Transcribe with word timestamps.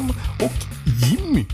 Johan 0.00 0.16
och 0.40 0.52
Jimmy. 1.08 1.46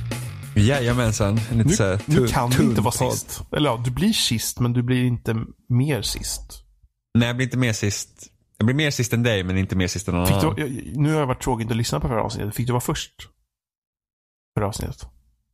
Jajamensan. 0.54 1.40
En 1.50 1.58
lite 1.58 1.68
Nu, 1.70 1.74
så 1.76 1.84
här 1.84 2.00
nu 2.06 2.26
kan 2.26 2.50
du 2.50 2.62
inte 2.62 2.80
vara 2.80 2.92
sist. 2.92 3.42
Eller 3.56 3.70
ja, 3.70 3.82
du 3.84 3.90
blir 3.90 4.12
sist, 4.12 4.60
men 4.60 4.72
du 4.72 4.82
blir 4.82 5.04
inte 5.04 5.36
mer 5.68 6.02
sist. 6.02 6.62
Nej, 7.18 7.26
jag 7.28 7.36
blir 7.36 7.46
inte 7.46 7.56
mer 7.58 7.72
sist. 7.72 8.10
Jag 8.58 8.66
blir 8.66 8.76
mer 8.76 8.90
sist 8.90 9.12
än 9.12 9.22
dig, 9.22 9.44
men 9.44 9.58
inte 9.58 9.76
mer 9.76 9.86
sist 9.88 10.08
än 10.08 10.14
någon 10.14 10.26
Fick 10.26 10.36
annan. 10.36 10.54
du, 10.54 10.92
nu 10.96 11.12
har 11.12 11.20
jag 11.20 11.26
varit 11.26 11.42
tråkig 11.42 11.70
att 11.70 11.76
lyssna 11.76 12.00
på 12.00 12.08
förra 12.08 12.22
avsnittet. 12.22 12.54
Fick 12.54 12.66
du 12.66 12.72
vara 12.72 12.80
först? 12.80 13.12
Förra 14.58 14.66
avsnittet. 14.68 15.06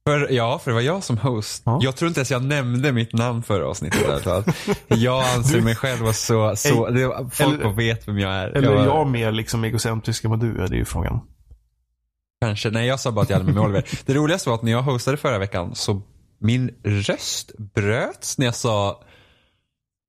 För, 0.09 0.33
ja, 0.33 0.59
för 0.59 0.71
det 0.71 0.75
var 0.75 0.81
jag 0.81 1.05
som 1.05 1.19
host. 1.19 1.63
Ja. 1.67 1.79
Jag 1.83 1.97
tror 1.97 2.09
inte 2.09 2.21
ens 2.21 2.31
jag 2.31 2.45
nämnde 2.45 2.93
mitt 2.93 3.13
namn 3.13 3.43
förra 3.43 3.67
avsnittet. 3.69 4.23
fall. 4.23 4.45
Jag 4.89 5.25
anser 5.35 5.61
mig 5.61 5.75
själv 5.77 6.01
vara 6.03 6.13
så, 6.13 6.57
så 6.57 6.89
det, 6.91 7.29
folk 7.33 7.61
eller- 7.61 7.73
vet 7.73 8.09
vem 8.09 8.19
jag 8.19 8.33
är. 8.33 8.49
Eller 8.49 8.73
jag, 8.73 8.81
är 8.83 8.87
jag 8.87 9.07
mer 9.07 9.33
liksom 9.33 9.65
egocentrisk 9.65 10.25
än 10.25 10.31
vad 10.31 10.41
du 10.41 10.63
är? 10.63 10.69
Det 10.69 10.75
är 10.77 10.79
ju 10.79 10.85
frågan. 10.85 11.21
Kanske. 12.43 12.71
Nej, 12.71 12.87
jag 12.87 13.01
sa 13.01 13.13
bara 13.13 13.23
att 13.23 13.31
jag 13.31 13.37
hade 13.37 13.45
med 13.47 13.55
mig 13.55 13.65
Oliver. 13.65 13.85
Det 14.07 14.15
roligaste 14.15 14.49
var 14.49 14.57
att 14.57 14.63
när 14.63 14.73
jag 14.73 14.83
hostade 14.83 15.17
förra 15.17 15.39
veckan 15.39 15.75
så 15.75 16.03
min 16.39 16.71
röst 16.85 17.53
bröts 17.59 18.39
när 18.39 18.47
jag 18.47 18.55
sa 18.55 19.03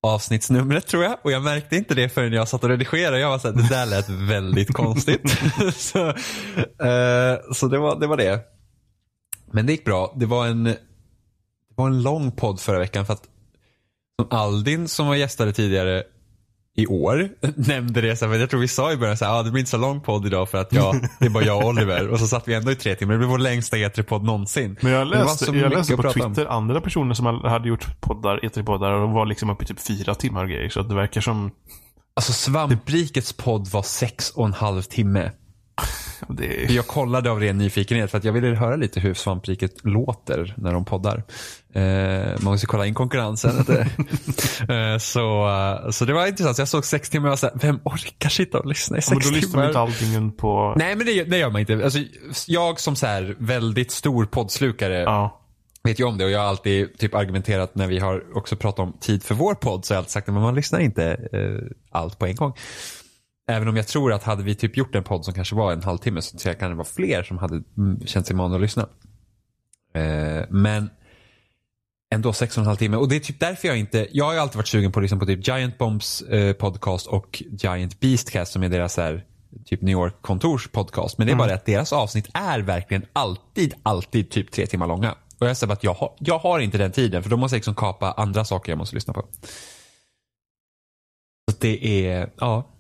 avsnittsnumret 0.04 0.88
tror 0.88 1.04
jag. 1.04 1.18
Och 1.24 1.32
jag 1.32 1.44
märkte 1.44 1.76
inte 1.76 1.96
det 1.96 2.10
förrän 2.10 2.34
jag 2.34 2.48
satt 2.48 2.64
och 2.64 2.70
redigerade. 2.70 3.20
Jag 3.20 3.30
var 3.30 3.40
såhär, 3.40 3.56
det 3.56 3.70
där 3.70 3.86
lät 3.86 4.10
väldigt 4.10 4.74
konstigt. 4.74 5.22
så 5.76 6.08
eh, 6.08 7.54
så 7.54 7.68
det, 7.68 7.78
var, 7.78 8.00
det 8.00 8.08
var 8.08 8.18
det. 8.18 8.42
Men 9.52 9.66
det 9.66 9.72
gick 9.72 9.86
bra. 9.86 10.14
Det 10.16 10.26
var 10.26 10.48
en, 10.48 10.64
det 10.64 10.78
var 11.76 11.88
en 11.88 12.02
lång 12.02 12.32
podd 12.32 12.60
förra 12.60 12.80
veckan 12.80 13.06
för 13.06 13.14
att 13.14 13.24
som 14.20 14.38
Aldin 14.38 14.88
som 14.88 15.08
var 15.08 15.16
gästare 15.16 15.54
tidigare 15.54 16.04
i 16.76 16.88
år 16.88 17.30
nämnde 17.56 18.02
det, 18.02 18.16
så 18.16 18.26
här, 18.26 18.30
men 18.30 18.40
jag 18.40 18.50
tror 18.50 18.60
vi 18.60 18.68
sa 18.68 18.92
i 18.92 18.98
början 18.98 19.18
så 19.18 19.26
här, 19.26 19.40
ah, 19.40 19.44
det 19.44 19.52
blir 19.52 19.60
inte 19.60 19.72
så 19.72 19.78
lång 19.78 20.02
podd 20.02 20.26
idag 20.26 20.50
för 20.50 20.58
att 20.58 20.74
jag, 20.74 20.96
det 21.20 21.26
är 21.26 21.30
bara 21.30 21.44
jag 21.44 21.64
och 21.64 21.70
Oliver. 21.70 22.08
Och 22.08 22.20
så 22.20 22.28
satt 22.28 22.48
vi 22.48 22.54
ändå 22.54 22.72
i 22.72 22.76
tre 22.76 22.96
timmar. 22.96 23.14
Det 23.14 23.18
blev 23.18 23.30
vår 23.30 23.38
längsta 23.38 23.78
E3-podd 23.78 24.24
någonsin. 24.24 24.78
Men 24.82 24.92
jag 24.92 25.08
läste, 25.08 25.46
jag 25.46 25.72
läste 25.72 25.94
att 25.94 25.98
på 25.98 26.04
prata 26.04 26.26
om. 26.26 26.34
Twitter 26.34 26.52
andra 26.52 26.82
personer 26.82 27.14
som 27.14 27.26
hade 27.26 27.68
gjort 27.70 28.02
poddar, 28.02 28.40
E3-poddar 28.44 28.92
och 28.92 29.02
de 29.02 29.14
var 29.14 29.26
liksom 29.26 29.50
uppe 29.50 29.64
i 29.64 29.68
typ 29.68 29.80
fyra 29.80 30.16
timmar 30.16 30.44
och 30.44 30.50
grejer. 30.50 30.70
Så 30.70 30.80
att 30.80 30.90
det 30.90 30.96
verkar 30.96 31.22
som... 31.22 31.52
Alltså 32.16 32.34
Svamprikets 32.34 33.34
podd 33.34 33.68
var 33.68 33.84
sex 33.84 34.30
och 34.30 34.46
en 34.46 34.54
halv 34.54 34.82
timme. 34.82 35.32
Det 36.30 36.64
är... 36.66 36.72
Jag 36.72 36.88
kollade 36.88 37.32
av 37.32 37.40
ren 37.40 37.58
nyfikenhet 37.58 38.12
för 38.12 38.18
att 38.18 38.24
jag 38.24 38.34
ville 38.34 38.48
höra 38.48 38.76
lite 38.76 39.00
hur 39.00 39.14
Svampriket 39.14 39.72
låter 39.86 40.54
när 40.58 40.74
de 40.74 40.86
poddar. 40.86 41.24
Eh, 41.74 41.82
man 42.42 42.52
måste 42.52 42.68
kolla 42.68 42.86
in 42.86 42.94
konkurrensen. 42.94 43.58
eh, 44.70 44.98
så, 45.00 45.50
eh, 45.50 45.90
så 45.90 46.06
det 46.06 46.14
var 46.14 46.28
intressant. 46.28 46.56
Så 46.56 46.62
jag 46.62 46.68
såg 46.68 46.86
sex 46.86 47.10
timmar 47.10 47.30
och 47.30 47.40
var 47.42 47.50
här, 47.50 47.60
vem 47.62 47.80
orkar 47.84 48.30
sitta 48.30 48.60
och 48.60 48.66
lyssna 48.66 48.98
i 48.98 49.02
Ja, 49.06 49.14
men 49.14 49.22
sex 49.22 49.30
då 49.30 49.36
lyssnar 49.36 49.62
man 49.62 49.70
timmar? 49.72 49.88
inte 49.88 50.04
allting 50.04 50.32
på... 50.32 50.74
Nej 50.78 50.96
men 50.96 51.06
det, 51.06 51.24
det 51.24 51.38
gör 51.38 51.50
man 51.50 51.62
inte. 51.62 51.74
Alltså, 51.84 52.00
jag 52.48 52.80
som 52.80 52.96
så 52.96 53.06
här 53.08 53.36
väldigt 53.40 53.92
stor 53.92 54.26
poddslukare 54.26 55.02
Ja. 55.02 55.42
vet 55.84 56.00
ju 56.00 56.04
om 56.04 56.18
det 56.18 56.26
och 56.26 56.32
jag 56.32 56.40
har 56.40 56.48
alltid 56.48 56.98
typ 56.98 57.16
argumenterat 57.16 57.76
när 57.76 57.88
vi 57.88 58.00
har 58.00 58.38
också 58.38 58.56
pratat 58.56 58.80
om 58.80 58.98
tid 59.00 59.24
för 59.24 59.36
vår 59.36 59.56
podd 59.56 59.86
så 59.86 59.94
har 59.94 59.96
jag 59.96 60.00
alltid 60.02 60.12
sagt 60.12 60.30
att 60.30 60.36
man 60.36 60.56
lyssnar 60.56 60.80
inte 60.80 61.06
eh, 61.34 61.76
allt 61.92 62.20
på 62.20 62.26
en 62.26 62.36
gång. 62.36 62.54
Även 63.48 63.68
om 63.68 63.76
jag 63.76 63.88
tror 63.88 64.14
att 64.14 64.24
hade 64.24 64.44
vi 64.44 64.56
typ 64.56 64.78
gjort 64.78 64.96
en 64.96 65.04
podd 65.04 65.26
som 65.26 65.34
kanske 65.34 65.56
var 65.56 65.74
en 65.74 65.84
halvtimme 65.84 66.22
så 66.22 66.38
tror 66.38 66.52
jag 66.52 66.60
kan 66.60 66.70
det 66.70 66.76
vara 66.76 66.88
fler 66.88 67.24
som 67.24 67.38
hade 67.38 67.64
mm, 67.78 68.06
känt 68.06 68.28
sig 68.28 68.36
manade 68.36 68.56
att 68.56 68.62
lyssna. 68.62 68.90
Eh, 69.94 70.44
men 70.50 70.90
ändå 72.14 72.34
sex 72.34 72.58
och 72.58 72.62
en 72.62 72.68
halv 72.68 72.78
timme 72.78 72.98
och 72.98 73.10
det 73.10 73.16
är 73.16 73.20
typ 73.20 73.40
därför 73.40 73.68
jag 73.68 73.78
inte, 73.78 74.08
jag 74.12 74.26
har 74.26 74.34
ju 74.34 74.40
alltid 74.40 74.56
varit 74.56 74.68
sugen 74.68 74.92
på 74.92 75.00
liksom 75.00 75.20
på 75.20 75.26
typ 75.26 75.48
Giant 75.48 75.78
Bombs 75.78 76.22
eh, 76.22 76.54
podcast 76.54 77.08
och 77.08 77.44
Giant 77.52 78.00
Beastcast 78.00 78.52
som 78.52 78.64
är 78.64 78.70
deras 78.70 78.98
här, 78.98 79.26
typ 79.66 79.82
New 79.82 79.92
York 79.92 80.16
kontors 80.22 80.68
podcast. 80.68 81.18
Men 81.18 81.28
det 81.28 81.34
är 81.34 81.38
bara 81.38 81.48
det 81.48 81.54
att 81.54 81.66
deras 81.66 81.94
avsnitt 81.94 82.30
är 82.34 82.60
verkligen 82.60 83.06
alltid, 83.14 83.74
alltid 83.84 84.32
typ 84.32 84.52
tre 84.52 84.68
timmar 84.68 84.88
långa. 84.88 85.16
Och 85.40 85.48
jag 85.48 85.58
säger 85.58 85.74
att 85.74 85.84
jag 85.84 85.94
har, 85.94 86.16
jag 86.20 86.40
har 86.40 86.60
inte 86.60 86.78
den 86.78 86.92
tiden 86.92 87.24
för 87.24 87.30
då 87.30 87.38
måste 87.38 87.56
jag 87.56 87.60
liksom 87.60 87.76
kapa 87.76 88.12
andra 88.12 88.46
saker 88.46 88.72
jag 88.72 88.78
måste 88.78 88.96
lyssna 88.96 89.14
på. 89.14 89.28
Så 91.52 91.58
det 91.60 92.08
är, 92.08 92.30
ja, 92.38 92.73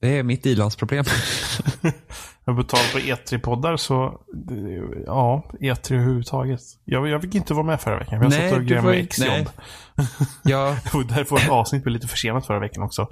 det 0.00 0.18
är 0.18 0.22
mitt 0.22 0.46
ilandsproblem. 0.46 1.04
På 2.44 2.62
tal 2.62 2.80
på 2.92 2.98
E3-poddar 2.98 3.76
så, 3.76 4.20
det- 4.32 5.02
ja, 5.06 5.50
E3 5.60 5.94
överhuvudtaget. 5.94 6.60
Jag, 6.84 7.08
jag 7.08 7.22
fick 7.22 7.34
inte 7.34 7.54
vara 7.54 7.66
med 7.66 7.80
förra 7.80 7.98
veckan. 7.98 8.20
Jag 8.22 8.30
Nej, 8.30 8.40
satt 8.50 8.52
och 8.52 8.60
du 8.60 8.66
grejade 8.66 8.82
får 8.82 8.90
med 8.90 9.00
exjobb. 9.04 9.48
ja, 10.42 10.76
Och 10.94 11.06
därför 11.06 11.30
var 11.36 11.38
ett 11.42 11.48
avsnitt 11.50 11.82
blev 11.82 11.92
lite 11.92 12.08
försenat 12.08 12.46
förra 12.46 12.58
veckan 12.60 12.82
också. 12.82 13.08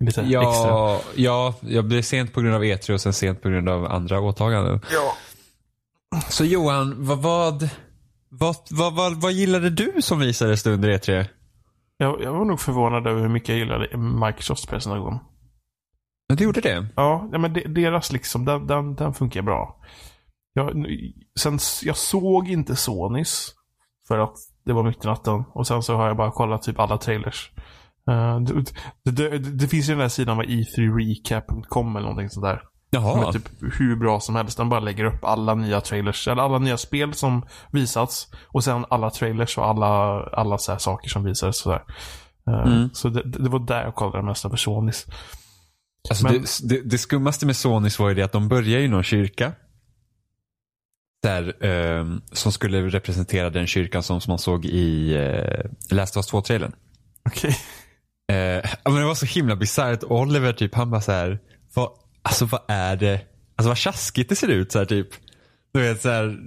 Lite 0.00 0.20
extra. 0.20 0.42
ja, 0.42 1.00
ja, 1.14 1.54
jag 1.60 1.84
blev 1.84 2.02
sent 2.02 2.32
på 2.32 2.40
grund 2.40 2.54
av 2.54 2.62
E3 2.64 2.92
och 2.92 3.00
sen 3.00 3.12
sent 3.12 3.42
på 3.42 3.48
grund 3.48 3.68
av 3.68 3.84
andra 3.86 4.20
åtaganden. 4.20 4.80
Ja. 4.92 5.12
Så 6.28 6.44
Johan, 6.44 6.94
vad, 6.98 7.18
vad, 7.18 7.68
vad, 8.28 8.56
vad, 8.70 8.94
vad, 8.94 9.20
vad 9.20 9.32
gillade 9.32 9.70
du 9.70 9.92
som 10.02 10.18
visades 10.20 10.66
under 10.66 10.88
E 10.88 10.96
E3? 10.98 11.26
Jag, 11.96 12.22
jag 12.22 12.32
var 12.32 12.44
nog 12.44 12.60
förvånad 12.60 13.06
över 13.06 13.20
hur 13.22 13.28
mycket 13.28 13.48
jag 13.48 13.58
gillade 13.58 13.96
Microsofts 13.96 14.66
presentation. 14.66 15.18
Men 16.28 16.36
du 16.36 16.44
gjorde 16.44 16.60
det? 16.60 16.86
Ja, 16.96 17.28
ja 17.32 17.38
men 17.38 17.52
de, 17.52 17.60
deras 17.68 18.12
liksom, 18.12 18.44
den, 18.44 18.66
den, 18.66 18.94
den 18.94 19.14
funkar 19.14 19.42
bra. 19.42 19.76
Jag, 20.52 20.86
sen, 21.40 21.58
jag 21.82 21.96
såg 21.96 22.48
inte 22.48 22.76
Sonys. 22.76 23.52
För 24.08 24.18
att 24.18 24.34
det 24.64 24.72
var 24.72 24.82
mitt 24.82 25.04
i 25.04 25.08
natten. 25.08 25.44
Och 25.54 25.66
sen 25.66 25.82
så 25.82 25.96
har 25.96 26.06
jag 26.06 26.16
bara 26.16 26.30
kollat 26.30 26.62
typ 26.62 26.80
alla 26.80 26.98
trailers. 26.98 27.50
Eh, 28.10 28.40
det, 28.40 28.64
det, 29.04 29.28
det, 29.28 29.38
det 29.38 29.68
finns 29.68 29.88
ju 29.88 29.92
den 29.92 29.98
där 30.00 30.08
sidan 30.08 30.36
med 30.36 30.46
e3recap.com 30.46 31.96
eller 31.96 32.08
någonting 32.08 32.30
sånt 32.30 32.44
där. 32.46 32.62
Som 32.94 33.02
Jaha. 33.02 33.28
är 33.28 33.32
typ 33.32 33.48
hur 33.80 33.96
bra 33.96 34.20
som 34.20 34.36
helst. 34.36 34.56
Den 34.58 34.68
bara 34.68 34.80
lägger 34.80 35.04
upp 35.04 35.24
alla 35.24 35.54
nya 35.54 35.80
trailers, 35.80 36.28
eller 36.28 36.42
alla 36.42 36.58
nya 36.58 36.76
spel 36.76 37.14
som 37.14 37.46
visats. 37.70 38.28
Och 38.48 38.64
sen 38.64 38.84
alla 38.90 39.10
trailers 39.10 39.58
och 39.58 39.66
alla, 39.66 40.22
alla 40.22 40.58
så 40.58 40.72
här 40.72 40.78
saker 40.78 41.08
som 41.08 41.24
visades. 41.24 41.58
Så, 41.58 41.68
där. 41.70 41.82
Eh, 42.48 42.72
Mm. 42.72 42.90
så 42.92 43.08
det, 43.08 43.22
det 43.22 43.48
var 43.48 43.58
där 43.58 43.82
jag 43.84 43.94
kollade 43.94 44.22
mest 44.22 44.50
på 44.50 44.56
Sonys. 44.56 45.06
Alltså 46.10 46.24
Men- 46.24 46.32
det, 46.42 46.68
det, 46.68 46.82
det 46.82 46.98
skummaste 46.98 47.46
med 47.46 47.56
Sonys 47.56 47.98
var 47.98 48.08
ju 48.08 48.14
det 48.14 48.22
att 48.22 48.32
de 48.32 48.48
började 48.48 48.84
i 48.84 48.88
någon 48.88 49.02
kyrka. 49.02 49.52
Där, 51.22 51.64
ehm, 51.64 52.20
som 52.32 52.52
skulle 52.52 52.82
representera 52.88 53.50
den 53.50 53.66
kyrkan 53.66 54.02
som, 54.02 54.20
som 54.20 54.30
man 54.30 54.38
såg 54.38 54.64
i 54.66 55.14
eh, 55.14 55.70
Last 55.96 56.16
of 56.16 56.20
Us 56.20 56.32
2-trailern. 56.32 56.72
Okej. 57.28 57.56
Eh, 58.32 58.36
ja, 58.84 58.90
men 58.90 58.94
det 58.94 59.04
var 59.04 59.14
så 59.14 59.26
himla 59.26 59.56
bisarrt. 59.56 60.02
Oliver 60.04 60.52
typ, 60.52 60.74
han 60.74 60.90
bara 60.90 61.00
så 61.00 61.12
här, 61.12 61.38
vad, 61.74 61.90
alltså 62.22 62.44
vad 62.44 62.60
är 62.68 62.96
det? 62.96 63.20
Alltså 63.56 63.68
vad 63.68 63.76
tjaskigt 63.78 64.28
det 64.28 64.36
ser 64.36 64.48
ut 64.48 64.72
så 64.72 64.78
här 64.78 64.86
typ. 64.86 65.08
Du 65.72 65.80
vet 65.80 66.02
så 66.02 66.08
här, 66.08 66.38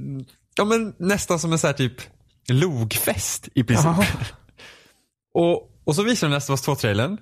ja 0.56 0.66
men 0.66 0.94
nästan 1.00 1.40
som 1.40 1.52
en 1.52 1.59
så 1.59 1.68
här 1.68 1.74
typ 1.74 1.94
logfest 2.50 3.50
i 3.56 3.64
princip. 3.64 3.88
Och, 5.34 5.72
och 5.84 5.96
så 5.96 6.03
visade 6.03 6.30
de 6.30 6.34
Last 6.34 6.50
of 6.50 6.53
Us 6.53 6.68
2-trailern. 6.68 7.18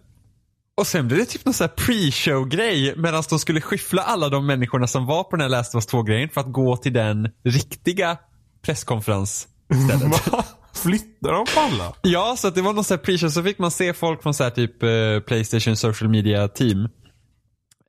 Och 0.77 0.87
sen 0.87 1.07
blev 1.07 1.19
det 1.19 1.25
typ 1.25 1.45
någon 1.45 1.53
sån 1.53 1.67
här 1.67 1.85
pre-show-grej 1.85 2.93
medan 2.97 3.23
de 3.29 3.39
skulle 3.39 3.61
skyffla 3.61 4.01
alla 4.01 4.29
de 4.29 4.45
människorna 4.45 4.87
som 4.87 5.05
var 5.05 5.23
på 5.23 5.35
den 5.35 5.41
här 5.41 5.49
Last 5.49 5.75
of 5.75 5.83
Us 5.83 5.93
2-grejen 5.93 6.29
för 6.29 6.41
att 6.41 6.51
gå 6.53 6.77
till 6.77 6.93
den 6.93 7.29
riktiga 7.45 8.17
presskonferensstället. 8.65 10.27
Va? 10.31 10.43
Flyttar 10.73 11.31
de 11.31 11.45
på 11.45 11.59
alla? 11.59 11.93
Ja, 12.01 12.35
så 12.37 12.47
att 12.47 12.55
det 12.55 12.61
var 12.61 12.73
någon 12.73 12.83
sån 12.83 12.97
här 12.97 13.03
pre-show 13.03 13.29
så 13.29 13.43
fick 13.43 13.59
man 13.59 13.71
se 13.71 13.93
folk 13.93 14.23
från 14.23 14.33
så 14.33 14.43
här 14.43 14.51
typ 14.51 14.83
eh, 14.83 15.19
Playstation 15.27 15.75
social 15.75 16.09
media 16.09 16.47
team. 16.47 16.89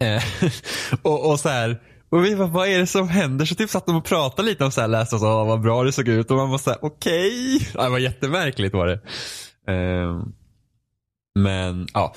Eh, 0.00 0.22
och, 1.02 1.30
och 1.30 1.40
så 1.40 1.48
här. 1.48 1.80
Och 2.10 2.24
vi 2.24 2.36
bara, 2.36 2.48
vad 2.48 2.68
är 2.68 2.78
det 2.78 2.86
som 2.86 3.08
händer? 3.08 3.44
Så 3.44 3.54
typ 3.54 3.70
satt 3.70 3.86
de 3.86 3.96
och 3.96 4.04
pratade 4.04 4.48
lite 4.48 4.64
om 4.64 4.70
så 4.70 4.80
här, 4.80 4.88
läste 4.88 5.14
och 5.14 5.20
så, 5.20 5.44
vad 5.44 5.60
bra 5.60 5.82
det 5.82 5.92
såg 5.92 6.08
ut. 6.08 6.30
Och 6.30 6.36
man 6.36 6.50
var 6.50 6.58
så 6.58 6.70
här, 6.70 6.78
okej. 6.82 7.68
Ja, 7.74 7.82
Det 7.82 7.88
var 7.88 7.98
jättemärkligt 7.98 8.74
var 8.74 8.86
det. 8.86 9.00
Eh, 9.72 10.22
men 11.34 11.86
ja, 11.94 12.14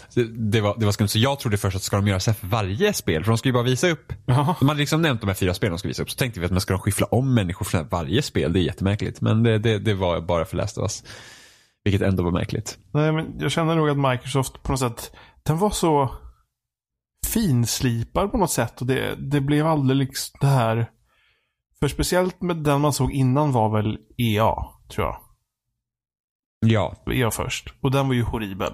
det, 0.52 0.62
var, 0.62 0.76
det 0.80 0.86
var 0.86 0.92
skumt. 0.92 1.08
Så 1.08 1.20
jag 1.20 1.40
trodde 1.40 1.58
först 1.58 1.76
att 1.76 1.84
ska 1.84 1.96
de 1.96 2.08
göra 2.08 2.20
så 2.20 2.32
här 2.32 2.36
för 2.36 2.48
varje 2.48 2.94
spel? 2.94 3.24
För 3.24 3.32
de 3.32 3.38
skulle 3.38 3.50
ju 3.50 3.54
bara 3.54 3.64
visa 3.64 3.90
upp. 3.90 4.14
Jaha. 4.26 4.56
De 4.60 4.70
hade 4.70 4.80
liksom 4.80 5.02
nämnt 5.02 5.22
de 5.22 5.28
här 5.28 5.34
fyra 5.34 5.54
spelen 5.54 5.72
de 5.72 5.78
skulle 5.78 5.90
visa 5.90 6.04
upp. 6.04 6.12
Så 6.12 6.18
tänkte 6.18 6.40
vi 6.40 6.46
att 6.46 6.52
man 6.52 6.62
ska 6.62 6.74
de 6.74 6.80
skyffla 6.80 7.08
om 7.08 7.34
människor 7.34 7.66
från 7.66 7.88
varje 7.88 8.22
spel? 8.22 8.54
Det 8.54 8.60
är 8.60 8.64
jättemärkligt. 8.64 9.22
Men 9.22 9.44
det, 9.44 9.58
det, 9.58 9.80
det 9.80 9.94
var 9.94 10.22
bara 10.22 10.46
för 10.46 10.58
Last 10.58 10.78
of 10.78 10.82
Us. 10.82 11.04
Vilket 11.84 12.02
ändå 12.02 12.24
var 12.24 12.32
märkligt. 12.32 12.78
Nej, 12.94 13.12
men 13.12 13.40
jag 13.40 13.52
känner 13.52 13.76
nog 13.76 13.90
att 13.90 14.12
Microsoft 14.12 14.64
på 14.64 14.72
något 14.72 14.80
sätt, 14.80 15.12
den 15.44 15.58
var 15.58 15.70
så 15.70 16.16
finslipad 17.28 18.32
på 18.32 18.38
något 18.38 18.52
sätt. 18.52 18.82
Och 18.82 18.88
det, 18.88 19.16
det 19.16 19.42
blev 19.42 19.68
aldrig 19.68 19.98
liksom 19.98 20.38
det 20.42 20.48
här. 20.48 20.90
För 21.80 21.88
speciellt 21.88 22.42
med 22.42 22.58
den 22.58 22.82
man 22.82 22.94
såg 22.94 23.12
innan 23.12 23.52
var 23.52 23.70
väl 23.70 23.98
EA, 24.18 24.56
tror 24.90 25.08
jag. 25.08 25.18
Ja, 26.66 26.96
EA 27.12 27.32
först. 27.32 27.74
Och 27.82 27.92
den 27.92 28.08
var 28.08 28.14
ju 28.14 28.24
horribel. 28.24 28.74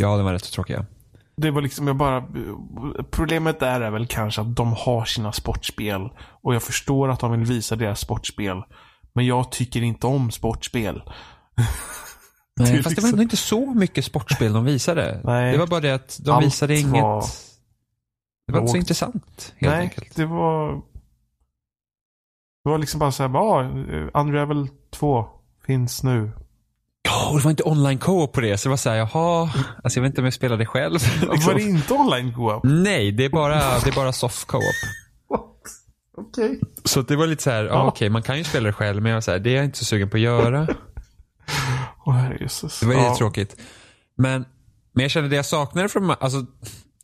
Ja 0.00 0.16
den 0.16 0.24
var 0.24 0.32
rätt 0.32 0.52
tråkig. 0.52 0.74
ja. 0.74 0.84
Det 1.36 1.50
var 1.50 1.62
liksom, 1.62 1.86
jag 1.86 1.96
bara... 1.96 2.24
Problemet 3.10 3.60
där 3.60 3.80
är 3.80 3.90
väl 3.90 4.06
kanske 4.06 4.40
att 4.40 4.56
de 4.56 4.72
har 4.72 5.04
sina 5.04 5.32
sportspel. 5.32 6.08
Och 6.42 6.54
jag 6.54 6.62
förstår 6.62 7.08
att 7.08 7.20
de 7.20 7.30
vill 7.32 7.44
visa 7.44 7.76
deras 7.76 8.00
sportspel. 8.00 8.62
Men 9.12 9.26
jag 9.26 9.52
tycker 9.52 9.82
inte 9.82 10.06
om 10.06 10.30
sportspel. 10.30 11.02
Nej, 12.56 12.72
Det 12.76 12.82
fast 12.82 12.82
det 12.82 12.82
var 12.82 12.90
liksom- 12.90 13.08
ändå 13.10 13.22
inte 13.22 13.36
så 13.36 13.74
mycket 13.74 14.04
sportspel 14.04 14.52
de 14.52 14.64
visade. 14.64 15.20
Nej. 15.24 15.52
Det 15.52 15.58
var 15.58 15.66
bara 15.66 15.80
det 15.80 15.94
att 15.94 16.20
de 16.24 16.40
visade 16.44 16.78
inget. 16.78 17.02
var 17.02 17.24
Det 18.46 18.52
var 18.52 18.60
inte 18.60 18.70
så 18.70 18.76
intressant 18.76 19.54
helt 19.56 19.72
Nej, 19.72 19.80
enkelt. 19.82 20.16
det 20.16 20.26
var... 20.26 20.72
Det 22.64 22.70
var 22.70 22.78
liksom 22.78 22.98
bara 23.00 23.12
så 23.12 23.22
här, 23.22 23.30
ja, 23.34 23.62
Unravel 24.20 24.68
2 24.90 25.26
finns 25.66 26.02
nu. 26.02 26.30
Ja, 27.02 27.30
och 27.30 27.38
det 27.38 27.44
var 27.44 27.50
inte 27.50 27.62
online 27.62 27.98
co-op 27.98 28.32
på 28.32 28.40
det. 28.40 28.58
Så 28.58 28.68
det 28.68 28.70
var 28.70 28.76
så 28.76 28.90
här, 28.90 28.96
jaha, 28.96 29.50
alltså 29.84 29.98
jag 29.98 30.02
vet 30.02 30.10
inte 30.10 30.20
om 30.20 30.24
jag 30.24 30.34
spelade 30.34 30.66
själv. 30.66 30.92
liksom. 31.20 31.38
Var 31.46 31.54
det 31.54 31.62
inte 31.62 31.94
online 31.94 32.34
co-op? 32.34 32.60
Nej, 32.64 33.12
det 33.12 33.24
är 33.24 33.28
bara, 33.30 33.54
det 33.78 33.90
är 33.90 33.94
bara 33.94 34.12
soft 34.12 34.46
co-op. 34.46 34.62
Okej. 36.16 36.60
Så 36.84 37.02
det 37.02 37.16
var 37.16 37.26
lite 37.26 37.42
så 37.42 37.50
här, 37.50 37.64
ja, 37.64 37.70
Ja. 37.70 37.86
okej, 37.86 38.08
man 38.10 38.22
kan 38.22 38.38
ju 38.38 38.44
spela 38.44 38.66
det 38.66 38.72
själv, 38.72 39.02
men 39.02 39.10
jag 39.10 39.16
var 39.16 39.20
så 39.20 39.30
här, 39.30 39.38
det 39.38 39.50
är 39.50 39.56
jag 39.56 39.64
inte 39.64 39.78
så 39.78 39.84
sugen 39.84 40.10
på 40.10 40.16
att 40.16 40.20
göra. 40.20 40.68
Åh 42.06 42.14
herrejösses. 42.14 42.80
Det 42.80 42.86
var 42.86 42.94
ja. 42.94 43.02
lite 43.04 43.14
tråkigt. 43.18 43.56
Men, 44.16 44.44
men 44.92 45.02
jag 45.02 45.10
kände 45.10 45.28
det 45.30 45.36
jag 45.36 45.46
saknade 45.46 45.88
från, 45.88 46.10
alltså, 46.10 46.46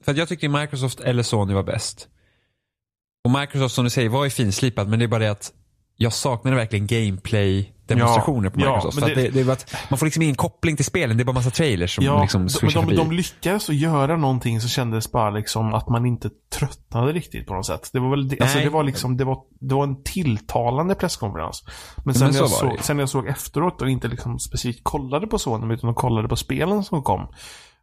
för 0.04 0.12
att 0.12 0.18
jag 0.18 0.28
tyckte 0.28 0.48
Microsoft 0.48 1.00
eller 1.00 1.22
Sony 1.22 1.54
var 1.54 1.62
bäst. 1.62 2.08
Och 3.24 3.30
Microsoft 3.30 3.74
som 3.74 3.84
du 3.84 3.90
säger 3.90 4.08
var 4.08 4.24
ju 4.24 4.30
finslipad, 4.30 4.88
men 4.88 4.98
det 4.98 5.04
är 5.04 5.08
bara 5.08 5.20
det 5.20 5.30
att 5.30 5.52
jag 5.96 6.12
saknade 6.12 6.56
verkligen 6.56 6.86
gameplay 6.86 7.72
demonstrationer 7.86 8.50
på 8.50 8.60
Ja, 8.60 8.66
Microsoft. 8.76 8.94
men 8.96 9.02
för 9.04 9.10
att 9.10 9.16
det- 9.16 9.22
det, 9.22 9.30
det 9.30 9.44
var 9.44 9.52
att 9.52 9.74
man 9.90 9.98
får 9.98 10.06
liksom 10.06 10.22
ingen 10.22 10.34
koppling 10.34 10.76
till 10.76 10.84
spelen, 10.84 11.16
det 11.16 11.22
är 11.22 11.24
bara 11.24 11.32
massa 11.32 11.50
trailers 11.50 11.94
som 11.94 12.04
Ja, 12.04 12.20
liksom 12.22 12.48
swishar 12.48 12.80
de, 12.80 12.84
förbi. 12.86 12.96
de 12.96 13.12
lyckades 13.12 13.68
att 13.68 13.74
göra 13.76 14.16
någonting 14.16 14.60
så 14.60 14.68
kändes 14.68 15.12
bara 15.12 15.30
liksom 15.30 15.74
att 15.74 15.88
man 15.88 16.06
inte 16.06 16.30
tröttnade 16.58 17.12
riktigt 17.12 17.46
på 17.46 17.54
något 17.54 17.66
sätt. 17.66 17.90
Det 17.92 18.00
var 18.00 18.10
väl 18.10 18.28
det, 18.28 18.40
alltså 18.40 18.58
det 18.58 18.68
var 18.68 18.82
liksom, 18.82 19.16
det 19.16 19.24
var, 19.24 19.38
det 19.60 19.74
var 19.74 19.84
en 19.84 20.02
tilltalande 20.02 20.94
presskonferens. 20.94 21.64
Men 22.04 22.14
sen, 22.14 22.24
men 22.24 22.34
så 22.34 22.38
jag, 22.38 22.42
var 22.48 22.48
såg, 22.56 22.76
det 22.76 22.82
sen 22.82 22.98
jag 22.98 23.08
såg 23.08 23.26
efteråt 23.26 23.82
och 23.82 23.90
inte 23.90 24.08
liksom 24.08 24.38
specifikt 24.38 24.80
kollade 24.82 25.26
på 25.26 25.38
Sony 25.38 25.74
utan 25.74 25.94
kollade 25.94 26.28
på 26.28 26.36
spelen 26.36 26.84
som 26.84 27.02
kom. 27.02 27.26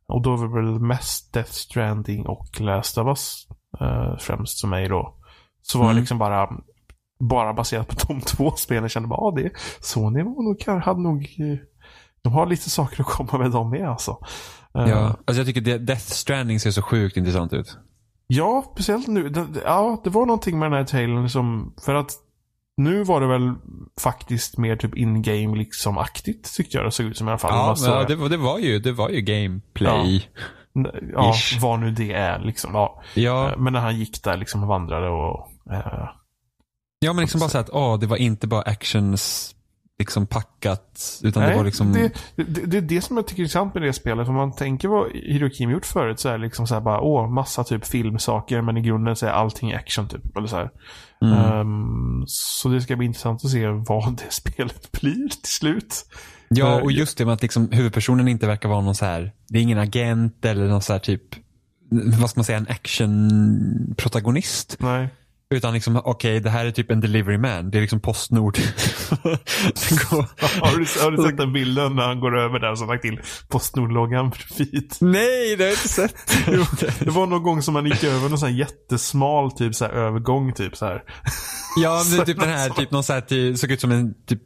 Och 0.07 0.21
då 0.21 0.35
var 0.35 0.47
det 0.47 0.53
väl 0.71 0.79
mest 0.79 1.33
Death 1.33 1.51
Stranding 1.51 2.25
och 2.27 2.61
Last 2.61 2.97
of 2.97 3.07
Us 3.07 3.47
eh, 3.81 4.17
främst 4.19 4.61
för 4.61 4.67
mig 4.67 4.87
då. 4.89 5.15
Så 5.61 5.77
var 5.77 5.85
det 5.85 5.91
Mm. 5.91 6.01
liksom 6.01 6.17
bara 6.17 6.49
bara 7.29 7.53
baserat 7.53 7.87
på 7.87 7.95
de 8.13 8.21
två 8.25 8.51
spelen 8.51 8.89
kände 8.89 9.07
bara, 9.07 9.19
ja 9.21 9.33
det, 9.43 9.51
Sony 9.81 10.23
var 10.23 10.43
nog, 10.43 10.81
hade 10.83 11.01
nog, 11.01 11.21
eh, 11.39 11.57
de 12.23 12.33
har 12.33 12.45
lite 12.45 12.69
saker 12.69 13.01
att 13.01 13.07
komma 13.07 13.37
med 13.37 13.51
de 13.51 13.69
med 13.69 13.89
alltså. 13.89 14.11
Eh, 14.77 14.89
Ja, 14.89 15.05
alltså 15.25 15.33
jag 15.39 15.45
tycker 15.47 15.77
Death 15.79 16.01
Stranding 16.05 16.59
ser 16.59 16.71
så 16.71 16.81
sjukt 16.81 17.17
intressant 17.17 17.53
ut. 17.53 17.77
Ja, 18.27 18.63
speciellt 18.73 19.07
nu. 19.07 19.31
Ja, 19.65 20.01
det 20.03 20.09
var 20.09 20.25
någonting 20.25 20.59
med 20.59 20.71
den 20.71 20.77
här 20.77 20.85
trailern 20.85 21.29
som, 21.29 21.73
för 21.85 21.95
att 21.95 22.11
nu 22.77 23.03
var 23.03 23.21
det 23.21 23.27
väl 23.27 23.53
faktiskt 24.01 24.57
mer 24.57 24.75
typ 24.75 24.95
in-game 24.97 25.57
liksom 25.57 25.97
aktigt 25.97 26.55
tyckte 26.55 26.77
jag 26.77 26.85
det 26.85 26.91
såg 26.91 27.05
ut 27.05 27.17
som 27.17 27.27
i 27.27 27.31
alla 27.31 27.37
fall. 27.37 27.51
Ja, 27.51 27.75
ja 27.99 28.05
det, 28.07 28.15
var- 28.15 28.29
det, 28.29 28.37
var 28.37 28.59
ju, 28.59 28.79
det 28.79 28.91
var 28.91 29.09
ju 29.09 29.21
gameplay. 29.21 30.27
ja, 31.13 31.33
ish. 31.33 31.59
vad 31.61 31.79
nu 31.79 31.91
det 31.91 32.13
är 32.13 32.39
liksom. 32.39 32.71
Ja. 32.73 33.01
Ja, 33.13 33.49
Eh, 33.51 33.57
Men 33.57 33.73
när 33.73 33.79
han 33.79 33.95
gick 33.99 34.23
där 34.23 34.37
liksom 34.37 34.61
och 34.63 34.67
vandrade 34.69 35.09
och 35.09 35.49
eh, 35.73 36.09
ja 37.03 37.13
men 37.13 37.21
liksom 37.21 37.39
bara 37.39 37.49
så 37.49 37.57
att, 37.57 37.69
åh, 37.69 37.99
det 37.99 38.07
var 38.07 38.17
inte 38.17 38.47
bara 38.47 38.61
actions 38.61 39.55
liksom 39.99 40.27
packat, 40.27 41.19
utan 41.23 41.43
Nej, 41.43 41.51
det 41.51 41.57
var 41.57 41.65
liksom... 41.65 41.93
det, 41.93 42.11
det, 42.35 42.65
det 42.65 42.77
är 42.77 42.81
det 42.81 43.01
som 43.01 43.17
jag 43.17 43.27
tycker 43.27 43.41
är 43.41 43.43
intressant 43.43 43.73
med 43.73 43.83
det 43.83 43.93
spelet. 43.93 44.27
Om 44.27 44.35
man 44.35 44.55
tänker 44.55 44.87
vad 44.87 45.11
Hirokim 45.11 45.71
gjort 45.71 45.85
förut 45.85 46.19
så 46.19 46.29
är 46.29 46.33
det 46.33 46.43
liksom 46.43 46.67
så 46.67 46.81
bara, 46.81 47.01
åh, 47.01 47.29
massa 47.29 47.63
typ 47.63 47.85
filmsaker 47.85 48.61
men 48.61 48.77
i 48.77 48.81
grunden 48.81 49.15
så 49.15 49.25
är 49.25 49.29
allting 49.29 49.73
action 49.73 50.07
typ. 50.07 50.37
Eller 50.37 50.47
så 50.47 50.55
här. 50.55 50.69
Mm. 51.21 51.33
Ehm, 51.33 52.23
så 52.27 52.69
det 52.69 52.81
ska 52.81 52.95
bli 52.95 53.05
intressant 53.05 53.45
att 53.45 53.51
se 53.51 53.67
vad 53.67 54.17
det 54.17 54.29
spelet 54.33 54.91
blir 54.91 55.29
till 55.29 55.53
slut. 55.53 56.05
Ja, 56.49 56.81
och 56.81 56.91
just 56.91 57.17
det 57.17 57.25
med 57.25 57.33
att 57.33 57.41
liksom 57.41 57.71
huvudpersonen 57.71 58.27
inte 58.27 58.47
verkar 58.47 58.69
vara 58.69 58.81
någon 58.81 58.95
så 58.95 59.05
här, 59.05 59.31
det 59.47 59.57
är 59.57 59.61
ingen 59.61 59.79
agent 59.79 60.45
eller 60.45 60.67
någon 60.67 60.81
så 60.81 60.93
här 60.93 60.99
typ, 60.99 61.23
vad 62.19 62.29
ska 62.29 62.39
man 62.39 62.45
säga, 62.45 62.57
en 62.57 62.67
action-protagonist. 62.67 64.77
Nej. 64.79 65.09
Utan 65.53 65.73
liksom, 65.73 66.01
okej, 66.05 66.39
det 66.39 66.49
här 66.49 66.65
är 66.65 66.71
typ 66.71 66.91
en 66.91 66.99
delivery 66.99 67.37
man. 67.37 67.71
Det 67.71 67.77
är 67.77 67.81
liksom 67.81 67.99
Postnord. 67.99 68.57
Har 70.61 70.77
du, 70.77 70.85
har 71.03 71.11
du 71.11 71.23
sett 71.23 71.37
den 71.37 71.53
bilden 71.53 71.95
när 71.95 72.03
han 72.07 72.19
går 72.19 72.37
över 72.39 72.59
där 72.59 72.75
som 72.75 72.87
lagt 72.87 73.01
till 73.01 73.19
Postnord-loggan 73.49 74.29
bredvid? 74.29 74.93
Nej, 75.01 75.55
det 75.55 75.63
har 75.63 75.69
jag 75.69 75.73
inte 75.77 75.87
sett. 75.89 76.15
Det 76.99 77.09
var 77.09 77.27
någon 77.27 77.43
gång 77.43 77.61
som 77.61 77.73
man 77.73 77.85
gick 77.85 78.03
över 78.03 78.29
någon 78.29 78.37
sån 78.39 78.49
här 78.49 78.55
jättesmal 78.57 79.51
typ 79.51 79.75
så 79.75 79.85
här 79.85 79.91
övergång 79.91 80.53
typ 80.53 80.77
så 80.77 80.85
här. 80.85 81.03
Ja, 81.83 82.03
men 82.05 82.17
det 82.17 82.21
är 82.21 82.25
typ 82.25 82.39
den 82.39 82.49
här, 82.49 82.69
typ 82.77 82.91
någon 82.91 83.03
så 83.03 83.13
här, 83.13 83.21
till, 83.21 83.57
såg 83.57 83.71
ut 83.71 83.81
som 83.81 83.91
en 83.91 84.13
typ 84.27 84.39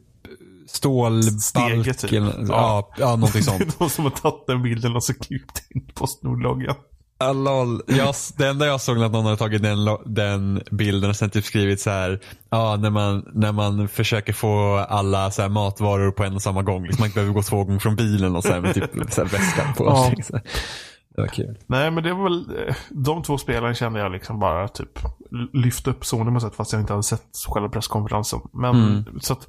stålbalk. 0.68 1.98
Typ. 1.98 2.12
eller- 2.12 2.46
Ja, 2.48 2.90
ja, 2.98 3.06
någonting 3.16 3.42
Det 3.46 3.50
är 3.52 3.58
sånt. 3.58 3.80
någon 3.80 3.90
som 3.90 4.04
har 4.04 4.10
tagit 4.10 4.46
den 4.46 4.62
bilden 4.62 4.96
och 4.96 5.04
så 5.04 5.14
klippt 5.14 5.62
in 5.70 5.86
Postnord-loggan. 5.94 6.74
Ah, 7.20 7.32
lol. 7.32 7.82
Jag, 7.86 8.14
det 8.36 8.46
enda 8.48 8.66
jag 8.66 8.80
såg 8.80 9.02
att 9.02 9.12
någon 9.12 9.24
hade 9.24 9.36
tagit 9.36 9.62
den, 9.62 9.78
den 10.04 10.62
bilden 10.70 11.10
och 11.10 11.16
sen 11.16 11.30
typ 11.30 11.44
skrivit 11.44 11.80
så 11.80 11.90
här, 11.90 12.20
ja 12.50 12.76
när 12.76 12.90
man, 12.90 13.24
när 13.34 13.52
man 13.52 13.88
försöker 13.88 14.32
få 14.32 14.76
alla 14.88 15.30
så 15.30 15.42
här 15.42 15.48
matvaror 15.48 16.10
på 16.10 16.24
en 16.24 16.34
och 16.34 16.42
samma 16.42 16.62
gång. 16.62 16.82
Liksom 16.86 17.02
man 17.02 17.10
behöver 17.10 17.32
gå 17.34 17.42
två 17.42 17.64
gånger 17.64 17.78
från 17.78 17.96
bilen 17.96 18.36
och 18.36 18.42
så 18.42 18.52
här 18.52 18.60
med 18.60 18.74
typ 18.74 18.90
så 19.10 19.20
här 19.22 19.28
väskan 19.28 19.74
på. 19.74 19.84
Ja. 19.84 20.12
Så 20.24 20.32
här. 20.36 20.42
Det 21.14 21.20
var 21.20 21.28
kul. 21.28 21.58
Nej 21.66 21.90
men 21.90 22.04
det 22.04 22.14
var 22.14 22.24
väl, 22.24 22.68
eh, 22.68 22.74
de 22.90 23.22
två 23.22 23.38
spelen 23.38 23.74
kände 23.74 24.00
jag 24.00 24.12
liksom 24.12 24.38
bara 24.38 24.68
typ 24.68 24.98
lyfte 25.52 25.90
upp 25.90 26.04
Sony 26.04 26.34
på 26.34 26.40
sätt 26.40 26.54
fast 26.54 26.72
jag 26.72 26.82
inte 26.82 26.92
hade 26.92 27.02
sett 27.02 27.26
själva 27.48 27.68
presskonferensen. 27.68 28.40
Men 28.52 28.74
Mm. 28.74 29.04
så 29.20 29.32
att 29.32 29.48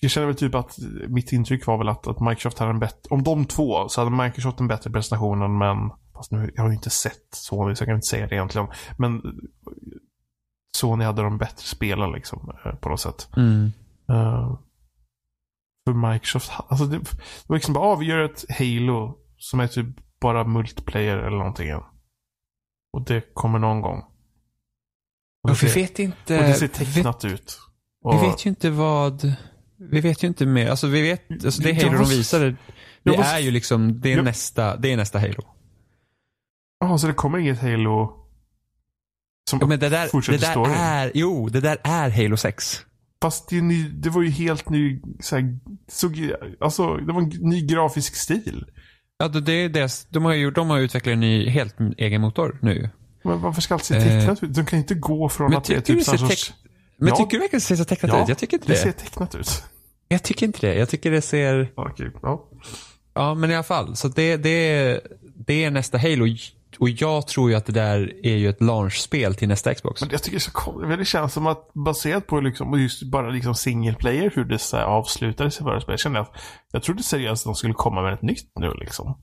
jag 0.00 0.10
känner 0.10 0.26
väl 0.26 0.36
typ 0.36 0.54
att 0.54 0.76
mitt 1.08 1.32
intryck 1.32 1.66
var 1.66 1.78
väl 1.78 1.88
att, 1.88 2.06
att 2.06 2.20
Microsoft 2.20 2.58
hade 2.58 2.70
en 2.70 2.78
bättre, 2.78 2.98
om 3.10 3.22
de 3.22 3.44
två 3.44 3.88
så 3.88 4.00
hade 4.04 4.24
Microsoft 4.24 4.60
en 4.60 4.68
bättre 4.68 4.90
presentation 4.90 5.42
än 5.42 5.58
men 5.58 5.76
fast 6.20 6.32
nu, 6.32 6.50
jag 6.54 6.62
har 6.62 6.68
ju 6.68 6.74
inte 6.74 6.90
sett 6.90 7.34
Sony 7.34 7.74
så 7.74 7.82
jag 7.82 7.88
kan 7.88 7.94
inte 7.94 8.06
säga 8.06 8.26
det 8.26 8.34
egentligen. 8.34 8.68
Men 8.98 9.22
Sony 10.76 11.04
hade 11.04 11.22
de 11.22 11.38
bättre 11.38 11.62
spelen 11.66 12.12
liksom 12.12 12.52
eh, 12.64 12.74
på 12.74 12.88
något 12.88 13.00
sätt. 13.00 13.28
Mm. 13.36 13.72
Eh, 14.08 14.58
för 15.86 16.12
Microsoft, 16.12 16.52
alltså 16.68 16.86
det, 16.86 16.98
det 16.98 17.08
var 17.46 17.56
liksom 17.56 17.74
bara, 17.74 17.84
ah, 17.84 17.96
vi 17.96 18.06
gör 18.06 18.18
ett 18.18 18.44
Halo 18.48 19.18
som 19.38 19.60
är 19.60 19.66
typ 19.66 19.86
bara 20.20 20.44
multiplayer 20.44 21.16
eller 21.18 21.36
någonting. 21.36 21.74
Och 22.92 23.04
det 23.06 23.34
kommer 23.34 23.58
någon 23.58 23.80
gång. 23.80 23.98
Och 25.42 25.50
Och 25.50 25.62
vi 25.62 25.68
ser, 25.68 25.80
vet 25.80 25.98
inte. 25.98 26.38
och 26.38 26.44
det 26.44 26.54
ser 26.54 26.68
vi, 26.68 26.74
tecknat 26.74 27.24
ut. 27.24 27.58
vi 28.02 28.08
Och, 28.08 28.22
vet 28.22 28.46
ju 28.46 28.50
inte 28.50 28.70
vad. 28.70 29.34
Vi 29.76 30.00
vet 30.00 30.24
ju 30.24 30.28
inte 30.28 30.46
mer. 30.46 30.70
Alltså 30.70 30.86
vi 30.86 31.02
vet, 31.02 31.44
alltså 31.44 31.62
det 31.62 31.72
Halo 31.72 31.98
de 31.98 32.08
visade. 32.08 32.56
Det 33.02 33.14
är 33.14 33.38
ju 33.38 33.50
liksom, 33.50 34.00
det 34.00 34.12
är 34.12 34.22
nästa, 34.22 34.76
det 34.76 34.92
är 34.92 34.96
nästa 34.96 35.18
Halo. 35.18 35.59
Ja, 36.80 36.98
så 36.98 37.06
det 37.06 37.12
kommer 37.12 37.38
inget 37.38 37.58
Halo 37.62 38.16
som 39.50 39.58
Ja, 39.62 39.66
men 39.66 39.78
det 39.80 39.88
där, 39.88 40.02
det 40.02 40.08
fortsätter 40.08 40.38
där 40.40 40.50
storyn. 40.50 40.72
är, 40.74 41.10
jo, 41.14 41.48
det 41.48 41.60
där 41.60 41.76
är 41.84 42.10
Halo 42.10 42.36
6. 42.36 42.80
Fast 43.22 43.48
det, 43.48 43.60
ny, 43.60 43.88
det 43.88 44.10
var 44.10 44.22
ju 44.22 44.30
helt 44.30 44.68
ny, 44.68 45.00
så 45.20 45.36
här, 45.36 45.58
såg, 45.88 46.32
alltså 46.60 46.96
det 46.96 47.12
var 47.12 47.20
en 47.22 47.28
ny 47.28 47.66
grafisk 47.66 48.14
stil. 48.14 48.64
Ja, 49.18 49.28
det 49.28 49.40
det 49.40 49.52
är 49.52 49.68
det. 49.68 50.06
De 50.10 50.24
har 50.24 50.32
ju 50.32 50.50
de 50.50 50.70
har 50.70 50.78
utvecklat 50.78 51.12
en 51.12 51.20
ny, 51.20 51.48
helt 51.48 51.76
egen 51.98 52.20
motor 52.20 52.58
nu. 52.62 52.90
Men 53.24 53.40
varför 53.40 53.60
ska 53.60 53.74
allt 53.74 53.84
se 53.84 53.96
Eh, 53.96 54.02
tecknat 54.04 54.42
ut? 54.42 54.54
De 54.54 54.66
kan 54.66 54.78
inte 54.78 54.94
gå 54.94 55.28
från 55.28 55.50
men 55.50 55.58
att 55.58 55.64
det 55.64 55.74
är 55.74 55.80
typ 55.80 55.98
det 55.98 56.04
så 56.04 56.18
sorts... 56.18 56.52
Men 56.96 57.08
Ja. 57.08 57.16
tycker 57.16 57.30
du 57.30 57.38
verkligen 57.38 57.46
att 57.46 57.50
det 57.52 57.60
ser 57.60 57.76
så 57.76 57.84
tecknat 57.84 58.10
Ja, 58.12 58.22
ut? 58.22 58.28
Jag 58.28 58.38
tycker 58.38 58.56
inte 58.56 58.66
Det 58.66 58.72
det. 58.72 58.78
ser 58.78 58.92
tecknat 58.92 59.34
ut. 59.34 59.62
Jag 60.08 60.22
tycker 60.22 60.46
inte 60.46 60.66
det. 60.66 60.74
Jag 60.74 60.88
tycker 60.88 61.10
det 61.10 61.22
ser, 61.22 61.72
Okej, 61.74 62.10
ja. 62.22 62.48
ja 63.14 63.34
men 63.34 63.50
i 63.50 63.54
alla 63.54 63.62
fall. 63.62 63.96
Så 63.96 64.08
det, 64.08 64.36
det, 64.36 65.00
det 65.46 65.64
är 65.64 65.70
nästa 65.70 65.98
Halo. 65.98 66.26
Och 66.80 66.88
jag 66.88 67.26
tror 67.26 67.50
ju 67.50 67.56
att 67.56 67.66
det 67.66 67.72
där 67.72 68.26
är 68.26 68.36
ju 68.36 68.48
ett 68.48 68.62
launchspel 68.62 69.34
till 69.34 69.48
nästa 69.48 69.74
Xbox. 69.74 70.00
Men 70.00 70.10
jag 70.10 70.22
tycker 70.22 70.36
det 70.36 70.38
är 70.38 70.40
så 70.40 70.50
konstigt. 70.50 70.98
Det 70.98 71.04
känns 71.04 71.32
som 71.32 71.46
att 71.46 71.72
baserat 71.74 72.26
på 72.26 72.40
liksom, 72.40 72.80
just 72.80 73.02
bara 73.02 73.30
liksom 73.30 73.54
single 73.54 73.94
player 73.94 74.32
hur 74.34 74.44
det 74.44 74.58
så 74.58 74.76
här 74.76 74.84
avslutades 74.84 75.60
i 75.60 75.62
förra 75.62 75.80
spelet. 75.80 76.00
Kände 76.00 76.18
jag 76.18 76.26
att 76.26 76.42
jag 76.72 76.82
trodde 76.82 77.02
seriöst 77.02 77.42
att 77.42 77.50
de 77.50 77.54
skulle 77.54 77.74
komma 77.74 78.02
med 78.02 78.14
ett 78.14 78.22
nytt 78.22 78.52
nu 78.60 78.74
liksom. 78.74 79.18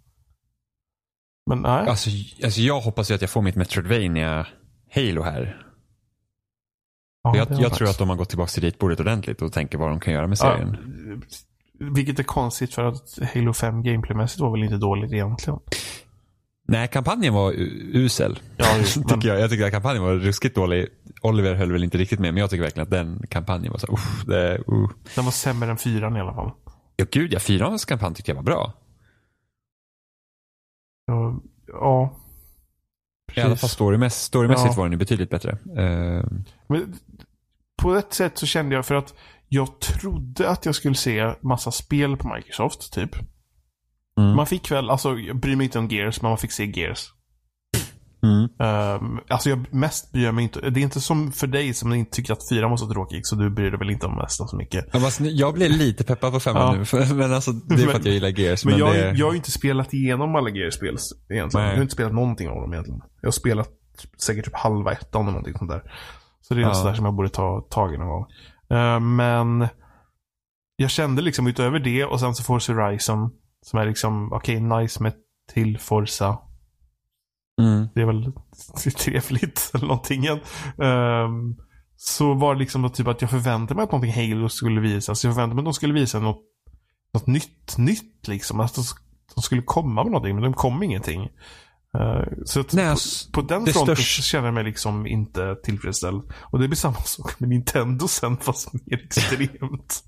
Men 1.50 1.62
nej. 1.62 1.88
Alltså, 1.88 2.10
alltså 2.44 2.62
jag 2.62 2.80
hoppas 2.82 3.12
ju 3.12 3.16
att 3.16 3.22
jag 3.22 3.30
får 3.30 3.42
mitt 3.42 3.56
Metroidvania 3.56 4.48
Halo 4.96 5.22
här. 5.22 5.62
Ja, 7.24 7.38
jag 7.38 7.62
jag 7.62 7.74
tror 7.74 7.90
att 7.90 7.98
de 7.98 8.10
har 8.10 8.16
gått 8.16 8.30
tillbaka 8.30 8.50
till 8.50 8.64
ritbordet 8.64 9.00
ordentligt 9.00 9.42
och 9.42 9.54
tänker 9.54 9.78
vad 9.78 9.90
de 9.90 10.00
kan 10.00 10.14
göra 10.14 10.28
med 10.28 10.38
Ja, 10.42 10.58
serien. 10.58 10.78
vilket 11.96 12.20
är 12.20 12.24
konstigt 12.24 12.74
för 12.74 12.84
att 12.84 13.20
Halo 13.34 13.54
5 13.54 13.84
gameplaymässigt 13.84 14.42
var 14.42 14.52
väl 14.52 14.64
inte 14.64 14.78
dåligt 14.78 15.12
egentligen. 15.12 15.60
Nej, 16.68 16.88
kampanjen 16.88 17.34
var 17.34 17.54
usel. 17.94 18.40
Ja, 18.58 18.66
men- 18.76 19.04
tycker 19.08 19.28
jag. 19.28 19.40
jag 19.40 19.50
tycker 19.50 19.66
att 19.66 19.72
kampanjen 19.72 20.04
var 20.04 20.14
ruskigt 20.14 20.56
dålig. 20.56 20.88
Oliver 21.22 21.56
höll 21.56 21.72
väl 21.72 21.84
inte 21.84 21.98
riktigt 21.98 22.20
med, 22.20 22.34
men 22.34 22.42
jag 22.42 22.50
tycker 22.50 22.64
verkligen 22.64 22.84
att 22.84 22.90
den 22.90 23.28
kampanjen 23.30 23.72
var 23.72 23.80
så 23.80 23.88
uff, 23.94 24.24
det, 24.26 24.58
uh. 24.58 24.90
Den 25.16 25.26
var 25.26 25.32
sämre 25.32 25.72
än 25.72 25.78
fyran 25.78 26.18
i 26.18 26.20
alla 26.20 26.34
fall. 26.34 26.52
Ja, 26.96 27.06
gud 27.12 27.34
ja. 27.34 27.40
Fyrans 27.40 27.86
kampanj 27.86 28.16
tyckte 28.16 28.32
jag 28.32 28.36
var 28.36 28.44
bra. 28.44 28.74
Ja. 31.06 31.40
ja. 31.68 32.16
I 33.36 33.42
alla 33.42 33.56
fall 33.56 33.70
storymässigt, 33.70 34.24
storymässigt 34.26 34.72
Ja. 34.72 34.78
var 34.78 34.86
den 34.86 34.92
ju 34.92 34.98
betydligt 34.98 35.30
bättre. 35.30 35.52
Eh, 35.52 36.24
Men 36.68 36.96
på 37.82 37.96
ett 37.96 38.14
sätt 38.14 38.38
så 38.38 38.46
kände 38.46 38.76
jag 38.76 38.86
för 38.86 38.96
att 38.96 39.14
Jag 39.48 39.80
trodde 39.80 40.50
att 40.50 40.66
jag 40.66 40.76
skulle 40.76 40.96
se 40.96 41.34
massa 41.42 41.72
spel 41.72 42.18
på 42.18 42.36
Microsoft, 42.36 42.94
typ. 42.94 43.16
Mm. 44.18 44.36
Man 44.36 44.48
fick 44.48 44.72
väl, 44.72 44.90
alltså 44.90 45.14
jag 45.18 45.40
bryr 45.40 45.56
mig 45.56 45.64
inte 45.66 45.80
om 45.80 45.88
Gears, 45.88 46.22
men 46.22 46.30
man 46.30 46.38
fick 46.38 46.52
se 46.52 46.66
Gears. 46.66 47.14
Mm. 48.24 48.44
Um, 49.04 49.20
alltså 49.30 49.50
jag 49.50 49.74
mest 49.74 50.12
bryr 50.12 50.32
mig 50.32 50.44
inte. 50.44 50.70
Det 50.70 50.80
är 50.80 50.82
inte 50.82 51.02
som 51.02 51.32
för 51.32 51.48
dig 51.48 51.74
som 51.74 51.94
inte 51.94 52.12
tycker 52.12 52.34
att 52.34 52.50
fyran 52.50 52.70
var 52.70 52.78
så 52.78 52.88
tråkig, 52.94 53.26
så 53.26 53.36
du 53.36 53.50
bryr 53.50 53.70
dig 53.72 53.80
väl 53.80 53.90
inte 53.90 54.06
om 54.06 54.16
nästan 54.16 54.48
så 54.48 54.56
mycket. 54.58 54.86
Ja, 54.94 55.10
jag 55.20 55.54
blir 55.54 55.70
lite 55.70 56.04
peppad 56.04 56.34
på 56.34 56.40
femman 56.40 56.62
Ja. 56.74 56.74
nu. 56.80 56.86
för- 56.86 57.16
Men 57.16 57.34
alltså, 57.34 57.52
det 57.52 57.74
är 57.74 57.78
för 57.78 57.94
att 57.94 58.06
jag 58.06 58.14
gillar 58.14 58.40
Gears. 58.40 58.66
Men, 58.66 58.72
Men, 58.74 58.80
jag, 58.80 58.94
det... 58.96 59.12
jag 59.12 59.26
har 59.26 59.32
ju 59.34 59.38
inte 59.38 59.52
spelat 59.52 59.94
igenom 59.94 60.36
alla 60.36 60.50
Gears-spel 60.50 60.98
egentligen. 61.30 61.64
Nej. 61.66 61.72
Jag 61.72 61.78
har 61.78 61.82
inte 61.82 61.94
spelat 61.94 62.14
någonting 62.14 62.50
av 62.50 62.56
dem 62.62 62.74
egentligen. 62.74 63.02
Jag 63.22 63.28
har 63.28 63.32
spelat 63.32 63.70
säkert 64.22 64.46
typ 64.46 64.56
halva 64.56 64.92
ettan 64.92 65.22
eller 65.22 65.32
någonting 65.32 65.54
sånt 65.58 65.72
där. 65.72 65.82
Så 66.42 66.54
det 66.54 66.60
är 66.60 66.62
Ja. 66.62 66.68
något 66.68 66.78
sådär 66.78 66.94
som 66.94 67.06
jag 67.06 67.14
borde 67.16 67.30
ta 67.30 67.62
tag 67.70 67.94
i 67.94 67.98
någon 67.98 68.08
gång. 68.08 68.26
Uh, 68.74 69.00
men 69.00 69.68
jag 70.76 70.90
kände 70.90 71.22
liksom 71.22 71.48
utöver 71.48 71.80
det 71.80 72.06
och 72.06 72.20
sen 72.20 72.36
så 72.36 72.44
Forza 72.44 72.74
Horizon. 72.74 73.30
Som 73.66 73.80
är 73.80 73.86
liksom, 73.86 74.34
okej, 74.34 74.60
nice 74.60 75.04
med 75.04 75.14
till 75.54 75.78
Forza. 75.80 76.38
Mm. 77.62 77.88
Det 77.96 78.02
är 78.02 78.06
väl 78.06 78.34
trevligt 78.98 79.72
eller 79.74 79.88
någonting. 79.88 80.26
Ehm, 80.26 81.56
så 81.96 82.34
var 82.34 82.54
det 82.54 82.60
liksom 82.60 82.90
typ 82.90 83.08
att 83.08 83.22
jag 83.22 83.30
förväntade 83.30 83.76
mig 83.76 83.84
att 83.84 83.92
någonting 83.92 84.30
Halo 84.30 84.50
skulle 84.50 84.82
visas. 84.82 85.24
Jag 85.24 85.34
förväntade 85.34 85.56
mig 85.56 85.62
att 85.62 85.66
de 85.66 85.74
skulle 85.74 85.94
visa 85.94 86.20
något, 86.20 86.44
något 87.14 87.28
nytt, 87.28 87.78
nytt 87.78 88.28
liksom. 88.28 88.60
Att 88.60 88.76
de, 88.76 88.84
de 89.36 89.42
skulle 89.42 89.62
komma 89.62 90.04
med 90.04 90.12
någonting, 90.12 90.36
men 90.36 90.44
de 90.44 90.54
kom 90.54 90.84
ingenting. 90.84 91.24
Eh, 91.94 92.24
så 92.46 92.64
Nej, 92.72 92.86
på, 92.86 92.92
alltså, 92.92 93.32
på 93.32 93.42
den 93.42 93.66
fronten 93.66 93.96
så 93.96 94.22
känner 94.22 94.48
jag 94.48 94.54
mig 94.54 94.64
liksom 94.64 95.08
inte 95.08 95.56
tillfredsställd. 95.64 96.24
Och 96.42 96.60
det 96.60 96.68
blir 96.68 96.78
samma 96.78 97.02
sak 97.06 97.40
med 97.40 97.50
Nintendo 97.50 98.08
sen, 98.08 98.38
fast 98.38 98.74
mer 98.74 99.04
extremt. 99.04 100.04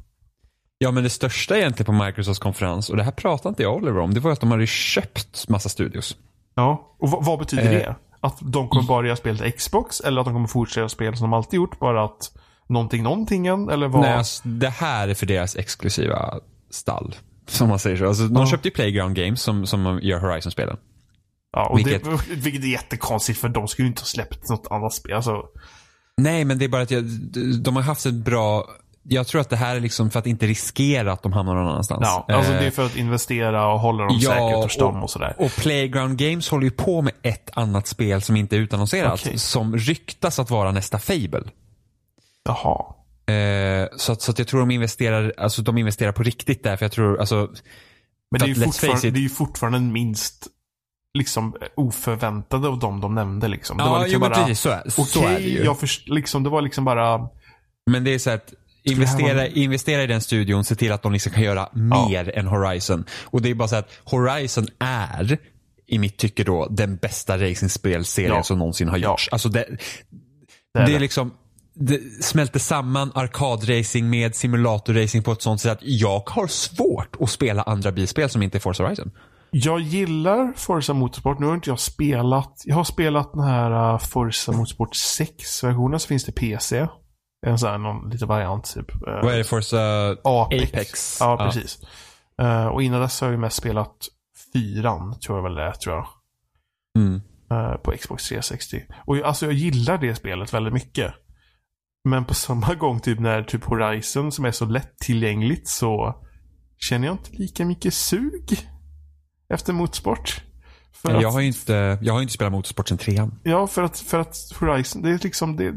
Ja, 0.82 0.92
men 0.92 1.04
det 1.04 1.10
största 1.10 1.58
egentligen 1.58 1.86
på 1.98 2.06
Microsofts 2.06 2.40
konferens, 2.40 2.90
och 2.90 2.98
det 2.98 3.04
här 3.04 3.12
pratade 3.12 3.50
inte 3.50 3.64
jag 3.64 3.76
Oliver 3.76 4.00
om, 4.00 4.14
det 4.14 4.20
var 4.20 4.32
att 4.32 4.40
de 4.40 4.52
hade 4.52 4.68
köpt 4.68 5.50
massa 5.50 5.70
studios. 5.70 6.16
Ja, 6.56 6.96
och 7.00 7.10
vad, 7.12 7.26
vad 7.26 7.40
betyder 7.40 7.64
Eh, 7.64 7.72
det? 7.72 7.96
Att 8.22 8.38
de 8.42 8.70
kommer 8.70 8.88
bara 8.88 9.06
göra 9.06 9.16
spel 9.16 9.38
till 9.38 9.52
Xbox? 9.54 10.00
Eller 10.00 10.22
att 10.22 10.26
de 10.28 10.34
kommer 10.34 10.48
fortsätta 10.48 10.90
spela 10.90 11.16
som 11.16 11.30
de 11.30 11.34
alltid 11.38 11.58
gjort? 11.58 11.80
Bara 11.80 12.04
att 12.06 12.32
någonting, 12.70 13.04
någontingen? 13.04 13.70
Eller 13.70 13.88
vad? 13.88 14.02
Nej, 14.02 14.14
alltså, 14.14 14.48
det 14.48 14.70
här 14.70 15.08
är 15.08 15.14
för 15.14 15.26
deras 15.26 15.56
exklusiva 15.56 16.36
stall. 16.72 17.16
Som 17.48 17.70
man 17.70 17.80
säger 17.80 17.98
så. 17.98 18.08
Alltså, 18.08 18.24
de 18.24 18.36
Ja. 18.44 18.48
köpte 18.48 18.68
ju 18.68 18.74
Playground 18.74 19.16
Games 19.16 19.42
som, 19.42 19.66
som 19.68 20.00
gör 20.04 20.20
Horizon-spelen. 20.20 20.78
Ja, 21.54 21.70
och 21.70 21.78
Vilket- 21.80 22.04
det, 22.04 22.20
vilket 22.36 22.64
är 22.64 22.68
jättekonstigt 22.68 23.40
för 23.40 23.50
de 23.50 23.68
skulle 23.68 23.86
ju 23.86 23.90
inte 23.90 24.02
ha 24.02 24.06
släppt 24.06 24.50
något 24.50 24.68
annat 24.72 24.94
spel. 24.94 25.14
Alltså, 25.16 25.44
Nej, 26.18 26.46
men 26.46 26.58
det 26.60 26.66
är 26.66 26.70
bara 26.70 26.82
att 26.82 26.92
jag, 26.92 27.04
de 27.64 27.76
har 27.76 27.84
haft 27.84 28.06
ett 28.06 28.14
bra... 28.14 28.66
Jag 29.12 29.28
tror 29.28 29.42
att 29.42 29.50
det 29.50 29.56
här 29.56 29.76
är 29.76 29.80
liksom 29.80 30.10
för 30.10 30.20
att 30.20 30.28
inte 30.28 30.48
riskera 30.48 31.12
att 31.14 31.24
de 31.24 31.34
hamnar 31.34 31.56
någon 31.56 31.68
annanstans. 31.68 32.02
ja, 32.04 32.26
alltså 32.36 32.54
Eh, 32.54 32.60
det 32.60 32.66
är 32.68 32.72
för 32.72 32.86
att 32.86 32.96
investera 32.96 33.74
och 33.74 33.80
hålla 33.80 34.04
dem 34.04 34.18
ja, 34.20 34.30
säkert 34.32 34.64
hos 34.64 34.78
dem 34.78 34.96
och- 34.98 35.04
och 35.04 35.10
sådär. 35.10 35.36
Och 35.38 35.52
Playground 35.52 36.18
Games 36.18 36.50
håller 36.50 36.64
ju 36.66 36.72
på 36.72 37.02
med 37.02 37.14
ett 37.22 37.50
annat 37.54 37.88
spel 37.88 38.22
som 38.22 38.36
inte 38.36 38.56
är 38.56 38.60
utannonserat. 38.60 39.22
Okej. 39.26 39.38
Som 39.40 39.78
ryktas 39.78 40.40
att 40.40 40.50
vara 40.50 40.72
nästa 40.72 41.00
Fable. 41.00 41.44
Jaha. 42.46 42.96
Eh, 43.36 43.88
så, 43.98 44.12
att, 44.12 44.22
så 44.22 44.32
att 44.32 44.40
jag 44.40 44.48
tror 44.48 44.60
de 44.60 44.72
investerar, 44.72 45.34
alltså 45.38 45.62
de 45.62 45.78
investerar 45.78 46.12
på 46.12 46.24
riktigt 46.24 46.64
där. 46.64 46.78
För 46.78 46.86
jag 46.86 46.92
tror, 46.92 47.20
alltså, 47.20 47.50
Men 48.32 48.40
det 48.40 48.46
är, 48.46 48.48
ju 48.48 48.56
fortfarande, 48.56 49.10
det 49.12 49.20
är 49.20 49.22
ju 49.22 49.30
fortfarande 49.30 49.80
minst 49.80 50.48
liksom 51.18 51.56
oförväntade 51.76 52.68
av 52.68 52.80
dem 52.80 53.02
de 53.02 53.16
nämnde 53.16 53.48
liksom. 53.48 53.78
Det 53.78 53.84
var 53.84 53.90
ja, 53.98 54.00
liksom 54.04 54.14
jo, 54.24 54.30
bara, 54.30 54.36
precis 54.40 54.60
så 54.60 54.70
är, 54.70 54.90
så 54.90 55.02
okej, 55.02 55.36
är 55.36 55.40
det 55.40 55.46
ju. 55.46 55.64
jag 55.64 55.80
först, 55.80 56.08
liksom, 56.10 56.44
det 56.44 56.50
var 56.50 56.62
liksom 56.62 56.86
bara, 56.86 57.30
Men 57.92 58.04
det 58.04 58.14
är 58.14 58.20
så 58.20 58.30
att 58.30 58.54
investera, 58.84 59.48
investera 59.48 60.04
i 60.04 60.08
den 60.08 60.22
studion, 60.22 60.64
se 60.64 60.76
till 60.76 60.92
att 60.92 61.02
de 61.04 61.14
liksom 61.14 61.32
kan 61.32 61.44
göra 61.44 61.70
mer 61.74 62.38
än 62.38 62.48
Horizon. 62.48 63.06
Och 63.26 63.42
det 63.42 63.50
är 63.50 63.54
bara 63.56 63.68
så 63.68 63.76
att 63.76 63.90
Horizon 64.04 64.68
är, 64.80 65.38
i 65.88 66.00
mitt 66.00 66.18
tycke 66.18 66.44
då, 66.44 66.68
den 66.70 66.96
bästa 66.96 67.38
racingspelserien 67.38 68.36
Ja. 68.36 68.44
som 68.44 68.60
någonsin 68.60 68.88
har 68.90 68.98
Ja. 68.98 69.10
gjorts. 69.12 69.30
Alltså 69.32 69.50
det, 69.50 69.66
det 70.74 70.80
är 70.80 70.86
det 70.86 70.96
är 70.96 71.00
liksom, 71.00 71.32
det 71.76 72.24
smälter 72.24 72.60
samman 72.60 73.12
arkadracing 73.16 74.10
med 74.10 74.36
simulatorracing 74.36 75.24
på 75.24 75.32
ett 75.32 75.42
sånt 75.42 75.62
sätt 75.62 75.72
att 75.72 75.80
jag 75.82 76.24
har 76.30 76.48
svårt 76.48 77.16
att 77.20 77.30
spela 77.30 77.62
andra 77.64 77.92
bilspel 77.92 78.30
som 78.30 78.44
inte 78.44 78.58
är 78.58 78.60
Forza 78.60 78.84
Horizon. 78.84 79.12
Jag 79.52 79.80
gillar 79.80 80.54
Forza 80.56 80.94
Motorsport. 80.94 81.40
Nu 81.40 81.46
har 81.46 81.54
inte 81.56 81.70
jag 81.70 81.80
spelat. 81.80 82.62
Jag 82.66 82.76
har 82.76 82.84
spelat 82.84 83.34
den 83.34 83.44
här 83.44 83.94
uh, 83.94 84.00
Forza 84.00 84.52
Motorsport 84.52 84.94
6-versionen 84.96 86.00
så 86.00 86.08
finns 86.08 86.26
det 86.26 86.32
PC. 86.32 86.88
En 87.48 87.60
sån 87.60 87.70
här 87.70 87.78
någon 87.78 88.10
liten 88.10 88.28
variant 88.28 88.74
typ. 88.74 88.96
Uh, 88.96 89.24
Vad 89.24 89.34
är 89.34 89.38
det 89.38 89.44
Forza 89.44 90.12
Apex. 90.24 90.74
Apex? 90.74 91.18
Ja, 91.20 91.38
precis. 91.38 91.80
Uh, 92.42 92.68
och 92.68 92.84
innan 92.84 93.02
dess 93.02 93.22
har 93.22 93.28
jag 93.28 93.34
ju 93.34 93.40
mest 93.40 93.58
spelat 93.58 94.08
fyran, 94.54 95.20
tror 95.20 95.38
jag 95.38 95.44
väl 95.44 95.56
det 95.56 95.64
är, 95.64 95.72
tror 95.72 95.96
jag. 95.96 96.08
Mm. 96.98 97.22
uh, 97.52 97.78
på 97.78 97.92
Xbox 97.92 98.28
360. 98.30 98.84
Och 99.06 99.18
jag, 99.18 99.24
alltså 99.24 99.46
jag 99.46 99.54
gillar 99.54 99.98
det 99.98 100.16
spelet 100.16 100.54
väldigt 100.54 100.74
mycket. 100.74 101.14
Men 102.04 102.26
på 102.26 102.34
samma 102.34 102.76
gång, 102.76 103.00
typ 103.00 103.20
när 103.20 103.44
typ 103.44 103.64
Horizon 103.64 104.32
som 104.32 104.46
är 104.46 104.52
så 104.52 104.66
lättillgängligt 104.66 105.68
så 105.68 106.16
känner 106.78 107.08
jag 107.08 107.14
inte 107.14 107.32
lika 107.32 107.66
mycket 107.66 107.94
sug 107.94 108.68
efter 109.54 109.74
motorsport. 109.74 110.44
För 110.94 111.12
Jag 111.12 111.26
att, 111.26 111.34
har 111.34 111.40
ju 111.40 111.48
inte, 111.48 112.00
jag 112.02 112.14
har 112.14 112.20
ju 112.20 112.24
inte 112.24 112.34
spelat 112.34 112.52
motorsport 112.52 112.88
sen 112.88 112.98
trean. 112.98 113.40
Ja, 113.44 113.68
för 113.68 113.84
att, 113.84 114.00
för 114.00 114.20
att 114.20 114.36
Horizon, 114.60 115.02
det 115.02 115.10
är 115.10 115.20
liksom 115.24 115.56
det, 115.56 115.76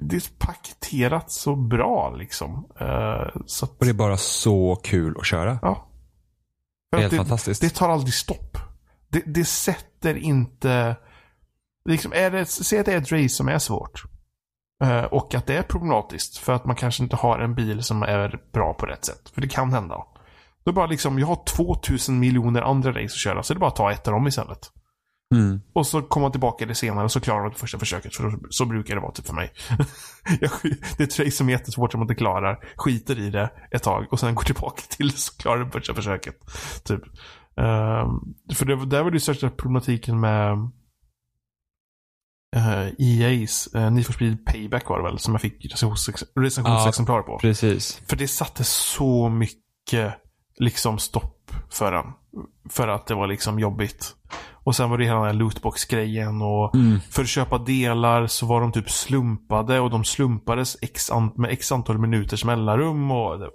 det 0.00 0.16
är 0.16 0.46
paketerat 0.46 1.30
så 1.30 1.56
bra 1.56 2.14
liksom. 2.18 2.68
Eh, 2.80 3.40
så 3.46 3.64
att, 3.64 3.70
Och 3.78 3.84
det 3.84 3.90
är 3.90 3.94
bara 3.94 4.16
så 4.16 4.76
kul 4.76 5.16
att 5.18 5.26
köra. 5.26 5.58
ja. 5.62 5.84
Det 6.90 6.96
är 6.96 7.00
helt 7.00 7.14
fantastiskt. 7.14 7.60
Det 7.60 7.74
tar 7.74 7.88
aldrig 7.88 8.14
stopp. 8.14 8.58
Det, 9.08 9.22
det 9.26 9.44
sätter 9.44 10.14
inte... 10.14 10.96
Liksom, 11.88 12.12
är 12.12 12.30
det, 12.30 12.44
säg 12.46 12.78
att 12.78 12.86
det 12.86 12.92
är 12.92 12.98
ett 12.98 13.12
race 13.12 13.28
som 13.28 13.48
är 13.48 13.58
svårt. 13.58 14.02
eh, 14.84 15.04
och 15.04 15.34
att 15.34 15.46
det 15.46 15.56
är 15.56 15.62
problematiskt 15.62 16.36
för 16.36 16.52
att 16.52 16.64
man 16.64 16.76
kanske 16.76 17.02
inte 17.02 17.16
har 17.16 17.38
en 17.38 17.54
bil 17.54 17.82
som 17.82 18.02
är 18.02 18.40
bra 18.52 18.74
på 18.74 18.86
rätt 18.86 19.04
sätt. 19.04 19.28
För 19.34 19.40
det 19.40 19.48
kan 19.48 19.72
hända. 19.72 20.04
Då 20.64 20.72
bara 20.72 20.86
liksom, 20.86 21.18
jag 21.18 21.26
har 21.26 21.44
2000 21.44 22.18
miljoner 22.18 22.62
andra 22.62 22.90
race 22.90 23.02
att 23.04 23.10
köra, 23.12 23.42
så 23.42 23.54
det 23.54 23.58
är 23.58 23.60
bara 23.60 23.70
att 23.70 23.76
ta 23.76 23.92
ett 23.92 24.08
av 24.08 24.12
dem 24.14 24.26
istället. 24.26 24.70
Mm. 25.34 25.60
Och 25.72 25.86
så 25.86 26.02
kommer 26.02 26.24
man 26.24 26.32
tillbaka 26.32 26.66
det 26.66 26.74
senare 26.74 27.04
och 27.04 27.12
så 27.12 27.20
klarar 27.20 27.42
man 27.42 27.50
det 27.50 27.58
första 27.58 27.78
försöket. 27.78 28.16
För 28.16 28.30
så, 28.30 28.38
så 28.50 28.64
brukar 28.64 28.94
det 28.94 29.00
vara 29.00 29.12
typ 29.12 29.26
för 29.26 29.34
mig. 29.34 29.52
jag, 30.40 30.50
det 30.96 31.02
är 31.02 31.06
ett 31.06 31.18
race 31.18 31.30
som 31.30 31.48
är 31.48 31.52
jättesvårt 31.52 31.92
som 31.92 31.98
man 31.98 32.04
inte 32.04 32.14
klarar. 32.14 32.64
Skiter 32.76 33.18
i 33.18 33.30
det 33.30 33.50
ett 33.70 33.82
tag 33.82 34.06
och 34.10 34.20
sen 34.20 34.34
går 34.34 34.42
tillbaka 34.42 34.82
till 34.88 35.08
det 35.08 35.16
så 35.16 35.36
klarar 35.36 35.64
det 35.64 35.70
första 35.70 35.94
försöket. 35.94 36.34
Typ. 36.84 37.02
Ehm, 37.56 38.54
för 38.54 38.64
det, 38.64 38.86
där 38.86 39.02
var 39.02 39.10
det 39.10 39.20
största 39.20 39.50
problematiken 39.50 40.20
med 40.20 40.52
uh, 42.56 42.88
EA's 42.98 43.76
uh, 43.76 43.90
Need 43.90 44.06
for 44.06 44.12
Speed 44.12 44.46
Payback 44.46 44.88
var 44.88 44.98
det 44.98 45.04
väl 45.04 45.18
som 45.18 45.34
jag 45.34 45.40
fick 45.40 45.74
recensions- 45.74 46.24
recensionsexemplar 46.40 47.22
på. 47.22 47.38
Precis. 47.38 48.02
För 48.06 48.16
det 48.16 48.28
satte 48.28 48.64
så 48.64 49.28
mycket 49.28 50.14
liksom 50.58 50.98
stopp 50.98 51.50
för 51.70 51.92
den. 51.92 52.04
För 52.70 52.88
att 52.88 53.06
det 53.06 53.14
var 53.14 53.26
liksom 53.26 53.58
jobbigt. 53.58 54.14
Och 54.64 54.76
sen 54.76 54.90
var 54.90 54.98
det 54.98 55.04
hela 55.04 55.16
den 55.16 55.26
här 55.26 55.32
lootbox-grejen 55.32 56.42
och 56.42 56.74
Mm. 56.74 57.00
för 57.10 57.22
att 57.22 57.28
köpa 57.28 57.58
delar 57.58 58.26
så 58.26 58.46
var 58.46 58.60
de 58.60 58.72
typ 58.72 58.90
slumpade 58.90 59.80
och 59.80 59.90
de 59.90 60.04
slumpades 60.04 60.76
x 60.82 61.10
med 61.36 61.50
x 61.50 61.72
antal 61.72 61.98
minuters 61.98 62.44
mellanrum 62.44 63.10
och 63.10 63.38
det... 63.38 63.50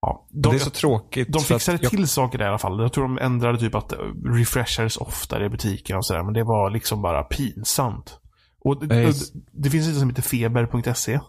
Ja, 0.00 0.26
de, 0.30 0.48
det 0.50 0.56
är 0.56 0.58
så 0.58 0.70
tråkigt. 0.70 1.32
de 1.32 1.38
fixade 1.42 1.78
jag, 1.82 1.90
till 1.90 2.08
saker 2.08 2.38
där 2.38 2.44
i 2.44 2.48
alla 2.48 2.58
fall. 2.58 2.80
Jag 2.80 2.92
tror 2.92 3.04
de 3.04 3.18
ändrade 3.18 3.58
typ 3.58 3.74
att 3.74 3.92
refreshers 4.24 4.96
oftare 4.96 5.46
i 5.46 5.48
butiken 5.48 5.96
och 5.96 6.06
sådär. 6.06 6.22
Men 6.22 6.34
det 6.34 6.44
var 6.44 6.70
liksom 6.70 7.02
bara 7.02 7.22
pinsamt. 7.22 8.18
Och 8.60 8.86
det, 8.86 9.06
och 9.06 9.14
det 9.52 9.70
finns 9.70 9.88
en 9.88 9.94
som 9.94 10.08
heter 10.08 10.22
feber.se. 10.22 11.20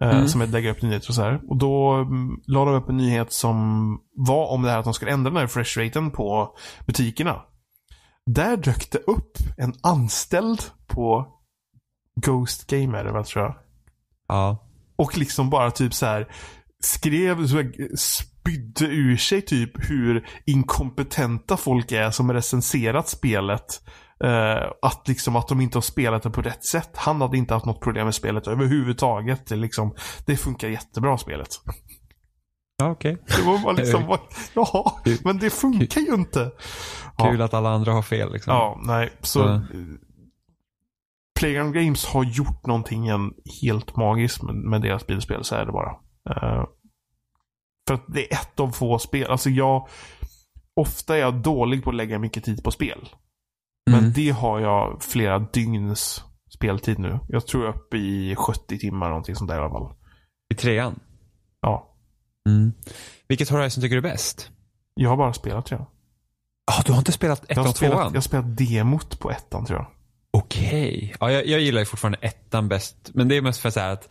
eh, 0.00 0.10
Mm. 0.10 0.28
Som 0.28 0.40
lägger 0.40 0.70
upp 0.70 0.82
nyheter 0.82 1.08
och 1.08 1.14
så 1.14 1.22
här. 1.22 1.40
Och 1.48 1.56
då 1.56 1.92
mm, 1.92 2.40
la 2.46 2.64
de 2.64 2.74
upp 2.74 2.88
en 2.88 2.96
nyhet 2.96 3.32
som 3.32 3.98
var 4.16 4.46
om 4.50 4.62
det 4.62 4.70
här 4.70 4.78
att 4.78 4.84
de 4.84 4.94
skulle 4.94 5.10
ändra 5.12 5.30
den 5.30 5.36
här 5.36 5.46
refresh-raten 5.46 6.10
på 6.10 6.56
butikerna. 6.86 7.42
Där 8.26 8.56
dök 8.56 8.90
det 8.90 8.98
upp 8.98 9.32
en 9.58 9.74
anställd 9.82 10.62
på 10.86 11.26
Ghost 12.20 12.66
Game 12.66 12.98
är 12.98 13.04
det 13.04 13.12
väl 13.12 13.24
tror 13.24 13.44
jag. 13.44 13.54
ja. 14.28 14.66
Och 14.96 15.18
liksom 15.18 15.50
bara 15.50 15.70
typ 15.70 15.94
så 15.94 16.06
här 16.06 16.28
skrev, 16.80 17.46
så 17.46 17.56
här, 17.56 17.96
spydde 17.96 18.84
ur 18.84 19.16
sig 19.16 19.42
typ 19.42 19.90
hur 19.90 20.28
inkompetenta 20.46 21.56
folk 21.56 21.92
är 21.92 22.10
som 22.10 22.32
recenserat 22.32 23.08
spelet. 23.08 23.82
Eh, 24.24 24.70
att 24.82 25.08
liksom 25.08 25.36
att 25.36 25.48
de 25.48 25.60
inte 25.60 25.76
har 25.76 25.82
spelat 25.82 26.22
det 26.22 26.30
på 26.30 26.42
rätt 26.42 26.64
sätt. 26.64 26.90
Han 26.96 27.20
hade 27.20 27.36
inte 27.36 27.54
haft 27.54 27.66
något 27.66 27.80
problem 27.80 28.04
med 28.04 28.14
spelet 28.14 28.46
överhuvudtaget. 28.46 29.46
Det, 29.46 29.56
liksom, 29.56 29.94
det 30.26 30.36
funkar 30.36 30.68
jättebra 30.68 31.18
spelet. 31.18 31.48
ja, 32.78 32.90
okej. 32.90 33.22
Det 33.26 33.42
var 33.42 33.58
bara 33.58 33.72
liksom, 33.72 34.06
bara, 34.06 34.20
ja, 34.54 35.00
men 35.24 35.38
det 35.38 35.50
funkar 35.50 36.00
ju 36.00 36.14
inte. 36.14 36.52
Ja. 37.18 37.24
Kul 37.30 37.42
att 37.42 37.54
alla 37.54 37.70
andra 37.70 37.92
har 37.92 38.02
fel 38.02 38.32
liksom. 38.32 38.52
Ja, 38.54 38.80
nej. 38.82 39.12
Så 39.20 39.40
Ja. 39.40 39.54
eh, 39.54 39.60
Playground 41.40 41.74
Games 41.74 42.06
har 42.06 42.24
gjort 42.24 42.66
någonting 42.66 43.08
helt 43.62 43.96
magiskt 43.96 44.42
med, 44.42 44.54
med 44.54 44.82
deras 44.82 45.06
bilspel, 45.06 45.44
så 45.44 45.54
är 45.54 45.66
det 45.66 45.72
bara. 45.72 45.90
Uh, 46.30 46.64
för 47.88 47.94
att 47.94 48.04
det 48.08 48.32
är 48.32 48.36
ett 48.36 48.60
av 48.60 48.70
få 48.70 48.98
spel. 48.98 49.30
Alltså 49.30 49.50
jag... 49.50 49.88
Ofta 50.74 51.16
är 51.16 51.20
jag 51.20 51.34
dålig 51.34 51.84
på 51.84 51.90
att 51.90 51.96
lägga 51.96 52.18
mycket 52.18 52.44
tid 52.44 52.64
på 52.64 52.70
spel. 52.70 53.08
Men 53.86 54.00
Mm. 54.00 54.12
det 54.12 54.30
har 54.30 54.60
jag 54.60 55.02
flera 55.02 55.38
dygns 55.38 56.24
speltid 56.54 56.98
nu. 56.98 57.18
Jag 57.28 57.46
tror 57.46 57.64
jag 57.64 57.74
är 57.74 57.78
uppe 57.78 57.96
i 57.96 58.34
70 58.38 58.78
timmar 58.78 59.08
någonting 59.08 59.34
sånt 59.36 59.50
där 59.50 59.56
i 59.56 59.60
alla 59.60 59.70
fall. 59.70 59.94
I 60.52 60.54
trean. 60.54 61.00
Ja. 61.60 61.96
Mm. 62.48 62.72
Vilket 63.28 63.48
Horizon 63.48 63.82
tycker 63.82 64.00
du 64.00 64.08
är 64.08 64.12
bäst? 64.12 64.50
Jag 64.94 65.10
har 65.10 65.16
bara 65.16 65.32
spelat 65.32 65.70
jag. 65.70 65.86
Ja, 66.66 66.82
du 66.86 66.92
har 66.92 66.98
inte 66.98 67.12
spelat 67.12 67.50
ettan 67.50 67.66
och 67.66 67.76
spelat, 67.76 67.94
tvåan? 67.94 68.06
jag 68.12 68.16
har 68.16 68.20
spelat 68.20 68.56
demot 68.56 69.20
på 69.20 69.30
ettan 69.30 69.64
tror 69.66 69.78
jag. 69.78 69.86
Okej. 70.30 71.14
Ja, 71.20 71.30
jag, 71.32 71.46
jag 71.46 71.60
gillar 71.60 71.80
ju 71.80 71.84
fortfarande 71.86 72.18
ettan 72.18 72.68
bäst. 72.68 73.10
Men 73.14 73.28
det 73.28 73.36
är 73.36 73.42
mest 73.42 73.60
för 73.60 73.70
så 73.70 73.80
här 73.80 73.90
att 73.92 74.08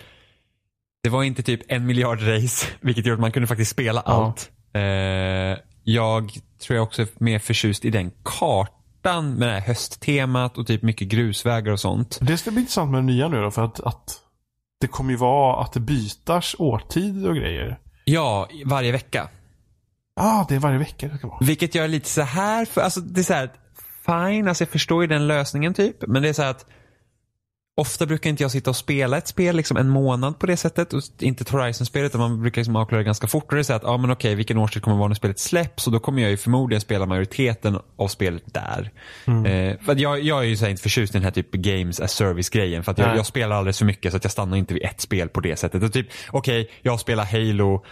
det 1.04 1.10
var 1.10 1.24
inte 1.24 1.44
typ 1.44 1.62
en 1.68 1.86
miljard 1.86 2.22
race, 2.22 2.68
vilket 2.82 3.06
gjorde 3.06 3.14
att 3.14 3.20
man 3.22 3.32
kunde 3.32 3.48
faktiskt 3.48 3.72
spela 3.72 4.04
Ja. 4.06 4.12
allt. 4.12 4.52
Eh, 4.74 4.82
jag 5.84 6.32
tror 6.60 6.76
jag 6.78 6.84
också 6.84 7.02
är 7.02 7.08
mer 7.18 7.40
förtjust 7.40 7.86
i 7.86 7.90
den 7.90 8.12
kartan 8.24 8.76
med 9.04 9.48
det 9.48 9.54
här 9.54 9.62
hösttemat 9.62 10.58
och 10.58 10.68
typ 10.68 10.84
mycket 10.84 11.08
grusvägar 11.08 11.72
och 11.72 11.80
sånt. 11.80 12.20
Det 12.22 12.38
ska 12.38 12.52
bli 12.52 12.60
intressant 12.60 12.92
med 12.92 13.00
det 13.00 13.06
nya 13.06 13.28
nu 13.28 13.42
då 13.42 13.52
för 13.52 13.66
att, 13.66 13.80
att 13.80 14.22
det 14.80 14.88
kommer 14.88 15.12
ju 15.12 15.18
vara 15.18 15.64
att 15.64 15.74
det 15.74 15.80
bytars 15.80 16.56
årtid 16.60 17.28
och 17.28 17.36
grejer. 17.36 17.80
Ja, 18.06 18.50
varje 18.66 18.92
vecka. 18.92 19.30
Ja, 20.16 20.24
ah, 20.24 20.46
det 20.50 20.56
är 20.56 20.60
varje 20.60 20.78
vecka 20.78 21.08
det 21.08 21.18
ska 21.18 21.28
vara. 21.28 21.38
Vilket 21.42 21.76
jag 21.76 21.86
är 21.86 21.90
lite 21.90 22.10
så 22.10 22.22
här 22.22 22.66
för, 22.66 22.82
alltså 22.82 23.00
det 23.02 23.22
är 23.22 23.24
så 23.24 23.34
här, 23.34 23.44
att, 23.44 23.54
fine, 24.06 24.48
alltså 24.48 24.62
jag 24.62 24.70
förstår 24.70 25.02
ju 25.02 25.08
den 25.08 25.28
lösningen 25.28 25.74
typ. 25.74 25.96
Men 26.08 26.22
det 26.22 26.30
är 26.30 26.34
så 26.34 26.42
här 26.42 26.50
att 26.50 26.66
ofta 27.80 28.06
brukar 28.06 28.30
inte 28.30 28.44
jag 28.44 28.52
sitta 28.52 28.70
och 28.70 28.76
spela 28.76 29.18
ett 29.18 29.28
spel 29.28 29.56
liksom 29.56 29.78
en 29.78 29.90
månad 29.90 30.40
på 30.40 30.46
det 30.46 30.58
sättet. 30.58 30.94
Och 30.94 31.02
inte 31.20 31.42
ett 31.42 31.50
Horizon-spel 31.50 32.06
utan 32.06 32.22
man 32.22 32.42
brukar 32.42 32.62
liksom 32.62 32.76
avklara 32.76 33.00
det 33.00 33.06
ganska 33.06 33.28
fort. 33.28 33.46
Och 33.50 33.56
det 33.56 33.62
är 33.62 33.64
så 33.64 33.74
att, 33.74 33.84
ja 33.84 33.98
men 33.98 34.12
okej, 34.12 34.36
vilken 34.36 34.58
årstid 34.58 34.84
kommer 34.84 34.96
det 34.96 35.00
vara 35.00 35.08
när 35.08 35.16
spelet 35.16 35.40
släpps? 35.40 35.88
Och 35.88 35.94
då 35.94 36.00
kommer 36.00 36.22
jag 36.22 36.32
ju 36.32 36.38
förmodligen 36.38 36.82
spela 36.82 37.06
majoriteten 37.06 37.80
av 37.96 38.08
spelet 38.08 38.44
där. 38.46 38.92
Eh, 39.26 39.80
för 39.86 39.96
jag, 39.96 40.22
jag 40.22 40.40
är 40.40 40.48
ju 40.48 40.58
så 40.58 40.68
inte 40.68 40.82
förtjust 40.82 41.16
i 41.16 41.18
den 41.18 41.24
här 41.24 41.32
typ 41.32 41.52
games 41.52 42.00
as 42.00 42.12
service-grejen. 42.12 42.84
För 42.84 42.96
jag, 42.98 43.18
jag 43.18 43.26
spelar 43.26 43.56
alldeles 43.56 43.78
för 43.78 43.86
mycket 43.86 44.12
så 44.12 44.18
att 44.18 44.24
jag 44.24 44.32
stannar 44.32 44.58
inte 44.58 44.74
vid 44.74 44.84
ett 44.84 45.02
spel 45.02 45.30
på 45.30 45.40
det 45.40 45.56
sättet. 45.56 45.84
Och 45.84 45.94
typ, 45.94 46.08
okej, 46.32 46.70
jag 46.82 47.00
spelar 47.00 47.26
Halo 47.26 47.84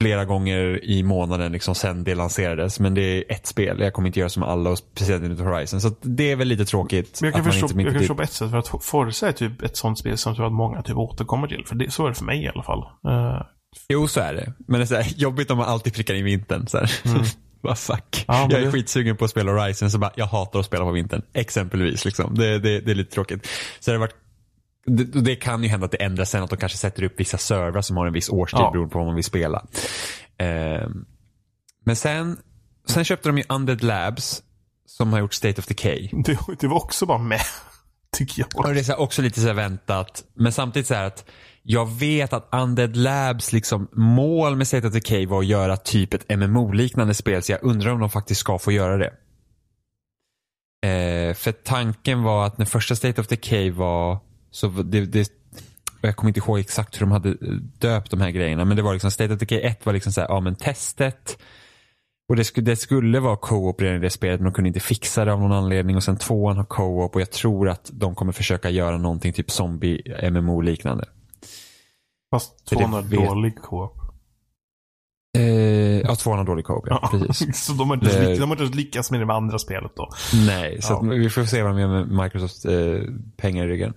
flera 0.00 0.24
gånger 0.24 0.84
i 0.84 1.02
månaden 1.02 1.52
liksom 1.52 1.74
sen 1.74 2.04
det 2.04 2.14
lanserades. 2.14 2.80
Men 2.80 2.94
det 2.94 3.02
är 3.02 3.24
ett 3.28 3.46
spel. 3.46 3.80
Jag 3.80 3.92
kommer 3.92 4.06
inte 4.08 4.18
göra 4.18 4.28
som 4.28 4.42
alla 4.42 4.70
och 4.70 4.78
speciellt 4.78 5.24
inte 5.24 5.42
Horizon. 5.42 5.80
Så 5.80 5.92
det 6.02 6.30
är 6.30 6.36
väl 6.36 6.48
lite 6.48 6.64
tråkigt. 6.64 7.18
Men 7.20 7.26
jag 7.26 7.32
kan 7.34 7.40
att 7.40 7.46
man 7.46 7.52
förstå, 7.52 7.80
jag 7.80 7.90
kan 7.92 7.98
förstå 7.98 8.14
på 8.14 8.22
ett 8.22 8.32
sätt 8.32 8.50
för 8.50 8.58
att 8.58 8.84
Forza 8.84 9.28
är 9.28 9.32
typ 9.32 9.62
ett 9.62 9.76
sånt 9.76 9.98
spel 9.98 10.18
som 10.18 10.30
jag 10.30 10.36
tror 10.36 10.46
att 10.46 10.52
många 10.52 10.82
typ 10.82 10.96
återkommer 10.96 11.48
till. 11.48 11.64
För 11.66 11.74
det, 11.74 11.90
så 11.90 12.04
är 12.04 12.08
det 12.08 12.14
för 12.14 12.24
mig 12.24 12.44
i 12.44 12.48
alla 12.48 12.62
fall. 12.62 12.78
Eh, 12.78 13.42
Jo, 13.88 14.08
så 14.08 14.20
är 14.20 14.34
det. 14.34 14.52
Men 14.68 14.80
det 14.80 14.84
är 14.84 14.86
så 14.86 14.94
här, 14.94 15.06
jobbigt 15.16 15.50
om 15.50 15.58
man 15.58 15.68
alltid 15.68 15.94
prickar 15.94 16.14
in 16.14 16.24
vintern. 16.24 16.66
Så 16.66 16.78
här. 16.78 16.90
Vad 17.62 17.78
fuck. 17.78 18.24
Mm. 18.28 18.40
Ja, 18.40 18.48
jag 18.50 18.60
är 18.60 18.64
det- 18.66 18.72
skitsugen 18.72 19.16
på 19.16 19.24
att 19.24 19.30
spela 19.30 19.52
Horizon 19.52 19.90
så 19.90 19.98
bara, 19.98 20.12
jag 20.16 20.26
hatar 20.26 20.60
att 20.60 20.66
spela 20.66 20.84
på 20.84 20.90
vintern. 20.90 21.22
Exempelvis. 21.34 22.04
Liksom. 22.04 22.34
Det, 22.34 22.58
det, 22.58 22.80
det 22.80 22.90
är 22.90 22.94
lite 22.94 23.14
tråkigt. 23.14 23.46
Så 23.80 23.90
det, 23.90 23.96
har 23.96 24.00
varit, 24.00 24.14
det, 24.96 25.20
det 25.20 25.36
kan 25.36 25.62
ju 25.62 25.68
hända 25.68 25.84
att 25.84 25.90
det 25.92 26.02
ändras 26.02 26.30
sen 26.30 26.42
att 26.42 26.50
de 26.50 26.56
kanske 26.56 26.78
sätter 26.78 27.02
upp 27.02 27.20
vissa 27.20 27.38
servrar 27.38 27.82
som 27.82 27.96
har 27.96 28.06
en 28.06 28.12
viss 28.12 28.28
årstid 28.28 28.60
Ja. 28.60 28.70
beroende 28.70 28.92
på 28.92 28.98
vad 28.98 29.06
man 29.06 29.14
vill 29.14 29.24
spela. 29.24 29.66
Ehm, 30.38 31.04
men 31.84 31.96
sen, 31.96 32.38
sen 32.88 33.04
köpte 33.04 33.28
de 33.28 33.38
ju 33.38 33.44
Undead 33.48 33.82
Labs 33.82 34.42
som 34.86 35.12
har 35.12 35.20
gjort 35.20 35.34
State 35.34 35.60
of 35.60 35.66
Decay. 35.66 36.08
det, 36.24 36.38
det 36.60 36.66
var 36.66 36.76
också 36.76 37.06
bara 37.06 37.18
med. 37.18 37.40
Tycker 38.16 38.40
jag. 38.42 38.66
Och 38.66 38.74
det 38.74 38.88
är 38.88 39.00
också 39.00 39.22
lite 39.22 39.40
så 39.40 39.52
väntat. 39.52 40.24
Men 40.34 40.52
samtidigt 40.52 40.86
så 40.86 40.94
här 40.94 41.04
att 41.04 41.24
jag 41.62 41.90
vet 41.98 42.32
att 42.32 42.48
Undead 42.52 42.96
Labs 42.96 43.52
liksom 43.52 43.88
mål 43.92 44.56
med 44.56 44.66
State 44.68 44.86
of 44.86 44.92
Decay 44.92 45.26
var 45.26 45.38
att 45.40 45.46
göra 45.46 45.76
typ 45.76 46.14
ett 46.14 46.28
MMO-liknande 46.38 47.14
spel. 47.14 47.42
Så 47.42 47.52
jag 47.52 47.62
undrar 47.62 47.90
om 47.90 48.00
de 48.00 48.10
faktiskt 48.10 48.40
ska 48.40 48.58
få 48.58 48.72
göra 48.72 48.96
det. 48.96 49.12
Eh, 50.88 51.34
för 51.34 51.52
tanken 51.52 52.22
var 52.22 52.46
att 52.46 52.58
när 52.58 52.66
första 52.66 52.96
State 52.96 53.20
of 53.20 53.26
Decay 53.26 53.70
var 53.70 54.18
så 54.50 54.68
det, 54.68 55.00
det 55.00 55.32
jag 56.00 56.16
kommer 56.16 56.28
inte 56.28 56.40
ihåg 56.40 56.58
exakt 56.58 56.94
hur 56.96 57.00
de 57.00 57.10
hade 57.12 57.36
döpt 57.78 58.10
de 58.10 58.20
här 58.20 58.30
grejerna. 58.30 58.64
Men 58.64 58.76
det 58.76 58.82
var 58.82 58.92
liksom 58.92 59.10
State 59.10 59.32
of 59.34 59.38
Decay 59.40 59.60
1 59.60 59.86
var 59.86 59.92
liksom 59.92 60.12
så 60.12 60.20
här, 60.20 60.28
ja 60.28 60.40
men 60.40 60.54
testet. 60.54 61.38
Och 62.28 62.36
det 62.36 62.44
skulle, 62.44 62.66
det 62.66 62.76
skulle 62.76 63.20
vara 63.20 63.36
co-op 63.36 63.80
redan 63.80 63.96
i 63.96 64.00
det 64.00 64.10
spelet 64.10 64.40
men 64.40 64.44
de 64.44 64.54
kunde 64.54 64.68
inte 64.68 64.80
fixa 64.80 65.24
det 65.24 65.32
av 65.32 65.40
någon 65.40 65.52
anledning. 65.52 65.96
Och 65.96 66.02
sen 66.04 66.16
tvåan 66.16 66.56
har 66.56 66.64
co-op 66.64 67.14
och 67.14 67.20
jag 67.20 67.30
tror 67.30 67.68
att 67.68 67.90
de 67.92 68.14
kommer 68.14 68.32
försöka 68.32 68.70
göra 68.70 68.98
någonting 68.98 69.32
typ 69.32 69.50
zombie 69.50 70.02
MMO 70.30 70.60
liknande. 70.60 71.04
Fast 72.34 72.66
tvåan 72.66 72.94
är 72.94 73.02
vet- 73.02 73.28
dålig 73.28 73.56
co-op. 73.62 73.96
Eh, 75.38 76.00
ja, 76.00 76.14
tvåan 76.16 76.38
har 76.38 76.44
dålig 76.46 76.64
co-op 76.64 76.84
ja, 76.88 77.08
precis. 77.12 77.56
så 77.66 77.72
de 77.72 77.90
har, 77.90 77.96
inte, 77.96 78.34
de 78.34 78.50
har 78.50 78.62
inte 78.62 78.76
lyckats 78.76 79.10
med 79.10 79.20
det 79.20 79.26
med 79.26 79.36
andra 79.36 79.58
spelet 79.58 79.92
då. 79.96 80.08
Nej, 80.46 80.82
så 80.82 80.92
Ja. 80.92 81.00
vi 81.00 81.30
får 81.30 81.44
se 81.44 81.62
vad 81.62 81.72
de 81.72 81.80
gör 81.80 81.88
med 82.04 82.24
Microsofts 82.24 82.64
eh, 82.64 83.02
pengar 83.36 83.64
i 83.64 83.68
ryggen. 83.68 83.94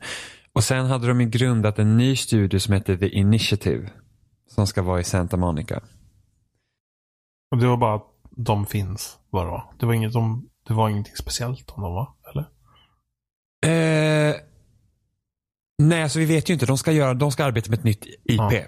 Och 0.56 0.64
sen 0.64 0.86
hade 0.86 1.08
de 1.08 1.22
ju 1.22 1.30
grundat 1.30 1.80
en 1.80 1.98
ny 1.98 2.16
studio 2.16 2.60
som 2.60 2.74
heter 2.74 2.98
The 2.98 3.10
Initiative. 3.10 3.90
Som 4.48 4.68
ska 4.68 4.82
vara 4.82 5.00
i 5.00 5.04
Santa 5.04 5.38
Monica. 5.38 5.82
Och 7.52 7.58
det 7.58 7.68
var 7.68 7.78
bara 7.78 7.96
att 7.96 8.08
de 8.32 8.66
finns. 8.66 9.18
Bara. 9.32 9.46
då. 9.46 9.74
Det 9.80 9.86
var, 9.86 9.94
inget, 9.94 10.14
de, 10.14 10.50
det 10.68 10.74
var 10.74 10.90
ingenting 10.90 11.16
speciellt 11.16 11.72
om 11.72 11.84
dem 11.84 11.94
va? 11.94 12.16
Eller? 12.32 12.50
Eh, 13.66 14.36
nej, 15.78 16.04
alltså 16.04 16.20
vi 16.20 16.26
vet 16.26 16.50
ju 16.50 16.54
inte. 16.54 16.66
De 16.66 16.78
ska, 16.78 16.92
göra, 16.92 17.14
de 17.14 17.32
ska 17.32 17.46
arbeta 17.46 17.70
med 17.70 17.80
ett 17.80 17.86
nytt 17.86 18.06
IP. 18.06 18.40
Ja. 18.52 18.52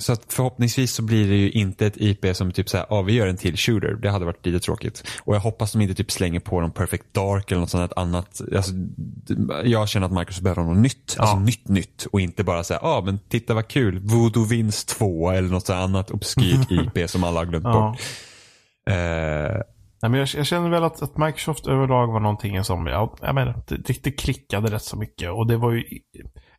Så 0.00 0.12
att 0.12 0.32
förhoppningsvis 0.32 0.92
så 0.92 1.02
blir 1.02 1.28
det 1.28 1.36
ju 1.36 1.50
inte 1.50 1.86
ett 1.86 1.96
IP 1.96 2.36
som 2.36 2.52
typ 2.52 2.68
såhär, 2.68 2.86
ja 2.90 3.02
vi 3.02 3.12
gör 3.12 3.26
en 3.26 3.36
till 3.36 3.56
shooter. 3.56 3.94
Det 4.02 4.10
hade 4.10 4.24
varit 4.24 4.46
lite 4.46 4.60
tråkigt. 4.64 5.04
Och 5.24 5.34
jag 5.34 5.40
hoppas 5.40 5.72
de 5.72 5.80
inte 5.80 5.94
typ 5.94 6.10
slänger 6.10 6.40
på 6.40 6.60
dem 6.60 6.70
Perfect 6.70 7.14
Dark 7.14 7.50
eller 7.52 7.60
något 7.60 7.70
sånt 7.70 7.92
annat. 7.96 8.40
Alltså, 8.56 8.72
jag 9.64 9.88
känner 9.88 10.06
att 10.06 10.12
Microsoft 10.12 10.42
behöver 10.42 10.62
något 10.62 10.76
nytt. 10.78 11.16
Alltså 11.18 11.36
Ja. 11.36 11.40
nytt 11.40 11.68
nytt. 11.68 12.06
Och 12.12 12.20
inte 12.20 12.44
bara 12.44 12.64
säga, 12.64 12.80
ja 12.82 13.02
men 13.04 13.18
titta 13.28 13.54
vad 13.54 13.68
kul. 13.68 13.98
Voodoo 13.98 14.44
Vince 14.44 14.86
2 14.86 15.30
eller 15.30 15.48
något 15.48 15.66
sånt 15.66 15.78
annat 15.78 16.10
obskyrt 16.10 16.70
IP 16.96 17.10
som 17.10 17.24
alla 17.24 17.40
har 17.40 17.46
glömt 17.46 17.64
Ja. 17.64 17.72
bort. 17.90 18.00
Eh, 18.90 19.60
Nej, 20.02 20.10
men 20.10 20.20
jag, 20.20 20.28
jag 20.36 20.46
känner 20.46 20.70
väl 20.70 20.84
att, 20.84 21.02
att 21.02 21.16
Microsoft 21.18 21.66
överlag 21.66 22.12
var 22.12 22.20
någonting 22.20 22.64
som, 22.64 22.86
ja, 22.86 23.16
jag 23.20 23.34
menar, 23.34 23.62
det, 23.68 24.02
det, 24.04 24.10
klickade 24.10 24.70
rätt 24.70 24.82
så 24.82 24.96
mycket. 24.96 25.30
Och 25.30 25.46
det 25.46 25.56
var 25.56 25.72
ju, 25.72 25.84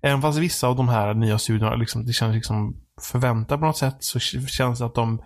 även 0.02 0.22
fast 0.22 0.40
vissa 0.40 0.68
av 0.68 0.76
de 0.76 0.90
här 0.90 1.14
nya 1.14 1.38
studierna, 1.38 1.76
liksom, 1.76 2.06
det 2.06 2.14
känns 2.14 2.36
liksom 2.36 2.76
förväntat 3.02 3.60
på 3.60 3.66
något 3.66 3.78
sätt, 3.78 3.98
så 4.00 4.20
känns 4.20 4.80
det 4.80 4.86
att 4.86 4.96
de 4.96 5.22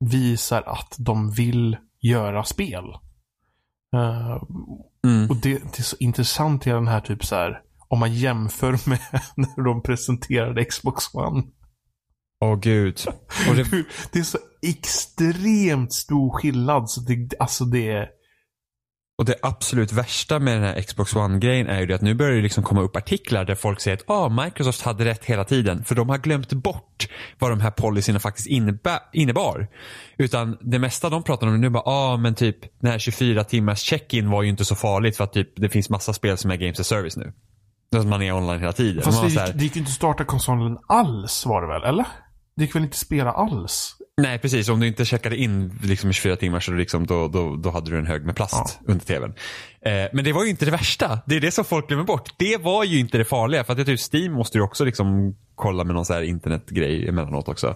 visar 0.00 0.62
att 0.62 0.94
de 0.98 1.30
vill 1.30 1.76
göra 2.00 2.44
spel. 2.44 2.84
Eh, 3.94 4.42
mm. 5.06 5.30
och 5.30 5.36
det, 5.36 5.58
det 5.58 5.78
är 5.78 5.82
så 5.82 5.96
intressant 6.00 6.66
i 6.66 6.70
den 6.70 6.88
här 6.88 7.00
typ 7.00 7.24
så 7.24 7.34
här, 7.34 7.60
om 7.88 7.98
man 7.98 8.14
jämför 8.14 8.70
med 8.88 9.00
när 9.36 9.64
de 9.64 9.82
presenterade 9.82 10.64
Xbox 10.64 11.14
One. 11.14 11.42
Åh 12.40 12.58
gud. 12.60 13.00
Och 13.48 13.56
det, 13.56 13.84
Det 14.12 14.18
är 14.18 14.22
så 14.22 14.38
extremt 14.62 15.92
stor 15.92 16.30
skillnad. 16.30 16.90
Så 16.90 17.00
det, 17.00 17.34
alltså 17.38 17.64
det 17.64 17.90
är... 17.90 18.08
Och 19.18 19.24
det 19.24 19.34
absolut 19.42 19.92
värsta 19.92 20.38
med 20.38 20.56
den 20.56 20.62
här 20.62 20.82
Xbox 20.82 21.16
One-grejen 21.16 21.66
är 21.66 21.80
ju 21.80 21.86
det 21.86 21.94
att 21.94 22.02
nu 22.02 22.14
börjar 22.14 22.36
det 22.36 22.42
liksom 22.42 22.62
komma 22.62 22.80
upp 22.80 22.96
artiklar 22.96 23.44
där 23.44 23.54
folk 23.54 23.80
säger 23.80 23.96
att 23.96 24.10
ah, 24.10 24.28
Microsoft 24.28 24.82
hade 24.82 25.04
rätt 25.04 25.24
hela 25.24 25.44
tiden. 25.44 25.84
För 25.84 25.94
de 25.94 26.08
har 26.08 26.18
glömt 26.18 26.52
bort 26.52 27.08
vad 27.38 27.50
de 27.50 27.60
här 27.60 27.70
policyerna 27.70 28.20
faktiskt 28.20 28.48
innebar. 29.12 29.68
Utan 30.18 30.58
det 30.60 30.78
mesta 30.78 31.10
de 31.10 31.22
pratar 31.22 31.46
om 31.46 31.60
nu 31.60 31.70
bara, 31.70 31.82
ah, 31.82 32.16
men 32.16 32.34
typ 32.34 32.80
den 32.80 32.90
här 32.90 32.98
24 32.98 33.44
timmars 33.44 33.78
check-in 33.78 34.30
var 34.30 34.42
ju 34.42 34.48
inte 34.48 34.64
så 34.64 34.74
farligt 34.74 35.16
för 35.16 35.24
att 35.24 35.32
typ 35.32 35.52
det 35.56 35.68
finns 35.68 35.90
massa 35.90 36.12
spel 36.12 36.38
som 36.38 36.50
är 36.50 36.56
games 36.56 36.80
as 36.80 36.86
service 36.86 37.16
nu. 37.16 37.32
Att 37.96 38.06
man 38.06 38.22
är 38.22 38.32
online 38.32 38.60
hela 38.60 38.72
tiden. 38.72 39.02
Fast 39.02 39.22
det 39.22 39.30
så 39.30 39.40
här, 39.40 39.46
gick, 39.46 39.56
det 39.56 39.64
gick 39.64 39.76
ju 39.76 39.80
inte 39.80 39.90
att 39.90 39.94
starta 39.94 40.24
konsolen 40.24 40.78
alls 40.88 41.46
var 41.46 41.62
det 41.62 41.68
väl? 41.68 41.82
Eller? 41.82 42.06
Det 42.56 42.62
gick 42.62 42.74
väl 42.74 42.82
inte 42.82 42.94
att 42.94 42.98
spela 42.98 43.32
alls? 43.32 43.96
Nej, 44.18 44.38
precis. 44.38 44.68
Om 44.68 44.80
du 44.80 44.86
inte 44.86 45.04
checkade 45.04 45.36
in 45.36 45.78
liksom 45.82 46.10
i 46.10 46.12
24 46.12 46.36
timmar 46.36 46.60
så 46.60 46.72
liksom, 46.72 47.06
då, 47.06 47.28
då, 47.28 47.56
då 47.56 47.70
hade 47.70 47.90
du 47.90 47.98
en 47.98 48.06
hög 48.06 48.24
med 48.24 48.36
plast 48.36 48.80
under 48.86 49.04
tvn. 49.04 49.34
Eh, 49.80 50.08
men 50.12 50.24
det 50.24 50.32
var 50.32 50.44
ju 50.44 50.50
inte 50.50 50.64
det 50.64 50.70
värsta. 50.70 51.20
Det 51.26 51.36
är 51.36 51.40
det 51.40 51.50
som 51.50 51.64
folk 51.64 51.88
glömmer 51.88 52.04
bort. 52.04 52.30
Det 52.36 52.56
var 52.56 52.84
ju 52.84 52.98
inte 52.98 53.18
det 53.18 53.24
farliga. 53.24 53.64
För 53.64 53.72
att 53.72 53.78
jag 53.78 53.86
tror 53.86 54.14
Steam 54.14 54.32
måste 54.32 54.58
ju 54.58 54.64
också 54.64 54.84
liksom 54.84 55.36
kolla 55.54 55.84
med 55.84 55.94
någon 55.94 56.04
så 56.04 56.14
här 56.14 56.22
internetgrej 56.22 57.08
emellanåt 57.08 57.48
också. 57.48 57.68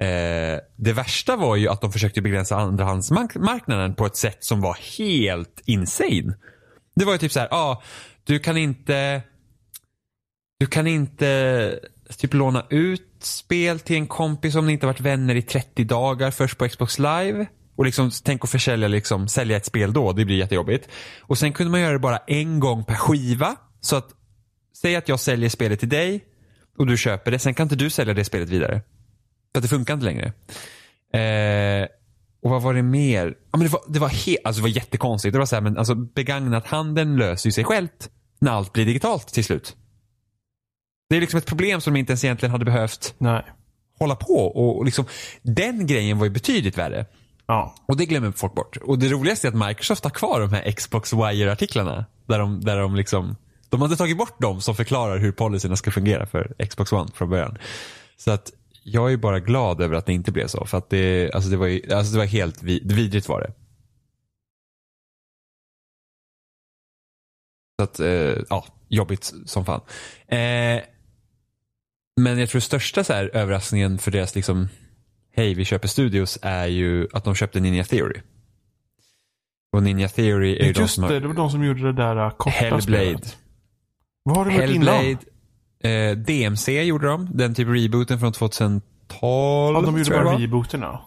Eh, 0.00 0.58
det 0.76 0.92
värsta 0.92 1.36
var 1.36 1.56
ju 1.56 1.68
att 1.68 1.80
de 1.80 1.92
försökte 1.92 2.22
begränsa 2.22 2.56
andrahandsmarknaden 2.56 3.94
på 3.94 4.06
ett 4.06 4.16
sätt 4.16 4.44
som 4.44 4.60
var 4.60 4.76
helt 4.98 5.62
insane. 5.64 6.34
Det 6.96 7.04
var 7.04 7.12
ju 7.12 7.18
typ 7.18 7.32
så 7.32 7.40
här, 7.40 7.48
ja, 7.50 7.56
ah, 7.56 7.82
du 8.24 8.38
kan 8.38 8.56
inte 8.56 9.22
du 10.60 10.66
kan 10.66 10.86
inte 10.86 11.80
typ 12.18 12.34
låna 12.34 12.66
ut 12.70 13.06
spel 13.20 13.80
till 13.80 13.96
en 13.96 14.06
kompis 14.06 14.54
om 14.54 14.66
ni 14.66 14.72
inte 14.72 14.86
varit 14.86 15.00
vänner 15.00 15.34
i 15.34 15.42
30 15.42 15.84
dagar 15.84 16.30
först 16.30 16.58
på 16.58 16.68
Xbox 16.68 16.98
live. 16.98 17.46
Och 17.76 17.84
liksom, 17.84 18.10
tänk 18.24 18.44
att 18.44 18.50
försälja, 18.50 18.88
liksom, 18.88 19.28
sälja 19.28 19.56
ett 19.56 19.66
spel 19.66 19.92
då, 19.92 20.12
det 20.12 20.24
blir 20.24 20.36
jättejobbigt. 20.36 20.88
Och 21.20 21.38
sen 21.38 21.52
kunde 21.52 21.70
man 21.70 21.80
göra 21.80 21.92
det 21.92 21.98
bara 21.98 22.16
en 22.16 22.60
gång 22.60 22.84
per 22.84 22.94
skiva. 22.94 23.56
Så 23.80 23.96
att, 23.96 24.08
säg 24.82 24.96
att 24.96 25.08
jag 25.08 25.20
säljer 25.20 25.48
spelet 25.48 25.80
till 25.80 25.88
dig 25.88 26.24
och 26.78 26.86
du 26.86 26.96
köper 26.96 27.30
det. 27.30 27.38
Sen 27.38 27.54
kan 27.54 27.64
inte 27.64 27.76
du 27.76 27.90
sälja 27.90 28.14
det 28.14 28.24
spelet 28.24 28.48
vidare. 28.48 28.82
För 29.52 29.58
att 29.58 29.62
det 29.62 29.68
funkar 29.68 29.94
inte 29.94 30.06
längre. 30.06 30.32
Eh, 31.12 31.88
och 32.42 32.50
vad 32.50 32.62
var 32.62 32.74
det 32.74 32.82
mer? 32.82 33.26
Ja, 33.26 33.58
men 33.58 33.60
det, 33.60 33.68
var, 33.68 33.82
det, 33.88 33.98
var 33.98 34.08
he- 34.08 34.36
alltså, 34.44 34.60
det 34.60 34.68
var 34.68 34.76
jättekonstigt. 34.76 35.32
Det 35.32 35.38
var 35.38 35.46
så 35.46 35.56
här, 35.56 35.62
men 35.62 35.78
alltså, 35.78 35.94
begagnat 35.94 36.66
handeln 36.66 37.16
löser 37.16 37.48
ju 37.48 37.52
sig 37.52 37.64
självt 37.64 38.10
när 38.38 38.52
allt 38.52 38.72
blir 38.72 38.86
digitalt 38.86 39.28
till 39.28 39.44
slut. 39.44 39.76
Det 41.10 41.16
är 41.16 41.20
liksom 41.20 41.38
ett 41.38 41.46
problem 41.46 41.80
som 41.80 41.94
de 41.94 42.00
inte 42.00 42.12
ens 42.12 42.24
egentligen 42.24 42.50
hade 42.50 42.64
behövt 42.64 43.14
Nej. 43.18 43.42
hålla 43.98 44.16
på. 44.16 44.34
Och, 44.34 44.78
och 44.78 44.84
liksom, 44.84 45.04
den 45.42 45.86
grejen 45.86 46.18
var 46.18 46.24
ju 46.24 46.30
betydligt 46.30 46.78
värre. 46.78 47.06
Ja. 47.46 47.74
Och 47.86 47.96
det 47.96 48.06
glömmer 48.06 48.32
folk 48.32 48.54
bort. 48.54 48.76
Och 48.76 48.98
det 48.98 49.08
roligaste 49.08 49.48
är 49.48 49.52
att 49.52 49.68
Microsoft 49.68 50.04
har 50.04 50.10
kvar 50.10 50.40
de 50.40 50.52
här 50.52 50.72
Xbox 50.72 51.12
Wire-artiklarna. 51.12 52.04
Där 52.26 52.38
de, 52.38 52.60
där 52.60 52.76
de 52.76 52.94
liksom, 52.94 53.36
de 53.68 53.82
hade 53.82 53.96
tagit 53.96 54.18
bort 54.18 54.40
dem 54.40 54.60
som 54.60 54.74
förklarar 54.74 55.18
hur 55.18 55.32
policyerna 55.32 55.76
ska 55.76 55.90
fungera 55.90 56.26
för 56.26 56.66
Xbox 56.68 56.92
One 56.92 57.10
från 57.14 57.30
början. 57.30 57.58
Så 58.16 58.30
att 58.30 58.52
jag 58.82 59.12
är 59.12 59.16
bara 59.16 59.40
glad 59.40 59.80
över 59.80 59.96
att 59.96 60.06
det 60.06 60.12
inte 60.12 60.32
blev 60.32 60.46
så. 60.46 60.64
För 60.64 60.78
att 60.78 60.90
det, 60.90 61.30
alltså 61.34 61.50
det, 61.50 61.56
var, 61.56 61.66
ju, 61.66 61.92
alltså 61.92 62.12
det 62.12 62.18
var 62.18 62.26
helt 62.26 62.62
vid, 62.62 62.92
vidrigt 62.92 63.28
var 63.28 63.40
det. 63.40 63.52
Så 67.80 67.84
att, 67.84 68.00
eh, 68.00 68.44
ja, 68.50 68.64
jobbigt 68.88 69.32
som 69.46 69.64
fan. 69.64 69.80
Eh, 70.26 70.82
men 72.16 72.38
jag 72.38 72.48
tror 72.48 72.60
största 72.60 73.04
så 73.04 73.12
här, 73.12 73.30
överraskningen 73.32 73.98
för 73.98 74.10
deras 74.10 74.34
liksom, 74.34 74.68
hej 75.36 75.54
vi 75.54 75.64
köper 75.64 75.88
studios 75.88 76.38
är 76.42 76.66
ju 76.66 77.08
att 77.12 77.24
de 77.24 77.34
köpte 77.34 77.60
Ninja 77.60 77.84
Theory. 77.84 78.20
Och 79.72 79.82
Ninja 79.82 80.08
Theory 80.08 80.56
är 80.56 80.66
ju 80.66 80.72
de 80.72 80.80
Just 80.80 80.94
som 80.94 81.02
det, 81.02 81.14
har 81.14 81.20
det 81.20 81.28
var 81.28 81.34
de 81.34 81.50
som 81.50 81.64
gjorde 81.64 81.82
det 81.82 81.92
där 81.92 82.24
uh, 82.24 82.30
korta 82.30 82.56
Hellblade. 82.56 82.82
spelet. 82.82 83.38
Vad 84.22 84.36
har 84.36 84.44
de 84.44 84.54
gjort 84.54 84.64
innan? 84.70 84.94
Hellblade, 84.94 86.10
eh, 86.10 86.16
DMC 86.16 86.82
gjorde 86.82 87.06
de, 87.06 87.28
den 87.32 87.54
typ 87.54 87.68
rebooten 87.68 88.20
från 88.20 88.32
2012. 88.32 88.82
Ja, 89.20 89.82
de 89.84 89.98
gjorde 89.98 90.10
bara 90.10 90.36
det 90.36 90.44
rebooterna. 90.44 91.00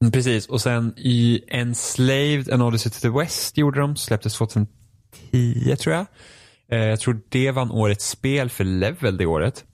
Mm, 0.00 0.12
Precis, 0.12 0.46
och 0.46 0.60
sen 0.60 0.94
i 0.96 1.40
Enslaved, 1.48 2.52
An 2.52 2.62
Odyssey 2.62 2.92
to 2.92 2.98
the 3.00 3.08
West 3.08 3.58
gjorde 3.58 3.80
de, 3.80 3.96
släpptes 3.96 4.34
2010 4.34 4.68
tror 5.78 5.94
jag. 5.94 6.06
Eh, 6.70 6.78
jag 6.78 7.00
tror 7.00 7.20
det 7.28 7.50
vann 7.50 7.70
årets 7.70 8.08
spel 8.08 8.50
för 8.50 8.64
Level 8.64 9.16
det 9.16 9.26
året. 9.26 9.64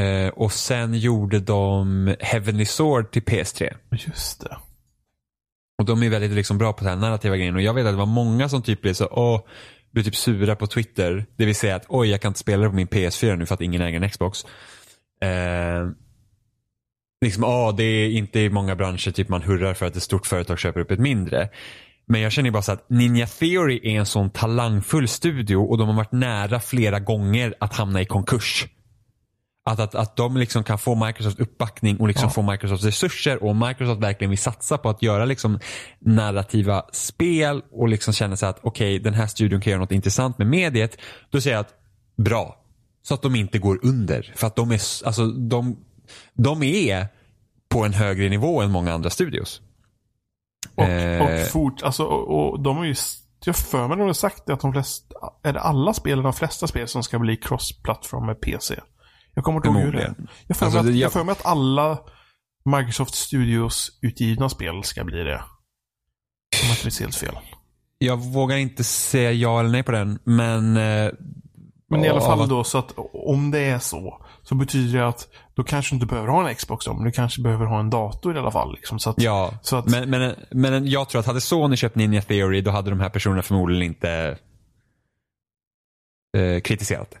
Eh, 0.00 0.28
och 0.28 0.52
sen 0.52 0.94
gjorde 0.94 1.40
de 1.40 2.14
Heavenly 2.20 2.64
Sword 2.64 3.10
till 3.10 3.22
PS3. 3.22 3.74
Just 3.90 4.40
det. 4.40 4.56
Och 5.78 5.84
de 5.84 6.02
är 6.02 6.10
väldigt 6.10 6.32
liksom 6.32 6.58
bra 6.58 6.72
på 6.72 6.84
den 6.84 6.88
här 6.88 7.08
narrativa 7.08 7.36
grejen. 7.36 7.54
Och 7.54 7.62
jag 7.62 7.74
vet 7.74 7.86
att 7.86 7.92
det 7.92 7.98
var 7.98 8.06
många 8.06 8.48
som 8.48 8.62
typ 8.62 8.82
blev 8.82 8.92
så, 8.94 9.08
åh, 9.10 9.40
blev 9.90 10.02
typ 10.02 10.16
sura 10.16 10.56
på 10.56 10.66
Twitter. 10.66 11.26
Det 11.36 11.46
vill 11.46 11.54
säga 11.54 11.76
att, 11.76 11.84
oj, 11.88 12.08
jag 12.10 12.20
kan 12.20 12.30
inte 12.30 12.40
spela 12.40 12.62
det 12.62 12.68
på 12.68 12.76
min 12.76 12.86
PS4 12.86 13.36
nu 13.36 13.46
för 13.46 13.54
att 13.54 13.60
ingen 13.60 13.82
äger 13.82 14.00
en 14.00 14.10
Xbox. 14.10 14.44
Eh, 15.22 15.88
liksom, 17.24 17.44
åh, 17.44 17.76
det 17.76 17.84
är 17.84 18.10
inte 18.10 18.40
i 18.40 18.50
många 18.50 18.76
branscher 18.76 19.10
typ 19.10 19.28
man 19.28 19.42
hurrar 19.42 19.74
för 19.74 19.86
att 19.86 19.96
ett 19.96 20.02
stort 20.02 20.26
företag 20.26 20.58
köper 20.58 20.80
upp 20.80 20.90
ett 20.90 21.00
mindre. 21.00 21.48
Men 22.06 22.20
jag 22.20 22.32
känner 22.32 22.50
bara 22.50 22.62
så 22.62 22.72
att 22.72 22.90
Ninja 22.90 23.26
Theory 23.26 23.80
är 23.82 23.98
en 23.98 24.06
sån 24.06 24.30
talangfull 24.30 25.08
studio 25.08 25.56
och 25.56 25.78
de 25.78 25.88
har 25.88 25.94
varit 25.94 26.12
nära 26.12 26.60
flera 26.60 27.00
gånger 27.00 27.54
att 27.60 27.74
hamna 27.74 28.00
i 28.00 28.04
konkurs. 28.04 28.66
Att, 29.66 29.80
att, 29.80 29.94
att 29.94 30.16
de 30.16 30.36
liksom 30.36 30.64
kan 30.64 30.78
få 30.78 30.94
Microsoft 31.06 31.40
uppbackning 31.40 31.96
och 32.00 32.08
liksom 32.08 32.24
Ja. 32.26 32.30
få 32.30 32.42
Microsoft 32.42 32.84
resurser 32.84 33.42
och 33.44 33.56
Microsoft 33.56 34.00
verkligen 34.00 34.30
vill 34.30 34.38
satsa 34.38 34.78
på 34.78 34.88
att 34.88 35.02
göra 35.02 35.24
liksom 35.24 35.58
narrativa 36.00 36.84
spel 36.92 37.62
och 37.72 37.88
liksom 37.88 38.14
känna 38.14 38.36
sig 38.36 38.48
att 38.48 38.58
okej 38.62 38.98
den 38.98 39.14
här 39.14 39.26
studion 39.26 39.60
kan 39.60 39.70
göra 39.70 39.80
något 39.80 39.92
intressant 39.92 40.38
med 40.38 40.46
mediet. 40.46 40.96
Då 41.30 41.40
säger 41.40 41.56
jag 41.56 41.60
att 41.60 41.74
bra. 42.16 42.60
Så 43.02 43.14
att 43.14 43.22
de 43.22 43.34
inte 43.34 43.58
går 43.58 43.78
under. 43.82 44.32
För 44.36 44.46
att 44.46 44.56
de 44.56 44.70
är, 44.70 44.80
alltså, 45.06 45.26
de, 45.26 45.76
de 46.34 46.62
är 46.62 47.06
på 47.68 47.84
en 47.84 47.92
högre 47.92 48.28
nivå 48.28 48.60
än 48.62 48.70
många 48.70 48.92
andra 48.92 49.10
studios. 49.10 49.60
Och, 50.74 50.84
Eh. 50.84 51.22
och 51.22 51.48
fort, 51.48 51.82
alltså, 51.82 52.04
och, 52.04 52.52
och 52.52 52.60
de 52.60 52.76
har 52.76 52.84
ju, 52.84 52.94
jag 53.44 53.56
för 53.56 53.88
mig 53.88 53.96
de 53.96 54.02
har 54.06 54.12
sagt 54.12 54.50
att 54.50 54.60
de 54.60 54.72
flesta, 54.72 55.14
är 55.42 55.52
det 55.52 55.60
alla 55.60 55.94
spel, 55.94 56.22
de 56.22 56.32
flesta 56.32 56.66
spel 56.66 56.88
som 56.88 57.02
ska 57.02 57.18
bli 57.18 57.36
cross-plattform 57.36 58.26
med 58.26 58.40
PC? 58.40 58.74
Jag 59.34 59.44
kommer 59.44 59.56
inte 59.58 59.68
ihåg 59.68 59.76
hur 59.78 59.92
det 59.92 60.02
är. 60.02 60.14
Jag 60.46 60.56
mig 60.60 60.66
Alltså, 60.66 60.78
att, 60.78 60.86
det- 60.86 60.92
jag 60.92 61.12
mig 61.24 61.32
att 61.32 61.46
alla 61.46 61.98
Microsoft 62.64 63.14
Studios 63.14 63.98
utgivna 64.02 64.48
spel 64.48 64.84
ska 64.84 65.04
bli 65.04 65.22
det. 65.24 65.34
Om 65.34 66.68
jag 66.68 66.70
inte 66.70 66.84
minns 66.84 67.00
helt 67.00 67.14
fel. 67.16 67.34
Jag 67.98 68.16
vågar 68.16 68.56
inte 68.56 68.84
säga 68.84 69.32
ja 69.32 69.60
eller 69.60 69.70
nej 69.70 69.82
på 69.82 69.92
den 69.92 70.18
men 70.24 70.76
eh, 70.76 71.10
Men 71.88 72.04
i 72.04 72.08
alla 72.08 72.20
fall 72.20 72.48
då 72.48 72.64
så 72.64 72.78
att 72.78 72.92
om 73.12 73.50
det 73.50 73.58
är 73.60 73.78
så. 73.78 74.26
Så 74.42 74.54
betyder 74.54 74.98
det 74.98 75.08
att 75.08 75.28
då 75.54 75.64
kanske 75.64 75.92
du 75.94 75.96
inte 75.96 76.06
behöver 76.06 76.28
ha 76.28 76.48
en 76.48 76.54
Xbox 76.54 76.84
då. 76.84 76.94
Men 76.94 77.04
du 77.04 77.10
kanske 77.12 77.42
behöver 77.42 77.66
ha 77.66 77.80
en 77.80 77.90
dator 77.90 78.36
i 78.36 78.38
alla 78.38 78.50
fall. 78.50 78.74
Liksom, 78.74 78.98
så 78.98 79.10
att, 79.10 79.22
Ja, 79.22 79.58
så 79.62 79.76
att, 79.76 79.86
men, 79.88 80.10
men, 80.10 80.34
men 80.50 80.86
jag 80.86 81.08
tror 81.08 81.20
att 81.20 81.26
hade 81.26 81.40
Sony 81.40 81.76
köpt 81.76 81.96
Ninja 81.96 82.22
Theory 82.22 82.60
då 82.60 82.70
hade 82.70 82.90
de 82.90 83.00
här 83.00 83.08
personerna 83.10 83.42
förmodligen 83.42 83.82
inte 83.82 84.38
eh, 86.36 86.60
kritiserat 86.60 87.10
det. 87.10 87.18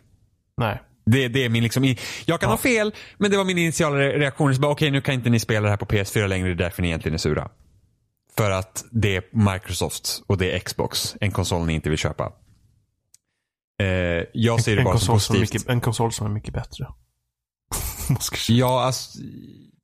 Nej. 0.56 0.82
Det, 1.06 1.28
det 1.28 1.44
är 1.44 1.48
min 1.48 1.62
liksom, 1.62 1.84
jag 2.26 2.40
kan 2.40 2.46
Ja. 2.48 2.52
ha 2.52 2.56
fel, 2.56 2.94
men 3.18 3.30
det 3.30 3.36
var 3.36 3.44
min 3.44 3.58
initiala 3.58 3.96
re- 3.96 4.18
reaktion. 4.18 4.54
Bara, 4.60 4.72
Okej, 4.72 4.90
nu 4.90 5.00
kan 5.00 5.14
inte 5.14 5.30
ni 5.30 5.40
spela 5.40 5.60
det 5.64 5.70
här 5.70 5.76
på 5.76 5.86
PS4 5.86 6.26
längre, 6.26 6.48
det 6.48 6.52
är 6.52 6.54
därför 6.54 6.82
ni 6.82 6.88
egentligen 6.88 7.14
är 7.14 7.18
sura. 7.18 7.50
För 8.36 8.50
att 8.50 8.84
det 8.90 9.16
är 9.16 9.52
Microsoft 9.52 10.22
och 10.26 10.38
det 10.38 10.52
är 10.52 10.58
Xbox, 10.58 11.16
en 11.20 11.30
konsol 11.32 11.66
ni 11.66 11.72
inte 11.74 11.90
vill 11.90 11.98
köpa. 11.98 12.32
Eh, 13.82 13.88
jag 14.32 14.60
ser 14.60 14.72
det 14.74 14.80
en, 14.80 14.84
bara 14.84 14.98
som 14.98 15.06
konsol 15.12 15.20
som 15.20 15.36
är 15.36 15.40
positivt. 15.40 15.60
mycket, 15.62 15.70
en 15.70 15.80
konsol 15.80 16.12
som 16.12 16.26
är 16.26 16.30
mycket 16.30 16.54
bättre. 16.54 16.86
Ja, 18.48 18.82
alltså, 18.84 19.18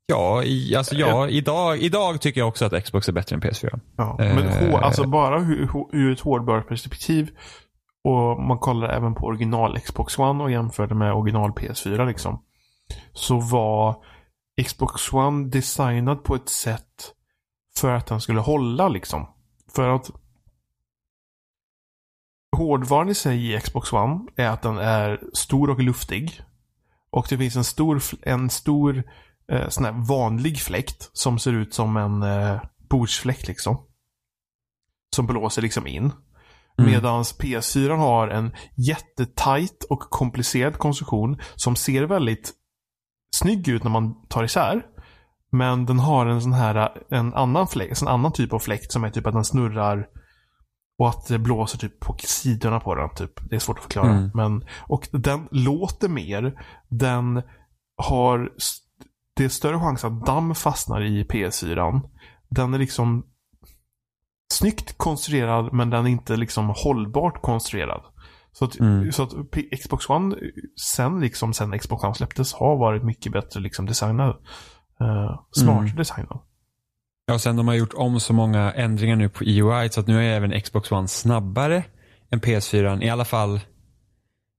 ja, 0.07 0.43
i, 0.45 0.75
alltså, 0.77 0.95
ja 0.95 1.29
idag, 1.29 1.79
idag 1.79 2.21
tycker 2.21 2.41
jag 2.41 2.49
också 2.49 2.65
att 2.65 2.85
Xbox 2.85 3.09
är 3.09 3.13
bättre 3.13 3.35
än 3.37 3.43
PS4. 3.43 3.81
Ja, 3.97 4.17
men 4.19 4.39
Eh. 4.49 4.75
alltså 4.75 5.05
bara 5.07 5.41
ur, 5.41 5.69
ur 5.93 6.13
ett 6.13 6.21
hårdvaruperspektiv 6.21 7.31
och 8.05 8.43
man 8.43 8.59
kollar 8.59 8.89
även 8.89 9.15
på 9.15 9.27
original 9.27 9.81
Xbox 9.81 10.19
One 10.19 10.45
och 10.45 10.51
jämförde 10.51 10.95
med 10.95 11.13
original 11.13 11.51
PS4 11.51 12.07
liksom. 12.07 12.45
Så 13.13 13.41
var 13.41 14.05
Xbox 14.65 15.13
One 15.13 15.49
designad 15.49 16.25
på 16.25 16.35
ett 16.35 16.49
sätt 16.49 17.15
för 17.77 17.95
att 17.95 18.07
den 18.07 18.21
skulle 18.21 18.41
hålla 18.41 18.89
liksom. 18.89 19.27
För 19.75 19.89
att 19.89 20.11
hårdvaran 22.57 23.09
i 23.09 23.15
sig 23.15 23.55
i 23.55 23.61
Xbox 23.61 23.93
One 23.93 24.21
är 24.37 24.49
att 24.49 24.63
den 24.63 24.79
är 24.79 25.21
stor 25.33 25.71
och 25.71 25.83
luftig. 25.83 26.41
Och 27.11 27.27
det 27.29 27.39
finns 27.39 27.57
en 27.57 27.65
stor, 27.65 28.03
en 28.23 28.51
stor 28.51 29.03
eh, 29.49 29.69
sån 29.69 29.85
här 29.85 30.07
vanlig 30.09 30.59
fläkt 30.59 31.11
som 31.13 31.39
ser 31.39 31.53
ut 31.53 31.75
som 31.75 31.97
en 31.97 32.23
eh, 32.23 32.61
bordsfläkt 32.91 33.49
liksom. 33.49 33.87
Som 35.15 35.27
blåser 35.27 35.63
liksom 35.63 35.87
in. 35.87 36.13
Mm. 36.81 36.93
Medan 36.93 37.23
PS4 37.23 37.97
har 37.97 38.29
en 38.29 38.53
jättetajt 38.77 39.85
och 39.91 40.01
komplicerad 40.01 40.79
konstruktion 40.79 41.41
som 41.55 41.77
ser 41.77 42.03
väldigt 42.03 42.53
snygg 43.37 43.69
ut 43.69 43.85
när 43.85 43.91
man 43.91 44.27
tar 44.29 44.45
isär. 44.45 44.83
Men 45.53 45.87
den 45.87 45.99
har 45.99 46.27
en 46.27 46.43
sån 46.43 46.53
här, 46.53 47.03
en 47.11 47.35
annan 47.35 47.69
fläkt, 47.69 48.03
en 48.03 48.09
annan 48.09 48.33
typ 48.33 48.53
av 48.53 48.59
fläkt 48.59 48.93
som 48.93 49.05
är 49.05 49.11
typ 49.11 49.27
att 49.27 49.35
den 49.35 49.45
snurrar 49.45 50.07
och 50.99 51.09
att 51.09 51.27
det 51.27 51.39
blåser 51.39 51.79
typ 51.79 52.01
på 52.01 52.17
sidorna 52.19 52.81
på 52.81 52.95
den. 52.95 53.15
Typ. 53.15 53.51
Det 53.51 53.57
är 53.57 53.61
svårt 53.61 53.79
att 53.79 53.83
förklara. 53.83 54.11
Mm. 54.11 54.31
Men, 54.35 54.65
och 54.81 55.09
den 55.13 55.49
låter 55.51 56.09
mer. 56.09 56.65
Den 56.89 57.43
har, 57.97 58.53
det 59.37 59.45
är 59.45 59.49
större 59.49 59.79
chans 59.79 60.05
att 60.05 60.27
damm 60.27 60.55
fastnar 60.55 61.03
i 61.03 61.25
PS4. 61.25 62.01
Den 62.49 62.75
är 62.75 62.79
liksom 62.79 63.27
snyggt 64.53 64.99
konstruerad 64.99 65.73
men 65.73 65.91
den 65.91 66.07
är 66.07 66.11
inte 66.11 66.37
liksom 66.37 66.73
hållbart 66.77 67.43
konstruerad. 67.43 68.03
Så 68.53 68.65
att, 68.65 68.81
Mm. 68.81 69.13
så 69.13 69.23
att 69.23 69.33
Xbox 69.83 70.09
One 70.11 70.37
sen 70.93 71.21
liksom 71.21 71.55
sen 71.55 71.79
Xbox 71.79 72.05
One 72.05 72.15
släpptes 72.15 72.53
har 72.55 72.77
varit 72.79 73.05
mycket 73.05 73.33
bättre 73.33 73.61
liksom 73.61 73.87
designad. 73.87 74.37
Uh, 75.03 75.41
smartare 75.57 75.85
Mm. 75.85 75.97
designad. 75.97 76.41
Ja, 77.27 77.35
och 77.35 77.41
sen 77.41 77.57
de 77.57 77.69
har 77.69 77.75
gjort 77.75 77.95
om 77.95 78.21
så 78.21 78.33
många 78.33 78.73
ändringar 78.73 79.17
nu 79.17 79.29
på 79.29 79.45
EUI 79.45 79.89
så 79.91 80.01
att 80.01 80.07
nu 80.07 80.19
är 80.19 80.37
även 80.37 80.61
Xbox 80.61 80.93
One 80.93 81.09
snabbare 81.09 81.85
än 82.31 82.41
PS4. 82.41 83.03
I 83.05 83.11
alla 83.11 83.25
fall, 83.25 83.61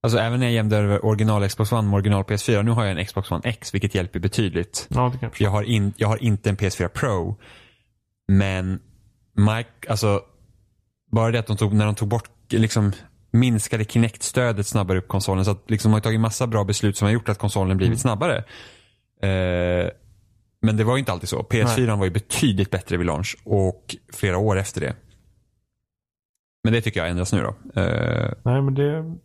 alltså 0.03 0.19
även 0.19 0.39
när 0.39 0.47
jag 0.47 0.53
jämför 0.53 1.05
original 1.05 1.49
Xbox 1.49 1.71
One 1.71 1.87
med 1.87 1.93
original 1.93 2.23
PS4. 2.23 2.63
Nu 2.63 2.71
har 2.71 2.85
jag 2.85 2.99
en 2.99 3.05
Xbox 3.05 3.31
One 3.31 3.41
X 3.43 3.73
vilket 3.73 3.95
hjälper 3.95 4.19
betydligt. 4.19 4.87
Ja, 4.89 5.13
jag. 5.21 5.31
Jag 5.37 5.49
har, 5.51 5.63
in, 5.63 5.93
jag 5.97 6.07
har 6.07 6.23
inte 6.23 6.49
en 6.49 6.57
PS4 6.57 6.87
Pro. 6.87 7.37
Men 8.27 8.79
Mike, 9.33 9.89
alltså 9.89 10.21
bara 11.11 11.31
det 11.31 11.39
att 11.39 11.47
de 11.47 11.57
tog, 11.57 11.73
när 11.73 11.85
de 11.85 11.95
tog 11.95 12.07
bort, 12.07 12.29
liksom 12.49 12.91
minskade 13.31 13.85
Kinect-stödet 13.85 14.67
snabbare 14.67 14.97
upp 14.97 15.07
konsolen. 15.07 15.45
Så 15.45 15.51
att 15.51 15.69
liksom 15.69 15.91
de 15.91 15.93
har 15.93 16.01
tagit 16.01 16.19
massa 16.19 16.47
bra 16.47 16.63
beslut 16.63 16.97
som 16.97 17.05
har 17.05 17.13
gjort 17.13 17.29
att 17.29 17.37
konsolen 17.37 17.77
blivit 17.77 17.99
snabbare. 17.99 18.37
Eh, 19.21 19.89
men 20.61 20.77
det 20.77 20.83
var 20.83 20.97
inte 20.97 21.11
alltid 21.11 21.29
så. 21.29 21.41
PS4 21.41 21.97
var 21.97 22.05
ju 22.05 22.11
betydligt 22.11 22.71
bättre 22.71 22.97
vid 22.97 23.07
launch 23.07 23.37
och 23.43 23.95
flera 24.13 24.37
år 24.37 24.57
efter 24.57 24.81
det. 24.81 24.95
Men 26.63 26.73
det 26.73 26.81
tycker 26.81 26.99
jag 26.99 27.09
ändras 27.09 27.33
nu 27.33 27.41
då. 27.41 27.81
Eh, 27.81 28.33
Nej, 28.43 28.61
men 28.61 28.73
det... 28.73 29.15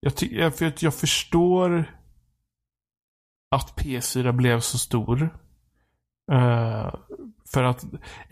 Jag, 0.00 0.12
jag, 0.30 0.54
för 0.54 0.72
jag, 0.78 0.94
förstår 0.94 1.84
att 3.50 3.74
PS4 3.76 4.32
blev 4.32 4.60
så 4.60 4.78
stor. 4.78 5.22
Uh, 6.32 6.94
för 7.52 7.64
att 7.64 7.84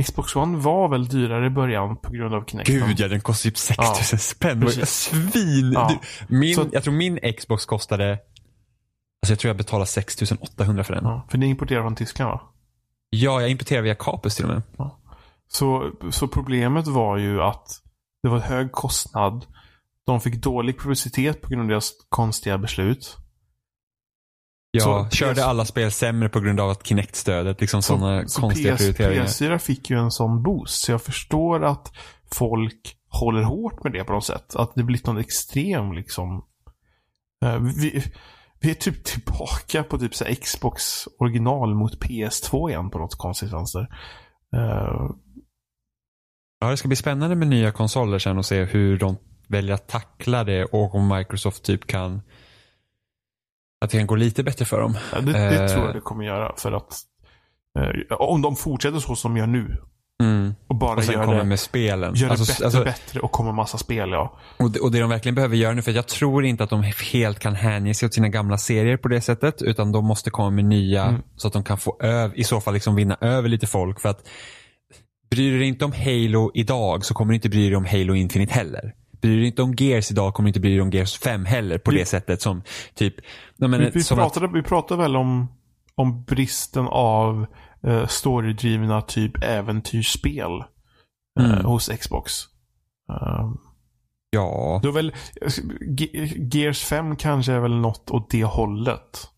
Xbox 0.05 0.37
One 0.37 0.59
var 0.59 0.89
väl 0.89 1.09
dyrare 1.09 1.47
i 1.47 1.51
början 1.51 1.97
på 1.97 2.13
grund 2.13 2.35
av 2.35 2.45
Kinect. 2.45 2.69
Gud 2.69 3.01
ja, 3.01 3.09
den 3.09 3.21
kostade 3.21 3.51
typ 3.51 3.59
6000 3.59 4.05
ja, 4.11 4.19
spänn. 4.19 4.61
Precis. 4.61 4.91
Svin! 4.91 5.73
Ja. 5.73 6.01
Du, 6.29 6.37
min, 6.37 6.55
så, 6.55 6.67
jag 6.73 6.85
tror 6.85 6.95
min 6.95 7.19
Xbox 7.39 7.67
kostade, 7.67 8.11
alltså 8.11 9.33
jag 9.33 9.39
tror 9.39 9.49
jag 9.49 9.57
betalade 9.57 9.87
6800 9.87 10.85
för 10.85 10.95
den. 10.95 11.05
Ja, 11.05 11.27
för 11.31 11.39
ni 11.39 11.47
importerar 11.47 11.83
från 11.83 11.95
Tyskland 11.95 12.31
va? 12.31 12.41
Ja, 13.11 13.41
jag 13.41 13.51
importerar 13.51 13.83
via 13.83 13.95
Capus 13.95 14.37
till 14.37 14.45
och 14.45 14.51
med. 14.51 14.63
Ja. 14.77 14.99
Så, 15.49 15.93
så 16.11 16.29
problemet 16.29 16.87
var 16.87 17.17
ju 17.17 17.43
att 17.43 17.69
det 18.23 18.29
var 18.29 18.39
hög 18.39 18.73
kostnad. 18.73 19.47
De 20.07 20.21
fick 20.21 20.35
dålig 20.35 20.79
publicitet 20.79 21.43
på 21.43 21.49
grund 21.49 21.63
av 21.63 21.69
deras 21.69 21.93
konstiga 22.09 22.59
beslut. 22.59 23.17
Ja, 24.77 25.09
så 25.11 25.17
körde 25.17 25.35
PS... 25.35 25.41
alla 25.41 25.65
spel 25.65 25.93
sämre 25.93 26.29
på 26.29 26.41
grund 26.41 26.61
av 26.61 26.71
att 26.71 26.87
Kinect-stödet, 26.87 27.61
liksom 27.61 27.83
sådana 27.83 28.25
konstiga 28.25 28.75
PS, 28.75 28.79
prioriteringar. 28.79 29.25
PS4 29.25 29.59
fick 29.59 29.91
ju 29.91 29.99
en 29.99 30.11
sån 30.11 30.43
boost, 30.43 30.81
så 30.81 30.93
jag 30.93 31.03
förstår 31.03 31.65
att 31.65 31.93
folk 32.33 32.97
håller 33.09 33.43
hårt 33.43 33.85
med 33.85 33.93
det 33.93 34.05
på 34.05 34.13
något 34.13 34.25
sätt. 34.25 34.57
Att 34.57 34.75
det 34.75 34.83
blivit 34.83 35.07
någon 35.07 35.19
extrem 35.19 35.93
liksom. 35.93 36.45
Uh, 37.45 37.59
vi, 37.81 38.03
vi 38.61 38.71
är 38.71 38.75
typ 38.75 39.05
tillbaka 39.05 39.83
på 39.83 39.99
typ 39.99 40.15
så 40.15 40.25
Xbox 40.25 41.09
original 41.19 41.75
mot 41.75 42.03
PS2 42.03 42.71
igen 42.71 42.91
på 42.91 42.99
något 42.99 43.15
konstigt 43.15 43.53
vänster. 43.53 43.89
Uh, 44.57 45.11
Ja, 46.61 46.71
det 46.71 46.77
ska 46.77 46.89
bli 46.89 46.97
spännande 46.97 47.37
med 47.37 47.49
nya 47.49 47.73
konsoler 47.73 48.19
sen 48.19 48.39
och 48.39 48.47
se 48.47 48.65
hur 48.65 48.99
de 48.99 49.17
väljer 49.49 49.75
att 49.75 49.89
tackla 49.89 50.45
det 50.45 50.65
och 50.65 50.95
om 50.95 51.09
Microsoft 51.09 51.63
typ 51.63 51.87
kan 51.87 52.23
att 53.81 53.91
det 53.91 53.99
kan 53.99 54.07
gå 54.07 54.15
lite 54.15 54.43
bättre 54.43 54.65
för 54.65 54.81
dem. 54.81 54.99
Ja, 55.13 55.21
det, 55.21 55.33
det 55.33 55.63
uh, 55.63 55.69
tror 55.69 55.87
jag 55.87 55.95
det 55.95 56.01
kommer 56.01 56.25
göra 56.25 56.53
för 56.57 56.73
att 56.73 57.01
uh, 57.79 58.17
om 58.19 58.43
de 58.43 58.57
fortsätter 58.57 58.99
så 58.99 59.17
som 59.17 59.35
de 59.35 59.41
gör 59.41 59.47
nu. 59.47 59.77
Mm. 60.23 60.55
Och 60.69 60.77
bara 60.77 60.97
och 60.97 61.05
sen 61.05 61.15
gör 61.15 61.35
det, 61.35 61.45
med 61.45 61.61
spelen. 61.61 62.15
Gör 62.15 62.31
alltså, 62.31 62.45
det 62.45 62.53
bättre, 62.53 62.65
alltså, 62.65 62.85
bättre 62.85 63.21
och 63.21 63.33
kommer 63.33 63.53
massa 63.53 63.79
spel 63.79 64.11
ja. 64.11 64.39
Och 64.59 64.71
det, 64.71 64.81
och 64.81 64.93
det 64.93 65.01
de 65.01 65.11
verkligen 65.11 65.35
behöver 65.35 65.57
göra 65.57 65.75
nu, 65.75 65.83
för 65.83 65.93
jag 65.93 66.09
tror 66.09 66.45
inte 66.45 66.65
att 66.65 66.71
de 66.71 66.83
helt 67.13 67.39
kan 67.39 67.55
hänge 67.55 67.95
sig 67.95 68.07
åt 68.07 68.15
sina 68.15 68.29
gamla 68.29 68.59
serier 68.59 68.97
på 68.97 69.09
det 69.09 69.21
sättet. 69.21 69.63
Utan 69.63 69.93
de 69.93 70.05
måste 70.05 70.31
komma 70.31 70.51
med 70.51 70.65
nya 70.65 71.05
mm. 71.05 71.23
så 71.37 71.47
att 71.47 71.53
de 71.53 71.65
kan 71.65 71.79
få 71.79 71.97
öv, 72.01 72.33
i 72.35 72.45
så 72.45 72.61
fall 72.61 72.75
liksom 72.75 72.95
vinna 72.95 73.17
över 73.21 73.49
lite 73.49 73.67
folk. 73.67 74.01
För 74.01 74.09
att 74.09 74.29
Bryr 75.31 75.51
du 75.51 75.59
dig 75.59 75.69
inte 75.69 75.85
om 75.85 75.93
Halo 75.93 76.51
idag 76.55 77.05
så 77.05 77.15
kommer 77.15 77.31
du 77.31 77.35
inte 77.35 77.49
bry 77.49 77.69
dig 77.69 77.77
om 77.77 77.85
Halo 77.85 78.15
Infinite 78.15 78.55
heller. 78.55 78.95
Bryr 79.21 79.31
du 79.31 79.37
dig 79.37 79.47
inte 79.47 79.63
om 79.63 79.75
Gears 79.79 80.11
idag 80.11 80.35
kommer 80.35 80.47
du 80.47 80.51
inte 80.51 80.61
bry 80.61 80.71
dig 80.71 80.81
om 80.81 80.91
Gears 80.91 81.19
5 81.19 81.45
heller 81.45 81.79
på 81.79 81.91
vi, 81.91 81.99
det 81.99 82.07
sättet 82.07 82.43
som 82.43 82.63
typ. 82.95 83.15
Men, 83.57 83.71
vi, 83.71 83.91
vi, 83.95 84.05
pratade, 84.05 84.47
att, 84.47 84.55
vi 84.55 84.63
pratade 84.63 85.03
väl 85.03 85.17
om, 85.17 85.49
om 85.95 86.25
bristen 86.25 86.87
av 86.87 87.47
uh, 87.87 88.07
storydrivna 88.07 89.03
typ 89.03 89.43
äventyrsspel 89.43 90.53
uh, 91.41 91.53
mm. 91.53 91.65
hos 91.65 91.89
Xbox. 91.89 92.33
Uh, 93.11 93.55
ja. 94.31 94.81
Då 94.83 94.91
väl, 94.91 95.13
Gears 96.53 96.85
5 96.85 97.17
kanske 97.17 97.53
är 97.53 97.61
väl 97.61 97.77
något 97.77 98.11
åt 98.11 98.31
det 98.31 98.45
hållet. 98.45 99.31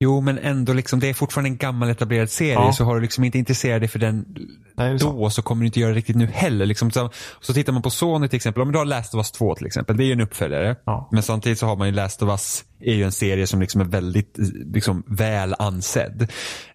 Jo, 0.00 0.20
men 0.20 0.38
ändå 0.38 0.72
liksom, 0.72 1.00
det 1.00 1.08
är 1.08 1.14
fortfarande 1.14 1.50
en 1.50 1.56
gammal 1.56 1.90
etablerad 1.90 2.30
serie. 2.30 2.52
Ja. 2.52 2.72
Så 2.72 2.84
har 2.84 2.94
du 2.94 3.00
liksom 3.00 3.24
inte 3.24 3.38
intresserat 3.38 3.80
dig 3.80 3.88
för 3.88 3.98
den 3.98 4.36
Nej, 4.76 4.98
då 4.98 5.30
så 5.30 5.42
kommer 5.42 5.60
du 5.60 5.66
inte 5.66 5.80
göra 5.80 5.90
det 5.90 5.96
riktigt 5.96 6.16
nu 6.16 6.26
heller. 6.26 6.66
Liksom, 6.66 6.90
så, 6.90 7.10
så 7.40 7.54
tittar 7.54 7.72
man 7.72 7.82
på 7.82 7.90
Sony 7.90 8.28
till 8.28 8.36
exempel, 8.36 8.62
om 8.62 8.72
du 8.72 8.78
har 8.78 8.84
Last 8.84 9.14
of 9.14 9.18
Us 9.18 9.32
2 9.32 9.54
till 9.54 9.66
exempel. 9.66 9.96
Det 9.96 10.04
är 10.04 10.06
ju 10.06 10.12
en 10.12 10.20
uppföljare. 10.20 10.76
Ja. 10.84 11.08
Men 11.12 11.22
samtidigt 11.22 11.58
så 11.58 11.66
har 11.66 11.76
man 11.76 11.88
ju 11.88 11.94
Last 11.94 12.22
of 12.22 12.28
Us, 12.28 12.64
är 12.80 12.94
ju 12.94 13.04
en 13.04 13.12
serie 13.12 13.46
som 13.46 13.60
liksom 13.60 13.80
är 13.80 13.84
väldigt 13.84 14.38
liksom, 14.74 15.04
väl 15.06 15.54
ansedd. 15.58 16.22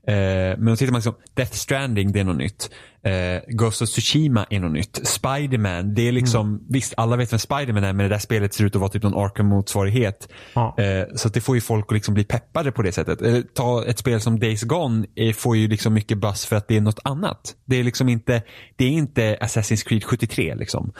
Eh, 0.07 0.57
men 0.57 0.65
då 0.65 0.75
tittar 0.75 0.91
man 0.91 0.99
liksom, 0.99 1.15
Death 1.33 1.53
Stranding, 1.53 2.11
det 2.11 2.19
är 2.19 2.23
något 2.23 2.37
nytt. 2.37 2.69
Eh, 3.03 3.41
Ghost 3.47 3.81
of 3.81 3.89
Tsushima 3.89 4.45
är 4.49 4.59
något 4.59 4.71
nytt. 4.71 4.99
Spiderman, 5.03 5.93
det 5.93 6.07
är 6.07 6.11
liksom, 6.11 6.47
mm. 6.47 6.61
visst 6.69 6.93
alla 6.97 7.15
vet 7.15 7.33
vem 7.33 7.39
Spiderman 7.39 7.83
är 7.83 7.93
men 7.93 8.09
det 8.09 8.15
där 8.15 8.19
spelet 8.19 8.53
ser 8.53 8.65
ut 8.65 8.75
att 8.75 8.81
vara 8.81 8.91
typ 8.91 9.03
någon 9.03 9.13
Arkham-motsvarighet. 9.13 10.29
Ja. 10.53 10.75
Eh, 10.77 11.05
så 11.15 11.29
det 11.29 11.41
får 11.41 11.55
ju 11.55 11.61
folk 11.61 11.85
att 11.85 11.93
liksom 11.93 12.13
bli 12.13 12.23
peppade 12.23 12.71
på 12.71 12.81
det 12.81 12.91
sättet. 12.91 13.21
Eh, 13.21 13.41
ta 13.53 13.85
ett 13.85 13.99
spel 13.99 14.21
som 14.21 14.39
Days 14.39 14.63
Gone 14.63 15.07
eh, 15.15 15.33
får 15.33 15.57
ju 15.57 15.67
liksom 15.67 15.93
mycket 15.93 16.17
buzz 16.17 16.45
för 16.45 16.55
att 16.55 16.67
det 16.67 16.77
är 16.77 16.81
något 16.81 16.99
annat. 17.03 17.55
Det 17.65 17.79
är 17.79 17.83
liksom 17.89 18.09
inte, 18.09 18.41
det 18.75 18.85
är 18.85 18.89
inte 18.89 19.37
Assassin's 19.41 19.87
Creed 19.87 20.03
73 20.03 20.55
liksom. 20.55 20.93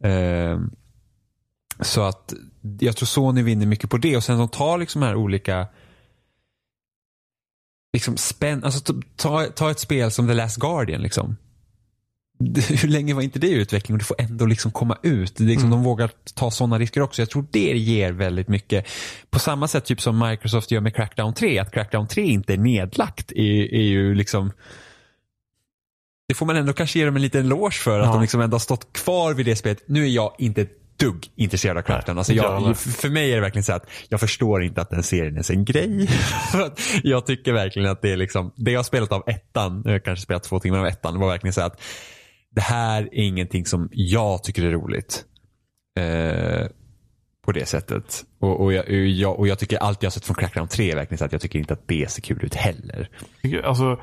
Eh, 0.00 0.58
så 1.80 2.02
att 2.02 2.34
jag 2.80 2.96
tror 2.96 3.06
Sony 3.06 3.42
vinner 3.42 3.66
mycket 3.66 3.90
på 3.90 3.96
det 3.96 4.16
och 4.16 4.24
sen 4.24 4.38
de 4.38 4.48
tar 4.48 4.78
liksom 4.78 5.02
här 5.02 5.14
olika 5.14 5.66
liksom 7.92 8.16
spänn, 8.16 8.64
alltså 8.64 8.94
ta, 9.16 9.44
ta 9.44 9.70
ett 9.70 9.80
spel 9.80 10.10
som 10.10 10.28
The 10.28 10.34
Last 10.34 10.56
Guardian 10.56 11.02
liksom. 11.02 11.36
hur 12.82 12.88
länge 12.88 13.14
var 13.14 13.22
inte 13.22 13.38
det 13.38 13.46
i 13.46 13.54
utveckling 13.54 13.94
och 13.94 13.98
det 13.98 14.04
får 14.04 14.20
ändå 14.20 14.46
liksom 14.46 14.70
komma 14.70 14.98
ut. 15.02 15.36
Det 15.36 15.44
liksom, 15.44 15.66
mm. 15.66 15.78
De 15.78 15.84
vågar 15.84 16.10
ta 16.34 16.50
sådana 16.50 16.78
risker 16.78 17.00
också. 17.00 17.22
Jag 17.22 17.30
tror 17.30 17.46
det 17.50 17.78
ger 17.78 18.12
väldigt 18.12 18.48
mycket. 18.48 18.86
På 19.30 19.38
samma 19.38 19.68
sätt 19.68 19.84
typ 19.84 20.00
som 20.00 20.18
Microsoft 20.18 20.70
gör 20.70 20.80
med 20.80 20.94
Crackdown 20.94 21.34
3. 21.34 21.58
Att 21.58 21.72
Crackdown 21.72 22.08
3 22.08 22.22
inte 22.22 22.52
är 22.52 22.58
nedlagt 22.58 23.32
är, 23.32 23.74
är 23.74 23.82
ju 23.82 24.14
liksom 24.14 24.52
det 26.28 26.34
får 26.34 26.46
man 26.46 26.56
ändå 26.56 26.72
kanske 26.72 26.98
ge 26.98 27.04
dem 27.04 27.16
en 27.16 27.22
liten 27.22 27.44
eloge 27.44 27.74
för. 27.74 28.00
Att 28.00 28.12
de 28.12 28.20
liksom 28.20 28.40
ändå 28.40 28.54
har 28.54 28.60
stått 28.60 28.92
kvar 28.92 29.34
vid 29.34 29.46
det 29.46 29.56
spelet. 29.56 29.82
Nu 29.86 30.04
är 30.04 30.08
jag 30.08 30.34
inte 30.38 30.66
dugg 30.96 31.26
intresserad 31.36 31.76
av 31.76 31.82
Crackdown. 31.82 32.18
Alltså 32.18 32.32
jag, 32.32 32.78
för 32.78 33.08
mig 33.08 33.30
är 33.30 33.34
det 33.34 33.40
verkligen 33.40 33.64
så 33.64 33.72
att 33.72 33.86
jag 34.08 34.20
förstår 34.20 34.62
inte 34.62 34.80
att 34.80 34.90
den 34.90 35.02
serien 35.02 35.36
är 35.36 35.52
en 35.52 35.64
grej. 35.64 36.08
jag 37.02 37.26
tycker 37.26 37.52
verkligen 37.52 37.90
att 37.90 38.02
det 38.02 38.12
är 38.12 38.16
liksom, 38.16 38.52
det 38.56 38.70
jag 38.72 38.78
har 38.78 38.84
spelat 38.84 39.12
av 39.12 39.22
ettan, 39.26 39.82
jag 39.84 39.92
har 39.92 39.98
kanske 39.98 40.22
spelat 40.22 40.42
två 40.42 40.60
timmar 40.60 40.78
av 40.78 40.86
ettan, 40.86 41.20
var 41.20 41.28
verkligen 41.28 41.52
så 41.52 41.60
att 41.60 41.80
det 42.50 42.60
här 42.60 43.02
är 43.02 43.08
ingenting 43.12 43.66
som 43.66 43.88
jag 43.92 44.44
tycker 44.44 44.64
är 44.64 44.70
roligt. 44.70 45.24
Eh, 45.98 46.66
på 47.46 47.52
det 47.52 47.66
sättet. 47.66 48.24
Och, 48.40 48.60
och, 48.60 48.72
jag, 48.72 48.90
jag, 48.90 49.38
och 49.38 49.48
jag 49.48 49.58
tycker 49.58 49.78
allt 49.78 50.02
jag 50.02 50.06
har 50.06 50.12
sett 50.12 50.24
från 50.24 50.36
Crackdown 50.36 50.68
3 50.68 50.90
är 50.90 50.96
verkligen 50.96 51.18
så 51.18 51.24
att 51.24 51.32
jag 51.32 51.40
tycker 51.40 51.58
inte 51.58 51.72
att 51.74 51.88
det 51.88 52.10
ser 52.10 52.22
kul 52.22 52.44
ut 52.44 52.54
heller. 52.54 53.10
Alltså, 53.64 54.00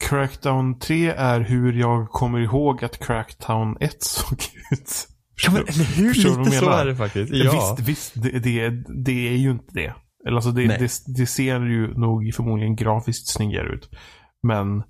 Crackdown 0.00 0.78
3 0.78 1.08
är 1.08 1.40
hur 1.40 1.72
jag 1.72 2.10
kommer 2.10 2.38
ihåg 2.38 2.84
att 2.84 2.98
Crackdown 2.98 3.76
1 3.80 4.02
såg 4.02 4.38
ut. 4.72 5.08
Ja, 5.46 5.52
men 5.52 5.62
eller 5.62 5.96
hur? 5.96 6.14
Lite 6.14 6.50
så 6.50 6.70
är 6.70 6.86
det 6.86 6.96
faktiskt. 6.96 7.32
Ja. 7.32 7.76
Visst, 7.76 7.88
visst 7.88 8.22
det, 8.22 8.38
det, 8.38 8.70
det 9.04 9.28
är 9.28 9.36
ju 9.36 9.50
inte 9.50 9.74
det. 9.74 9.94
Eller 10.26 10.36
alltså 10.36 10.50
det, 10.50 10.66
det, 10.66 10.90
det, 11.06 11.26
ser 11.26 11.60
ju 11.60 11.98
nog 11.98 12.34
förmodligen 12.34 12.76
grafiskt 12.76 13.28
snyggare 13.28 13.68
ut. 13.68 13.90
Men 14.42 14.82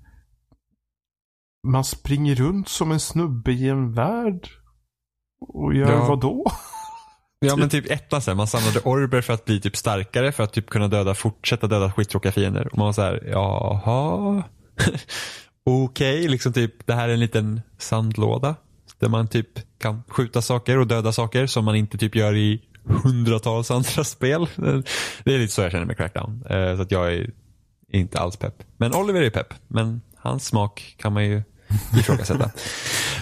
man 1.67 1.83
springer 1.83 2.35
runt 2.35 2.69
som 2.69 2.91
en 2.91 2.99
snubbe 2.99 3.51
i 3.51 3.69
en 3.69 3.93
värld. 3.93 4.47
Och 5.53 5.73
gör 5.73 5.91
ja. 5.91 6.07
vad 6.07 6.19
då? 6.19 6.51
Ja 7.45 7.55
men 7.55 7.69
typ 7.69 7.91
ettan 7.91 8.21
sen, 8.21 8.37
man 8.37 8.47
samlade 8.47 8.79
orber 8.79 9.21
för 9.21 9.33
att 9.33 9.45
bli 9.45 9.61
typ 9.61 9.77
starkare 9.77 10.31
för 10.31 10.43
att 10.43 10.53
typ 10.53 10.69
kunna 10.69 10.87
döda, 10.87 11.13
fortsätta 11.13 11.67
döda 11.67 11.91
skittråkiga 11.91 12.31
fiender. 12.31 12.67
Och 12.71 12.77
man 12.77 12.85
var 12.85 12.93
så 12.93 13.01
här, 13.01 13.23
jaha. 13.27 14.43
Okej, 15.63 16.19
okay, 16.19 16.27
liksom 16.27 16.53
typ 16.53 16.87
det 16.87 16.93
här 16.93 17.09
är 17.09 17.13
en 17.13 17.19
liten 17.19 17.61
sandlåda. 17.77 18.55
Där 18.99 19.09
man 19.09 19.27
typ 19.27 19.47
kan 19.79 20.03
skjuta 20.07 20.41
saker 20.41 20.77
och 20.77 20.87
döda 20.87 21.11
saker 21.11 21.47
som 21.47 21.65
man 21.65 21.75
inte 21.75 21.97
typ 21.97 22.15
gör 22.15 22.35
i 22.35 22.61
hundratals 22.83 23.71
andra 23.71 24.03
spel. 24.03 24.47
Det 25.23 25.33
är 25.33 25.39
lite 25.39 25.53
så 25.53 25.61
jag 25.61 25.71
känner 25.71 25.85
med 25.85 25.97
Crackdown. 25.97 26.43
Eh, 26.49 26.75
så 26.75 26.81
att 26.81 26.91
jag 26.91 27.13
är 27.13 27.29
inte 27.91 28.19
alls 28.19 28.37
pepp. 28.37 28.63
Men 28.77 28.95
Oliver 28.95 29.21
är 29.21 29.29
pepp. 29.29 29.53
Men 29.67 30.01
hans 30.17 30.45
smak 30.45 30.95
kan 30.97 31.13
man 31.13 31.25
ju 31.25 31.43
ifrågasätta. 31.99 32.51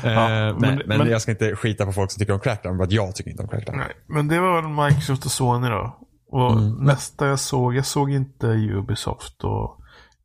ja, 0.03 0.09
eh, 0.09 0.57
men, 0.59 0.81
men, 0.85 0.97
men, 0.97 1.09
jag 1.09 1.21
ska 1.21 1.31
inte 1.31 1.55
skita 1.55 1.85
på 1.85 1.93
folk 1.93 2.12
som 2.12 2.19
tycker 2.19 2.33
om 2.33 2.39
Crackdown 2.39 2.77
för 2.77 2.83
att 2.83 2.91
jag 2.91 3.15
tycker 3.15 3.31
inte 3.31 3.43
om 3.43 3.49
Crackdown. 3.49 3.77
Nej, 3.77 3.95
men 4.07 4.27
det 4.27 4.39
var 4.39 4.62
väl 4.62 4.85
Microsoft 4.85 5.25
och 5.25 5.31
Sony 5.31 5.67
då. 5.69 5.95
Och 6.31 6.51
mm. 6.51 6.73
nästa 6.73 7.27
jag 7.27 7.39
såg, 7.39 7.75
jag 7.75 7.85
såg 7.85 8.12
inte 8.12 8.47
Ubisoft 8.47 9.43
och 9.43 9.78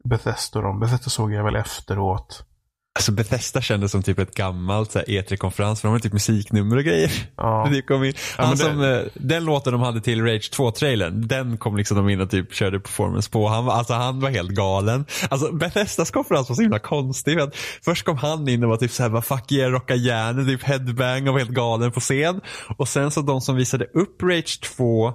Bethesda. 0.09 0.61
Dem. 0.61 0.81
Bethesda 0.81 1.11
såg 1.11 1.33
jag 1.33 1.45
väl 1.45 1.57
efteråt. 1.57 2.45
Alltså 2.99 3.13
Bethesda 3.13 3.61
kändes 3.61 3.93
som 3.93 4.03
typ 4.03 4.19
ett 4.19 4.35
gammalt 4.35 4.95
E3-konferens 4.95 5.81
för 5.81 5.89
de 5.89 5.93
har 5.93 5.99
typ 5.99 6.13
musiknummer 6.13 6.77
och 6.77 6.85
grejer. 6.85 7.11
Ja. 7.37 7.69
Det 7.73 7.83
kom 7.83 8.05
in. 8.05 8.15
Han 8.37 8.51
ja, 8.51 8.57
som, 8.57 8.79
det... 8.79 9.01
Eh, 9.01 9.07
den 9.15 9.45
låten 9.45 9.73
de 9.73 9.83
hade 9.83 10.01
till 10.01 10.23
Rage 10.23 10.51
2-trailern, 10.53 11.27
den 11.27 11.59
kom 11.59 11.77
liksom 11.77 11.97
de 11.97 12.09
in 12.09 12.21
och 12.21 12.31
typ 12.31 12.55
körde 12.55 12.81
performance 12.81 13.31
på. 13.31 13.49
Han 13.49 13.65
var, 13.65 13.75
alltså, 13.75 13.95
han 13.95 14.21
var 14.21 14.31
helt 14.31 14.51
galen. 14.51 15.05
Alltså 15.29 15.53
Bethesdas 15.53 16.11
konferens 16.11 16.49
var 16.49 16.57
så 16.57 16.63
himla 16.63 16.79
konstig. 16.79 17.41
Att 17.41 17.57
först 17.85 18.05
kom 18.05 18.17
han 18.17 18.49
in 18.49 18.65
och 18.65 18.71
var 18.71 18.77
typ 18.77 18.91
såhär, 18.91 19.11
vad 19.11 19.25
fuck 19.25 19.53
yeah, 19.53 19.73
rocka 19.73 19.95
järnet, 19.95 20.47
typ 20.47 20.63
headbang 20.63 21.29
och 21.29 21.35
var 21.35 21.41
helt 21.41 21.51
galen 21.51 21.93
på 21.93 22.01
scen. 22.01 22.41
Och 22.77 22.89
sen 22.89 23.11
så 23.11 23.21
de 23.21 23.41
som 23.41 23.57
visade 23.57 23.85
upp 23.85 24.23
Rage 24.23 24.61
2 24.61 25.13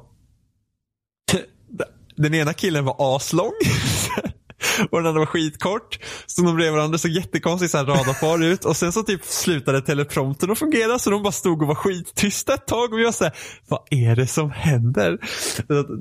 den 2.16 2.34
ena 2.34 2.54
killen 2.54 2.86
var 2.86 3.16
aslång. 3.16 3.52
och 4.92 4.98
den 4.98 5.08
andra 5.08 5.20
var 5.20 5.26
skitkort. 5.26 6.00
Så 6.26 6.42
de 6.42 6.56
bredvid 6.56 6.74
varandra 6.76 6.98
såg 6.98 7.12
jättekonstigt 7.12 7.74
radarpar 7.76 8.44
ut 8.44 8.66
och 8.66 8.76
sen 8.76 8.92
så 8.92 9.04
typ 9.04 9.24
slutade 9.24 9.82
teleprompten 9.82 10.52
att 10.52 10.60
fungera 10.60 11.00
så 11.00 11.10
de 11.10 11.24
bara 11.24 11.32
stod 11.32 11.62
och 11.62 11.68
var 11.68 11.76
skittysta 11.76 12.54
ett 12.54 12.68
tag 12.68 12.94
och 12.94 13.00
vi 13.00 13.04
var 13.06 13.12
såhär, 13.12 13.34
vad 13.68 13.82
är 13.92 14.16
det 14.16 14.28
som 14.28 14.52
händer? 14.52 15.18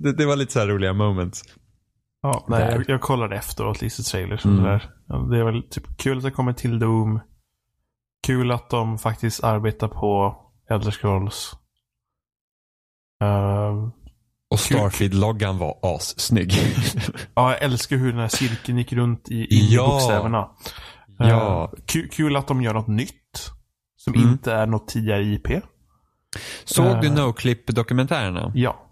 Det, 0.03 0.13
det, 0.13 0.27
var 0.27 0.37
lite 0.37 0.53
så 0.53 0.67
roliga 0.67 0.93
moments. 0.93 1.43
Ja, 2.23 2.45
nej, 2.49 2.69
jag, 2.71 2.85
jag 2.89 3.01
kollade 3.01 3.37
efteråt 3.37 3.83
lite 3.83 4.03
trailers 4.03 4.45
och 4.45 4.51
Mm. 4.51 4.65
sådär. 4.65 4.91
Ja, 5.09 5.17
Det 5.17 5.39
är 5.39 5.45
väl 5.45 5.63
typ 5.63 5.99
kul 5.99 6.17
att 6.19 6.25
det 6.25 6.31
kommer 6.31 6.53
till 6.53 6.79
Doom. 6.79 7.21
Kul 8.27 8.53
att 8.53 8.71
de 8.71 8.99
faktiskt 8.99 9.45
arbetar 9.45 9.89
på 9.89 10.37
Elder 10.71 10.91
Scrolls. 10.91 11.53
Ehm, 13.23 13.91
Och 14.59 14.79
Starfield-loggan 14.93 15.59
var 15.59 15.79
assnygg. 15.83 16.53
ja, 17.35 17.51
jag 17.53 17.63
älskar 17.63 17.97
hur 17.97 18.13
den 18.13 18.21
här 18.21 18.29
cirkeln 18.29 18.79
gick 18.79 18.93
runt 18.93 19.29
i, 19.29 19.35
i 19.35 19.69
Ja. 19.75 19.87
bokstäverna. 19.87 20.49
ja. 21.19 21.65
Ehm, 21.75 21.81
ku- 21.87 22.09
kul 22.09 22.37
att 22.37 22.47
de 22.49 22.63
gör 22.63 22.75
något 22.75 22.89
nytt. 22.89 23.51
Som 23.97 24.15
Mm. 24.15 24.29
inte 24.29 24.53
är 24.53 24.67
något 24.67 24.89
tidigare 24.89 25.23
IP. 25.25 25.49
Såg 26.65 27.01
du 27.01 27.07
Eh. 27.07 27.15
NoClip-dokumentärerna? 27.15 28.53
Ja. 28.55 28.85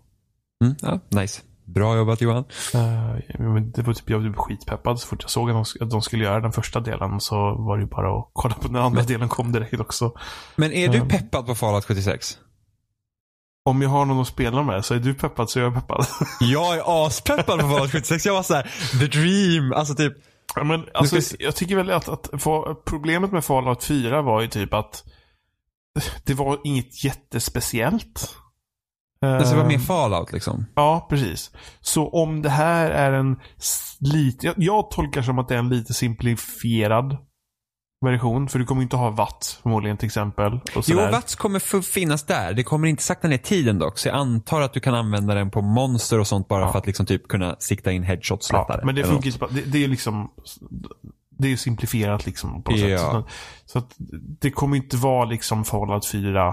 Mm, 0.64 0.76
ja, 0.82 1.00
nice. 1.20 1.42
Bra 1.64 1.96
jobbat 1.96 2.20
Johan. 2.20 2.44
Eh, 2.74 3.38
men 3.38 3.70
det 3.70 3.82
var 3.82 3.92
typ, 3.94 4.10
jag 4.10 4.22
typ 4.22 4.36
skitpeppad 4.36 5.00
så 5.00 5.06
fort 5.06 5.22
jag 5.22 5.30
såg 5.30 5.50
att 5.50 5.54
de, 5.78 5.84
att 5.84 5.90
de 5.90 6.02
skulle 6.02 6.24
göra 6.24 6.40
den 6.40 6.52
första 6.52 6.80
delen 6.80 7.20
så 7.20 7.34
var 7.36 7.76
det 7.76 7.82
ju 7.82 7.88
bara 7.88 8.18
att 8.18 8.30
kolla 8.32 8.54
på 8.54 8.66
den 8.68 8.76
andra 8.76 8.90
Men- 9.00 9.06
delen 9.06 9.28
kom 9.28 9.52
direkt 9.52 9.80
också. 9.80 10.12
Men 10.56 10.72
är 10.72 10.88
du 10.88 11.00
peppad 11.00 11.46
på 11.46 11.54
Fallout 11.54 11.84
76? 11.84 12.38
Om 13.66 13.82
jag 13.82 13.88
har 13.88 14.04
någon 14.04 14.20
att 14.20 14.28
spela 14.28 14.62
med 14.62 14.84
så 14.84 14.94
är 14.94 14.98
du 14.98 15.14
peppad 15.14 15.50
så 15.50 15.58
är 15.58 15.62
jag 15.62 15.74
peppad. 15.74 16.06
Jag 16.40 16.76
är 16.76 17.06
aspeppad 17.06 17.60
på 17.60 17.68
Fallout 17.68 17.92
76. 17.92 18.26
Jag 18.26 18.34
var 18.34 18.42
så 18.42 18.54
här, 18.54 18.70
the 19.00 19.06
dream. 19.06 19.72
Alltså 19.72 19.94
typ, 19.94 20.12
Ja, 20.54 20.64
men 20.64 20.84
alltså, 20.94 21.20
ska 21.20 21.36
jag 21.40 21.56
tycker 21.56 21.76
väl 21.76 21.90
att, 21.90 22.08
att 22.08 22.30
problemet 22.84 23.32
med 23.32 23.44
Fallout 23.44 23.84
4 23.84 24.22
var 24.22 24.40
ju 24.40 24.48
typ 24.48 24.74
att 24.74 25.04
det 26.24 26.34
var 26.34 26.58
inget 26.64 27.04
jättespeciellt. 27.04 28.34
alltså 29.22 29.54
det 29.54 29.60
var 29.60 29.68
mer 29.68 29.74
Ehm, 29.74 29.80
Fallout 29.80 30.32
liksom. 30.32 30.66
Ja, 30.74 31.06
precis. 31.10 31.50
Så 31.80 32.08
om 32.08 32.42
det 32.42 32.50
här 32.50 32.90
är 32.90 33.12
en 33.12 33.36
lite, 34.00 34.46
jag, 34.46 34.54
jag 34.58 34.90
tolkar 34.90 35.22
som 35.22 35.38
att 35.38 35.48
det 35.48 35.54
är 35.54 35.58
en 35.58 35.68
lite 35.68 35.94
simplifierad 35.94 37.16
version. 38.04 38.48
För 38.48 38.58
du 38.58 38.64
kommer 38.64 38.82
inte 38.82 38.96
ha 38.96 39.10
watt 39.10 39.58
förmodligen 39.62 39.96
till 39.96 40.06
exempel. 40.06 40.52
Och 40.76 40.84
Jo. 40.86 40.96
Vats 40.96 41.36
kommer 41.36 41.82
finnas 41.82 42.22
där. 42.26 42.52
Det 42.52 42.62
kommer 42.62 42.88
inte 42.88 43.02
sakta 43.02 43.28
ner 43.28 43.38
tiden 43.38 43.78
dock. 43.78 43.98
Så 43.98 44.08
jag 44.08 44.16
antar 44.16 44.60
att 44.60 44.72
du 44.72 44.80
kan 44.80 44.94
använda 44.94 45.34
den 45.34 45.50
på 45.50 45.62
monster 45.62 46.18
och 46.20 46.26
sånt 46.26 46.48
bara 46.48 46.60
Ja. 46.60 46.72
för 46.72 46.78
att 46.78 46.86
liksom 46.86 47.06
typ 47.06 47.28
kunna 47.28 47.56
sikta 47.58 47.92
in 47.92 48.02
headshots 48.02 48.52
lättare. 48.52 48.78
Ja, 48.80 48.86
men 48.86 48.94
det 48.94 49.04
funkar 49.04 49.48
Det, 49.54 49.60
det 49.60 49.84
är 49.84 49.88
liksom 49.88 50.30
det 51.38 51.52
är 51.52 51.56
simplifierat 51.56 52.26
liksom 52.26 52.62
på 52.62 52.70
något 52.70 52.80
Ja. 52.80 52.98
sätt. 53.26 53.34
Så, 53.66 53.78
att 53.78 53.94
det 54.40 54.50
kommer 54.50 54.76
inte 54.76 54.96
vara 54.96 55.24
liksom 55.24 55.64
Fallout 55.64 56.06
4 56.06 56.48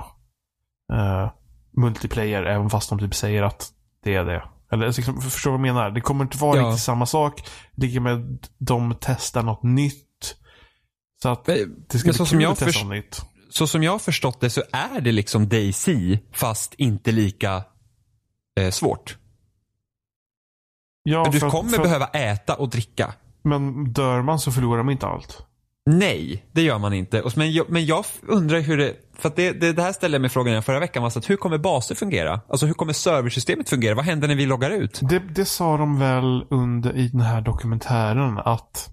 eh, 0.94 1.32
multiplayer 1.78 2.44
även 2.44 2.70
fast 2.70 2.90
de 2.90 3.00
typ 3.00 3.16
säger 3.16 3.44
att 3.44 3.70
det 4.04 4.16
är 4.16 4.26
det. 4.26 4.44
Eller 4.72 4.86
alltså, 4.86 5.00
liksom, 5.00 5.22
förstår 5.22 5.52
vad 5.52 5.60
jag 5.60 5.74
menar? 5.76 5.90
Det 5.92 6.02
kommer 6.02 6.24
inte 6.24 6.38
vara 6.38 6.58
Ja. 6.58 6.64
riktigt 6.68 6.84
samma 6.84 7.06
sak. 7.06 7.42
Det 7.76 8.00
med 8.00 8.14
att 8.14 8.50
de 8.58 8.96
testar 9.02 9.44
något 9.44 9.64
nytt. 9.64 10.08
Så 11.24 11.30
att 11.30 11.46
det 11.46 12.00
ska 12.00 12.08
bli 12.08 12.14
så 12.14 12.18
kul 12.18 12.28
som 12.28 12.42
jag 12.42 12.52
att 12.52 12.60
testa 12.60 12.84
nytt. 12.84 13.22
Så 13.50 13.68
som 13.68 13.84
jag 13.84 13.92
har 13.92 14.00
förstått 14.00 14.42
det 14.42 14.50
så 14.50 14.64
är 14.72 15.02
det 15.02 15.12
liksom 15.12 15.50
DayZ 15.50 15.90
fast 16.34 16.74
inte 16.74 17.12
lika 17.12 17.64
eh, 18.60 18.70
svårt. 18.70 19.18
Ja, 21.04 21.30
du 21.32 21.40
för 21.40 21.50
kommer 21.50 21.70
för, 21.70 21.84
behöva 21.84 22.06
äta 22.06 22.56
och 22.56 22.70
dricka. 22.70 23.14
Men 23.44 23.94
dör 23.94 24.22
man 24.22 24.40
så 24.40 24.52
förlorar 24.52 24.84
man 24.84 24.92
inte 24.92 25.08
allt. 25.08 25.46
Nej, 25.86 26.46
det 26.52 26.62
gör 26.62 26.80
man 26.80 26.94
inte. 26.94 27.24
Men 27.36 27.54
jag, 27.54 27.70
men 27.70 27.86
jag 27.86 28.06
undrar 28.22 28.60
hur 28.60 28.78
det... 28.78 28.96
För 29.18 29.32
det, 29.36 29.52
det, 29.52 29.74
det 29.74 29.82
här 29.82 29.94
ställde 29.94 30.16
jag 30.16 30.22
mig 30.22 30.30
frågan 30.30 30.64
förra 30.64 30.80
veckan. 30.80 31.04
Var 31.04 31.10
så 31.10 31.20
att 31.20 31.30
hur 31.30 31.38
kommer 31.38 31.58
baser 31.58 31.96
fungera? 31.96 32.42
Alltså 32.50 32.66
hur 32.66 32.74
kommer 32.74 32.94
serversystemet 32.94 33.70
fungera? 33.70 33.96
Vad 33.96 34.06
händer 34.06 34.28
när 34.28 34.36
vi 34.36 34.46
loggar 34.46 34.72
ut? 34.72 35.00
Det, 35.02 35.20
det 35.20 35.46
sa 35.46 35.78
de 35.78 36.00
väl 36.00 36.46
under 36.50 36.98
i 36.98 37.08
den 37.08 37.22
här 37.22 37.42
dokumentären 37.42 38.38
att 38.38 38.93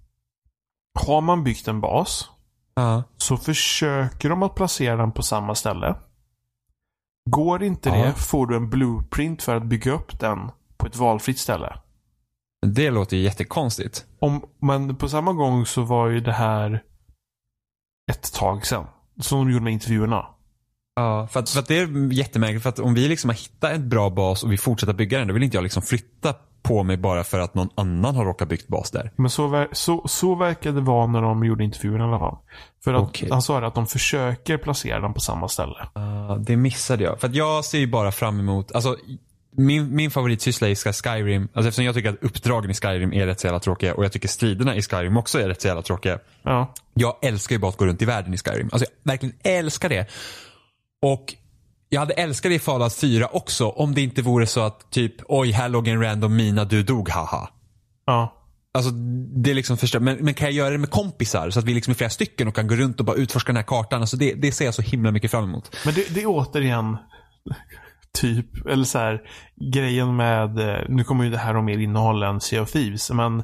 har 0.95 1.21
man 1.21 1.45
byggt 1.45 1.69
en 1.69 1.81
bas 1.81 2.31
Ja. 2.75 3.03
så 3.17 3.37
försöker 3.37 4.29
de 4.29 4.43
att 4.43 4.55
placera 4.55 4.97
den 4.97 5.13
på 5.13 5.23
samma 5.23 5.55
ställe. 5.55 5.95
Går 7.31 7.63
inte 7.63 7.89
Ja. 7.89 7.95
det 7.95 8.13
får 8.13 8.47
du 8.47 8.57
en 8.57 8.71
blueprint 8.71 9.43
för 9.43 9.57
att 9.57 9.65
bygga 9.67 9.93
upp 9.93 10.21
den 10.21 10.51
på 10.77 10.87
ett 10.87 10.97
valfritt 10.97 11.39
ställe. 11.39 11.77
Det 12.67 12.91
låter 12.91 13.17
ju 13.17 13.23
jättekonstigt. 13.23 14.07
Om, 14.19 14.43
men 14.59 14.97
på 14.97 15.09
samma 15.09 15.33
gång 15.33 15.67
så 15.67 15.83
var 15.83 16.09
ju 16.09 16.21
det 16.21 16.33
här 16.33 16.83
ett 18.13 18.33
tag 18.33 18.67
sedan. 18.67 18.87
Som 19.21 19.39
de 19.39 19.53
gjorde 19.53 19.65
med 19.65 19.73
intervjuerna. 19.73 20.27
Ja, 20.95 21.27
för 21.27 21.41
att, 21.41 21.51
för 21.51 21.61
att 21.61 21.69
det 21.69 21.79
är 21.79 22.13
jättemärkligt. 22.13 22.63
För 22.63 22.69
att 22.71 22.79
om 22.79 22.95
vi 22.95 23.09
liksom 23.09 23.31
har 23.31 23.35
hittat 23.35 23.73
en 23.73 23.89
bra 23.89 24.11
bas 24.11 24.43
och 24.45 24.53
vi 24.53 24.59
fortsätter 24.59 24.93
bygga 24.93 25.19
den, 25.19 25.29
då 25.29 25.35
vill 25.35 25.43
inte 25.43 25.57
jag 25.57 25.63
liksom 25.63 25.83
flytta 25.83 26.35
på 26.63 26.83
mig 26.83 26.97
bara 26.97 27.25
för 27.25 27.39
att 27.39 27.55
någon 27.55 27.69
annan 27.75 28.15
har 28.17 28.25
råkat 28.25 28.49
byggt 28.49 28.69
bas 28.69 28.91
där. 28.91 29.13
Men 29.17 29.31
så, 29.31 29.67
så, 29.73 30.09
så 30.09 30.35
verkade 30.35 30.75
det 30.75 30.81
vara 30.81 31.07
när 31.07 31.23
de 31.23 31.45
gjorde 31.45 31.65
intervjuerna 31.65 32.05
i 32.05 32.09
alla 32.09 32.19
fall. 32.19 32.37
För 32.85 32.95
att 32.95 33.03
Okej. 33.03 33.29
han 33.31 33.43
sa 33.43 33.61
det 33.61 33.67
att 33.67 33.75
de 33.75 33.87
försöker 33.87 34.59
placera 34.59 35.01
den 35.01 35.15
på 35.15 35.21
samma 35.21 35.49
ställe. 35.49 35.89
Ja, 35.95 36.39
det 36.41 36.57
missade 36.57 37.05
jag. 37.05 37.21
För 37.21 37.29
att 37.29 37.35
jag 37.35 37.65
ser 37.65 37.79
ju 37.79 37.87
bara 37.87 38.13
fram 38.13 38.41
emot, 38.41 38.73
alltså 38.73 38.97
min, 39.57 39.97
min 39.97 40.11
favoritsyssla 40.11 40.69
i 40.69 40.75
Sky- 40.75 40.93
Skyrim, 40.93 41.49
alltså 41.53 41.69
eftersom 41.69 41.85
jag 41.85 41.95
tycker 41.95 42.09
att 42.09 42.23
uppdragen 42.23 42.71
i 42.71 42.75
Skyrim 42.75 43.13
är 43.13 43.27
rätt 43.27 43.41
så 43.41 43.47
jävla 43.47 43.61
tråkiga 43.61 43.95
och 43.95 44.05
jag 44.05 44.13
tycker 44.13 44.29
striderna 44.29 44.77
i 44.77 44.83
Skyrim 44.83 45.17
också 45.17 45.41
är 45.41 45.49
rätt 45.49 45.61
så 45.63 45.69
jävla 45.69 45.83
tråkiga. 45.83 46.19
Ja. 46.43 46.75
Jag 46.95 47.17
älskar 47.23 47.55
ju 47.55 47.59
bara 47.59 47.69
att 47.69 47.77
gå 47.77 47.87
runt 47.87 48.03
i 48.03 48.05
världen 48.05 48.35
i 48.35 48.39
Skyrim. 48.39 48.69
Alltså 48.73 48.87
jag 49.05 49.11
verkligen 49.11 49.35
älskar 49.43 49.89
det. 49.89 50.07
Och 51.03 51.35
jag 51.93 52.01
hade 52.01 52.15
älskat 52.15 52.51
det 52.51 52.55
i 52.55 52.59
Fallout 52.59 52.95
4 52.95 53.29
också 53.33 53.69
om 53.69 53.95
det 53.95 54.01
inte 54.01 54.23
vore 54.23 54.47
så 54.47 54.61
att 54.61 54.91
typ 54.91 55.15
oj 55.29 55.51
här 55.51 55.69
låg 55.69 55.89
en 55.89 56.03
random 56.03 56.37
mina 56.37 56.65
du 56.65 56.83
dog 56.83 57.09
haha. 57.09 57.49
Ja. 58.07 58.37
Alltså 58.75 58.91
det 59.43 59.51
är 59.51 59.55
liksom 59.55 59.77
förstör, 59.77 60.01
men, 60.01 60.17
men 60.17 60.35
kan 60.35 60.47
jag 60.47 60.55
göra 60.55 60.71
det 60.71 60.79
med 60.79 60.91
kompisar 60.91 61.51
så 61.51 61.59
att 61.59 61.65
vi 61.65 61.75
liksom 61.75 61.91
är 61.91 61.95
flera 61.95 62.11
stycken 62.11 62.49
och 62.49 62.55
kan 62.55 62.67
gå 62.67 62.75
runt 62.75 63.01
och 63.01 63.07
bara 63.07 63.17
utforska 63.17 63.53
den 63.53 63.57
här 63.57 63.63
kartan. 63.63 64.01
Alltså 64.01 64.17
det, 64.17 64.35
det 64.35 64.53
ser 64.53 64.65
jag 64.65 64.75
så 64.75 64.83
himla 64.83 65.11
mycket 65.11 65.31
fram 65.31 65.45
emot. 65.45 65.77
Men 65.85 65.95
det, 65.95 66.15
det 66.15 66.23
är 66.23 66.27
återigen 66.27 66.97
typ, 68.21 68.67
eller 68.67 68.85
så 68.85 68.99
här, 68.99 69.23
grejen 69.75 70.17
med, 70.17 70.59
eh, 70.59 70.85
nu 70.89 71.05
kommer 71.05 71.25
ju 71.25 71.31
det 71.31 71.39
här 71.39 71.55
ha 71.55 71.63
mer 71.63 71.79
innehåll 71.79 72.23
än 72.23 72.41
Sea 72.41 72.63
of 72.63 72.73
Thieves, 72.73 73.11
men 73.11 73.39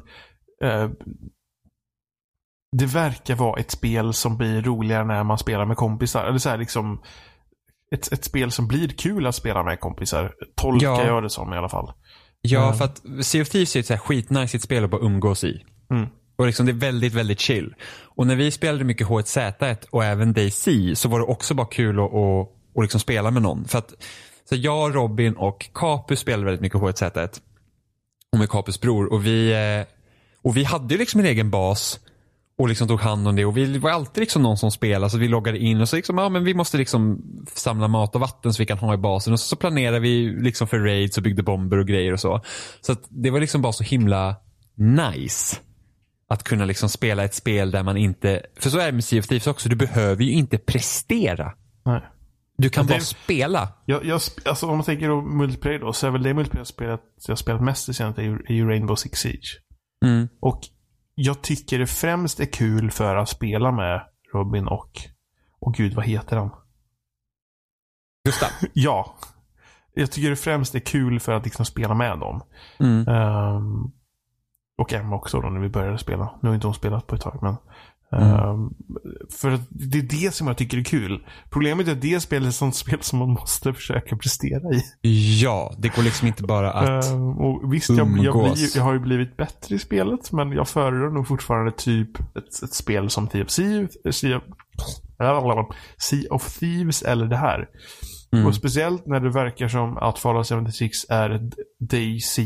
eh, 0.63 0.89
det 2.77 2.85
verkar 2.85 3.35
vara 3.35 3.59
ett 3.59 3.71
spel 3.71 4.13
som 4.13 4.37
blir 4.37 4.61
roligare 4.61 5.05
när 5.05 5.23
man 5.23 5.37
spelar 5.37 5.65
med 5.65 5.77
kompisar. 5.77 6.25
Eller 6.25 6.37
så 6.37 6.49
här 6.49 6.57
liksom, 6.57 7.01
ett, 7.95 8.11
ett 8.13 8.23
spel 8.25 8.51
som 8.51 8.67
blir 8.67 8.87
kul 8.87 9.27
att 9.27 9.35
spela 9.35 9.63
med 9.63 9.79
kompisar. 9.79 10.33
Tolkar 10.55 10.87
Ja. 10.87 11.05
jag 11.05 11.23
det 11.23 11.29
som 11.29 11.53
i 11.53 11.57
alla 11.57 11.69
fall. 11.69 11.91
Ja, 12.41 12.63
Mm. 12.65 12.77
för 12.77 12.85
att 12.85 13.01
Sea 13.25 13.41
of 13.41 13.49
Thieves 13.49 13.75
är 13.75 13.79
ett 13.79 13.85
så 13.85 13.93
här 13.93 13.99
skitnice 13.99 14.59
spel 14.59 14.83
att 14.83 14.89
bara 14.89 15.01
umgås 15.05 15.43
i. 15.43 15.63
Mm. 15.91 16.07
Och 16.37 16.45
liksom 16.45 16.65
det 16.65 16.71
är 16.71 16.73
väldigt, 16.73 17.13
väldigt 17.13 17.39
chill. 17.39 17.75
Och 18.15 18.27
när 18.27 18.35
vi 18.35 18.51
spelade 18.51 18.83
mycket 18.83 19.07
H1Z1 19.07 19.85
och 19.89 20.03
även 20.05 20.33
DayZ 20.33 20.67
så 20.95 21.09
var 21.09 21.19
det 21.19 21.25
också 21.25 21.53
bara 21.53 21.67
kul 21.67 21.99
att, 21.99 22.05
att, 22.05 22.47
att 22.77 22.83
liksom 22.83 22.99
spela 22.99 23.31
med 23.31 23.41
någon. 23.41 23.65
För 23.65 23.77
att 23.77 23.93
så 24.49 24.55
jag, 24.55 24.95
Robin 24.95 25.33
och 25.33 25.69
Capus 25.73 26.19
spelade 26.19 26.45
väldigt 26.45 26.61
mycket 26.61 26.79
H1Z1. 26.81 27.39
Och 28.31 28.39
med 28.39 28.49
Capus 28.49 28.81
bror. 28.81 29.13
Och 29.13 29.25
vi, 29.25 29.51
eh, 29.53 29.93
och 30.41 30.57
vi 30.57 30.63
hade 30.63 30.93
ju 30.93 30.97
liksom 30.99 31.19
en 31.19 31.25
egen 31.25 31.49
bas 31.51 31.99
och 32.57 32.67
liksom 32.69 32.87
tog 32.87 32.99
hand 32.99 33.27
om 33.27 33.35
det. 33.35 33.45
Och 33.45 33.57
vi 33.57 33.77
var 33.77 33.89
alltid 33.91 34.21
liksom 34.21 34.43
någon 34.43 34.57
som 34.57 34.71
spelade 34.71 35.09
så 35.09 35.17
vi 35.17 35.27
loggade 35.27 35.57
in 35.59 35.81
och 35.81 35.89
så 35.89 35.95
liksom, 35.95 36.17
ja 36.17 36.29
men 36.29 36.43
vi 36.43 36.53
måste 36.53 36.77
liksom 36.77 37.21
samla 37.53 37.87
mat 37.87 38.15
och 38.15 38.21
vatten 38.21 38.53
så 38.53 38.61
vi 38.61 38.65
kan 38.65 38.77
ha 38.77 38.93
i 38.93 38.97
basen. 38.97 39.33
Och 39.33 39.39
så, 39.39 39.47
så 39.47 39.55
planerade 39.55 39.99
vi 39.99 40.35
liksom 40.41 40.67
för 40.67 40.79
raids 40.79 41.17
och 41.17 41.23
byggde 41.23 41.43
bomber 41.43 41.77
och 41.77 41.87
grejer 41.87 42.13
och 42.13 42.19
så. 42.19 42.41
Så 42.81 42.91
att 42.91 43.01
det 43.09 43.29
var 43.29 43.39
liksom 43.39 43.61
bara 43.61 43.73
så 43.73 43.83
himla 43.83 44.35
nice. 44.75 45.57
Att 46.29 46.43
kunna 46.43 46.65
liksom 46.65 46.89
spela 46.89 47.23
ett 47.23 47.33
spel 47.33 47.71
där 47.71 47.83
man 47.83 47.97
inte, 47.97 48.41
för 48.59 48.69
så 48.69 48.79
är 48.79 48.85
det 48.85 48.91
med 48.91 49.03
Sea 49.03 49.19
of 49.19 49.27
Thieves 49.27 49.47
också, 49.47 49.69
du 49.69 49.75
behöver 49.75 50.23
ju 50.23 50.31
inte 50.31 50.57
prestera. 50.57 51.51
Nej. 51.85 52.01
Du 52.57 52.69
kan 52.69 52.85
det- 52.87 52.93
bara 52.93 52.99
spela. 52.99 53.69
Jag, 53.85 54.05
jag, 54.05 54.21
alltså 54.45 54.67
om 54.67 54.77
man 54.77 54.85
tänker 54.85 55.07
då 55.07 55.21
multiplayer 55.21 55.79
då, 55.79 55.93
så 55.93 56.07
är 56.07 56.11
väl 56.11 56.23
det 56.23 56.33
multiplayer-spelet 56.33 57.01
jag 57.27 57.37
spelat 57.37 57.61
mest 57.63 57.89
i 57.89 57.93
senaste 57.93 58.21
är 58.21 58.51
ju 58.51 58.67
Rainbow 58.67 58.95
Six 58.95 59.19
Siege. 59.19 59.59
Mm. 60.05 60.27
Och 60.39 60.59
jag 61.19 61.41
tycker 61.41 61.79
det 61.79 61.87
främst 61.87 62.39
är 62.39 62.45
kul 62.45 62.91
för 62.91 63.15
att 63.15 63.29
spela 63.29 63.71
med 63.71 64.01
Robin 64.33 64.67
och, 64.67 64.91
och 65.59 65.73
gud 65.73 65.93
vad 65.93 66.05
heter 66.05 66.37
han? 66.37 66.49
Gustav. 68.25 68.49
Ja. 68.73 69.15
Jag 69.93 70.11
tycker 70.11 70.29
det 70.29 70.35
främst 70.35 70.75
är 70.75 70.79
kul 70.79 71.19
för 71.19 71.33
att 71.33 71.43
liksom 71.43 71.65
spela 71.65 71.93
med 71.93 72.19
dem. 72.19 72.41
Mm. 72.79 73.07
Ehm, 73.07 73.91
och 74.77 74.93
Emma 74.93 75.15
också 75.15 75.41
då 75.41 75.49
när 75.49 75.59
vi 75.59 75.69
började 75.69 75.97
spela. 75.97 76.39
Nu 76.41 76.49
har 76.49 76.55
inte 76.55 76.67
hon 76.67 76.73
spelat 76.73 77.07
på 77.07 77.15
ett 77.15 77.21
tag 77.21 77.39
men. 77.41 77.55
Mm. 78.11 78.23
ehm, 78.23 78.69
för 79.29 79.51
att 79.51 79.61
det 79.69 79.97
är 79.97 80.23
det 80.23 80.33
som 80.33 80.47
jag 80.47 80.57
tycker 80.57 80.77
är 80.77 80.83
kul. 80.83 81.25
Problemet 81.49 81.87
är 81.87 81.91
att 81.91 82.01
det 82.01 82.19
spelet 82.19 82.45
är 82.45 82.49
ett 82.49 82.55
sånt 82.55 82.75
spel 82.75 83.01
som 83.01 83.19
man 83.19 83.29
måste 83.29 83.73
försöka 83.73 84.15
prestera 84.15 84.73
i. 84.73 84.83
Ja, 85.41 85.75
det 85.77 85.95
går 85.95 86.03
liksom 86.03 86.27
inte 86.27 86.43
bara 86.43 86.73
att... 86.73 87.05
Ehm, 87.05 87.37
och 87.37 87.73
visst, 87.73 87.89
jag, 87.89 88.17
jag, 88.17 88.53
blir, 88.53 88.77
jag 88.77 88.83
har 88.83 88.93
ju 88.93 88.99
blivit 88.99 89.37
bättre 89.37 89.75
i 89.75 89.79
spelet, 89.79 90.31
men 90.31 90.51
jag 90.51 90.67
föredrar 90.67 91.09
nog 91.09 91.27
fortfarande 91.27 91.71
typ 91.71 92.19
ett, 92.19 92.63
ett 92.63 92.73
spel 92.73 93.09
som 93.09 93.27
typ 93.27 93.51
Sea, 93.51 93.87
sea, 94.11 94.41
sea 95.97 96.27
of 96.29 96.59
Thieves 96.59 97.01
eller 97.01 97.25
det 97.25 97.37
här. 97.37 97.67
Mm. 98.31 98.45
Och 98.45 98.55
speciellt 98.55 99.05
när 99.05 99.19
det 99.19 99.29
verkar 99.29 99.67
som 99.67 99.97
att 99.97 100.19
Fallout 100.19 100.47
76 100.47 101.05
är 101.09 101.29
ett 101.29 101.53
DayZ 101.79 102.39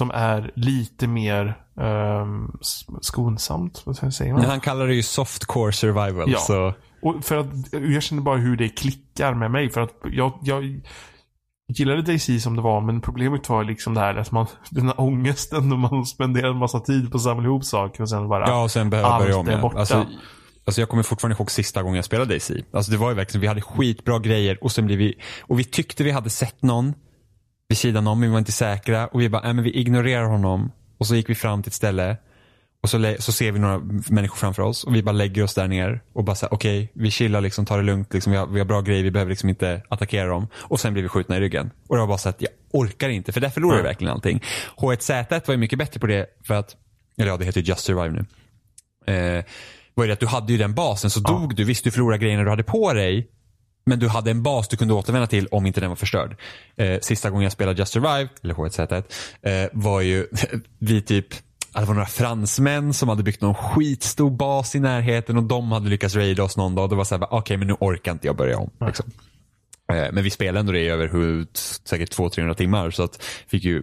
som 0.00 0.10
är 0.10 0.50
lite 0.54 1.06
mer 1.06 1.58
um, 1.74 2.58
skonsamt. 3.00 3.82
Vad 3.84 4.14
säger 4.14 4.32
man? 4.32 4.44
Han 4.44 4.60
kallar 4.60 4.86
det 4.86 4.94
ju 4.94 5.02
softcore 5.02 5.72
survival. 5.72 6.30
Ja. 6.30 6.38
Så. 6.38 6.74
Och 7.02 7.24
för 7.24 7.36
att 7.36 7.46
jag 7.72 8.02
känner 8.02 8.22
bara 8.22 8.36
hur 8.36 8.56
det 8.56 8.68
klickar 8.68 9.34
med 9.34 9.50
mig. 9.50 9.70
För 9.70 9.80
att 9.80 9.94
jag, 10.12 10.38
jag 10.42 10.80
gillade 11.78 12.02
Daisy 12.02 12.40
som 12.40 12.56
det 12.56 12.62
var, 12.62 12.80
men 12.80 13.00
problemet 13.00 13.48
var 13.48 13.64
liksom 13.64 13.94
det 13.94 14.00
här 14.00 14.14
att 14.14 14.30
man, 14.32 14.46
den 14.70 14.86
här 14.86 15.00
ångesten 15.00 15.68
när 15.68 15.76
man 15.76 16.06
spenderar 16.06 16.50
en 16.50 16.56
massa 16.56 16.80
tid 16.80 17.10
på 17.10 17.16
att 17.16 17.22
samla 17.22 17.44
ihop 17.44 17.64
saker 17.64 18.02
och 18.02 18.08
sen 18.08 18.28
bara 18.28 18.48
Ja, 18.48 18.62
och 18.62 18.70
sen 18.70 18.90
behöver 18.90 19.18
börja 19.18 19.36
om. 19.36 19.46
Ja. 19.46 19.60
borta. 19.60 19.78
Alltså, 19.78 20.06
alltså 20.64 20.80
jag 20.80 20.88
kommer 20.88 21.02
fortfarande 21.02 21.36
ihåg 21.36 21.50
sista 21.50 21.82
gången 21.82 21.96
jag 21.96 22.04
spelade 22.04 22.28
Daisy. 22.28 22.62
Alltså 22.72 22.92
det 22.92 22.98
var 22.98 23.10
ju 23.10 23.16
verkligen, 23.16 23.40
vi 23.40 23.46
hade 23.46 23.62
skitbra 23.62 24.18
grejer 24.18 24.64
och 24.64 24.72
sen 24.72 24.86
blev 24.86 24.98
vi, 24.98 25.14
och 25.40 25.58
vi 25.58 25.64
tyckte 25.64 26.04
vi 26.04 26.10
hade 26.10 26.30
sett 26.30 26.62
någon 26.62 26.94
vid 27.70 27.78
sidan 27.78 28.06
om, 28.06 28.20
men 28.20 28.28
vi 28.28 28.32
var 28.32 28.38
inte 28.38 28.52
säkra 28.52 29.06
och 29.06 29.20
vi 29.20 29.28
bara, 29.28 29.42
nej 29.42 29.54
men 29.54 29.64
vi 29.64 29.70
ignorerar 29.70 30.24
honom. 30.24 30.72
Och 30.98 31.06
så 31.06 31.14
gick 31.14 31.30
vi 31.30 31.34
fram 31.34 31.62
till 31.62 31.70
ett 31.70 31.74
ställe 31.74 32.16
och 32.82 32.90
så, 32.90 33.14
så 33.18 33.32
ser 33.32 33.52
vi 33.52 33.58
några 33.58 33.78
människor 34.10 34.36
framför 34.36 34.62
oss 34.62 34.84
och 34.84 34.94
vi 34.94 35.02
bara 35.02 35.12
lägger 35.12 35.42
oss 35.42 35.54
där 35.54 35.68
ner 35.68 36.00
och 36.12 36.24
bara 36.24 36.36
säger 36.36 36.54
okej, 36.54 36.90
vi 36.92 37.10
chillar 37.10 37.40
liksom, 37.40 37.66
tar 37.66 37.76
det 37.76 37.84
lugnt, 37.84 38.14
liksom, 38.14 38.32
vi, 38.32 38.38
har, 38.38 38.46
vi 38.46 38.58
har 38.58 38.66
bra 38.66 38.80
grejer, 38.80 39.02
vi 39.02 39.10
behöver 39.10 39.30
liksom 39.30 39.48
inte 39.48 39.82
attackera 39.88 40.28
dem. 40.28 40.48
Och 40.54 40.80
sen 40.80 40.92
blir 40.92 41.02
vi 41.02 41.08
skjutna 41.08 41.36
i 41.36 41.40
ryggen. 41.40 41.70
Och 41.88 41.96
det 41.96 42.00
var 42.00 42.06
bara 42.06 42.18
så 42.18 42.28
att 42.28 42.42
jag 42.42 42.50
orkar 42.72 43.08
inte, 43.08 43.32
för 43.32 43.40
där 43.40 43.50
förlorar 43.50 43.76
jag 43.76 43.84
verkligen 43.84 44.12
allting. 44.12 44.42
H1Z1 44.76 45.46
var 45.46 45.54
ju 45.54 45.58
mycket 45.58 45.78
bättre 45.78 46.00
på 46.00 46.06
det 46.06 46.26
för 46.46 46.54
att, 46.54 46.76
eller 47.18 47.30
ja 47.30 47.36
det 47.36 47.44
heter 47.44 47.60
ju 47.60 47.66
Just 47.66 47.84
Survive 47.84 48.10
nu. 48.10 48.24
Eh, 49.14 49.44
var 49.94 50.04
ju 50.04 50.08
det 50.08 50.12
att 50.12 50.20
du 50.20 50.26
hade 50.26 50.52
ju 50.52 50.58
den 50.58 50.74
basen, 50.74 51.10
så 51.10 51.20
dog 51.20 51.56
du, 51.56 51.64
visst 51.64 51.84
du 51.84 51.90
förlorade 51.90 52.18
grejerna 52.18 52.44
du 52.44 52.50
hade 52.50 52.62
på 52.62 52.92
dig, 52.92 53.28
men 53.86 53.98
du 53.98 54.08
hade 54.08 54.30
en 54.30 54.42
bas 54.42 54.68
du 54.68 54.76
kunde 54.76 54.94
återvända 54.94 55.26
till 55.26 55.46
om 55.46 55.66
inte 55.66 55.80
den 55.80 55.88
var 55.88 55.96
förstörd. 55.96 56.36
Eh, 56.76 57.00
sista 57.00 57.30
gången 57.30 57.42
jag 57.42 57.52
spelade 57.52 57.78
Just 57.78 57.92
Survive, 57.92 58.28
eller 58.42 58.54
H1Z1, 58.54 59.02
eh, 59.42 59.68
var 59.72 60.00
ju 60.00 60.26
vi 60.78 61.02
typ 61.02 61.26
det 61.74 61.84
var 61.84 61.94
några 61.94 62.06
fransmän 62.06 62.94
som 62.94 63.08
hade 63.08 63.22
byggt 63.22 63.40
någon 63.40 63.54
skitstor 63.54 64.30
bas 64.30 64.74
i 64.74 64.80
närheten 64.80 65.36
och 65.36 65.42
de 65.42 65.72
hade 65.72 65.88
lyckats 65.88 66.14
raida 66.14 66.42
oss 66.42 66.56
någon 66.56 66.74
dag. 66.74 66.90
Det 66.90 66.96
var 66.96 67.04
så 67.04 67.14
här, 67.14 67.20
bara, 67.20 67.38
okej 67.38 67.56
men 67.56 67.66
nu 67.68 67.74
orkar 67.80 68.12
inte 68.12 68.26
jag 68.26 68.36
börja 68.36 68.58
om. 68.58 68.70
Liksom. 68.86 69.10
Eh, 69.92 70.12
Men 70.12 70.24
vi 70.24 70.30
spelade 70.30 70.60
ändå 70.60 70.72
det 70.72 70.80
i 70.80 70.88
över 70.88 71.08
hur, 71.08 71.46
säkert 71.84 72.16
200-300 72.18 72.54
timmar 72.54 72.90
så 72.90 73.02
att 73.02 73.22
fick 73.48 73.64
ju 73.64 73.82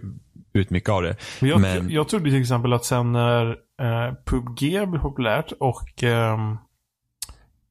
ut 0.52 0.70
mycket 0.70 0.90
av 0.90 1.02
det. 1.02 1.16
Men 1.40 1.50
jag, 1.50 1.60
Men- 1.60 1.74
jag, 1.76 1.90
jag 1.90 2.08
trodde 2.08 2.30
till 2.30 2.40
exempel 2.40 2.72
att 2.72 2.84
sen 2.84 3.12
när 3.12 3.46
eh, 3.82 4.14
PubG 4.24 4.88
blev 4.88 5.00
populärt 5.00 5.52
och 5.60 6.02
ehm, 6.02 6.56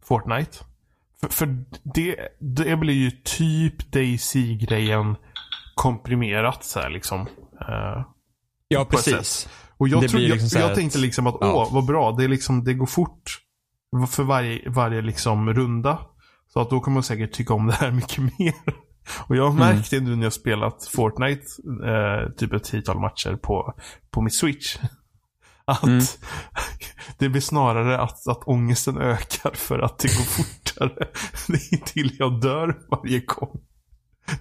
Fortnite. 0.03 0.57
För, 1.21 1.27
för 1.29 1.63
det, 1.83 2.15
det 2.39 2.77
blir 2.77 2.93
ju 2.93 3.11
typ 3.11 3.91
Daisy-grejen 3.91 5.15
komprimerat 5.75 6.63
så 6.63 6.79
här 6.79 6.89
liksom. 6.89 7.21
Eh, 7.61 8.05
Ja 8.67 8.85
precis. 8.85 9.49
och 9.77 9.87
jag, 9.87 9.99
blir 10.01 10.29
liksom 10.33 10.61
jag, 10.61 10.69
jag 10.69 10.75
tänkte 10.75 10.97
liksom 10.99 11.27
att 11.27 11.35
ja. 11.41 11.53
åh, 11.53 11.73
vad 11.73 11.85
bra. 11.85 12.11
Det, 12.11 12.23
är 12.23 12.27
liksom, 12.27 12.63
det 12.63 12.73
går 12.73 12.85
fort 12.85 13.23
för 14.09 14.23
varje, 14.23 14.69
varje 14.69 15.01
liksom 15.01 15.53
runda. 15.53 15.99
Så 16.53 16.59
att 16.59 16.69
då 16.69 16.79
kommer 16.79 16.93
man 16.93 17.03
säkert 17.03 17.31
tycka 17.31 17.53
om 17.53 17.67
det 17.67 17.73
här 17.73 17.91
mycket 18.01 18.17
mer. 18.39 18.53
Och 19.27 19.35
jag 19.35 19.43
har 19.43 19.51
Mm. 19.51 19.75
märkt 19.75 19.91
det 19.91 19.99
nu 19.99 20.15
när 20.15 20.23
jag 20.23 20.33
spelat 20.33 20.87
Fortnite, 20.95 21.41
eh, 21.85 22.29
typ 22.37 22.53
ett 22.53 22.63
tiotal 22.63 22.99
matcher 22.99 23.35
på, 23.35 23.73
på 24.11 24.21
min 24.21 24.31
Switch. 24.31 24.77
Att 25.65 25.83
Mm. 25.83 25.99
det 27.17 27.29
blir 27.29 27.41
snarare 27.41 27.99
att, 27.99 28.27
att 28.27 28.47
ångesten 28.47 28.97
ökar 28.97 29.51
för 29.53 29.79
att 29.79 29.99
det 29.99 30.07
går 30.07 30.23
fortare. 30.23 31.07
Det 31.47 31.53
är 31.77 31.85
till 31.85 32.15
jag 32.19 32.41
dör 32.41 32.77
varje 32.89 33.19
gång. 33.19 33.59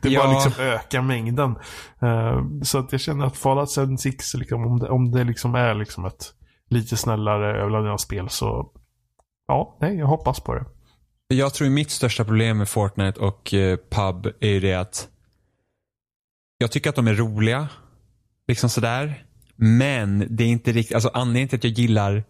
Det 0.02 0.08
Ja. 0.08 0.22
bara 0.24 0.32
liksom 0.32 0.64
ökar 0.64 1.02
mängden. 1.02 1.56
Eh, 2.02 2.42
så 2.62 2.78
att 2.78 2.92
jag 2.92 3.00
känner 3.00 3.26
att 3.26 3.36
Fallout 3.36 3.70
76, 3.74 4.34
liksom, 4.34 4.66
om, 4.66 4.78
det, 4.78 4.88
om 4.88 5.10
det 5.10 5.24
liksom 5.24 5.54
är 5.54 5.74
liksom 5.74 6.04
ett 6.04 6.32
lite 6.70 6.96
snällare 6.96 7.60
överladdningsspel 7.60 8.28
så 8.28 8.70
ja, 9.48 9.78
nej, 9.80 9.96
jag 9.96 10.06
hoppas 10.06 10.40
på 10.40 10.54
det. 10.54 10.64
Jag 11.28 11.54
tror 11.54 11.68
mitt 11.68 11.90
största 11.90 12.24
problem 12.24 12.58
med 12.58 12.68
Fortnite 12.68 13.20
och 13.20 13.54
eh, 13.54 13.76
PUB 13.76 14.26
är 14.40 14.48
ju 14.48 14.60
det 14.60 14.74
att 14.74 15.08
jag 16.58 16.72
tycker 16.72 16.90
att 16.90 16.96
de 16.96 17.06
är 17.06 17.14
roliga. 17.14 17.68
Liksom 18.48 18.70
sådär. 18.70 19.24
Men 19.56 20.26
det 20.36 20.44
är 20.44 20.48
inte 20.48 20.72
riktigt, 20.72 20.94
alltså 20.94 21.10
anledningen 21.14 21.48
till 21.48 21.58
att 21.58 21.64
jag 21.64 21.72
gillar 21.72 22.24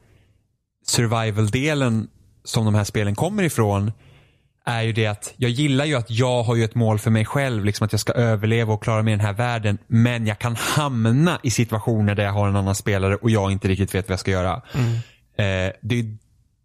survival-delen 0.89 2.09
som 2.45 2.64
de 2.64 2.74
här 2.74 2.84
spelen 2.84 3.14
kommer 3.14 3.43
ifrån 3.43 3.93
är 4.64 4.82
ju 4.82 4.93
det 4.93 5.07
att 5.07 5.34
jag 5.37 5.51
gillar 5.51 5.84
ju 5.84 5.95
att 5.95 6.11
jag 6.11 6.43
har 6.43 6.55
ju 6.55 6.64
ett 6.64 6.74
mål 6.74 6.99
för 6.99 7.11
mig 7.11 7.24
själv, 7.24 7.64
liksom 7.64 7.84
att 7.84 7.93
jag 7.93 8.01
ska 8.01 8.12
överleva 8.12 8.72
och 8.74 8.82
klara 8.82 9.03
mig 9.03 9.14
i 9.14 9.16
den 9.16 9.26
här 9.26 9.32
världen. 9.32 9.78
Men 9.87 10.26
jag 10.26 10.39
kan 10.39 10.57
hamna 10.57 11.39
i 11.43 11.51
situationer 11.51 12.14
där 12.14 12.24
jag 12.24 12.32
har 12.32 12.49
en 12.49 12.57
annan 12.57 12.74
spelare 12.74 13.16
och 13.16 13.30
jag 13.30 13.53
inte 13.53 13.68
riktigt 13.68 13.95
vet 13.95 14.09
vad 14.09 14.12
jag 14.12 14.20
ska 14.20 14.30
göra. 14.30 14.55
Eh, 14.55 15.72
det, 15.80 16.03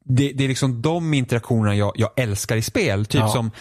det, 0.04 0.32
det 0.34 0.44
är 0.44 0.48
liksom 0.48 0.82
de 0.82 1.14
interaktionerna 1.14 1.76
jag, 1.76 1.92
jag 1.96 2.10
älskar 2.16 2.56
i 2.58 2.62
spel. 2.62 3.06
Typ 3.06 3.22
Ja. 3.22 3.28
som 3.28 3.52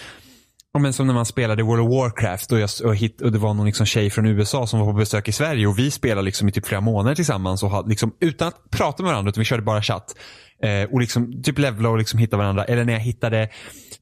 men 0.79 0.93
som 0.93 1.07
när 1.07 1.15
man 1.15 1.27
spelade 1.27 1.63
World 1.63 1.83
of 1.83 1.91
Warcraft 1.91 2.53
och, 2.53 2.61
jag, 2.61 2.71
och, 2.85 2.97
hit, 2.97 3.21
och 3.21 3.33
det 3.33 3.39
var 3.39 3.55
någon 3.55 3.67
liksom 3.67 3.87
tjej 3.87 4.11
från 4.11 4.27
USA 4.27 4.67
som 4.67 4.81
var 4.81 4.87
på 4.87 4.99
besök 4.99 5.29
i 5.29 5.33
Sverige 5.33 5.67
och 5.67 5.79
vi 5.79 5.91
spelade 5.91 6.25
liksom 6.25 6.49
i 6.49 6.53
typ 6.53 6.67
flera 6.67 6.81
månader 6.81 7.15
tillsammans 7.15 7.63
och 7.63 7.71
hade, 7.71 7.89
liksom, 7.89 8.15
utan 8.21 8.49
att 8.49 8.71
prata 8.71 9.03
med 9.03 9.13
varandra 9.13 9.31
utan 9.31 9.41
vi 9.41 9.45
körde 9.45 9.63
bara 9.63 9.83
chatt. 9.83 10.15
Eh, 10.63 10.93
och 10.93 11.01
liksom 11.01 11.43
typ 11.43 11.59
levla 11.59 11.89
och 11.89 11.99
liksom 11.99 12.19
hitta 12.19 12.37
varandra. 12.37 12.65
Eller 12.65 12.85
när 12.85 12.93
jag 12.93 13.01
hittade 13.01 13.49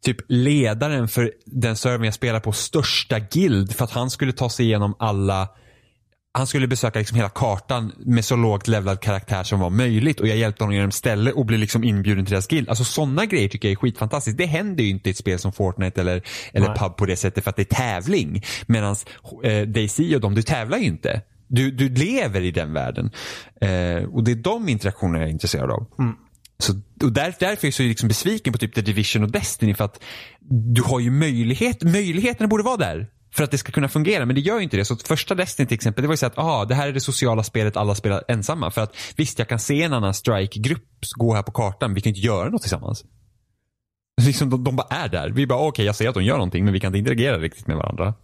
typ 0.03 0.17
ledaren 0.29 1.09
för 1.09 1.33
den 1.47 1.77
servern 1.77 2.05
jag 2.05 2.15
spelar 2.15 2.41
på 2.41 2.53
största 2.53 3.19
guild 3.19 3.77
för 3.77 3.85
att 3.85 3.91
han 3.91 4.11
skulle 4.11 4.33
ta 4.33 4.51
sig 4.51 4.67
igenom 4.67 4.95
alla 4.99 5.49
han 6.39 6.47
skulle 6.47 6.67
besöka 6.67 6.99
liksom 6.99 7.17
hela 7.17 7.29
kartan 7.29 7.93
med 7.99 8.25
så 8.25 8.37
lågt 8.37 8.69
levlad 8.69 9.01
karaktär 9.01 9.43
som 9.43 9.61
var 9.61 9.71
möjligt 9.71 10.21
och 10.21 10.29
jag 10.29 10.37
hjälpte 10.37 10.65
honom 10.65 10.75
genom 10.75 10.91
ställe 10.91 11.33
och 11.33 11.47
blev 11.47 11.61
liksom 11.61 11.85
inbjuden 11.85 12.25
till 12.25 12.33
deras 12.33 12.47
guild. 12.47 12.69
Alltså 12.69 12.85
sådana 12.85 13.27
grejer 13.27 13.49
tycker 13.49 13.69
jag 13.69 13.73
är 13.73 13.77
skitfantastiskt. 13.77 14.39
Det 14.39 14.47
händer 14.47 14.85
ju 14.85 14.91
inte 14.91 15.09
i 15.09 15.11
ett 15.11 15.17
spel 15.17 15.39
som 15.39 15.53
Fortnite 15.53 16.01
eller, 16.01 16.23
eller 16.53 16.69
Nej. 16.69 16.79
PUB 16.79 16.97
på 16.97 17.07
det 17.07 17.17
sättet 17.17 17.45
för 17.45 17.51
att 17.51 17.57
det 17.57 17.63
är 17.63 17.75
tävling. 17.75 18.43
Medan 18.67 18.97
eh, 19.45 19.63
Daisy 19.63 20.15
och 20.15 20.21
de, 20.21 20.35
du 20.35 20.43
tävlar 20.43 20.79
ju 20.79 20.85
inte. 20.85 21.23
Du, 21.47 21.71
du 21.71 21.89
lever 21.89 22.41
i 22.41 22.51
den 22.51 22.73
världen. 22.73 23.11
Eh, 23.61 24.05
och 24.05 24.25
det 24.25 24.31
är 24.31 24.43
de 24.43 24.69
interaktionerna 24.69 25.19
jag 25.19 25.29
är 25.29 25.33
intresserad 25.33 25.71
av. 25.71 25.87
Så, 26.59 26.73
och 27.03 27.13
där, 27.13 27.35
därför 27.41 27.65
är 27.65 27.67
jag 27.67 27.75
så 27.75 27.83
liksom 27.83 28.09
besviken 28.09 28.53
på 28.53 28.59
typ 28.59 28.75
The 28.75 28.81
Division 28.81 29.23
och 29.23 29.31
Destiny 29.31 29.75
för 29.75 29.85
att 29.85 30.03
du 30.75 30.83
har 30.83 31.01
ju 31.01 31.11
möjlighet, 31.11 31.83
möjligheterna 31.83 32.49
borde 32.49 32.63
vara 32.63 32.77
där. 32.77 33.09
För 33.31 33.45
att 33.45 33.51
det 33.51 33.59
ska 33.59 33.73
kunna 33.73 33.89
fungera, 33.89 34.27
men 34.27 34.35
det 34.35 34.41
gör 34.41 34.57
ju 34.57 34.63
inte 34.63 34.77
det. 34.77 34.85
Så 34.85 34.97
första 34.97 35.35
Destiny 35.35 35.67
till 35.67 35.75
exempel, 35.75 36.03
det 36.03 36.09
var 36.09 36.13
ju 36.13 36.17
så 36.17 36.27
att 36.27 36.39
aha, 36.39 36.65
det 36.65 36.75
här 36.75 36.89
är 36.89 36.93
det 36.93 37.01
sociala 37.01 37.43
spelet 37.43 37.77
alla 37.77 37.95
spelar 37.95 38.25
ensamma. 38.29 38.71
För 38.71 38.81
att 38.81 38.97
visst, 39.17 39.39
jag 39.39 39.49
kan 39.49 39.59
se 39.59 39.83
en 39.83 39.93
annan 39.93 40.15
strike-grupp 40.15 40.85
gå 41.17 41.35
här 41.35 41.43
på 41.43 41.53
kartan, 41.53 41.95
vi 41.95 42.01
kan 42.01 42.11
inte 42.11 42.21
göra 42.21 42.49
något 42.49 42.63
tillsammans. 42.63 43.05
Liksom, 44.27 44.51
de, 44.51 44.65
de 44.65 44.77
bara 44.77 44.87
är 44.91 45.09
där. 45.09 45.31
Vi 45.31 45.47
bara, 45.47 45.59
okej 45.59 45.87
jag 45.87 45.97
ser 45.97 46.09
att 46.09 46.15
de 46.15 46.25
gör 46.25 46.37
någonting, 46.37 46.65
men 46.65 46.73
vi 46.73 46.81
kan 46.81 46.89
inte 46.89 46.99
interagera 46.99 47.39
riktigt 47.39 47.67
med 47.67 47.77
varandra. 47.77 48.15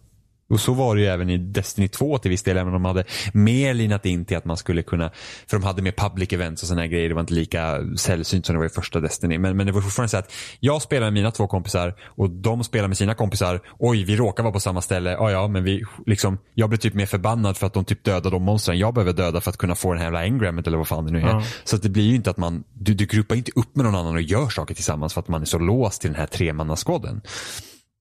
Och 0.50 0.60
så 0.60 0.72
var 0.72 0.96
det 0.96 1.00
ju 1.00 1.06
även 1.06 1.30
i 1.30 1.38
Destiny 1.38 1.88
2 1.88 2.18
till 2.18 2.30
viss 2.30 2.42
del, 2.42 2.56
även 2.56 2.66
om 2.66 2.72
de 2.72 2.84
hade 2.84 3.04
mer 3.32 3.74
linat 3.74 4.06
in 4.06 4.24
till 4.24 4.36
att 4.36 4.44
man 4.44 4.56
skulle 4.56 4.82
kunna, 4.82 5.10
för 5.46 5.58
de 5.58 5.64
hade 5.64 5.82
mer 5.82 5.92
public 5.92 6.32
events 6.32 6.62
och 6.62 6.68
sådana 6.68 6.82
här 6.82 6.88
grejer. 6.88 7.08
Det 7.08 7.14
var 7.14 7.20
inte 7.20 7.34
lika 7.34 7.78
sällsynt 7.96 8.46
som 8.46 8.54
det 8.54 8.58
var 8.58 8.66
i 8.66 8.68
första 8.68 9.00
Destiny. 9.00 9.38
Men, 9.38 9.56
men 9.56 9.66
det 9.66 9.72
var 9.72 9.80
fortfarande 9.80 10.08
så 10.08 10.16
att 10.16 10.32
jag 10.60 10.82
spelar 10.82 11.06
med 11.06 11.12
mina 11.12 11.30
två 11.30 11.46
kompisar 11.46 11.94
och 12.00 12.30
de 12.30 12.64
spelar 12.64 12.88
med 12.88 12.96
sina 12.96 13.14
kompisar. 13.14 13.60
Oj, 13.78 14.04
vi 14.04 14.16
råkar 14.16 14.42
vara 14.42 14.52
på 14.52 14.60
samma 14.60 14.80
ställe. 14.80 15.10
Ja, 15.10 15.30
ja, 15.30 15.48
men 15.48 15.64
vi, 15.64 15.84
liksom, 16.06 16.38
jag 16.54 16.68
blir 16.68 16.78
typ 16.78 16.94
mer 16.94 17.06
förbannad 17.06 17.56
för 17.56 17.66
att 17.66 17.74
de 17.74 17.84
typ 17.84 18.04
dödar 18.04 18.30
de 18.30 18.42
monstren 18.42 18.78
jag 18.78 18.94
behöver 18.94 19.12
döda 19.12 19.40
för 19.40 19.50
att 19.50 19.56
kunna 19.56 19.74
få 19.74 19.92
den 19.92 19.98
här 19.98 20.06
jävla 20.06 20.20
engrammet 20.20 20.66
eller 20.66 20.78
vad 20.78 20.88
fan 20.88 21.06
det 21.06 21.12
nu 21.12 21.20
är. 21.20 21.26
Ja. 21.26 21.42
Så 21.64 21.76
att 21.76 21.82
det 21.82 21.88
blir 21.88 22.04
ju 22.04 22.14
inte 22.14 22.30
att 22.30 22.36
man, 22.36 22.64
du, 22.72 22.94
du 22.94 23.06
gruppar 23.06 23.36
inte 23.36 23.52
upp 23.54 23.76
med 23.76 23.84
någon 23.84 23.94
annan 23.94 24.14
och 24.14 24.22
gör 24.22 24.48
saker 24.48 24.74
tillsammans 24.74 25.14
för 25.14 25.20
att 25.20 25.28
man 25.28 25.42
är 25.42 25.46
så 25.46 25.58
låst 25.58 26.00
till 26.00 26.10
den 26.10 26.20
här 26.20 26.26
tremannaskåden. 26.26 27.20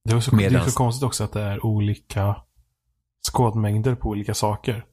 Det 0.05 0.15
är, 0.15 0.19
så, 0.19 0.35
det 0.35 0.45
är 0.45 0.49
Medans- 0.49 0.69
så 0.69 0.77
konstigt 0.77 1.03
också 1.03 1.23
att 1.23 1.33
det 1.33 1.41
är 1.41 1.65
olika 1.65 2.35
skådmängder 3.31 3.95
på 3.95 4.09
olika 4.09 4.33
saker. 4.33 4.85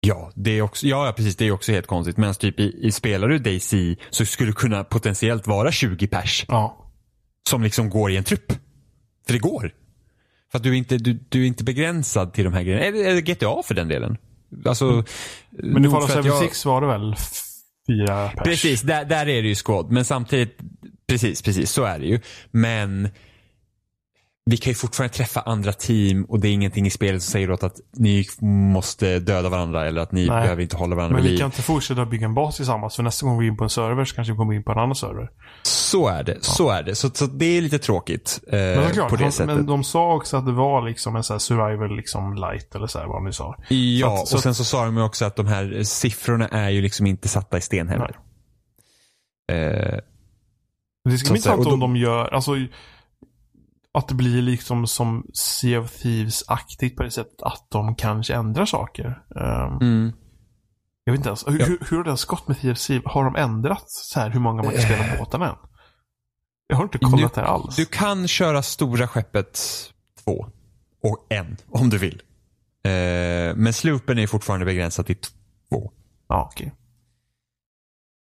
Ja, 0.00 0.32
det 0.34 0.50
är 0.50 0.62
också, 0.62 0.86
ja, 0.86 1.12
precis. 1.16 1.36
Det 1.36 1.44
är 1.46 1.50
också 1.50 1.72
helt 1.72 1.86
konstigt. 1.86 2.16
Men 2.16 2.34
typ 2.34 2.60
i, 2.60 2.78
i 2.86 2.92
spelar 2.92 3.28
du 3.28 3.38
Daisy 3.38 3.96
så 4.10 4.26
skulle 4.26 4.50
det 4.50 4.54
kunna 4.56 4.84
potentiellt 4.84 5.46
vara 5.46 5.72
20 5.72 6.06
pers 6.06 6.44
Ja. 6.48 6.92
som 7.48 7.62
liksom 7.62 7.90
går 7.90 8.10
i 8.10 8.16
en 8.16 8.24
trupp. 8.24 8.52
För 9.26 9.32
det 9.32 9.38
går. 9.38 9.74
För 10.50 10.58
att 10.58 10.62
du 10.62 10.70
är 10.70 10.74
inte, 10.74 10.96
du, 10.98 11.12
du 11.28 11.42
är 11.42 11.46
inte 11.46 11.64
begränsad 11.64 12.32
till 12.32 12.44
de 12.44 12.52
här 12.52 12.62
grejerna. 12.62 12.84
Eller, 12.84 13.04
eller 13.10 13.20
GTA 13.20 13.62
för 13.64 13.74
den 13.74 13.88
delen. 13.88 14.16
Alltså, 14.66 15.04
Men 15.50 15.84
i 15.84 15.88
Fallout 15.90 16.10
för 16.10 16.18
att 16.20 16.26
jag- 16.26 16.38
76 16.38 16.64
var 16.64 16.80
det 16.80 16.86
väl 16.86 17.14
fyra 17.86 18.28
pers? 18.28 18.44
Precis, 18.44 18.82
där, 18.82 19.04
där 19.04 19.28
är 19.28 19.42
det 19.42 19.48
ju 19.48 19.54
squad. 19.54 19.90
Men 19.90 20.04
samtidigt, 20.04 20.58
precis, 21.08 21.42
precis, 21.42 21.70
så 21.70 21.84
är 21.84 21.98
det 21.98 22.06
ju. 22.06 22.20
Men 22.50 23.08
vi 24.50 24.56
kan 24.56 24.70
ju 24.70 24.74
fortfarande 24.74 25.14
träffa 25.14 25.40
andra 25.40 25.72
team 25.72 26.24
och 26.24 26.40
det 26.40 26.48
är 26.48 26.52
ingenting 26.52 26.86
i 26.86 26.90
spelet 26.90 27.22
som 27.22 27.32
säger 27.32 27.50
åt 27.50 27.62
att 27.62 27.76
ni 27.96 28.24
måste 28.72 29.18
döda 29.18 29.48
varandra 29.48 29.86
eller 29.86 30.00
att 30.00 30.12
ni 30.12 30.26
Nej. 30.26 30.40
behöver 30.42 30.62
inte 30.62 30.76
hålla 30.76 30.96
varandra 30.96 31.14
Men 31.14 31.22
vid 31.22 31.32
vi 31.32 31.38
kan 31.38 31.46
inte 31.46 31.62
fortsätta 31.62 32.06
bygga 32.06 32.26
en 32.26 32.34
bas 32.34 32.56
tillsammans. 32.56 32.96
För 32.96 33.02
nästa 33.02 33.26
gång 33.26 33.38
vi 33.38 33.44
går 33.46 33.52
in 33.52 33.56
på 33.56 33.64
en 33.64 33.70
server 33.70 34.04
så 34.04 34.14
kanske 34.14 34.32
vi 34.32 34.36
kommer 34.36 34.54
in 34.54 34.64
på 34.64 34.72
en 34.72 34.78
annan 34.78 34.94
server. 34.94 35.28
Så 35.62 36.08
är 36.08 36.22
det. 36.24 36.38
Så 36.44 36.70
är 36.70 36.82
det. 36.82 36.94
Så, 36.94 37.10
så 37.10 37.26
det 37.26 37.44
är 37.46 37.60
lite 37.62 37.78
tråkigt 37.78 38.40
eh, 38.46 38.58
Men 38.58 38.88
såklart, 38.88 39.10
på 39.10 39.16
det 39.16 39.24
de, 39.24 39.32
sättet. 39.32 39.56
men 39.56 39.66
de 39.66 39.84
sa 39.84 40.14
också 40.14 40.36
att 40.36 40.46
det 40.46 40.52
var 40.52 40.88
liksom 40.88 41.16
en 41.16 41.22
här 41.30 41.38
survival 41.38 41.96
liksom 41.96 42.34
light 42.34 42.74
eller 42.74 42.86
så 42.86 42.98
här 42.98 43.06
vad 43.06 43.24
ni 43.24 43.32
sa. 43.32 43.56
Ja, 43.68 44.08
Så 44.08 44.22
att- 44.22 44.28
så 44.28 44.36
och 44.36 44.42
sen 44.42 44.54
så 44.54 44.64
sa 44.64 44.84
de 44.84 44.96
ju 44.96 45.02
också 45.02 45.24
att 45.24 45.36
de 45.36 45.46
här 45.46 45.82
siffrorna 45.82 46.48
är 46.48 46.70
ju 46.70 46.82
liksom 46.82 47.06
inte 47.06 47.28
satta 47.28 47.58
i 47.58 47.60
sten 47.60 47.88
heller. 47.88 48.16
Eh, 49.52 49.98
Det 51.04 51.18
ska 51.18 51.26
Så 51.26 51.32
bli 51.32 51.38
intressant 51.38 51.66
om 51.66 51.80
de 51.80 51.96
gör, 51.96 52.34
alltså 52.34 52.52
att 53.98 54.08
det 54.08 54.14
blir 54.14 54.42
liksom 54.42 54.86
som 54.86 55.26
Sea 55.34 55.80
of 55.80 55.90
Thieves-aktigt 56.02 56.96
på 56.96 57.02
det 57.02 57.10
sättet 57.10 57.42
att 57.42 57.66
de 57.70 57.94
kanske 57.94 58.34
ändrar 58.34 58.66
saker. 58.66 59.22
Ehm, 59.36 59.78
mm. 59.80 60.12
Jag 61.04 61.12
vet 61.12 61.18
inte 61.18 61.28
ens, 61.28 61.46
hur, 61.48 61.58
Ja. 61.60 61.66
hur, 61.66 61.78
hur 61.90 61.96
har 61.96 62.04
det 62.04 62.08
ens 62.08 62.24
gått 62.24 62.48
med 62.48 62.56
Sea 62.56 62.72
of 62.72 62.78
Thieves? 62.86 63.06
Har 63.06 63.24
de 63.24 63.36
ändrat 63.36 63.84
så 63.86 64.20
här 64.20 64.30
hur 64.30 64.40
många 64.40 64.62
man 64.62 64.72
kan 64.72 64.82
spela 64.82 65.04
Eh. 65.06 65.18
båten 65.18 65.42
än? 65.42 65.54
Jag 66.66 66.76
har 66.76 66.84
inte 66.84 66.98
kollat 66.98 67.34
det 67.34 67.40
här 67.40 67.48
alls. 67.48 67.76
Du 67.76 67.84
kan 67.86 68.28
köra 68.28 68.62
stora 68.62 69.08
skeppet 69.08 69.60
två 70.24 70.46
och 71.02 71.26
en 71.30 71.56
om 71.68 71.90
du 71.90 71.98
vill. 71.98 72.22
Eh, 72.84 73.56
men 73.56 73.72
sloopen 73.72 74.18
är 74.18 74.26
fortfarande 74.26 74.66
begränsad 74.66 75.06
till 75.06 75.16
två. 75.70 75.92
Ja, 76.28 76.50
okej. 76.52 76.74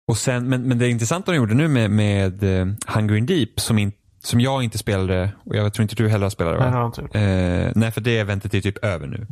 Och 0.07 0.17
sen, 0.17 0.49
men, 0.49 0.63
men 0.63 0.77
det 0.77 0.89
intressanta 0.89 1.31
de 1.31 1.37
gjorde 1.37 1.53
nu 1.53 1.67
med, 1.67 1.91
med 1.91 2.43
eh, 2.43 2.67
Hunger 2.87 3.15
in 3.15 3.25
Deep 3.25 3.59
som, 3.59 3.77
in, 3.77 3.91
som 4.25 4.39
jag 4.39 4.63
inte 4.63 4.77
spelade 4.77 5.31
och 5.45 5.55
jag 5.55 5.73
tror 5.73 5.83
inte 5.83 5.95
du 5.95 6.09
heller 6.09 6.25
har 6.25 6.29
spelat 6.29 6.53
det 6.53 6.59
Nej, 6.59 6.71
va? 6.71 6.77
har 6.77 6.91
jag 6.97 7.05
inte. 7.05 7.19
Eh, 7.19 7.71
nej, 7.75 7.91
för 7.91 8.01
det 8.01 8.17
eventet 8.17 8.53
är 8.53 8.61
typ 8.61 8.85
över 8.85 9.07
nu. 9.07 9.27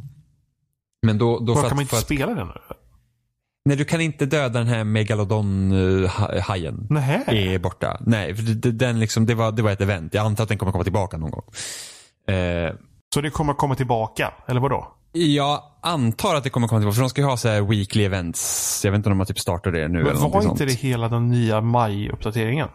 Men 1.06 1.18
då, 1.18 1.40
då 1.40 1.54
Vad, 1.54 1.62
för 1.64 1.70
kan 1.70 1.76
man 1.76 1.78
att, 1.78 1.82
inte 1.82 1.90
för 1.90 1.98
att, 1.98 2.04
spela 2.04 2.34
det 2.34 2.46
nu? 2.46 2.52
Nej, 3.66 3.78
du 3.78 3.86
kan 3.86 4.02
inte 4.02 4.26
döda 4.26 4.60
den 4.60 4.68
här 4.68 4.84
megalodon-hajen. 4.84 6.88
Nähä? 6.90 7.24
är 7.28 7.60
borta. 7.60 7.98
Nej, 8.06 8.36
för 8.36 8.44
den 8.72 9.00
liksom, 9.00 9.26
det, 9.26 9.36
var, 9.36 9.52
det 9.52 9.62
var 9.62 9.72
ett 9.72 9.82
event. 9.82 10.14
Jag 10.14 10.26
antar 10.26 10.44
att 10.44 10.50
den 10.50 10.58
kommer 10.58 10.72
komma 10.72 10.84
tillbaka 10.84 11.18
någon 11.18 11.32
gång. 11.32 11.44
Eh, 12.36 12.74
Så 13.14 13.22
det 13.22 13.30
kommer 13.30 13.54
komma 13.54 13.76
tillbaka? 13.76 14.34
Eller 14.48 14.62
vadå? 14.62 14.88
jag 15.16 15.62
antar 15.82 16.36
att 16.36 16.44
det 16.44 16.50
kommer 16.50 16.68
komma 16.68 16.82
tillbaka, 16.82 16.96
för 16.96 17.02
de 17.02 17.10
ska 17.10 17.22
ju 17.22 17.28
ha 17.28 17.38
så 17.38 17.50
här 17.50 17.62
weekly 17.62 18.04
events. 18.06 18.82
Jag 18.86 18.92
vet 18.92 18.98
inte 18.98 19.10
om 19.10 19.12
de 19.12 19.20
har 19.20 19.26
typ 19.26 19.40
startat 19.40 19.74
det 19.74 19.88
nu 19.88 20.00
eller 20.00 20.12
Men 20.12 20.22
var 20.22 20.24
någonting 20.30 20.52
inte 20.52 20.58
sånt. 20.68 20.82
det 20.82 20.88
hela 20.88 21.10
den 21.10 21.28
nya 21.28 21.62
maj-uppdateringen? 21.62 22.68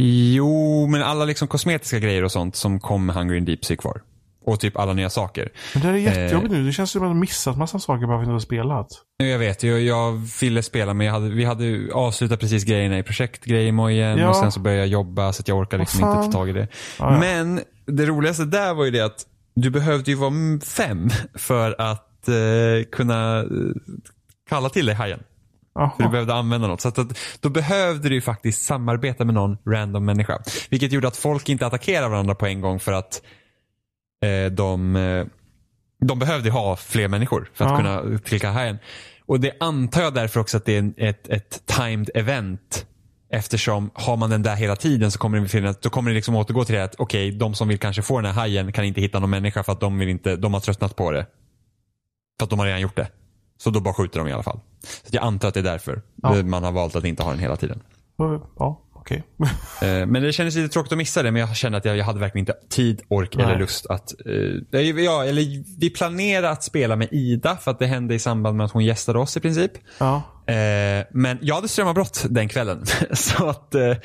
Jo, 0.00 0.86
men 0.86 1.02
alla 1.02 1.24
liksom 1.24 1.48
kosmetiska 1.48 1.98
grejer 1.98 2.24
och 2.24 2.32
sånt 2.32 2.56
som 2.56 2.80
kom 2.80 3.06
med 3.06 3.14
Hunger 3.16 3.34
in 3.34 3.44
Deep 3.44 3.70
är 3.70 3.76
kvar. 3.76 4.02
Och 4.44 4.60
typ 4.60 4.76
alla 4.76 4.92
nya 4.92 5.10
saker. 5.10 5.52
Men 5.74 5.82
det 5.82 5.88
är 5.88 5.94
Eh. 5.94 6.02
jättejobbigt 6.04 6.52
nu. 6.52 6.66
Det 6.66 6.72
känns 6.72 6.90
som 6.90 7.02
att 7.02 7.08
man 7.08 7.18
missat 7.20 7.56
massa 7.58 7.78
saker 7.78 8.06
bara 8.06 8.18
för 8.18 8.22
att 8.22 8.28
inte 8.34 8.46
spelat. 8.46 8.88
Jag 9.16 9.38
vet, 9.38 9.62
jag, 9.62 9.80
jag 9.80 10.12
ville 10.40 10.62
spela 10.62 10.94
men 10.94 11.08
hade, 11.12 11.28
vi 11.28 11.44
hade 11.44 11.88
avslutat 11.92 12.40
precis 12.40 12.64
grejerna 12.64 12.98
i 12.98 13.02
projektgrejemojen 13.02 14.18
Ja. 14.18 14.28
och 14.28 14.36
sen 14.36 14.52
så 14.52 14.60
började 14.60 14.80
jag 14.82 14.88
jobba 14.88 15.32
så 15.32 15.40
att 15.40 15.48
jag 15.48 15.58
orkar 15.58 15.78
liksom 15.78 16.00
inte 16.00 16.22
ta 16.26 16.32
tag 16.32 16.48
i 16.48 16.52
det. 16.52 16.68
Ja, 16.98 17.12
ja. 17.12 17.18
Men 17.20 17.60
det 17.86 18.06
roligaste 18.06 18.44
där 18.44 18.74
var 18.74 18.84
ju 18.84 18.90
det 18.90 19.00
att 19.00 19.26
du 19.54 19.70
behövde 19.70 20.10
ju 20.10 20.16
vara 20.16 20.60
fem 20.64 21.08
för 21.34 21.80
att 21.80 22.28
eh, 22.28 22.34
kunna 22.92 23.38
eh, 23.38 23.46
kalla 24.48 24.68
till 24.68 24.86
dig 24.86 24.94
hajen. 24.94 25.20
För 25.96 26.02
du 26.02 26.08
behövde 26.08 26.34
använda 26.34 26.68
något. 26.68 26.80
Så 26.80 26.88
att, 26.88 26.98
då 27.40 27.48
behövde 27.48 28.08
du 28.08 28.14
ju 28.14 28.20
faktiskt 28.20 28.62
samarbeta 28.62 29.24
med 29.24 29.34
någon 29.34 29.58
random 29.66 30.04
människa. 30.04 30.42
Vilket 30.70 30.92
gjorde 30.92 31.08
att 31.08 31.16
folk 31.16 31.48
inte 31.48 31.66
attackerade 31.66 32.08
varandra 32.08 32.34
på 32.34 32.46
en 32.46 32.60
gång 32.60 32.80
för 32.80 32.92
att 32.92 33.22
eh, 34.24 34.52
de, 34.52 34.96
eh, 34.96 35.26
de 36.06 36.18
behövde 36.18 36.50
ha 36.50 36.76
fler 36.76 37.08
människor 37.08 37.50
för 37.54 37.64
att 37.64 37.70
Ja. 37.70 37.76
kunna 37.76 38.18
klicka 38.18 38.50
hajen. 38.50 38.78
Och 39.26 39.40
det 39.40 39.52
antar 39.60 40.02
jag 40.02 40.14
därför 40.14 40.40
också 40.40 40.56
att 40.56 40.64
det 40.64 40.76
är 40.76 40.92
ett, 40.96 41.28
ett 41.28 41.62
timed 41.66 42.10
event. 42.14 42.86
Eftersom 43.30 43.90
har 43.94 44.16
man 44.16 44.30
den 44.30 44.42
där 44.42 44.56
hela 44.56 44.76
tiden 44.76 45.10
så 45.10 45.18
kommer 45.18 45.40
det 45.40 45.48
finnas, 45.48 45.76
då 45.80 45.90
kommer 45.90 46.10
det 46.10 46.14
liksom 46.14 46.34
återgå 46.36 46.64
till 46.64 46.74
det 46.74 46.84
att 46.84 46.94
okej, 46.98 47.30
de 47.30 47.54
som 47.54 47.68
vill 47.68 47.78
kanske 47.78 48.02
få 48.02 48.20
den 48.20 48.26
här 48.32 48.40
hajen 48.40 48.72
kan 48.72 48.84
inte 48.84 49.00
hitta 49.00 49.18
någon 49.18 49.30
människa 49.30 49.62
för 49.62 49.72
att 49.72 49.80
de, 49.80 49.98
vill 49.98 50.08
inte, 50.08 50.36
de 50.36 50.54
har 50.54 50.60
tröttnat 50.60 50.96
på 50.96 51.10
det. 51.10 51.26
För 52.38 52.44
att 52.44 52.50
de 52.50 52.58
har 52.58 52.66
redan 52.66 52.80
gjort 52.80 52.96
det. 52.96 53.08
Så 53.58 53.70
då 53.70 53.80
bara 53.80 53.94
skjuter 53.94 54.18
de 54.18 54.28
i 54.28 54.32
alla 54.32 54.42
fall. 54.42 54.60
Så 55.02 55.08
jag 55.16 55.22
antar 55.24 55.48
att 55.48 55.54
det 55.54 55.60
är 55.60 55.64
därför 55.64 56.02
Ja. 56.22 56.42
man 56.42 56.64
har 56.64 56.72
valt 56.72 56.96
att 56.96 57.04
inte 57.04 57.22
ha 57.22 57.30
den 57.30 57.38
hela 57.40 57.56
tiden. 57.56 57.82
Ja, 58.58 58.82
okej. 58.94 59.22
Eh, 59.82 60.06
Men 60.06 60.22
det 60.22 60.32
kändes 60.32 60.54
lite 60.54 60.72
tråkigt 60.72 60.92
att 60.92 60.98
missa 60.98 61.22
det, 61.22 61.30
men 61.30 61.40
jag 61.40 61.56
kände 61.56 61.78
att 61.78 61.84
jag, 61.84 61.96
jag 61.96 62.04
hade 62.04 62.18
verkligen 62.20 62.42
inte 62.42 62.54
tid, 62.68 63.02
ork 63.08 63.36
Nej. 63.36 63.46
eller 63.46 63.58
lust 63.58 63.86
att... 63.86 64.12
eh, 64.70 64.80
ja, 64.80 65.24
eller 65.24 65.78
vi 65.80 65.90
planerade 65.90 66.50
att 66.50 66.64
spela 66.64 66.96
med 66.96 67.08
Ida 67.12 67.56
för 67.56 67.70
att 67.70 67.78
det 67.78 67.86
hände 67.86 68.14
i 68.14 68.18
samband 68.18 68.56
med 68.56 68.64
att 68.66 68.72
hon 68.72 68.84
gästade 68.84 69.18
oss 69.18 69.36
i 69.36 69.40
princip. 69.40 69.72
Ja. 69.98 70.22
Eh, 70.46 71.04
men 71.10 71.38
jag 71.42 71.54
hade 71.54 71.68
strömavbrott 71.68 72.24
den 72.30 72.48
kvällen. 72.48 72.84
Så 73.12 73.48
att 73.48 73.74
eh, 73.74 73.96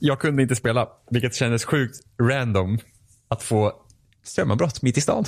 jag 0.00 0.20
kunde 0.20 0.42
inte 0.42 0.56
spela. 0.56 0.88
Vilket 1.10 1.34
kändes 1.34 1.64
sjukt 1.64 1.96
random 2.22 2.78
att 3.28 3.42
få 3.42 3.72
strömavbrott 4.24 4.82
mitt 4.82 4.98
i 4.98 5.00
stan. 5.00 5.24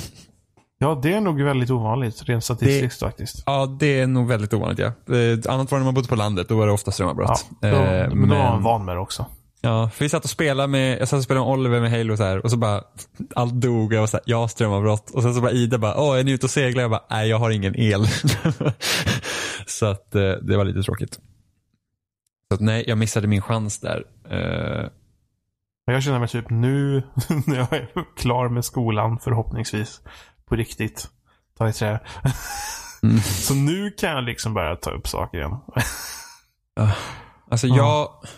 Ja, 0.78 1.00
det 1.02 1.12
är 1.12 1.20
nog 1.20 1.42
väldigt 1.42 1.70
ovanligt 1.70 2.22
rent 2.28 2.44
statistiskt 2.44 3.00
faktiskt. 3.00 3.42
Ja, 3.46 3.76
det 3.80 4.00
är 4.00 4.06
nog 4.06 4.28
väldigt 4.28 4.54
ovanligt 4.54 4.78
ja. 4.78 4.86
Eh, 5.16 5.54
annat 5.54 5.70
var 5.70 5.78
när 5.78 5.84
man 5.84 5.94
bodde 5.94 6.08
på 6.08 6.16
landet, 6.16 6.48
då 6.48 6.56
var 6.56 6.66
det 6.66 6.72
ofta 6.72 6.88
Ja, 6.88 6.92
strömavbrott. 6.92 7.46
då, 7.60 7.66
Eh, 7.68 8.10
men 8.14 8.28
då 8.28 8.34
var 8.34 8.44
man 8.44 8.62
van 8.62 8.84
med 8.84 8.96
det 8.96 9.00
också. 9.00 9.26
Ja, 9.60 9.90
för 9.94 10.04
vi 10.04 10.08
satt 10.08 10.24
och 10.24 10.30
spelade 10.30 10.68
med, 10.68 11.00
jag 11.00 11.08
satt 11.08 11.16
och 11.18 11.24
spelade 11.24 11.46
med 11.46 11.52
Oliver 11.54 11.80
med 11.80 11.90
Halo 11.90 12.16
så 12.16 12.22
här 12.24 12.44
och 12.44 12.50
så 12.50 12.56
bara, 12.56 12.82
allt 13.34 13.54
dog 13.54 13.92
jag 13.94 14.00
var 14.00 14.06
så 14.06 14.16
här, 14.16 14.24
jag 14.26 14.36
har 14.38 14.48
strömavbrott 14.48 15.10
och 15.10 15.22
sen 15.22 15.34
så 15.34 15.40
bara 15.40 15.50
Ida 15.52 15.78
bara, 15.78 16.00
åh 16.00 16.18
är 16.18 16.24
ni 16.24 16.32
ute 16.32 16.46
och 16.46 16.50
seglar? 16.50 16.82
Jag 16.82 16.90
bara, 16.90 17.04
nej 17.10 17.28
jag 17.28 17.38
har 17.38 17.50
ingen 17.50 17.74
el. 17.76 18.06
så 19.66 19.86
att 19.86 20.14
eh, 20.14 20.22
det 20.22 20.56
var 20.56 20.64
lite 20.64 20.82
tråkigt. 20.82 21.14
Så 22.48 22.54
att 22.54 22.60
nej, 22.60 22.84
jag 22.86 22.98
missade 22.98 23.26
min 23.26 23.42
chans 23.42 23.80
där. 23.80 24.04
Eh, 24.30 24.88
Men 25.86 25.94
jag 25.94 26.02
känner 26.02 26.18
mig 26.18 26.28
typ 26.28 26.50
nu 26.50 27.02
när 27.46 27.56
jag 27.56 27.72
är 27.72 27.88
klar 28.16 28.48
med 28.48 28.64
skolan 28.64 29.18
förhoppningsvis 29.18 30.00
på 30.48 30.56
riktigt. 30.56 31.08
Ta 31.58 31.68
i 31.68 31.72
trä. 31.72 32.00
Mm. 33.02 33.20
Så 33.22 33.54
nu 33.54 33.90
kan 33.90 34.10
jag 34.10 34.24
liksom 34.24 34.54
börja 34.54 34.76
ta 34.76 34.90
upp 34.90 35.08
saker 35.08 35.38
igen. 35.38 35.56
alltså 37.50 37.66
Ja. 37.66 37.76
jag, 37.76 38.28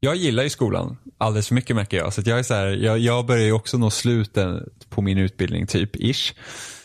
jag 0.00 0.16
gillar 0.16 0.42
ju 0.42 0.50
skolan 0.50 0.96
alldeles 1.18 1.48
för 1.48 1.54
mycket 1.54 1.76
märker 1.76 1.96
jag. 1.96 2.12
Så 2.12 2.22
jag 2.24 2.38
är 2.38 2.42
så 2.42 2.54
här, 2.54 2.66
jag, 2.66 2.98
jag 2.98 3.26
börjar 3.26 3.44
ju 3.44 3.52
också 3.52 3.78
nå 3.78 3.90
sluten 3.90 4.68
på 4.88 5.02
min 5.02 5.18
utbildning 5.18 5.66
typ 5.66 5.96
ish. 5.96 6.34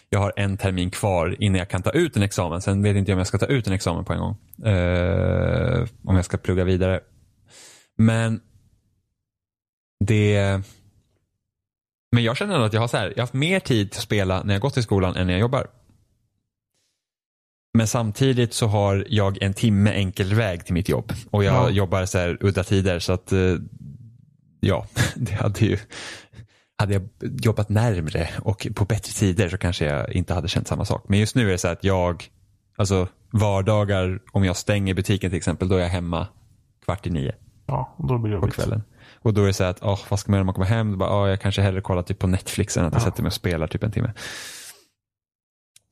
Jag 0.09 0.19
har 0.19 0.34
en 0.36 0.57
termin 0.57 0.91
kvar 0.91 1.36
innan 1.39 1.59
jag 1.59 1.69
kan 1.69 1.84
ta 1.84 1.91
ut 1.91 2.15
en 2.15 2.23
examen. 2.23 2.61
Sen 2.61 2.84
vet 2.84 2.95
inte 2.95 3.11
jag 3.11 3.15
om 3.15 3.19
jag 3.19 3.27
ska 3.27 3.38
ta 3.38 3.45
ut 3.45 3.67
en 3.67 3.73
examen 3.73 4.05
på 4.05 4.13
en 4.13 4.19
gång. 4.19 4.38
Eh, 4.73 5.88
om 6.05 6.15
jag 6.15 6.25
ska 6.25 6.38
plugga 6.38 6.63
vidare. 6.63 6.99
Men 7.97 8.41
det... 10.05 10.61
Men 12.12 12.24
jag 12.24 12.38
känner 12.38 12.53
ändå 12.55 12.66
att 12.66 12.74
jag 12.74 12.82
har, 12.82 12.88
så 12.88 12.97
här, 12.97 13.07
jag 13.07 13.16
har 13.16 13.22
haft 13.22 13.34
mer 13.34 13.60
tid 13.60 13.88
att 13.88 14.01
spela 14.01 14.43
när 14.43 14.53
jag 14.53 14.62
gått 14.62 14.74
till 14.74 14.84
skolan 14.84 15.16
än 15.16 15.28
när 15.28 15.34
jag 15.34 15.39
jobbar. 15.39 15.68
Men 17.74 17.88
samtidigt 17.88 18.53
så 18.53 18.68
har 18.68 19.05
jag 19.10 19.41
en 19.41 19.53
timme 19.53 19.91
enkel 19.91 20.34
väg 20.34 20.66
till 20.66 20.74
mitt 20.74 20.89
jobb. 20.89 21.14
Och 21.32 21.43
jag 21.43 21.53
Ja. 21.55 21.70
jobbar 21.70 22.05
så 22.05 22.18
här 22.18 22.38
udda 22.41 22.64
tider 22.64 22.99
så 22.99 23.14
att 23.14 23.32
eh, 23.32 23.55
ja, 24.60 24.86
det 25.16 25.32
hade 25.34 25.60
ju 25.66 25.78
hade 26.78 26.93
jag 26.93 27.10
jobbat 27.22 27.70
närmre 27.70 28.30
och 28.41 28.68
på 28.76 28.86
bättre 28.86 29.14
tider 29.14 29.49
så 29.49 29.57
kanske 29.57 29.86
jag 29.86 30.14
inte 30.14 30.34
hade 30.34 30.47
känt 30.47 30.68
samma 30.68 30.86
sak. 30.86 31.05
Men 31.10 31.20
just 31.20 31.36
nu 31.36 31.47
är 31.47 31.51
det 31.51 31.57
så 31.57 31.68
att 31.68 31.84
jag, 31.84 32.24
alltså 32.78 33.07
vardagar, 33.32 34.20
om 34.32 34.45
jag 34.45 34.57
stänger 34.57 34.93
butiken 34.93 35.30
till 35.32 35.38
exempel, 35.38 35.68
då 35.70 35.76
är 35.76 35.80
jag 35.80 35.89
hemma 35.89 36.28
kvart 36.86 37.07
i 37.07 37.10
nio 37.10 37.36
Ja, 37.66 37.95
då 37.97 38.18
blir 38.18 38.32
det 38.34 38.39
på 38.39 38.45
jobbigt. 38.45 38.55
kvällen. 38.55 38.84
Och 39.22 39.34
då 39.34 39.43
är 39.43 39.47
det 39.47 39.53
så 39.53 39.63
här 39.63 39.72
att, 39.72 39.82
oh, 39.84 39.99
vad 40.09 40.20
ska 40.20 40.32
man 40.32 40.36
göra 40.38 40.43
när 40.43 40.45
man 40.45 40.53
kommer 40.53 40.67
hem? 40.67 40.91
Då 40.91 40.97
bara, 40.97 41.24
oh, 41.24 41.30
jag 41.30 41.41
kanske 41.41 41.61
hellre 41.61 41.82
kollar 41.82 42.03
typ 42.03 42.20
på 42.20 42.28
Netflix 42.28 42.78
än 42.78 42.86
att 42.86 42.93
jag 42.93 43.01
Ja. 43.01 43.05
sätter 43.05 43.24
mig 43.24 43.28
och 43.28 43.34
spelar 43.34 43.67
typ 43.67 43.84
en 43.84 43.91
timme. 43.91 44.13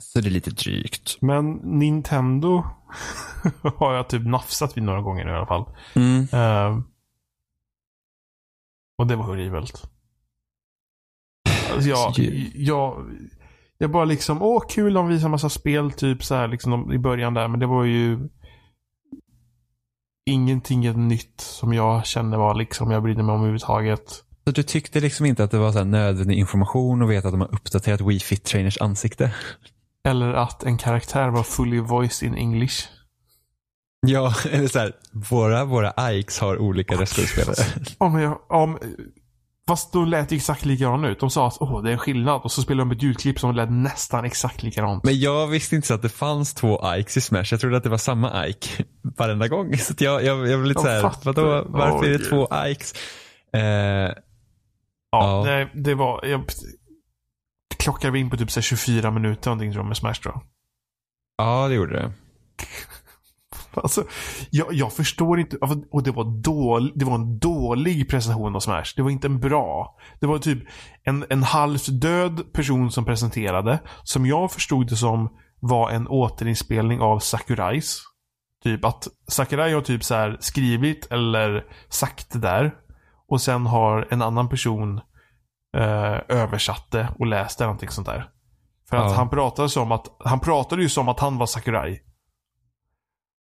Så 0.03 0.19
det 0.21 0.27
är 0.27 0.31
lite 0.31 0.49
drygt. 0.51 1.21
Men 1.21 1.51
Nintendo 1.53 2.63
har 3.77 3.93
jag 3.93 4.09
typ 4.09 4.25
nafsat 4.25 4.77
vid 4.77 4.83
några 4.83 5.01
gånger 5.01 5.27
i 5.27 5.31
alla 5.31 5.45
fall. 5.45 5.65
Mm. 5.95 6.27
Ehm, 6.31 6.83
och 8.97 9.07
det 9.07 9.15
var 9.15 9.23
horribelt. 9.23 9.89
Alltså 11.73 11.89
jag, 11.89 12.13
jag, 12.55 13.05
jag 13.77 13.91
bara 13.91 14.05
liksom, 14.05 14.41
åh 14.41 14.63
kul 14.69 14.93
de 14.93 15.07
visar 15.07 15.29
massa 15.29 15.49
spel 15.49 15.91
typ 15.91 16.23
så 16.23 16.35
här 16.35 16.47
liksom 16.47 16.71
de, 16.71 16.93
i 16.93 16.97
början 16.99 17.33
där. 17.33 17.47
Men 17.47 17.59
det 17.59 17.65
var 17.65 17.83
ju 17.83 18.29
ingenting 20.27 21.07
nytt 21.07 21.41
som 21.41 21.73
jag 21.73 22.05
kände 22.05 22.37
var 22.37 22.55
liksom 22.55 22.91
jag 22.91 23.03
brydde 23.03 23.23
mig 23.23 23.33
om 23.33 23.39
överhuvudtaget. 23.39 24.23
Så 24.43 24.51
du 24.51 24.63
tyckte 24.63 24.99
liksom 24.99 25.25
inte 25.25 25.43
att 25.43 25.51
det 25.51 25.57
var 25.57 25.71
så 25.71 25.77
här 25.77 25.85
nödvändig 25.85 26.37
information 26.37 27.01
och 27.01 27.11
veta 27.11 27.27
att 27.27 27.33
de 27.33 27.41
har 27.41 27.53
uppdaterat 27.53 28.01
Wii 28.01 28.19
Fit 28.19 28.43
Trainers 28.43 28.77
ansikte? 28.81 29.31
Eller 30.07 30.33
att 30.33 30.63
en 30.63 30.77
karaktär 30.77 31.29
var 31.29 31.43
fully 31.43 31.79
voiced 31.79 32.27
in 32.27 32.35
English. 32.35 32.87
Ja, 34.07 34.33
eller 34.51 34.67
så 34.67 34.79
här, 34.79 34.93
våra, 35.11 35.65
våra 35.65 36.11
Ikes 36.11 36.39
har 36.39 36.57
olika 36.57 36.95
röstskådespelare. 36.95 37.55
Men 37.99 38.21
jag, 38.21 38.39
ja, 38.49 38.65
men, 38.65 38.79
Fast 39.67 39.93
de 39.93 40.07
lät 40.07 40.31
exakt 40.31 40.65
likadana 40.65 41.07
ut. 41.09 41.19
De 41.19 41.29
sa 41.29 41.47
att 41.47 41.57
åh, 41.59 41.83
det 41.83 41.89
är 41.89 41.93
en 41.93 41.99
skillnad. 41.99 42.41
Och 42.41 42.51
så 42.51 42.61
spelade 42.61 42.89
de 42.89 42.95
ett 42.95 43.03
ljudklipp 43.03 43.39
som 43.39 43.55
lät 43.55 43.71
nästan 43.71 44.25
exakt 44.25 44.63
likadant. 44.63 45.03
Men 45.03 45.19
jag 45.19 45.47
visste 45.47 45.75
inte 45.75 45.87
så 45.87 45.93
att 45.93 46.01
det 46.01 46.09
fanns 46.09 46.53
två 46.53 46.95
Ikes 46.95 47.17
i 47.17 47.21
Smash. 47.21 47.45
Jag 47.51 47.59
trodde 47.59 47.77
att 47.77 47.83
det 47.83 47.89
var 47.89 47.97
samma 47.97 48.47
Ike 48.47 48.85
varenda 49.17 49.47
gång. 49.47 49.77
Så 49.77 49.93
att 49.93 50.01
jag, 50.01 50.23
jag, 50.23 50.37
jag 50.37 50.59
blev 50.59 50.65
lite 50.65 50.81
såhär, 50.81 51.11
vadå, 51.23 51.65
varför 51.67 51.97
Åh, 51.97 52.05
är 52.05 52.09
det 52.09 52.17
Gud. 52.17 52.29
två 52.29 52.47
Ikes? 52.65 52.93
Eh, 53.53 53.61
Ja, 55.11 55.45
Ja. 55.45 55.51
Det, 55.51 55.69
det 55.73 55.95
var... 55.95 56.25
Jag, 56.25 56.43
klockade 57.77 58.11
vi 58.11 58.19
in 58.19 58.29
på 58.29 58.37
typ 58.37 58.51
så 58.51 58.59
här 58.59 58.63
24 58.63 59.11
minuter 59.11 59.49
någonting 59.49 59.71
tror 59.71 59.83
jag 59.83 59.87
med 59.87 59.97
Smash 59.97 60.13
tror 60.13 60.33
jag. 60.33 60.43
ja, 61.37 61.67
det 61.67 61.75
gjorde 61.75 61.93
det. 61.93 62.11
Alltså, 63.83 64.03
jag, 64.49 64.73
jag 64.73 64.93
förstår 64.93 65.39
inte. 65.39 65.57
alltså, 65.61 65.77
Och 65.91 66.03
det 66.03 66.11
var, 66.11 66.41
dålig, 66.43 66.91
det 66.95 67.05
var 67.05 67.15
en 67.15 67.39
dålig 67.39 68.09
presentation 68.09 68.55
av 68.55 68.59
Smash. 68.59 68.93
Det 68.95 69.01
var 69.01 69.09
inte 69.09 69.27
en 69.27 69.39
bra. 69.39 69.95
Det 70.19 70.27
var 70.27 70.37
typ 70.39 70.63
en, 71.03 71.25
en 71.29 71.43
halvt 71.43 72.01
död 72.01 72.53
person 72.53 72.91
som 72.91 73.05
presenterade. 73.05 73.79
Som 74.03 74.25
jag 74.25 74.51
förstod 74.51 74.87
det 74.87 74.95
som 74.95 75.29
var 75.59 75.89
en 75.91 76.07
återinspelning 76.07 77.01
av 77.01 77.19
Sakurais. 77.19 78.01
Typ 78.63 78.85
att 78.85 79.07
Sakurai 79.27 79.73
har 79.73 79.81
typ 79.81 80.03
så 80.03 80.35
skrivit 80.39 81.11
eller 81.11 81.63
sagt 81.89 82.31
det 82.33 82.39
där. 82.39 82.73
Och 83.29 83.41
sen 83.41 83.65
har 83.65 84.07
en 84.09 84.21
annan 84.21 84.49
person 84.49 84.97
eh, 85.77 86.17
översatt 86.29 86.91
det 86.91 87.09
och 87.19 87.25
läst 87.25 87.57
det. 87.59 87.65
Någonting 87.65 87.89
sånt 87.89 88.07
där. 88.07 88.29
För 88.89 88.97
att 88.97 89.11
Ja. 89.11 89.17
han 89.17 89.29
pratade 89.29 89.69
som 89.69 89.91
att, 89.91 90.05
han 90.19 90.39
pratade 90.39 90.81
ju 90.81 90.89
som 90.89 91.09
att 91.09 91.19
han 91.19 91.37
var 91.37 91.45
Sakurai. 91.45 91.99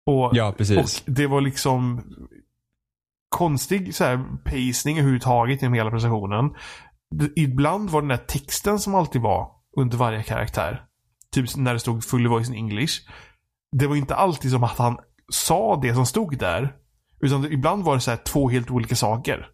Och, 0.05 0.31
Ja, 0.33 0.53
precis. 0.57 0.77
och 0.77 1.13
det 1.13 1.27
var 1.27 1.41
liksom 1.41 2.03
konstig 3.29 3.95
så 3.95 4.03
här, 4.03 4.17
pacing 4.43 4.97
överhuvudtaget 4.99 5.61
genom 5.61 5.73
hela 5.73 5.91
presentationen. 5.91 6.55
Ibland 7.35 7.89
var 7.89 8.01
den 8.01 8.07
där 8.09 8.17
texten 8.17 8.79
som 8.79 8.95
alltid 8.95 9.21
var 9.21 9.51
under 9.77 9.97
varje 9.97 10.23
karaktär. 10.23 10.85
Typ 11.31 11.55
när 11.55 11.73
det 11.73 11.79
stod 11.79 12.03
full 12.03 12.27
voice 12.27 12.49
in 12.49 12.55
English. 12.55 12.93
Det 13.71 13.87
var 13.87 13.95
inte 13.95 14.15
alltid 14.15 14.51
som 14.51 14.63
att 14.63 14.77
han 14.77 14.97
sa 15.31 15.79
det 15.81 15.93
som 15.95 16.05
stod 16.05 16.37
där. 16.37 16.75
Utan 17.21 17.45
ibland 17.45 17.83
var 17.83 17.95
det 17.95 18.01
så 18.01 18.11
här 18.11 18.17
två 18.17 18.49
helt 18.49 18.71
olika 18.71 18.95
saker. 18.95 19.47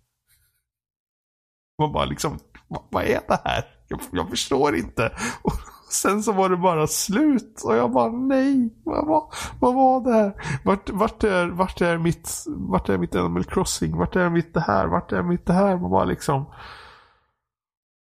Man 1.80 1.92
bara 1.92 2.06
liksom, 2.06 2.40
vad, 2.68 2.84
vad 2.92 3.04
är 3.04 3.20
det 3.28 3.42
här? 3.46 3.64
Jag, 3.88 4.00
jag 4.12 4.30
förstår 4.30 4.76
inte. 4.76 5.12
Sen 5.90 6.24
så 6.24 6.32
var 6.32 6.50
det 6.50 6.58
bara 6.58 6.88
slut. 6.88 7.62
Och 7.66 7.76
jag 7.76 7.92
bara, 7.92 8.12
nej. 8.12 8.74
Vad, 8.84 9.08
vad, 9.08 9.34
vad 9.60 9.76
var 9.76 10.04
det 10.04 10.14
här? 10.14 10.34
Vart, 10.64 10.90
vart, 10.90 11.24
är, 11.24 11.48
vart 11.48 11.82
är 11.82 11.98
mitt, 11.98 12.46
vart 12.48 12.90
är 12.90 12.98
mitt 12.98 13.16
Animal 13.16 13.44
Crossing? 13.44 13.98
Vart 13.98 14.16
är 14.16 14.30
mitt 14.30 14.54
det 14.54 14.62
här? 14.62 14.88
Vart 14.88 15.12
är 15.12 15.24
mitt 15.24 15.46
det 15.46 15.54
här? 15.54 15.78
Man 15.78 15.92
bara 15.92 16.06
liksom, 16.06 16.46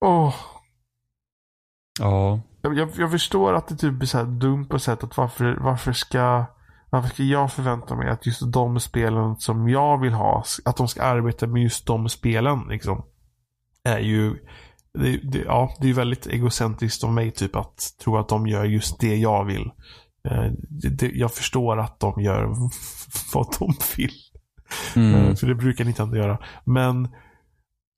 åh. 0.05 0.35
Ja. 1.99 2.39
Jag, 2.61 2.89
jag, 2.95 3.11
förstår 3.11 3.53
att 3.53 3.67
det 3.67 3.75
typ 3.75 4.01
är 4.01 4.05
så 4.05 4.17
här 4.17 4.25
dumt 4.25 4.65
på 4.65 4.79
sätt 4.79 5.03
att 5.03 5.17
varför, 5.17 5.57
varför 5.61 5.93
ska 5.93 6.45
varför 6.89 7.09
ska 7.09 7.23
jag 7.23 7.51
förvänta 7.51 7.95
mig 7.95 8.09
att 8.09 8.25
just 8.25 8.51
de 8.53 8.79
spelen 8.79 9.35
som 9.35 9.69
jag 9.69 10.01
vill 10.01 10.13
ha, 10.13 10.43
att 10.65 10.77
de 10.77 10.87
ska 10.87 11.03
arbeta 11.03 11.47
med 11.47 11.63
just 11.63 11.87
de 11.87 12.09
spelen 12.09 12.65
liksom. 12.69 13.05
Är 13.83 13.99
ju, 13.99 14.35
det, 14.93 15.17
det, 15.17 15.39
ja, 15.39 15.73
det 15.81 15.89
är 15.89 15.93
väldigt 15.93 16.27
egocentriskt 16.27 17.03
av 17.03 17.13
mig 17.13 17.31
typ 17.31 17.55
att 17.55 17.93
tro 18.03 18.17
att 18.17 18.29
de 18.29 18.47
gör 18.47 18.65
just 18.65 18.99
det 18.99 19.15
jag 19.15 19.45
vill. 19.45 19.71
Eh, 20.29 20.51
det, 20.69 21.11
jag 21.13 21.33
förstår 21.33 21.79
att 21.79 21.99
de 21.99 22.21
gör 22.21 22.43
vad 23.33 23.55
de 23.59 23.73
vill. 23.97 24.13
Mm. 24.95 25.15
Eh, 25.15 25.35
För 25.35 25.47
det 25.47 25.55
brukar 25.55 25.85
Nintendo 25.85 26.17
göra. 26.17 26.37
Men 26.63 27.07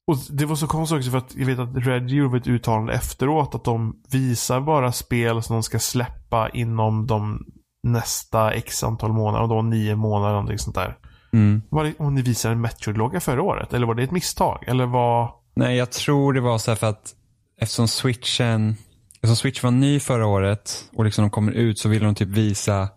och 0.07 0.17
det 0.29 0.45
var 0.45 0.55
så 0.55 0.67
konstigt 0.67 0.97
också 0.97 1.11
för 1.11 1.17
att 1.17 1.35
jag 1.35 1.45
vet 1.45 1.59
att 1.59 1.75
Reggie 1.75 2.17
gjorde 2.17 2.37
ett 2.37 2.47
uttalande 2.47 2.93
efteråt 2.93 3.55
att 3.55 3.63
de 3.63 4.01
visar 4.11 4.61
bara 4.61 4.91
spel 4.91 5.43
som 5.43 5.53
de 5.53 5.63
ska 5.63 5.79
släppa 5.79 6.49
inom 6.49 7.07
de 7.07 7.45
nästa 7.83 8.51
x 8.51 8.83
antal 8.83 9.13
månader. 9.13 9.43
Och 9.43 9.49
då 9.49 9.61
nio 9.61 9.95
månader 9.95 10.27
eller 10.27 10.33
någonting 10.33 10.57
sånt 10.57 10.75
där. 10.75 10.97
Mm. 11.33 11.61
Var 11.69 11.83
det 11.83 11.93
om 11.99 12.15
ni 12.15 12.21
visade 12.21 12.53
en 12.53 12.61
Metroid-logga 12.61 13.19
förra 13.19 13.41
året? 13.41 13.73
Eller 13.73 13.87
var 13.87 13.95
det 13.95 14.03
ett 14.03 14.11
misstag? 14.11 14.63
Eller 14.67 14.85
var... 14.85 15.33
Nej, 15.61 15.77
jag 15.77 15.91
tror 15.91 16.33
det 16.33 16.41
var 16.41 16.57
så 16.57 16.71
här 16.71 16.75
för 16.75 16.87
att 16.87 17.15
eftersom 17.57 17.87
switchen, 17.87 18.75
eftersom 19.15 19.35
switch 19.35 19.63
var 19.63 19.71
ny 19.71 19.99
förra 19.99 20.25
året 20.27 20.89
och 20.93 21.05
liksom 21.05 21.21
de 21.23 21.29
kommer 21.29 21.51
ut 21.51 21.79
så 21.79 21.89
vill 21.89 22.03
de 22.03 22.15
typ 22.15 22.27
visa 22.27 22.89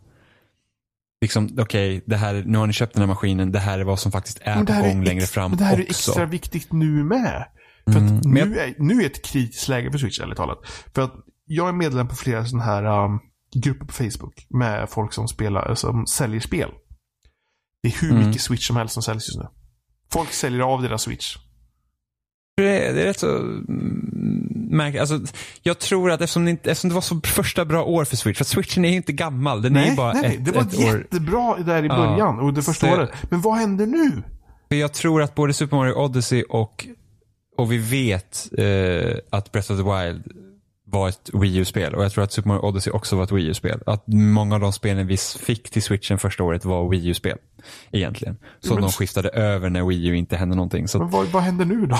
liksom, 1.20 1.56
okej, 1.58 2.04
här, 2.10 2.42
nu 2.46 2.58
har 2.58 2.66
ni 2.66 2.72
köpt 2.72 2.94
den 2.94 3.00
här 3.02 3.08
maskinen, 3.08 3.52
det 3.52 3.58
här 3.58 3.78
är 3.78 3.84
vad 3.84 3.98
som 4.00 4.12
faktiskt 4.12 4.38
är 4.42 4.64
på 4.64 4.72
gång 4.72 5.00
är 5.00 5.04
längre 5.04 5.26
fram 5.26 5.50
Men 5.50 5.58
det 5.58 5.64
här 5.64 5.76
är 5.78 5.82
också. 5.82 5.90
extra 5.90 6.26
viktigt 6.26 6.72
nu 6.72 7.04
med. 7.04 7.46
För 7.86 7.98
Mm, 7.98 8.16
att 8.18 8.24
nu, 8.24 8.58
är, 8.58 8.74
nu 8.78 9.02
är 9.02 9.06
ett 9.06 9.24
kritiskt 9.24 9.68
läge 9.68 9.90
för 9.90 9.98
Switch, 9.98 10.20
ärligt 10.20 10.36
talat. 10.36 10.58
För 10.94 11.02
att 11.02 11.14
jag 11.46 11.68
är 11.68 11.72
medlem 11.72 12.08
på 12.08 12.14
flera 12.14 12.44
sådana 12.44 12.64
här 12.64 13.04
um, 13.04 13.20
grupper 13.54 13.86
på 13.86 13.92
Facebook 13.92 14.46
med 14.50 14.88
folk 14.90 15.12
som 15.12 15.28
spelar, 15.28 15.74
som 15.74 16.06
säljer 16.06 16.40
spel. 16.40 16.70
Det 17.82 17.88
är 17.88 17.92
hur 18.00 18.10
Mm. 18.10 18.26
mycket 18.26 18.42
Switch 18.42 18.66
som 18.66 18.76
helst 18.76 18.94
som 18.94 19.02
säljs 19.02 19.28
just 19.28 19.38
nu. 19.38 19.46
Folk 20.12 20.32
säljer 20.32 20.60
av 20.60 20.82
deras 20.82 21.02
Switch. 21.02 21.36
Det 22.56 22.86
är, 22.86 22.94
det 22.94 23.00
är 23.02 23.04
rätt 23.04 23.18
så 23.18 23.36
mm, 23.38 24.48
märkligt. 24.70 25.00
Alltså, 25.00 25.20
jag 25.62 25.78
tror 25.78 26.10
att 26.10 26.20
eftersom 26.20 26.44
det, 26.44 26.50
inte, 26.50 26.70
eftersom 26.70 26.88
det 26.88 26.94
var 26.94 27.02
så 27.02 27.20
första 27.24 27.64
bra 27.64 27.84
år 27.84 28.04
för 28.04 28.16
Switch, 28.16 28.38
för 28.38 28.44
Switchen 28.44 28.84
är 28.84 28.88
ju 28.90 28.96
inte 28.96 29.12
gammal. 29.12 29.62
Den 29.62 29.76
är 29.76 29.80
ju 29.80 29.86
Nej, 29.86 29.96
bara 29.96 30.12
nej, 30.12 30.22
nej, 30.22 30.36
ett, 30.36 30.44
det 30.44 30.50
var 30.52 30.62
ett 30.62 30.78
år. 30.78 30.98
jättebra 30.98 31.56
där 31.58 31.82
i 31.82 31.86
Ja. 31.86 31.96
början 31.96 32.38
och 32.38 32.54
det 32.54 32.62
första 32.62 32.92
året. 32.94 33.10
Men 33.30 33.40
vad 33.40 33.54
händer 33.56 33.86
nu? 33.86 34.22
Jag 34.68 34.92
tror 34.92 35.22
att 35.22 35.34
både 35.34 35.52
Super 35.52 35.76
Mario 35.76 35.92
Odyssey 35.94 36.42
och, 36.42 36.86
och 37.56 37.72
vi 37.72 37.78
vet 37.78 38.48
eh, 38.58 39.16
att 39.30 39.52
Breath 39.52 39.72
of 39.72 39.78
the 39.78 39.84
Wild 39.84 40.22
var 40.86 41.08
ett 41.08 41.30
Wii 41.32 41.56
U-spel. 41.56 41.94
Och 41.94 42.04
jag 42.04 42.12
tror 42.12 42.24
att 42.24 42.32
Super 42.32 42.48
Mario 42.48 42.60
Odyssey 42.60 42.92
också 42.92 43.16
var 43.16 43.24
ett 43.24 43.32
Wii 43.32 43.46
U-spel. 43.46 43.80
Att 43.86 44.04
många 44.06 44.54
av 44.54 44.60
de 44.60 44.72
spelen 44.72 45.06
vi 45.06 45.16
fick 45.16 45.70
till 45.70 45.82
Switchen 45.82 46.18
första 46.18 46.42
året 46.44 46.64
var 46.64 46.88
Wii 46.88 47.08
U-spel. 47.08 47.38
Egentligen. 47.92 48.36
Så 48.60 48.74
Men- 48.74 48.82
de 48.82 48.92
skiftade 48.92 49.28
över 49.28 49.70
när 49.70 49.84
Wii 49.84 50.06
U 50.08 50.16
inte 50.16 50.36
hände 50.36 50.56
någonting. 50.56 50.88
Så, 50.88 50.98
Men 50.98 51.10
vad, 51.10 51.26
vad 51.26 51.42
händer 51.42 51.64
nu 51.64 51.86
då? 51.86 51.98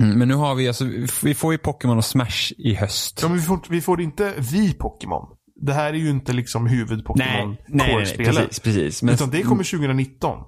Mm, 0.00 0.18
men 0.18 0.28
nu 0.28 0.34
har 0.34 0.54
vi 0.54 0.68
alltså, 0.68 0.84
vi 1.22 1.34
får 1.34 1.52
ju 1.52 1.58
Pokémon 1.58 1.98
och 1.98 2.04
Smash 2.04 2.52
i 2.58 2.74
höst. 2.74 3.18
Ja, 3.22 3.28
men 3.28 3.38
vi, 3.38 3.42
får, 3.42 3.60
vi 3.68 3.80
får 3.80 4.00
inte 4.00 4.34
vi 4.38 4.74
Pokémon. 4.74 5.26
Det 5.62 5.72
här 5.72 5.92
är 5.92 5.98
ju 5.98 6.10
inte 6.10 6.32
liksom 6.32 6.66
huvud-Pokémon 6.66 7.16
nej, 7.16 7.46
nej, 7.46 7.58
nej, 7.68 7.94
Core-spelet. 7.94 8.36
precis, 8.36 8.60
precis. 8.60 9.02
Men, 9.02 9.14
Utan 9.14 9.30
det 9.30 9.42
kommer 9.42 9.64
2019. 9.64 10.38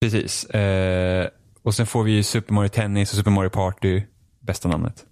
Precis. 0.00 0.44
Eh, 0.44 1.28
och 1.62 1.74
sen 1.74 1.86
får 1.86 2.02
vi 2.02 2.12
ju 2.12 2.22
Super 2.22 2.54
Mario 2.54 2.68
Tennis 2.68 3.10
och 3.10 3.16
Super 3.16 3.30
Mario 3.30 3.50
Party. 3.50 4.02
Bästa 4.40 4.68
namnet. 4.68 5.04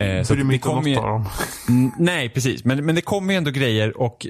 Eh, 0.00 0.22
så 0.22 0.34
det 0.34 0.58
kommer 0.58 0.88
ju, 0.88 0.94
dem. 0.94 1.28
Mm, 1.68 1.92
Nej, 1.98 2.28
precis. 2.28 2.64
Men, 2.64 2.86
men 2.86 2.94
det 2.94 3.00
kommer 3.00 3.32
ju 3.32 3.36
ändå 3.36 3.50
grejer 3.50 4.00
och 4.00 4.26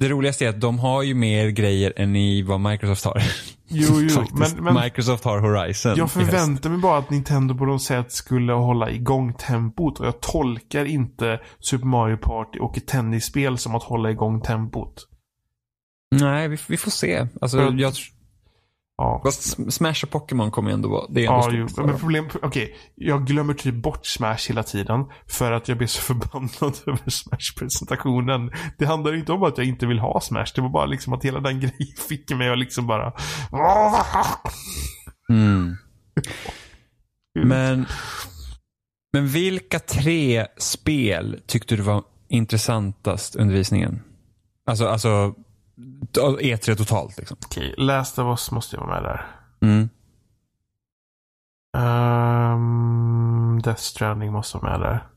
det 0.00 0.08
roligaste 0.08 0.44
är 0.44 0.48
att 0.48 0.60
de 0.60 0.78
har 0.78 1.02
ju 1.02 1.14
mer 1.14 1.48
grejer 1.48 1.92
än 1.96 2.16
i 2.16 2.42
vad 2.42 2.60
Microsoft 2.60 3.04
har. 3.04 3.22
Jo, 3.70 4.00
jo. 4.00 4.24
Men, 4.32 4.64
men 4.64 4.74
Microsoft 4.74 5.24
har 5.24 5.38
Horizon. 5.38 5.94
jag 5.96 6.10
förväntar 6.10 6.70
mig 6.70 6.78
bara 6.78 6.98
att 6.98 7.10
Nintendo 7.10 7.54
på 7.54 7.64
något 7.64 7.82
sätt 7.82 8.12
skulle 8.12 8.52
hålla 8.52 8.90
igång 8.90 9.34
tempot. 9.34 10.00
Och 10.00 10.06
jag 10.06 10.20
tolkar 10.20 10.84
inte 10.84 11.40
Super 11.58 11.86
Mario 11.86 12.16
Party 12.16 12.58
och 12.58 12.76
ett 12.76 12.86
tennisspel 12.86 13.58
som 13.58 13.74
att 13.74 13.82
hålla 13.82 14.10
igång 14.10 14.40
tempot. 14.40 15.06
Nej, 16.16 16.48
vi, 16.48 16.58
vi 16.68 16.76
får 16.76 16.90
se. 16.90 17.26
Alltså, 17.40 17.60
jag, 17.60 17.94
Ja. 19.00 19.20
fast 19.24 19.72
Smash 19.72 20.04
och 20.04 20.10
Pokémon 20.10 20.50
kommer 20.50 20.70
ju 20.70 20.74
ändå 20.74 20.88
vara, 20.88 21.06
det 21.10 21.26
är 21.26 21.32
ändå 21.44 21.58
Ja, 21.58 21.68
stort 21.68 21.86
Men 21.86 21.98
problem, 21.98 22.28
okej. 22.42 22.76
Jag 22.94 23.26
glömmer 23.26 23.54
typ 23.54 23.74
bort 23.74 24.06
Smash 24.06 24.38
hela 24.48 24.62
tiden. 24.62 25.04
För 25.26 25.52
att 25.52 25.68
jag 25.68 25.78
blir 25.78 25.88
så 25.88 26.00
förbannad 26.14 26.78
över 26.86 27.10
Smash-presentationen. 27.10 28.50
Det 28.78 28.86
handlar 28.86 29.14
inte 29.14 29.32
om 29.32 29.42
att 29.42 29.58
jag 29.58 29.66
inte 29.66 29.86
vill 29.86 29.98
ha 29.98 30.20
Smash. 30.20 30.46
Det 30.54 30.60
var 30.60 30.68
bara 30.68 30.86
liksom 30.86 31.12
att 31.12 31.24
hela 31.24 31.40
den 31.40 31.60
grejen 31.60 31.96
fick 32.08 32.30
mig 32.30 32.50
att 32.50 32.58
liksom 32.58 32.86
bara... 32.86 33.12
Mm. 35.30 35.76
Men, 37.44 37.86
men 39.12 39.28
vilka 39.28 39.78
tre 39.78 40.46
spel 40.58 41.40
tyckte 41.46 41.76
du 41.76 41.82
var 41.82 42.02
intressantast 42.28 43.36
under 43.36 43.54
visningen? 43.54 44.02
Alltså, 44.66 44.86
alltså 44.86 45.34
E3 46.40 46.74
totalt 46.74 47.18
liksom. 47.18 47.36
Okej, 47.46 47.74
Last 47.78 48.18
of 48.18 48.26
Us 48.26 48.50
måste 48.50 48.76
ju 48.76 48.80
vara 48.80 49.00
med 49.00 49.02
där. 49.02 49.26
Mm. 49.60 49.88
Um, 51.76 53.62
Death 53.62 53.80
Stranding 53.80 54.32
måste 54.32 54.58
vara 54.58 54.78
med 54.78 54.80
där. 54.80 55.08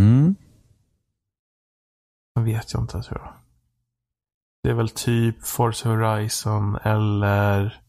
Mm. 0.00 0.34
Jag 2.34 2.42
vet 2.42 2.72
jag 2.72 2.82
inte 2.82 3.02
tror 3.02 3.20
jag. 3.20 3.34
Det 4.62 4.70
är 4.70 4.74
väl 4.74 4.88
typ 4.88 5.46
Forza 5.46 5.88
Horizon 5.88 6.76
eller... 6.76 7.80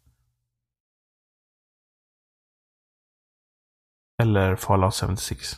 Eller 4.22 4.56
Fallout 4.56 4.96
76. 4.96 5.56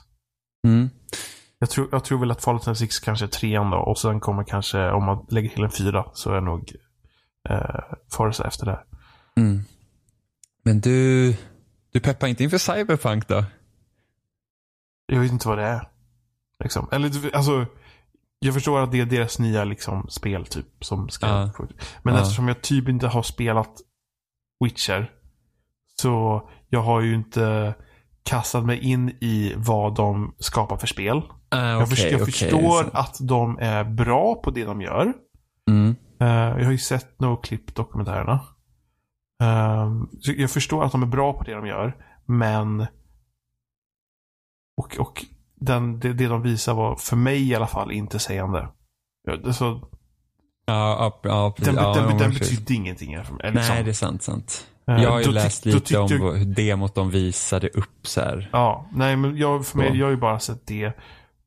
Mm. 0.68 0.90
Jag 1.60 1.70
tror, 1.70 1.90
jag 1.92 2.04
tror 2.04 2.20
väl 2.20 2.32
att 2.32 2.44
Fallout 2.44 2.66
76 2.66 3.00
kanske 3.00 3.26
är 3.26 3.30
trean 3.30 3.70
då. 3.72 3.78
Och 3.78 3.98
sen 4.00 4.20
kommer 4.20 4.44
kanske, 4.44 4.92
om 4.92 5.04
man 5.06 5.26
lägger 5.30 5.50
till 5.50 5.64
en 5.64 5.72
fyra, 5.72 6.06
så 6.14 6.34
är 6.34 6.42
nog 6.42 6.76
eh, 7.50 7.80
Forza 8.12 8.48
efter 8.48 8.66
det. 8.66 8.80
Mm. 9.38 9.62
Men 10.64 10.82
du, 10.82 11.36
Du 11.92 12.00
peppar 12.00 12.28
inte 12.28 12.44
inför 12.44 12.58
Cyberpunk 12.58 13.28
då? 13.28 13.46
Jag 15.06 15.20
vet 15.20 15.32
inte 15.32 15.48
vad 15.48 15.58
det 15.58 15.64
är. 15.64 15.90
Liksom. 16.64 16.90
Eller 16.92 17.36
alltså, 17.36 17.66
jag 18.40 18.54
förstår 18.54 18.80
att 18.84 18.92
det 18.92 19.00
är 19.00 19.06
deras 19.06 19.40
nya 19.40 19.64
liksom, 19.64 20.10
spel 20.10 20.46
typ. 20.46 20.66
Som 20.82 21.10
ska, 21.10 21.28
Ja. 21.28 21.52
Men 22.04 22.16
Ja. 22.16 22.22
eftersom 22.22 22.48
jag 22.48 22.62
typ 22.62 22.90
inte 22.90 23.08
har 23.08 23.24
spelat 23.24 23.72
Witcher. 24.64 25.12
Så 26.02 26.42
jag 26.70 26.82
har 26.82 27.02
ju 27.02 27.16
inte 27.16 27.76
kastat 28.28 28.66
mig 28.66 28.80
in 28.80 29.10
i 29.10 29.54
vad 29.58 29.96
de 29.96 30.36
skapar 30.40 30.78
för 30.78 30.88
spel. 30.88 31.22
Ah, 31.50 31.70
jag 31.70 31.90
förstår, 31.90 32.12
jag 32.12 32.26
förstår 32.26 32.90
att 32.94 33.18
de 33.22 33.58
är 33.62 33.84
bra 33.84 34.36
på 34.36 34.52
det 34.52 34.64
de 34.64 34.82
gör. 34.82 35.14
Mm. 35.70 35.96
Eh, 36.22 36.28
jag 36.60 36.66
har 36.66 36.72
ju 36.72 36.78
sett 36.78 37.20
No-Clip-dokumentärerna. 37.20 38.40
Ehm, 39.44 40.08
så 40.20 40.32
jag 40.38 40.52
förstår 40.52 40.84
att 40.84 40.92
de 40.92 41.04
är 41.04 41.08
bra 41.08 41.34
på 41.34 41.44
det 41.44 41.54
de 41.54 41.68
gör, 41.68 41.96
men... 42.26 42.88
Och, 44.78 44.98
och 45.00 45.26
den, 45.56 46.00
det, 46.00 46.14
det 46.14 46.28
de 46.28 46.42
visar 46.42 46.74
var, 46.74 46.96
för 46.96 47.16
mig 47.16 47.50
i 47.50 47.56
alla 47.56 47.68
fall, 47.68 47.92
inte 47.92 48.20
sägande. 48.20 48.70
Ja, 49.24 49.36
det- 49.38 49.54
Så, 49.54 49.90
Ja, 50.70 51.20
ja, 51.24 51.30
ja, 51.30 51.54
den 51.58 51.76
den, 51.76 52.18
den 52.18 52.32
precis. 52.32 52.40
betydde 52.60 52.74
ingenting 52.74 53.12
mig. 53.12 53.18
Liksom. 53.20 53.40
Nej, 53.54 53.84
det 53.84 53.90
är 53.92 53.94
sant. 53.94 54.24
sant. 54.24 54.68
Eh, 54.88 55.04
Jag 55.04 55.12
har 55.12 55.22
ju 55.22 55.32
läst 55.32 55.66
lite 55.66 55.80
tyckte 55.80 55.98
om 56.00 56.12
hur 56.12 56.46
demot 56.46 56.96
de 56.96 57.10
visade 57.10 57.70
upp 57.70 58.08
så 58.08 58.22
här. 58.22 58.50
Ja, 58.52 58.90
nej 58.94 59.16
men 59.16 59.38
jag, 59.38 59.66
för 59.66 59.78
mig, 59.78 59.98
jag 59.98 60.06
har 60.06 60.12
ju 60.12 60.18
bara 60.18 60.40
sett 60.40 60.68
det. 60.68 60.92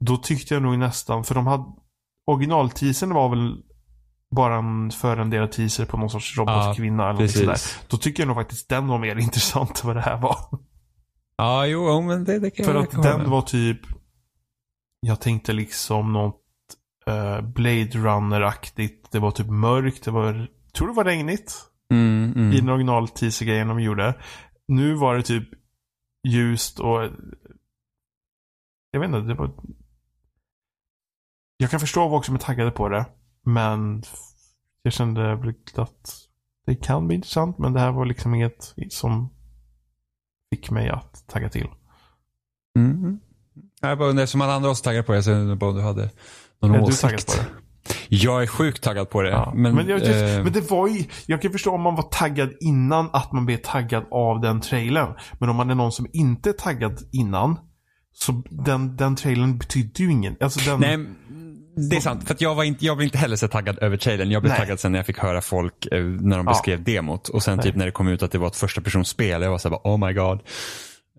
Då 0.01 0.17
tyckte 0.17 0.55
jag 0.55 0.63
nog 0.63 0.79
nästan, 0.79 1.25
för 1.25 1.35
de 1.35 1.47
hade... 1.47 1.65
Originalteasern 2.27 3.15
var 3.15 3.29
väl 3.29 3.57
bara 4.37 4.57
en 4.57 4.91
förrenderad 4.91 5.53
teaser 5.53 5.85
på 5.85 5.97
någon 5.97 6.11
sorts 6.11 6.39
robotkvinna 6.39 7.11
eller 7.11 7.21
något 7.21 7.31
sådär. 7.31 7.59
Då 7.89 7.97
tycker 7.97 8.23
jag 8.23 8.27
nog 8.29 8.37
faktiskt 8.37 8.69
den 8.69 8.89
var 8.89 8.99
mer 8.99 9.17
intressant 9.21 9.81
än 9.83 9.87
vad 9.87 9.97
det 9.97 10.03
här 10.03 10.17
var. 10.21 10.39
Ja, 11.37 11.67
jo, 11.67 12.01
men 12.03 12.25
det, 12.25 12.39
det 12.39 12.51
kan 12.51 12.67
För 12.67 12.75
jag 12.75 12.85
att 12.85 13.03
den 13.03 13.19
med. 13.19 13.27
var 13.27 13.43
typ... 13.43 13.81
Jag 15.01 15.21
tänkte 15.21 15.53
liksom 15.53 16.13
något 16.13 16.41
eh, 17.07 17.41
Blade 17.41 17.91
Runner-aktigt. 17.99 19.09
Det 19.11 19.19
var 19.19 19.31
typ 19.31 19.47
mörkt. 19.47 20.05
Det 20.05 20.11
var... 20.11 20.49
tror 20.77 20.89
det 20.89 20.95
var 20.95 21.05
regnigt. 21.05 21.55
Mm, 21.91 22.33
mm. 22.37 22.53
I 22.53 22.61
den 22.61 22.69
original 22.69 23.09
teaser-grejen 23.09 23.69
de 23.69 23.81
gjorde. 23.81 24.15
Nu 24.69 24.95
var 24.95 25.17
det 25.17 25.23
typ 25.23 25.49
ljust 26.29 26.81
och... 26.81 27.09
Jag 28.91 29.01
vet 29.01 29.09
inte, 29.09 29.21
det 29.21 29.35
var... 29.35 29.51
Jag 31.57 31.71
kan 31.71 31.81
förstå 31.81 32.11
folk 32.11 32.25
som 32.25 32.35
är 32.35 32.39
taggade 32.39 32.71
på 32.71 32.89
det. 32.89 33.07
Men 33.45 34.03
jag 34.83 34.93
kände 34.93 35.33
att 35.75 36.27
det 36.67 36.75
kan 36.75 37.07
bli 37.07 37.17
intressant. 37.17 37.59
Men 37.59 37.73
det 37.73 37.81
här 37.81 37.93
var 37.93 38.07
liksom 38.07 38.35
inget 38.35 38.75
som 38.91 39.35
fick 40.51 40.71
mig 40.71 40.89
att 40.89 41.25
tagga 41.29 41.49
till. 41.49 41.69
Mm. 42.79 43.21
Jag 43.81 43.99
bara 43.99 44.09
undrar, 44.09 44.27
som 44.27 44.41
alla 44.41 44.53
andra 44.53 44.71
oss 44.71 44.83
taggade 44.83 45.03
på 45.03 45.13
det, 45.13 45.23
så 45.23 45.31
undrar 45.31 45.49
jag 45.49 45.59
bara 45.59 45.71
om 45.71 45.77
du 45.77 45.83
hade 45.83 46.11
någon 46.61 46.75
Är 46.75 46.79
du 46.79 46.85
åsikt. 46.85 47.01
taggad 47.01 47.27
på 47.27 47.33
det? 47.33 47.70
Jag 48.09 48.43
är 48.43 48.47
sjukt 48.47 48.83
taggad 48.83 49.11
på 49.11 49.23
det. 49.23 49.31
Ja. 49.31 49.53
Men, 49.57 49.75
Men, 49.75 49.89
jag, 49.89 50.03
eh, 50.03 50.45
men 50.45 50.53
det 50.53 50.71
var 50.71 50.89
ju, 50.89 51.05
jag 51.27 51.43
kan 51.43 51.53
förstå 51.53 51.71
om 51.75 51.81
man 51.83 51.95
var 51.95 52.03
taggad 52.03 52.51
innan 52.61 53.11
att 53.13 53.33
man 53.33 53.47
blev 53.47 53.57
taggad 53.57 54.05
av 54.11 54.41
den 54.41 54.61
trailern. 54.61 55.15
Men 55.39 55.49
om 55.49 55.57
man 55.57 55.71
är 55.71 55.75
någon 55.75 55.93
som 55.93 56.07
inte 56.13 56.49
är 56.49 56.53
taggad 56.53 56.99
innan. 57.13 57.59
Så 58.13 58.43
den, 58.51 58.97
den 58.97 59.17
trailern 59.17 59.59
betydde 59.59 60.03
ju 60.03 60.11
ingen. 60.11 60.37
Alltså 60.41 60.71
den, 60.71 60.81
Nej, 60.81 60.99
det 61.91 61.97
är 61.97 62.01
sant. 62.01 62.25
För 62.27 62.35
att 62.35 62.41
jag, 62.41 62.55
var 62.55 62.65
inte, 62.65 62.87
jag 62.87 62.97
blev 62.97 63.05
inte 63.07 63.19
heller 63.19 63.37
så 63.37 63.49
taggad 63.49 63.79
över 63.79 63.97
trailern. 63.97 64.31
Jag 64.31 64.43
blev 64.43 64.51
Nej. 64.51 64.61
taggad 64.61 64.81
sen 64.81 64.93
när 64.93 64.99
jag 64.99 65.07
fick 65.07 65.19
höra 65.19 65.41
folk 65.41 65.87
eh, 65.87 66.03
när 66.05 66.37
de 66.37 66.47
Ja. 66.47 66.53
beskrev 66.53 66.85
demot. 66.85 67.29
Och 67.29 67.43
sen 67.43 67.59
typ 67.59 67.75
när 67.77 67.87
det 67.87 67.93
kom 67.93 68.09
ut 68.09 68.23
att 68.23 68.33
det 68.33 68.39
var 68.39 68.47
ett 68.47 68.57
första 68.57 68.81
personsspel. 68.81 69.43
Jag 69.43 69.51
var 69.51 69.59
såhär, 69.59 69.77
oh 69.85 70.07
my 70.07 70.13
god. 70.13 70.41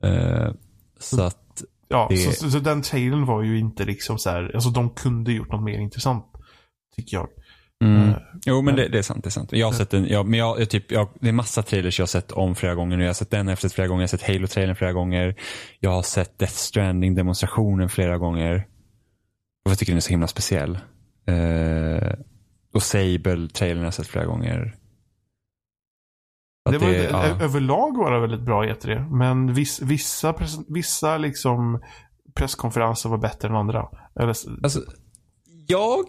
Eh, 0.04 0.52
så 1.00 1.22
att, 1.24 1.38
ja, 1.88 2.08
det- 2.10 2.18
så, 2.18 2.32
så, 2.32 2.52
så 2.52 2.60
den 2.60 2.82
trailern 2.82 3.26
var 3.26 3.44
ju 3.44 3.60
inte 3.60 3.86
liksom 3.86 4.18
så 4.18 4.30
här, 4.30 4.52
alltså 4.54 4.70
de 4.70 4.90
kunde 4.90 5.32
gjort 5.34 5.52
något 5.52 5.64
mer 5.64 5.80
intressant. 5.80 6.26
Tycker 7.02 7.18
jag. 7.18 7.28
mm. 7.84 8.10
Eh, 8.10 8.16
Jo 8.46 8.62
men 8.62 8.76
det, 8.76 8.88
det 8.88 8.98
är 8.98 9.02
sant. 9.02 9.24
Det 9.24 9.28
är 9.28 9.32
sant. 9.32 9.50
Jag 9.52 9.68
har 9.68 9.74
sett 9.74 9.94
en, 9.94 10.08
jag, 10.08 10.26
men 10.26 10.40
jag, 10.40 10.62
jag, 10.62 10.70
typ, 10.70 10.92
jag, 10.92 11.10
det 11.22 11.28
är 11.30 11.34
massa 11.34 11.64
trailers 11.64 12.00
jag 12.00 12.04
har 12.04 12.08
sett 12.08 12.32
om 12.32 12.56
flera 12.56 12.76
gånger 12.76 12.98
nu. 12.98 13.04
Jag 13.04 13.10
har 13.10 13.14
sett 13.14 13.32
den 13.32 13.48
efter 13.50 13.70
flera 13.70 13.88
gånger. 13.88 14.02
Jag 14.02 14.04
har 14.04 14.18
sett 14.18 14.28
Halo-trailern 14.28 14.76
flera 14.76 14.94
gånger. 14.94 15.36
Jag 15.80 15.90
har 15.92 16.02
sett 16.04 16.40
Death 16.40 16.54
Stranding-demonstrationen 16.54 17.90
flera 17.90 18.18
gånger. 18.18 18.68
Jag 19.70 19.78
tycker 19.80 19.92
den 19.92 19.98
är 19.98 20.02
så 20.02 20.10
himla 20.10 20.28
speciell. 20.28 20.76
Eh, 21.28 22.14
och 22.74 22.82
Sable-trailern 22.84 23.78
har 23.78 23.86
jag 23.86 23.94
sett 23.94 24.08
flera 24.08 24.26
gånger. 24.26 24.76
Att 26.66 26.72
Det 26.74 26.78
var, 26.78 26.88
det- 26.88 27.04
ja. 27.12 27.24
Överlag 27.26 27.98
var 27.98 28.12
det 28.12 28.20
väldigt 28.20 28.42
bra 28.46 28.66
E3. 28.66 29.10
Men 29.10 29.54
viss, 29.54 29.82
vissa, 29.82 30.36
vissa 30.68 31.18
liksom 31.18 31.82
presskonferenser 32.36 33.10
var 33.10 33.18
bättre 33.18 33.48
än 33.48 33.56
andra. 33.56 33.88
Eller, 34.20 34.28
Alltså, 34.64 34.80
jag, 35.68 36.06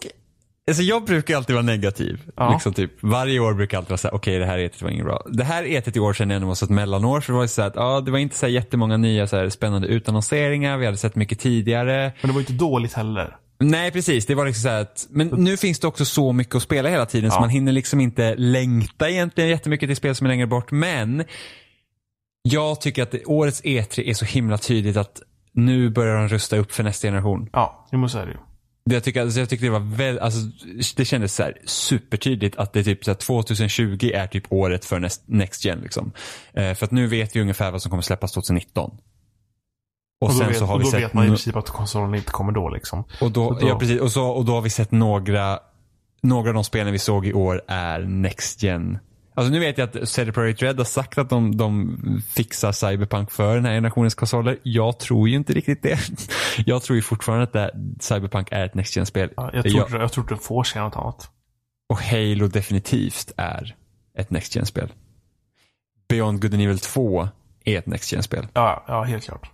alltså 0.68 0.82
jag 0.82 1.04
brukar 1.04 1.36
alltid 1.36 1.54
vara 1.54 1.64
negativ. 1.66 2.20
Ja. 2.36 2.52
Liksom 2.52 2.74
typ, 2.74 2.90
varje 3.02 3.40
år 3.40 3.54
brukar 3.54 3.76
jag 3.76 3.80
alltid 3.80 3.90
vara 3.90 3.98
såhär, 3.98 4.14
okej 4.14 4.38
det 4.38 4.46
här 4.46 4.58
etet 4.58 4.82
var 4.82 4.90
inget 4.90 5.04
bra. 5.04 5.26
Det 5.32 5.44
här 5.44 5.64
etet 5.66 5.96
i 5.96 6.00
år 6.00 6.12
känner 6.14 6.34
jag 6.34 6.36
ändå 6.42 6.46
var 6.48 6.64
ett 6.64 6.70
mellanår. 6.70 7.20
För 7.20 7.32
det 7.32 7.36
var 7.36 7.44
ju 7.44 7.48
så 7.48 7.62
här 7.62 7.68
att, 7.68 7.76
ja, 7.76 8.00
det 8.00 8.10
var 8.10 8.18
inte 8.18 8.36
så 8.36 8.46
här 8.46 8.52
jättemånga 8.52 8.96
nya 8.96 9.26
så 9.26 9.36
här 9.36 9.48
spännande 9.48 9.88
utannonseringar. 9.88 10.76
Vi 10.78 10.84
hade 10.86 10.98
sett 10.98 11.14
mycket 11.14 11.40
tidigare. 11.40 12.12
men 12.20 12.28
det 12.28 12.32
var 12.34 12.40
inte 12.40 12.52
dåligt 12.52 12.92
heller. 12.92 13.36
Nej 13.60 13.90
precis, 13.90 14.26
det 14.26 14.34
var 14.34 14.46
liksom 14.46 14.62
så 14.62 14.68
att, 14.68 15.06
men 15.10 15.26
nu 15.28 15.56
finns 15.56 15.80
det 15.80 15.86
också 15.86 16.04
så 16.04 16.32
mycket 16.32 16.54
att 16.54 16.62
spela 16.62 16.88
hela 16.88 17.06
tiden 17.06 17.30
så 17.30 17.36
Ja. 17.36 17.40
man 17.40 17.48
hinner 17.50 17.72
liksom 17.72 18.00
inte 18.00 18.34
längta 18.34 19.10
egentligen 19.10 19.50
jättemycket 19.50 19.88
till 19.88 19.96
spel 19.96 20.14
som 20.14 20.26
är 20.26 20.28
längre 20.28 20.46
bort. 20.46 20.70
Men 20.70 21.24
jag 22.42 22.80
tycker 22.80 23.02
att 23.02 23.10
det, 23.10 23.24
årets 23.24 23.62
E3 23.62 24.00
är 24.10 24.14
så 24.14 24.24
himla 24.24 24.58
tydligt 24.58 24.96
att 24.96 25.22
nu 25.52 25.90
börjar 25.90 26.16
de 26.16 26.28
rusta 26.28 26.56
upp 26.56 26.72
för 26.72 26.82
nästa 26.82 27.08
generation. 27.08 27.48
Ja, 27.52 27.86
det 27.90 27.96
måste 27.96 28.12
säga 28.16 28.24
det 28.24 28.32
ju. 28.32 28.38
Det 28.84 28.94
jag, 28.94 29.04
tycker, 29.04 29.20
alltså 29.22 29.40
jag 29.40 29.48
tycker 29.48 29.64
det 29.64 29.70
var 29.70 29.96
väl, 29.96 30.18
alltså, 30.18 30.40
det 30.96 31.04
kändes 31.04 31.34
så 31.34 31.42
här 31.42 31.58
supertydligt 31.64 32.56
att 32.56 32.72
det 32.72 32.80
är 32.80 32.84
typ 32.84 33.04
så 33.04 33.10
här 33.10 33.16
2020 33.16 34.10
är 34.14 34.26
typ 34.26 34.44
året 34.52 34.84
för 34.84 34.98
next, 35.00 35.22
next 35.26 35.64
gen. 35.64 35.80
Liksom. 35.80 36.12
Eh, 36.54 36.74
för 36.74 36.84
att 36.84 36.90
nu 36.90 37.06
vet 37.06 37.36
vi 37.36 37.40
ungefär 37.40 37.70
vad 37.70 37.82
som 37.82 37.90
kommer 37.90 38.02
släppas 38.02 38.32
2019. 38.32 38.90
Och, 38.90 40.28
Och, 40.28 40.28
då, 40.28 40.38
sen 40.38 40.48
vet, 40.48 40.58
så 40.58 40.64
har 40.64 40.74
och 40.74 40.82
då 40.82 40.90
vet 40.90 41.14
man 41.14 41.24
i 41.24 41.28
princip 41.28 41.56
att 41.56 41.68
konsolen 41.68 42.14
inte 42.14 42.30
kommer 42.32 42.52
då 42.52 42.68
liksom. 42.70 43.04
och 43.20 43.30
då, 43.30 43.50
då- 43.50 43.68
ja, 43.68 43.78
precis, 43.78 44.00
och, 44.00 44.12
så, 44.12 44.24
och 44.28 44.44
då 44.44 44.52
har 44.52 44.60
vi 44.60 44.70
sett 44.70 44.90
några, 44.90 45.58
några 46.22 46.48
av 46.48 46.54
de 46.54 46.64
spelen 46.64 46.92
vi 46.92 46.98
såg 46.98 47.26
i 47.26 47.32
år 47.32 47.62
är 47.68 48.00
next 48.00 48.62
gen. 48.62 48.98
Alltså 49.34 49.52
nu 49.52 49.58
vet 49.58 49.78
jag 49.78 49.96
att 49.96 50.08
CD 50.08 50.32
Projekt 50.32 50.62
Red 50.62 50.78
har 50.78 50.84
sagt 50.84 51.18
att 51.18 51.30
de, 51.30 51.56
de 51.56 51.98
fixar 52.28 52.72
Cyberpunk 52.72 53.30
för 53.30 53.54
den 53.54 53.64
här 53.64 53.72
generationens 53.72 54.14
konsoler. 54.14 54.58
Jag 54.62 54.98
tror 54.98 55.28
ju 55.28 55.36
inte 55.36 55.52
riktigt 55.52 55.82
det. 55.82 55.98
Jag 56.66 56.82
tror 56.82 56.96
ju 56.96 57.02
fortfarande 57.02 57.44
att 57.44 57.52
det, 57.52 57.70
Cyberpunk 58.00 58.48
är 58.50 58.64
ett 58.64 58.74
next 58.74 58.96
gen-spel. 58.96 59.30
Ja, 59.36 59.50
jag, 59.52 59.64
tror, 59.64 59.86
jag, 59.90 60.02
jag 60.02 60.12
tror 60.12 60.26
det 60.28 60.36
får 60.36 60.64
säga 60.64 60.84
något 60.84 60.96
annat. 60.96 61.30
Och 61.88 61.98
Halo 61.98 62.48
definitivt 62.48 63.32
är 63.36 63.74
ett 64.14 64.30
Next 64.30 64.56
Gen-spel. 64.56 64.92
Beyond 66.08 66.42
Good 66.42 66.54
and 66.54 66.62
Evil 66.62 66.78
2 66.78 67.28
är 67.64 67.78
ett 67.78 67.86
Next 67.86 68.12
Gen-spel. 68.12 68.46
Ja, 68.54 68.84
ja 68.88 69.02
helt 69.02 69.24
klart. 69.24 69.50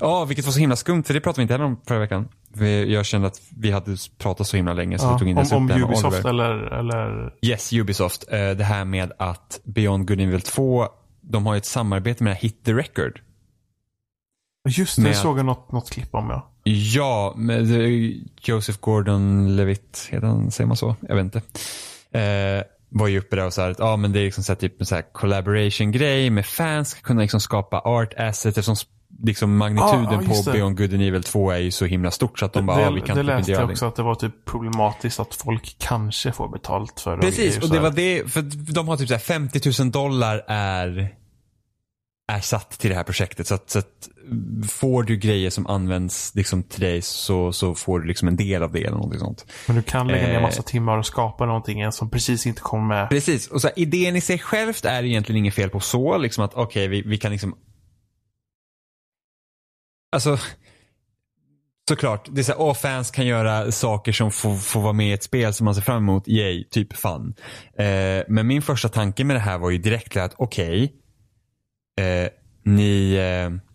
Ja, 0.00 0.24
vilket 0.24 0.44
var 0.44 0.52
så 0.52 0.58
himla 0.60 0.76
skumt, 0.76 1.02
för 1.02 1.14
det 1.14 1.20
pratade 1.20 1.40
vi 1.40 1.42
inte 1.42 1.54
heller 1.54 1.64
om 1.64 1.80
förra 1.86 1.98
veckan. 1.98 2.28
Vi- 2.54 2.92
Jag 2.94 3.06
kände 3.06 3.26
att 3.26 3.40
vi 3.56 3.70
hade 3.70 3.96
pratat 4.18 4.46
så 4.46 4.56
himla 4.56 4.72
länge 4.72 4.98
så 4.98 5.06
Ja, 5.06 5.12
vi 5.12 5.18
tog 5.18 5.28
inte 5.28 5.38
ens 5.38 5.52
om 5.52 5.64
upp 5.70 5.76
det 5.76 5.82
om 5.82 5.90
Ubisoft 5.90 6.24
eller, 6.24 6.50
eller... 6.78 7.34
Yes, 7.42 7.72
Ubisoft. 7.72 8.24
Eh, 8.32 8.50
Det 8.50 8.64
här 8.64 8.84
med 8.84 9.12
att 9.18 9.60
Beyond 9.64 10.08
Good 10.08 10.20
and 10.20 10.28
Evil 10.28 10.40
2, 10.42 10.86
de 11.20 11.46
har 11.46 11.54
ju 11.54 11.58
ett 11.58 11.64
samarbete 11.64 12.24
med 12.24 12.36
Hit 12.36 12.64
the 12.64 12.72
Record. 12.72 13.20
Just 14.68 14.96
det, 14.96 15.02
Med- 15.02 15.10
jag 15.10 15.16
såg 15.16 15.38
jag 15.38 15.46
något, 15.46 15.72
något 15.72 15.90
klipp 15.90 16.14
om 16.14 16.30
ja. 16.30 16.46
Ja, 16.64 17.34
med 17.36 17.70
eh, 17.80 18.10
Joseph 18.42 18.78
Gordon-Levitt, 18.80 20.08
heter 20.10 20.26
han, 20.26 20.50
säger 20.50 20.68
man 20.68 20.76
så? 20.76 20.96
Jag 21.08 21.16
vet 21.16 21.24
inte. 21.24 21.38
Eh, 22.18 22.62
var 22.88 23.06
ju 23.08 23.18
uppe 23.18 23.36
där 23.36 23.46
och 23.46 23.52
sa 23.52 23.68
att 23.70 23.78
ja, 23.78 23.96
men 23.96 24.12
det 24.12 24.20
är 24.20 24.24
liksom 24.24 24.44
så 24.44 24.52
här, 24.52 24.56
typ 24.56 24.80
en 24.80 24.86
så 24.86 24.94
här 24.94 25.04
collaboration-grej 25.12 26.30
med 26.30 26.46
fans, 26.46 26.88
ska 26.90 27.00
kunna 27.00 27.20
liksom 27.22 27.40
skapa 27.40 27.80
art 27.80 28.14
assets 28.16 28.46
eftersom 28.58 28.76
liksom 29.22 29.56
magnituden 29.56 30.04
ja, 30.04 30.22
just 30.22 30.44
på 30.44 30.50
det. 30.50 30.56
Beyond 30.58 30.76
Good 30.78 30.92
and 30.94 31.02
Evil 31.02 31.22
2 31.22 31.50
är 31.50 31.58
ju 31.58 31.70
så 31.70 31.84
himla 31.84 32.10
stort 32.10 32.38
så 32.38 32.46
att 32.46 32.52
de 32.52 32.66
bara, 32.66 32.76
det 32.76 32.82
ja, 32.82 32.90
vi 32.90 33.00
kan 33.00 33.08
det 33.08 33.14
typ 33.14 33.18
inte 33.30 33.36
läste 33.36 33.52
jag 33.52 33.68
det. 33.68 33.72
också 33.72 33.86
att 33.86 33.96
det 33.96 34.02
var 34.02 34.14
typ 34.14 34.44
problematiskt 34.44 35.20
att 35.20 35.34
folk 35.34 35.76
kanske 35.78 36.32
får 36.32 36.48
betalt 36.48 37.00
för 37.00 37.16
Precis, 37.16 37.38
grejer 37.38 37.56
och 37.58 37.64
så 37.68 37.74
det 37.74 37.80
var 37.80 37.90
det, 37.90 38.32
för 38.32 38.42
de 38.72 38.88
har 38.88 38.96
typ 38.96 39.08
så 39.08 39.14
här 39.14 39.20
50 39.20 39.82
000 39.82 39.90
dollar 39.90 40.44
är, 40.48 41.14
är 42.32 42.40
satt 42.40 42.70
till 42.70 42.90
det 42.90 42.96
här 42.96 43.04
projektet. 43.04 43.46
Så 43.46 43.54
att, 43.54 43.70
så 43.70 43.78
att 43.78 44.08
får 44.70 45.02
du 45.02 45.16
grejer 45.16 45.50
som 45.50 45.66
används 45.66 46.34
liksom 46.34 46.62
till 46.62 46.80
dig 46.80 47.02
så, 47.02 47.52
så 47.52 47.74
får 47.74 48.00
du 48.00 48.06
liksom 48.06 48.28
en 48.28 48.36
del 48.36 48.62
av 48.62 48.72
det 48.72 48.78
eller 48.78 48.90
någonting 48.96 49.20
sånt. 49.20 49.46
Men 49.66 49.76
du 49.76 49.82
kan 49.82 50.08
lägga 50.08 50.26
ner 50.26 50.34
Eh. 50.36 50.42
massa 50.42 50.62
timmar 50.62 50.98
och 50.98 51.06
skapa 51.06 51.46
någonting 51.46 51.92
som 51.92 52.10
precis 52.10 52.46
inte 52.46 52.60
kommer 52.60 52.86
med. 52.94 53.08
Precis, 53.08 53.46
och 53.48 53.60
så 53.60 53.68
här, 53.68 53.78
idén 53.78 54.16
i 54.16 54.20
sig 54.20 54.38
självt 54.38 54.84
är 54.84 55.02
egentligen 55.04 55.38
inget 55.38 55.54
fel 55.54 55.70
på 55.70 55.80
så, 55.80 56.18
liksom 56.18 56.44
att 56.44 56.54
okej, 56.54 56.88
vi, 56.88 57.02
vi 57.02 57.18
kan 57.18 57.32
liksom 57.32 57.54
Alltså 60.12 60.38
Såklart, 61.88 62.28
det 62.30 62.40
är 62.40 62.42
så 62.42 62.52
här, 62.52 62.60
åh, 62.60 62.74
fans 62.74 63.10
kan 63.10 63.26
göra 63.26 63.72
saker 63.72 64.12
som 64.12 64.30
får, 64.30 64.56
får 64.56 64.80
vara 64.80 64.92
med 64.92 65.08
i 65.08 65.12
ett 65.12 65.22
spel 65.22 65.54
som 65.54 65.64
man 65.64 65.74
ser 65.74 65.82
fram 65.82 65.96
emot, 65.96 66.28
yay, 66.28 66.64
typ 66.64 66.96
fun. 66.96 67.34
Eh, 67.78 68.24
men 68.28 68.46
min 68.46 68.62
första 68.62 68.88
tanke 68.88 69.24
med 69.24 69.36
det 69.36 69.40
här 69.40 69.58
var 69.58 69.70
ju 69.70 69.78
direkt 69.78 70.16
att 70.16 70.34
okej, 70.36 70.92
eh, 72.00 72.28
ni 72.64 73.14
eh, 73.14 73.70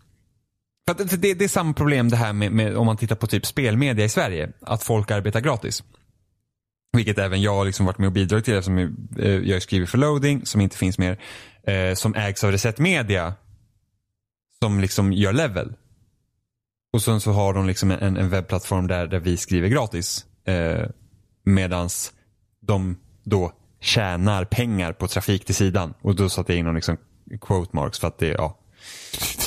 för 0.86 1.16
det, 1.16 1.34
det 1.34 1.44
är 1.44 1.48
samma 1.48 1.72
problem 1.72 2.08
det 2.08 2.16
här 2.16 2.32
med, 2.32 2.52
med, 2.52 2.76
om 2.76 2.86
man 2.86 2.96
tittar 2.96 3.16
på 3.16 3.26
typ 3.26 3.46
spelmedia 3.46 4.04
i 4.04 4.08
Sverige. 4.08 4.52
Att 4.60 4.82
folk 4.82 5.10
arbetar 5.10 5.40
gratis. 5.40 5.84
Vilket 6.92 7.18
även 7.18 7.42
jag 7.42 7.54
har 7.54 7.64
liksom 7.64 7.86
varit 7.86 7.98
med 7.98 8.06
och 8.06 8.12
bidragit 8.12 8.44
till 8.44 8.54
eftersom 8.54 8.78
jag 9.18 9.50
eh, 9.50 9.58
skriver 9.58 9.86
för 9.86 9.98
loading 9.98 10.46
som 10.46 10.60
inte 10.60 10.76
finns 10.76 10.98
mer. 10.98 11.20
Eh, 11.66 11.94
som 11.94 12.14
ägs 12.14 12.44
av 12.44 12.52
Reset 12.52 12.78
Media. 12.78 13.34
Som 14.62 14.80
liksom 14.80 15.12
gör 15.12 15.32
level. 15.32 15.74
Och 16.96 17.02
sen 17.02 17.20
så 17.20 17.32
har 17.32 17.54
de 17.54 17.66
liksom 17.66 17.90
en, 17.90 18.16
en 18.16 18.28
webbplattform 18.28 18.86
där, 18.86 19.06
där 19.06 19.20
vi 19.20 19.36
skriver 19.36 19.68
gratis. 19.68 20.24
Eh, 20.46 20.86
medans 21.44 22.12
de 22.66 22.96
då 23.24 23.52
tjänar 23.80 24.44
pengar 24.44 24.92
på 24.92 25.08
trafik 25.08 25.44
till 25.44 25.54
sidan. 25.54 25.94
Och 26.02 26.16
då 26.16 26.28
satte 26.28 26.52
jag 26.52 26.58
in 26.58 26.64
någon 26.64 26.74
liksom 26.74 26.96
quote 27.40 27.76
marks 27.76 27.98
för 27.98 28.08
att 28.08 28.18
det, 28.18 28.28
ja. 28.28 28.58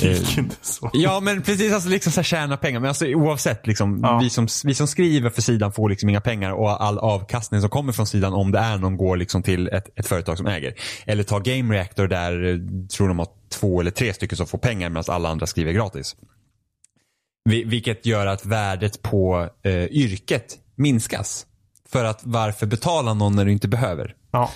Det 0.00 0.08
gick 0.08 0.38
inte 0.38 0.56
så. 0.62 0.90
Ja 0.92 1.20
men 1.20 1.42
precis, 1.42 1.72
alltså 1.72 1.88
liksom 1.88 2.12
så 2.12 2.20
här 2.20 2.24
tjäna 2.24 2.56
pengar. 2.56 2.80
Men 2.80 2.88
alltså 2.88 3.06
oavsett, 3.06 3.66
liksom, 3.66 4.00
Ja. 4.02 4.18
vi, 4.22 4.30
som, 4.30 4.48
vi 4.64 4.74
som 4.74 4.86
skriver 4.86 5.30
för 5.30 5.42
sidan 5.42 5.72
får 5.72 5.88
liksom 5.90 6.08
inga 6.08 6.20
pengar 6.20 6.52
och 6.52 6.82
all 6.84 6.98
avkastning 6.98 7.60
som 7.60 7.70
kommer 7.70 7.92
från 7.92 8.06
sidan 8.06 8.32
om 8.32 8.52
det 8.52 8.58
är 8.58 8.78
någon 8.78 8.96
går 8.96 9.16
liksom 9.16 9.42
till 9.42 9.68
ett, 9.68 9.98
ett 9.98 10.06
företag 10.06 10.38
som 10.38 10.46
äger. 10.46 10.74
Eller 11.06 11.22
ta 11.22 11.38
Game 11.38 11.74
Reactor 11.74 12.06
där 12.08 12.44
eh, 12.44 12.86
tror 12.88 13.08
de 13.08 13.18
har 13.18 13.28
två 13.48 13.80
eller 13.80 13.90
tre 13.90 14.14
stycken 14.14 14.36
som 14.36 14.46
får 14.46 14.58
pengar 14.58 14.88
medan 14.90 15.04
alla 15.08 15.28
andra 15.28 15.46
skriver 15.46 15.72
gratis. 15.72 16.16
Vi, 17.44 17.64
vilket 17.64 18.06
gör 18.06 18.26
att 18.26 18.46
värdet 18.46 19.02
på 19.02 19.48
eh, 19.62 19.84
yrket 19.84 20.58
minskas. 20.74 21.46
För 21.88 22.04
att 22.04 22.20
varför 22.22 22.66
betala 22.66 23.14
någon 23.14 23.36
när 23.36 23.44
du 23.44 23.52
inte 23.52 23.68
behöver? 23.68 24.14
Ja. 24.30 24.50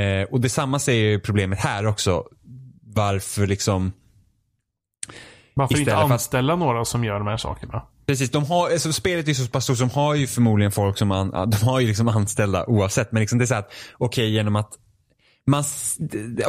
Eh, 0.00 0.22
och 0.30 0.40
detsamma 0.40 0.78
säger 0.78 1.18
problemet 1.18 1.58
här 1.58 1.86
också. 1.86 2.24
Varför 2.82 3.46
liksom 3.46 3.92
Varför 5.54 5.78
inte 5.78 5.90
för 5.90 5.98
att- 6.04 6.10
anställa 6.10 6.56
några 6.56 6.84
som 6.84 7.04
gör 7.04 7.18
de 7.18 7.26
här 7.26 7.36
sakerna? 7.36 7.82
Precis, 8.06 8.30
de 8.30 8.44
har, 8.44 8.70
alltså 8.70 8.92
spelet 8.92 9.28
är 9.28 9.34
så 9.34 9.46
pass 9.46 9.64
stort, 9.64 9.78
de 9.78 9.90
har 9.90 10.14
ju 10.14 10.26
förmodligen 10.26 10.72
folk 10.72 10.98
som 10.98 11.10
an, 11.10 11.50
de 11.50 11.56
har 11.66 11.80
ju 11.80 11.86
liksom 11.86 12.08
anställda 12.08 12.66
oavsett. 12.66 13.12
Men 13.12 13.20
liksom 13.20 13.38
det 13.38 13.44
är 13.44 13.46
så 13.46 13.54
att, 13.54 13.72
okej 13.98 14.30
genom 14.30 14.56
att 14.56 14.72
man, 15.46 15.64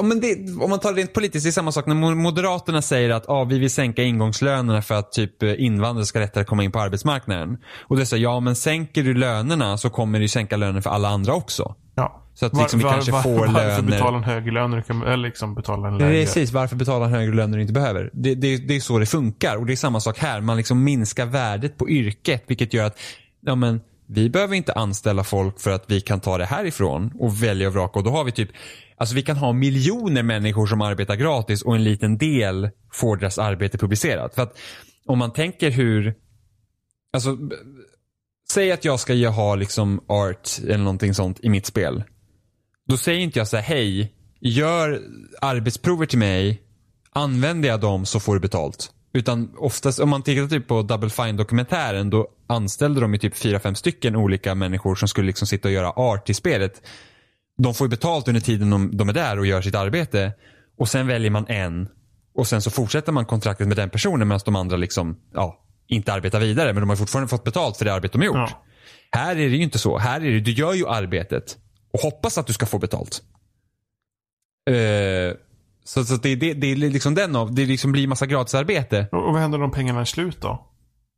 men 0.04 0.20
det, 0.20 0.56
om 0.62 0.70
man 0.70 0.80
tar 0.80 0.94
det 0.94 1.00
rent 1.02 1.14
politiskt, 1.14 1.46
det 1.46 1.50
är 1.50 1.52
samma 1.52 1.72
sak 1.72 1.86
när 1.86 1.96
Mo- 1.96 2.16
Moderaterna 2.16 2.82
säger 2.82 3.10
att 3.10 3.30
ah, 3.30 3.44
vi 3.44 3.60
vill 3.60 3.70
sänka 3.70 4.04
ingångslönerna 4.04 4.82
för 4.82 4.96
att 4.96 5.12
typ 5.12 5.44
eh, 5.44 5.64
invandrare 5.64 6.06
ska 6.06 6.20
lättare 6.20 6.44
komma 6.44 6.64
in 6.64 6.72
på 6.72 6.80
arbetsmarknaden. 6.80 7.58
Och 7.82 7.98
det 7.98 8.06
så, 8.06 8.18
ja 8.18 8.40
men 8.40 8.56
sänker 8.56 9.04
du 9.04 9.14
lönerna 9.14 9.78
så 9.78 9.90
kommer 9.90 10.20
ju 10.20 10.28
sänka 10.28 10.58
lönen 10.58 10.82
för 10.82 10.90
alla 10.90 11.10
andra 11.10 11.34
också. 11.34 11.76
Ja. 11.96 12.22
Så 12.34 12.46
att 12.46 12.58
liksom 12.58 12.80
vi 12.80 12.86
kanske 12.86 13.12
får 13.12 13.40
varför 13.40 13.54
löner- 13.54 13.92
betala 13.92 14.18
en 14.18 14.24
högre 14.24 14.52
lön 14.52 14.72
när 14.72 14.78
du 14.78 14.84
kan 14.84 15.22
liksom 15.22 15.56
betala 15.56 15.88
en 15.88 15.98
lägre? 15.98 16.10
Precis, 16.12 16.52
varför 16.52 16.76
betala 16.76 17.06
en 17.06 17.12
högre 17.12 17.36
lön 17.36 17.52
när 17.52 17.58
du 17.58 17.62
inte 17.62 17.74
behöver? 17.74 18.10
Det, 18.14 18.36
det, 18.36 18.58
det 18.58 18.76
är 18.76 18.80
så 18.80 19.00
det 19.00 19.06
funkar 19.06 19.56
och 19.56 19.66
det 19.66 19.74
är 19.74 19.78
samma 19.78 20.00
sak 20.00 20.18
här. 20.18 20.42
Man 20.42 20.58
liksom 20.58 20.84
minskar 20.84 21.26
värdet 21.26 21.78
på 21.78 21.90
yrket 21.90 22.44
vilket 22.48 22.74
gör 22.74 22.86
att 22.86 22.98
ja, 23.42 23.56
men, 23.56 23.82
vi 24.08 24.30
behöver 24.30 24.56
inte 24.56 24.74
anställa 24.74 25.24
folk 25.24 25.60
för 25.60 25.72
att 25.72 25.84
vi 25.88 26.02
kan 26.02 26.20
ta 26.20 26.38
det 26.38 26.46
härifrån 26.46 27.12
och 27.20 27.44
välja 27.44 27.68
och 27.68 27.74
vraka 27.74 28.00
och 28.00 28.06
då 28.06 28.12
har 28.12 28.24
vi 28.24 28.32
typ 28.32 28.50
Alltså 28.98 29.16
vi 29.16 29.22
kan 29.22 29.38
ha 29.38 29.54
miljoner 29.54 30.24
människor 30.24 30.68
som 30.68 30.82
arbetar 30.82 31.16
gratis 31.16 31.62
och 31.62 31.76
en 31.76 31.84
liten 31.84 32.18
del 32.18 32.70
får 32.92 33.18
deras 33.18 33.40
arbete 33.40 33.78
publicerat. 33.78 34.36
För 34.36 34.42
att 34.42 34.58
om 35.06 35.20
man 35.20 35.34
tänker 35.34 35.72
hur, 35.72 36.16
alltså 37.14 37.38
säg 38.50 38.72
att 38.72 38.86
jag 38.86 39.00
ska 39.00 39.30
ha 39.30 39.56
liksom 39.56 40.04
art 40.08 40.50
eller 40.64 40.78
någonting 40.78 41.14
sånt 41.14 41.40
i 41.40 41.50
mitt 41.50 41.66
spel. 41.66 42.04
Då 42.88 42.98
säger 42.98 43.20
inte 43.20 43.40
jag 43.40 43.48
så 43.48 43.58
här, 43.58 43.64
hej, 43.64 44.14
gör 44.40 45.02
arbetsprover 45.42 46.06
till 46.06 46.20
mig, 46.20 46.62
använder 47.12 47.70
jag 47.70 47.80
dem 47.80 48.06
så 48.06 48.20
får 48.20 48.34
du 48.34 48.40
betalt. 48.40 48.92
Utan 49.14 49.56
oftast, 49.58 50.00
om 50.00 50.10
man 50.10 50.24
tittar 50.24 50.48
typ 50.48 50.68
på 50.68 50.82
Double 50.82 51.10
Fine 51.10 51.38
dokumentären 51.38 52.10
då 52.10 52.28
anställde 52.48 53.02
de 53.02 53.14
ju 53.14 53.20
typ 53.20 53.36
fyra 53.36 53.60
fem 53.60 53.76
stycken 53.76 54.16
olika 54.16 54.56
människor 54.56 54.96
som 54.96 55.08
skulle 55.08 55.28
liksom 55.28 55.48
sitta 55.48 55.68
och 55.68 55.74
göra 55.74 55.92
art 55.92 56.30
i 56.30 56.34
spelet. 56.34 56.82
De 57.58 57.74
får 57.74 57.86
ju 57.86 57.90
betalt 57.90 58.28
under 58.28 58.42
tiden 58.42 58.70
de, 58.70 58.98
de 58.98 59.10
är 59.10 59.14
där 59.14 59.40
och 59.40 59.46
gör 59.46 59.62
sitt 59.62 59.76
arbete. 59.76 60.34
Och 60.78 60.90
sen 60.90 61.08
väljer 61.08 61.32
man 61.32 61.46
en 61.48 61.88
och 62.36 62.48
sen 62.48 62.62
så 62.62 62.72
fortsätter 62.72 63.12
man 63.12 63.26
kontraktet 63.26 63.68
med 63.68 63.78
den 63.78 63.90
personen 63.90 64.28
medan 64.28 64.42
de 64.46 64.56
andra 64.56 64.78
liksom, 64.78 65.20
ja, 65.34 65.66
inte 65.88 66.14
arbetar 66.14 66.40
vidare. 66.40 66.74
Men 66.74 66.82
de 66.82 66.90
har 66.90 66.96
fortfarande 66.96 67.30
fått 67.30 67.44
betalt 67.44 67.78
för 67.78 67.86
det 67.86 67.94
arbete 67.94 68.18
de 68.18 68.22
har 68.22 68.26
gjort. 68.26 68.50
Ja. 68.52 68.66
Här 69.12 69.36
är 69.36 69.50
det 69.50 69.56
ju 69.56 69.64
inte 69.64 69.80
så. 69.80 69.98
Här 69.98 70.22
är 70.22 70.32
det, 70.32 70.40
du 70.40 70.52
gör 70.52 70.74
ju 70.74 70.88
arbetet 70.88 71.58
och 71.94 72.00
hoppas 72.00 72.38
att 72.38 72.48
du 72.48 72.54
ska 72.54 72.66
få 72.66 72.80
betalt. 72.80 73.22
Eh, 74.70 75.38
så 75.84 76.06
så 76.06 76.16
det, 76.16 76.36
det, 76.36 76.54
det 76.54 76.72
är 76.72 76.76
liksom 76.76 77.16
den 77.16 77.36
av, 77.36 77.56
det 77.56 77.66
liksom 77.66 77.92
blir 77.92 78.08
massa 78.08 78.26
gratisarbete. 78.26 79.08
Och 79.12 79.28
och 79.28 79.34
vad 79.34 79.42
händer 79.42 79.62
om 79.62 79.72
pengarna 79.72 80.02
är 80.02 80.06
slut 80.06 80.42
då? 80.42 80.75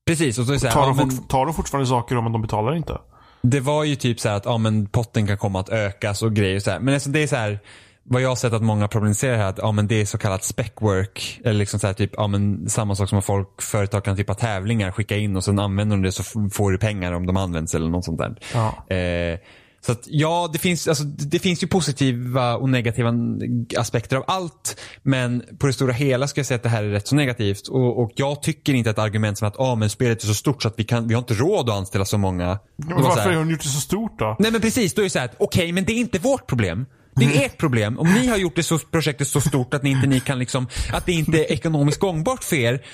Precis, 0.08 0.40
och 0.40 0.46
så 0.46 0.52
är 0.52 0.54
det 0.54 0.60
så 0.60 0.68
här, 0.68 0.74
Tar, 0.74 0.82
ja, 0.82 0.88
de 0.88 0.98
men, 0.98 1.28
tar 1.28 1.46
de 1.46 1.54
fortfarande 1.54 1.88
saker 1.88 2.18
om 2.18 2.32
de 2.32 2.42
betalar 2.42 2.76
inte? 2.76 2.98
det 3.42 3.60
var 3.60 3.84
ju 3.84 3.96
typ 3.96 4.20
så 4.20 4.30
att 4.30 4.46
ja, 4.46 4.58
men 4.58 4.88
potten 4.88 5.28
kan 5.28 5.38
komma 5.38 5.60
att 5.60 5.70
ökas 5.70 6.22
och 6.22 6.34
grejer 6.34 6.60
så 6.60 6.72
här. 6.72 6.80
Men 6.80 6.94
alltså 6.94 7.10
det 7.10 7.24
är 7.24 7.28
så 7.28 7.36
här, 7.36 7.60
vad 8.04 8.22
jag 8.22 8.30
har 8.30 8.36
sett 8.36 8.54
att 8.54 8.62
många 8.62 8.88
problematiserar 8.88 9.38
här, 9.38 9.46
att 9.46 9.58
ja, 9.58 9.72
men 9.72 9.88
det 9.88 10.02
är 10.02 10.06
så 10.06 10.18
kallat 10.18 10.42
spec-work. 10.42 11.42
Eller 11.44 11.60
liksom 11.60 11.80
så 11.80 11.88
här, 11.88 11.94
typ, 11.94 12.12
ja, 12.18 12.28
men 12.28 12.70
samma 12.70 12.96
sak 12.96 13.10
som 13.10 13.18
att 13.18 13.26
folk, 13.26 13.62
företag 13.62 14.04
kan 14.04 14.16
typ 14.16 14.28
ha 14.28 14.36
tävlingar, 14.36 14.92
skicka 14.92 15.18
in 15.18 15.36
och 15.36 15.44
sen 15.44 15.60
använder 15.60 15.96
de 15.96 16.04
det 16.04 16.12
så 16.12 16.50
får 16.52 16.72
du 16.72 16.78
pengar 16.78 17.12
om 17.12 17.26
de 17.26 17.38
används 17.38 17.76
eller 17.76 17.90
något 17.90 18.06
sånt 18.06 18.18
där. 18.18 18.36
Ja. 18.54 18.96
Eh, 18.96 19.40
så 19.86 19.92
att 19.92 20.04
ja, 20.06 20.50
det 20.54 20.60
finns, 20.60 20.88
alltså, 20.88 21.04
det 21.04 21.40
finns 21.40 21.64
ju 21.64 21.68
positiva 21.68 22.56
och 22.56 22.70
negativa 22.70 23.14
aspekter 23.78 24.18
av 24.18 24.24
allt. 24.28 24.80
Men 25.04 25.44
på 25.60 25.68
det 25.68 25.74
stora 25.74 25.94
hela 25.94 26.28
ska 26.28 26.40
jag 26.40 26.46
säga 26.46 26.56
att 26.56 26.64
det 26.64 26.70
här 26.70 26.84
är 26.84 26.90
rätt 26.90 27.08
så 27.08 27.16
negativt. 27.16 27.68
Och, 27.68 28.04
och 28.04 28.12
jag 28.16 28.44
tycker 28.44 28.74
inte 28.74 28.90
att 28.90 29.00
argument 29.00 29.38
som 29.38 29.48
att 29.48 29.60
ah, 29.60 29.76
men 29.76 29.90
spelet 29.90 30.24
är 30.24 30.28
så 30.28 30.34
stort 30.34 30.62
så 30.62 30.68
att 30.68 30.74
vi, 30.78 30.84
kan, 30.84 31.08
vi 31.08 31.14
har 31.14 31.20
inte 31.20 31.34
råd 31.34 31.70
att 31.70 31.76
anställa 31.76 32.06
så 32.06 32.18
många. 32.18 32.60
Men 32.78 32.98
så 32.98 33.04
varför 33.04 33.22
här- 33.22 33.30
har 33.30 33.36
de 33.36 33.52
gjort 33.52 33.64
det 33.64 33.70
så 33.70 33.82
stort 33.82 34.20
då? 34.20 34.36
Nej 34.40 34.52
men 34.52 34.62
precis, 34.62 34.94
då 34.94 35.02
är 35.02 35.04
det 35.04 35.10
så 35.10 35.20
här 35.20 35.26
att 35.26 35.36
okej 35.40 35.72
men 35.72 35.86
det 35.86 35.94
är 35.94 36.00
inte 36.00 36.20
vårt 36.20 36.48
problem. 36.48 36.86
Det 37.16 37.26
är 37.26 37.46
ert 37.46 37.58
problem. 37.58 38.00
Om 38.00 38.14
ni 38.14 38.28
har 38.28 38.38
gjort 38.38 38.56
det 38.56 38.64
så, 38.64 38.80
projektet 38.80 39.28
så 39.28 39.42
stort 39.42 39.74
att 39.74 39.84
ni 39.84 39.90
inte 39.90 40.08
ni 40.08 40.20
kan 40.20 40.40
liksom, 40.40 40.68
att 40.94 41.06
det 41.06 41.14
inte 41.14 41.38
är 41.38 41.52
ekonomiskt 41.52 42.00
gångbart 42.00 42.44
för 42.44 42.56
er. 42.56 42.86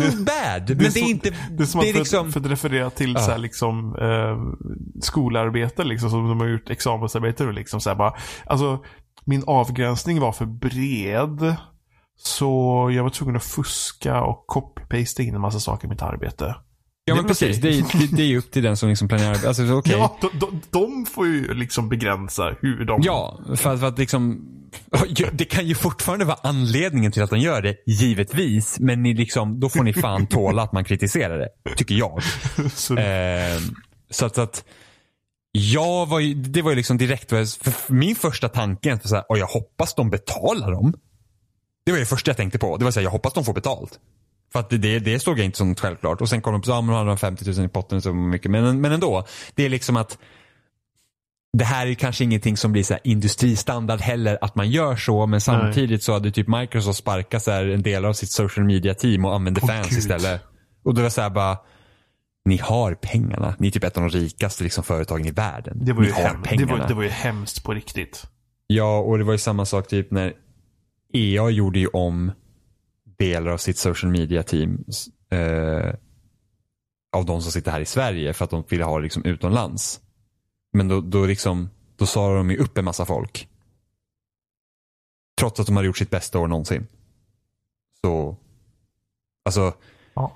Too 0.00 0.24
bad. 0.24 0.68
Men 0.68 0.78
det 0.78 1.00
är, 1.00 1.10
inte, 1.10 1.30
det 1.50 1.62
är 1.62 1.66
som 1.66 1.80
det 1.80 1.86
är 1.86 1.90
att 1.90 1.92
för, 1.92 1.98
liksom, 2.00 2.32
för 2.32 2.40
att 2.40 2.46
referera 2.46 2.90
till 2.90 3.16
så 3.16 3.30
här, 3.30 3.38
liksom, 3.38 3.96
eh, 3.96 4.68
skolarbete 5.00 5.84
liksom, 5.84 6.10
som 6.10 6.28
de 6.28 6.40
har 6.40 6.48
gjort 6.48 6.70
examensarbete 6.70 7.46
och 7.46 7.52
liksom 7.52 7.80
så 7.80 7.90
här, 7.90 7.96
bara, 7.96 8.14
alltså 8.46 8.84
min 9.24 9.44
avgränsning 9.46 10.20
var 10.20 10.32
för 10.32 10.46
bred. 10.46 11.56
Så 12.16 12.48
jag 12.92 13.02
var 13.02 13.10
tvungen 13.10 13.36
att 13.36 13.44
fuska 13.44 14.22
och 14.22 14.44
copy-pasta 14.46 15.22
in 15.22 15.34
en 15.34 15.40
massa 15.40 15.60
saker 15.60 15.86
i 15.86 15.90
mitt 15.90 16.02
arbete. 16.02 16.54
Ja 17.04 17.14
men 17.14 17.26
precis, 17.26 17.56
det 17.56 17.70
det, 17.70 18.16
det 18.16 18.22
är 18.22 18.26
ju 18.26 18.38
upp 18.38 18.50
till 18.50 18.62
den 18.62 18.76
som 18.76 18.88
liksom 18.88 19.08
planerar. 19.08 19.46
Alltså 19.46 19.66
så 19.66 19.74
okej. 19.74 19.92
Ja, 19.92 20.18
de, 20.20 20.38
de, 20.38 20.60
de 20.70 21.06
får 21.06 21.26
ju 21.26 21.54
liksom 21.54 21.88
begränsa 21.88 22.54
hur 22.60 22.84
de... 22.84 23.00
Ja, 23.04 23.40
för 23.56 23.74
att, 23.74 23.80
för 23.80 23.86
att 23.86 23.98
liksom, 23.98 24.48
det 25.32 25.44
kan 25.44 25.66
ju 25.66 25.74
fortfarande 25.74 26.24
vara 26.24 26.38
anledningen 26.42 27.12
till 27.12 27.22
att 27.22 27.30
de 27.30 27.38
gör 27.38 27.62
det, 27.62 27.76
givetvis. 27.86 28.80
Men 28.80 29.02
ni 29.02 29.14
liksom, 29.14 29.60
då 29.60 29.68
får 29.68 29.82
ni 29.82 29.92
fan 29.92 30.26
tåla 30.30 30.62
att 30.62 30.72
man 30.72 30.84
kritiserar 30.84 31.38
det, 31.38 31.76
tycker 31.76 31.94
jag. 31.94 32.22
Så, 32.74 32.96
Eh, 32.96 33.58
så 34.10 34.26
att, 34.26 34.34
så 34.34 34.40
att 34.40 34.64
jag 35.52 36.06
var 36.06 36.20
ju, 36.20 36.34
det 36.34 36.62
var 36.62 36.70
ju 36.70 36.76
liksom 36.76 36.98
direkt, 36.98 37.30
för 37.30 37.92
min 37.92 38.16
första 38.16 38.48
tanke 38.48 38.90
var 38.90 39.08
så 39.08 39.14
här, 39.14 39.24
jag 39.28 39.46
hoppas 39.46 39.94
de 39.94 40.10
betalar 40.10 40.72
dem. 40.72 40.94
Det 41.86 41.92
var 41.92 41.98
det 41.98 42.06
första 42.06 42.28
jag 42.28 42.36
tänkte 42.36 42.58
på. 42.58 42.76
Det 42.76 42.84
var 42.84 42.92
så 42.92 43.00
här, 43.00 43.04
jag 43.04 43.10
hoppas 43.10 43.32
de 43.32 43.44
får 43.44 43.52
betalt. 43.52 44.00
För 44.54 44.60
att 44.60 44.70
det, 44.70 44.98
det, 44.98 45.18
såg 45.18 45.38
jag 45.38 45.44
inte 45.44 45.58
som 45.58 45.74
självklart. 45.74 46.20
Och 46.20 46.28
sen 46.28 46.42
kom 46.42 46.52
de 46.52 46.62
på, 46.62 46.70
ja 46.70 46.80
men 46.80 46.94
de 46.94 47.06
hade 47.06 47.16
50 47.16 47.50
000 47.50 47.64
i 47.64 47.68
potten 47.68 48.02
så 48.02 48.12
mycket. 48.12 48.50
Men, 48.50 48.80
men 48.80 48.92
ändå, 48.92 49.26
det 49.54 49.64
är 49.64 49.68
liksom 49.68 49.96
att 49.96 50.18
det 51.52 51.64
här 51.64 51.86
är 51.86 51.94
kanske 51.94 52.24
ingenting 52.24 52.56
som 52.56 52.72
blir 52.72 52.82
så 52.82 52.94
här 52.94 53.00
industristandard 53.04 54.00
heller 54.00 54.38
att 54.40 54.54
man 54.54 54.70
gör 54.70 54.96
så. 54.96 55.26
Men 55.26 55.40
samtidigt 55.40 56.02
så 56.02 56.12
hade 56.12 56.30
typ 56.30 56.48
Microsoft 56.48 56.98
sparkat 56.98 57.42
så 57.42 57.50
en 57.50 57.82
del 57.82 58.04
av 58.04 58.12
sitt 58.12 58.30
social 58.30 58.66
media 58.66 58.94
team 58.94 59.24
och 59.24 59.34
använde 59.34 59.60
Åh, 59.62 59.68
fans 59.68 59.88
Gud. 59.88 59.98
istället. 59.98 60.42
Och 60.84 60.94
då 60.94 61.00
var 61.00 61.04
det 61.04 61.10
så 61.10 61.20
här 61.20 61.30
bara, 61.30 61.58
ni 62.44 62.56
har 62.56 62.94
pengarna. 62.94 63.54
Ni 63.58 63.66
är 63.66 63.70
typ 63.70 63.84
ett 63.84 63.96
av 63.96 64.02
de 64.02 64.18
rikaste 64.18 64.64
liksom, 64.64 64.84
företagen 64.84 65.26
i 65.26 65.30
världen. 65.30 65.84
det, 65.84 65.92
var 65.92 66.00
ni 66.00 66.06
ju 66.06 66.12
har 66.12 66.22
hem, 66.22 66.42
det, 66.42 66.48
pengarna. 66.48 66.76
var, 66.76 66.88
det 66.88 66.94
var 66.94 67.02
ju 67.02 67.08
hemskt 67.08 67.64
på 67.64 67.74
riktigt. 67.74 68.26
Ja, 68.66 68.98
och 68.98 69.18
det 69.18 69.24
var 69.24 69.32
ju 69.32 69.38
samma 69.38 69.64
sak 69.64 69.88
typ 69.88 70.10
när 70.10 70.32
EA 71.12 71.50
gjorde 71.50 71.78
ju 71.78 71.86
om 71.86 72.32
delar 73.16 73.50
av 73.52 73.58
sitt 73.58 73.78
social 73.78 74.12
media 74.12 74.42
team 74.42 74.84
eh, 75.30 75.94
av 77.12 77.24
de 77.24 77.42
som 77.42 77.52
sitter 77.52 77.70
här 77.70 77.80
i 77.80 77.86
Sverige 77.86 78.32
för 78.32 78.44
att 78.44 78.50
de 78.50 78.64
ville 78.68 78.84
ha 78.84 78.96
det 78.96 79.02
liksom 79.02 79.24
utomlands. 79.24 80.00
Men 80.72 80.88
då, 80.88 81.00
då, 81.00 81.26
liksom, 81.26 81.70
då 81.96 82.06
sa 82.06 82.34
de 82.34 82.50
ju 82.50 82.56
upp 82.56 82.78
en 82.78 82.84
massa 82.84 83.04
folk. 83.04 83.48
Trots 85.38 85.60
att 85.60 85.66
de 85.66 85.76
hade 85.76 85.86
gjort 85.86 85.98
sitt 85.98 86.10
bästa 86.10 86.38
år 86.38 86.46
någonsin. 86.46 86.86
Så, 88.00 88.36
alltså. 89.44 89.74
Ja. 90.14 90.32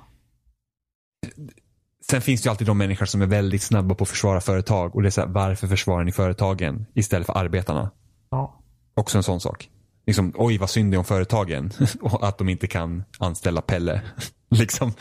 Sen 2.10 2.22
finns 2.22 2.42
det 2.42 2.46
ju 2.46 2.50
alltid 2.50 2.66
de 2.66 2.78
människor 2.78 3.06
som 3.06 3.22
är 3.22 3.26
väldigt 3.26 3.62
snabba 3.62 3.94
på 3.94 4.02
att 4.02 4.08
försvara 4.08 4.40
företag 4.40 4.94
och 4.94 5.02
det 5.02 5.08
är 5.08 5.10
så 5.10 5.20
här, 5.20 5.28
varför 5.28 5.66
försvarar 5.66 6.04
ni 6.04 6.12
företagen 6.12 6.86
istället 6.94 7.26
för 7.26 7.38
arbetarna? 7.38 7.90
Ja. 8.30 8.62
Också 8.94 9.18
en 9.18 9.22
sån 9.22 9.40
sak. 9.40 9.70
Liksom, 10.08 10.32
oj 10.36 10.58
vad 10.58 10.70
synd 10.70 10.92
det 10.92 10.94
är 10.94 10.98
om 10.98 11.04
företagen 11.04 11.70
och 12.00 12.28
att 12.28 12.38
de 12.38 12.48
inte 12.48 12.66
kan 12.66 13.04
anställa 13.18 13.60
Pelle. 13.60 14.00
liksom, 14.50 14.92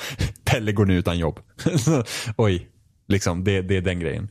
Pelle 0.44 0.72
går 0.72 0.86
nu 0.86 0.98
utan 0.98 1.18
jobb. 1.18 1.40
oj, 2.38 2.68
liksom, 3.08 3.44
det, 3.44 3.62
det 3.62 3.78
är 3.78 3.82
den 3.82 4.00
grejen. 4.00 4.30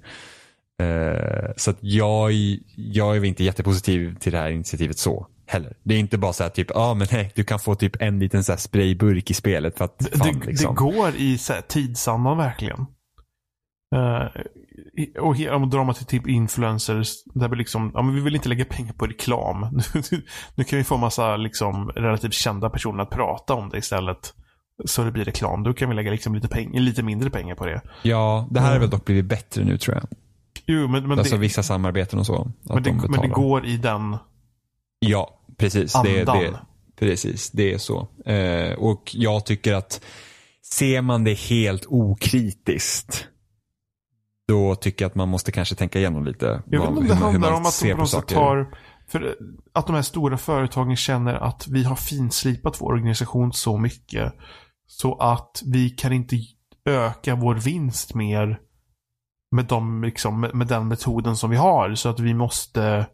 Uh, 0.83 1.53
så 1.57 1.71
att 1.71 1.79
jag, 1.81 2.33
jag 2.77 3.17
är 3.17 3.25
inte 3.25 3.45
jättepositiv 3.45 4.17
till 4.19 4.33
det 4.33 4.39
här 4.39 4.51
initiativet 4.51 4.99
så 4.99 5.27
heller. 5.47 5.77
Det 5.83 5.95
är 5.95 5.99
inte 5.99 6.19
bara 6.19 6.33
så 6.33 6.43
här 6.43 6.51
typ, 6.51 6.71
ja 6.71 6.81
ah, 6.81 6.95
men 6.95 7.09
nej, 7.13 7.33
du 7.35 7.45
kan 7.45 7.59
få 7.59 7.75
typ 7.75 8.03
en 8.03 8.19
liten 8.19 8.45
så 8.45 8.53
här 8.53 8.59
sprayburk 8.59 9.31
i 9.31 9.35
spelet 9.35 9.79
för 9.79 9.85
att 9.85 10.09
fan, 10.13 10.41
det, 10.41 10.47
liksom. 10.47 10.75
det 10.75 10.81
går 10.81 11.17
i 11.17 11.39
så 11.39 11.53
här 11.53 11.61
tidsandan 11.61 12.39
verkligen. 12.39 12.81
Uh, 13.95 14.29
och 15.21 15.55
om 15.55 15.71
drar 15.71 15.85
man 15.85 15.95
till 15.95 16.07
typ 16.07 16.29
influencers, 16.29 17.25
där 17.25 17.49
vi 17.49 17.57
liksom, 17.57 17.91
ja 17.95 18.03
men 18.03 18.15
vi 18.15 18.21
vill 18.21 18.35
inte 18.35 18.49
lägga 18.49 18.65
pengar 18.65 18.93
på 18.93 19.07
reklam. 19.07 19.81
nu 20.55 20.65
kan 20.65 20.79
vi 20.79 20.85
få 20.85 20.97
massa 20.97 21.37
liksom 21.37 21.89
relativt 21.89 22.35
kända 22.35 22.71
personer 22.71 23.03
att 23.03 23.11
prata 23.11 23.55
om 23.55 23.69
det 23.69 23.79
istället. 23.79 24.35
Så 24.85 25.05
det 25.05 25.13
blir 25.13 25.25
reklam. 25.25 25.63
Då 25.63 25.75
kan 25.75 25.89
vi 25.89 25.95
lägga 25.95 26.11
liksom 26.11 26.35
lite, 26.35 26.49
peng 26.49 26.79
lite 26.79 27.03
mindre 27.03 27.31
pengar 27.31 27.55
på 27.55 27.67
det. 27.67 27.83
Ja, 28.03 28.49
det 28.51 28.61
här 28.61 28.73
har 28.73 28.79
väl 28.79 28.91
dock 28.91 29.05
blivit 29.05 29.25
bättre 29.25 29.65
nu 29.65 29.79
tror 29.79 29.97
jag. 29.97 30.07
Jo, 30.67 30.89
men, 30.89 31.09
men 31.09 31.19
alltså 31.19 31.35
det, 31.35 31.41
vissa 31.41 31.63
samarbeten 31.63 32.19
och 32.19 32.27
så. 32.27 32.53
Men 32.63 32.83
det, 32.83 32.91
de 32.91 32.97
men 32.97 33.21
det 33.21 33.29
går 33.29 33.67
i 33.67 33.77
den 33.77 34.17
Ja, 34.99 35.41
precis. 35.57 35.95
Andan. 35.95 36.39
Det, 36.39 36.51
det, 36.51 36.61
precis, 36.99 37.51
det 37.51 37.73
är 37.73 37.79
så. 37.79 38.09
Eh, 38.27 38.73
och 38.73 39.11
jag 39.15 39.47
tycker 39.47 39.75
att 39.75 40.01
ser 40.63 41.03
man 41.03 41.25
det 41.25 41.35
helt 41.35 41.87
okritiskt 41.89 43.29
då 44.49 44.75
tycker 44.75 45.05
jag 45.05 45.11
att 45.11 45.15
man 45.15 45.29
måste 45.29 45.53
kanske 45.53 45.75
tänka 45.75 45.99
igenom 45.99 46.25
lite. 46.25 46.63
Jag 46.67 46.81
vet 46.81 46.89
inte 46.89 47.01
om 47.01 47.09
det 47.09 47.15
handlar 47.15 47.53
om 47.53 47.67
att 47.67 47.81
de 47.83 47.93
på 47.93 47.99
något 47.99 48.29
tar 48.29 48.67
för 49.09 49.37
att 49.73 49.87
de 49.87 49.95
här 49.95 50.03
stora 50.03 50.39
företagen 50.39 50.97
känner 50.97 51.35
att 51.35 51.69
vi 51.69 51.85
har 51.85 51.97
finslipat 51.97 52.81
vår 52.81 52.93
organisation 52.93 53.53
så 53.53 53.79
mycket. 53.79 54.33
Så 54.87 55.15
att 55.19 55.63
vi 55.65 55.91
kan 55.91 56.13
inte 56.13 56.37
öka 56.89 57.35
vår 57.35 57.55
vinst 57.55 58.15
mer 58.15 58.61
med, 59.51 59.65
de, 59.65 60.05
liksom, 60.05 60.41
med, 60.41 60.55
med 60.55 60.67
den 60.67 60.89
metoden 60.89 61.37
som 61.37 61.51
vi 61.51 61.57
har. 61.57 61.95
Så 61.95 62.09
att 62.09 62.21
vi 62.21 62.35
måste 62.35 63.07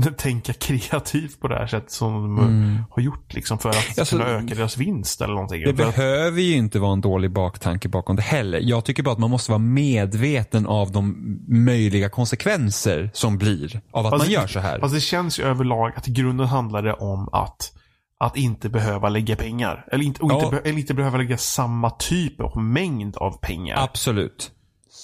tänka 0.16 0.52
kreativt 0.52 1.40
på 1.40 1.48
det 1.48 1.54
här 1.54 1.66
sättet 1.66 1.90
som 1.90 2.12
de 2.12 2.38
mm. 2.38 2.78
har 2.90 3.02
gjort 3.02 3.34
liksom 3.34 3.58
för 3.58 3.68
att 3.68 3.98
alltså, 3.98 4.18
kunna 4.18 4.28
öka 4.28 4.54
deras 4.54 4.76
vinst 4.76 5.20
eller 5.20 5.34
någonting. 5.34 5.64
Det 5.64 5.72
behöver 5.72 6.40
ju 6.40 6.56
inte 6.56 6.78
vara 6.78 6.92
en 6.92 7.00
dålig 7.00 7.30
baktanke 7.30 7.88
bakom 7.88 8.16
det 8.16 8.22
heller. 8.22 8.60
Jag 8.62 8.84
tycker 8.84 9.02
bara 9.02 9.12
att 9.12 9.18
man 9.18 9.30
måste 9.30 9.50
vara 9.50 9.58
medveten 9.58 10.66
av 10.66 10.92
de 10.92 11.16
möjliga 11.48 12.08
konsekvenser 12.08 13.10
som 13.14 13.38
blir 13.38 13.80
av 13.90 14.06
att 14.06 14.12
alltså, 14.12 14.28
man 14.28 14.32
gör 14.32 14.46
så 14.46 14.60
här. 14.60 14.78
Alltså 14.78 14.94
det 14.94 15.00
känns 15.00 15.38
ju 15.38 15.42
överlag 15.44 15.92
att 15.96 16.08
i 16.08 16.10
grunden 16.10 16.46
handlar 16.46 16.82
det 16.82 16.94
om 16.94 17.28
att 17.32 17.72
att 18.18 18.36
inte 18.36 18.68
behöva 18.68 19.08
lägga 19.08 19.36
pengar. 19.36 19.86
Eller 19.92 20.04
inte, 20.04 20.20
ja. 20.22 20.44
inte, 20.44 20.68
eller 20.68 20.78
inte 20.78 20.94
behöva 20.94 21.18
lägga 21.18 21.38
samma 21.38 21.90
typ 21.90 22.40
av 22.40 22.62
mängd 22.62 23.16
av 23.16 23.38
pengar. 23.40 23.76
Absolut. 23.84 24.52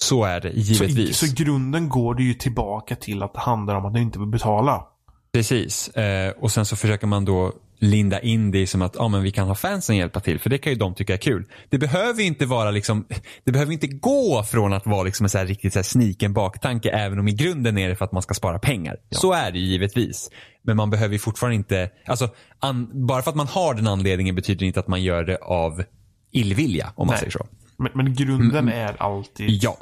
Så 0.01 0.25
är 0.25 0.41
det 0.41 0.51
givetvis. 0.51 1.19
Så, 1.19 1.27
så 1.27 1.33
i 1.33 1.45
grunden 1.45 1.89
går 1.89 2.15
det 2.15 2.23
ju 2.23 2.35
tillbaka 2.35 2.97
till 2.97 3.23
att 3.23 3.35
det 3.35 3.41
handlar 3.41 3.75
om 3.75 3.87
att 3.87 3.95
du 3.95 4.01
inte 4.01 4.19
vill 4.19 4.29
betala. 4.29 4.85
Precis. 5.33 5.89
Eh, 5.89 6.31
och 6.31 6.53
sen 6.53 6.65
så 6.65 6.77
försöker 6.77 7.07
man 7.07 7.25
då 7.25 7.53
linda 7.79 8.21
in 8.21 8.51
det 8.51 8.67
som 8.67 8.83
att 8.83 9.01
ah, 9.01 9.09
men 9.09 9.23
vi 9.23 9.31
kan 9.31 9.49
ha 9.49 9.55
fansen 9.55 9.97
hjälpa 9.97 10.21
till 10.21 10.39
för 10.39 10.51
det 10.51 10.59
kan 10.59 10.73
ju 10.73 10.79
de 10.79 10.95
tycka 10.95 11.13
är 11.13 11.19
kul. 11.19 11.45
Det 11.69 11.79
behöver 11.79 12.23
inte 12.23 12.47
vara 12.47 12.71
liksom, 12.71 13.07
det 13.45 13.53
behöver 13.53 13.73
inte 13.73 13.87
gå 13.87 14.43
från 14.43 14.73
att 14.73 14.87
vara 14.87 15.03
liksom 15.03 15.25
en 15.25 15.31
så 15.31 15.39
här 15.39 15.47
riktigt 15.47 15.73
så 15.73 15.79
här 15.79 15.85
sniken 15.85 16.33
baktanke 16.33 16.91
även 16.91 17.19
om 17.19 17.29
i 17.29 17.33
grunden 17.33 17.79
är 17.79 17.89
det 17.89 17.97
för 17.97 18.05
att 18.05 18.13
man 18.13 18.23
ska 18.23 18.35
spara 18.35 18.59
pengar. 18.59 18.97
Ja. 19.09 19.19
Så 19.19 19.33
är 19.33 19.51
det 19.51 19.59
givetvis. 19.59 20.31
Men 20.63 20.77
man 20.77 20.91
behöver 20.91 21.13
ju 21.13 21.19
fortfarande 21.19 21.57
inte, 21.57 21.91
alltså 22.07 22.29
an, 22.59 23.07
bara 23.07 23.23
för 23.23 23.31
att 23.31 23.37
man 23.37 23.47
har 23.47 23.75
den 23.75 23.87
anledningen 23.87 24.35
betyder 24.35 24.67
inte 24.67 24.81
att 24.81 24.89
man 24.89 25.03
gör 25.03 25.25
det 25.25 25.37
av 25.37 25.83
illvilja 26.31 26.93
om 26.95 27.07
man 27.07 27.13
Nej. 27.13 27.19
säger 27.19 27.31
så. 27.31 27.47
Men, 27.79 27.93
men 27.95 28.15
grunden 28.15 28.69
mm. 28.69 28.89
är 28.89 29.03
alltid 29.03 29.51
ja. 29.51 29.79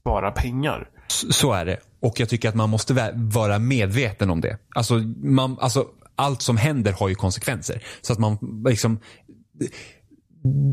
spara 0.00 0.30
pengar. 0.30 0.88
Så 1.30 1.52
är 1.52 1.66
det. 1.66 1.76
Och 2.00 2.20
jag 2.20 2.28
tycker 2.28 2.48
att 2.48 2.54
man 2.54 2.70
måste 2.70 3.12
vara 3.14 3.58
medveten 3.58 4.30
om 4.30 4.40
det. 4.40 4.58
Alltså, 4.74 4.94
man, 5.22 5.56
alltså 5.60 5.86
allt 6.16 6.42
som 6.42 6.56
händer 6.56 6.92
har 6.92 7.08
ju 7.08 7.14
konsekvenser. 7.14 7.82
Så 8.00 8.12
att 8.12 8.18
man 8.18 8.38
liksom 8.68 9.00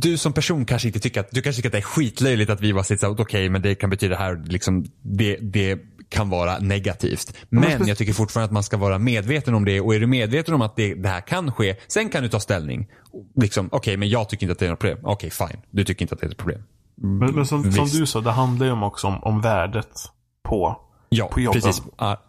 du 0.01 0.17
som 0.17 0.33
person 0.33 0.65
kanske 0.65 0.87
inte 0.87 0.99
tycker 0.99 1.19
att, 1.19 1.31
du 1.31 1.41
kanske 1.41 1.57
tycker 1.59 1.69
att 1.69 1.73
det 1.73 1.77
är 1.77 1.81
skitlöjligt 1.81 2.49
att 2.49 2.61
vi 2.61 2.73
bara 2.73 2.83
sitter 2.83 3.07
okej 3.07 3.23
okay, 3.23 3.49
men 3.49 3.61
det 3.61 3.75
kan 3.75 3.89
betyda 3.89 4.15
det 4.15 4.21
här, 4.21 4.43
liksom, 4.45 4.85
det, 5.01 5.37
det 5.41 5.79
kan 6.09 6.29
vara 6.29 6.59
negativt. 6.59 7.37
Men 7.49 7.87
jag 7.87 7.97
tycker 7.97 8.13
fortfarande 8.13 8.45
att 8.45 8.51
man 8.51 8.63
ska 8.63 8.77
vara 8.77 8.99
medveten 8.99 9.53
om 9.53 9.65
det 9.65 9.81
och 9.81 9.95
är 9.95 9.99
du 9.99 10.07
medveten 10.07 10.53
om 10.53 10.61
att 10.61 10.75
det, 10.75 10.93
det 10.93 11.09
här 11.09 11.21
kan 11.21 11.51
ske, 11.51 11.75
sen 11.87 12.09
kan 12.09 12.23
du 12.23 12.29
ta 12.29 12.39
ställning. 12.39 12.87
Liksom, 13.35 13.65
okej 13.67 13.77
okay, 13.77 13.97
men 13.97 14.09
jag 14.09 14.29
tycker 14.29 14.43
inte 14.45 14.51
att 14.51 14.59
det 14.59 14.65
är 14.65 14.69
något 14.69 14.79
problem. 14.79 14.99
Okej 15.03 15.31
okay, 15.31 15.47
fine, 15.47 15.61
du 15.71 15.83
tycker 15.83 16.01
inte 16.01 16.15
att 16.15 16.21
det 16.21 16.27
är 16.27 16.31
ett 16.31 16.37
problem. 16.37 16.61
Men, 16.95 17.35
men 17.35 17.45
som, 17.45 17.71
som, 17.71 17.87
du 17.87 18.05
sa, 18.05 18.21
det 18.21 18.31
handlar 18.31 18.65
ju 18.65 18.83
också 18.83 19.07
om, 19.07 19.23
om 19.23 19.41
värdet 19.41 20.11
på, 20.43 20.81
ja, 21.09 21.27
på 21.27 21.39
jobben. 21.39 21.61
precis. 21.61 21.83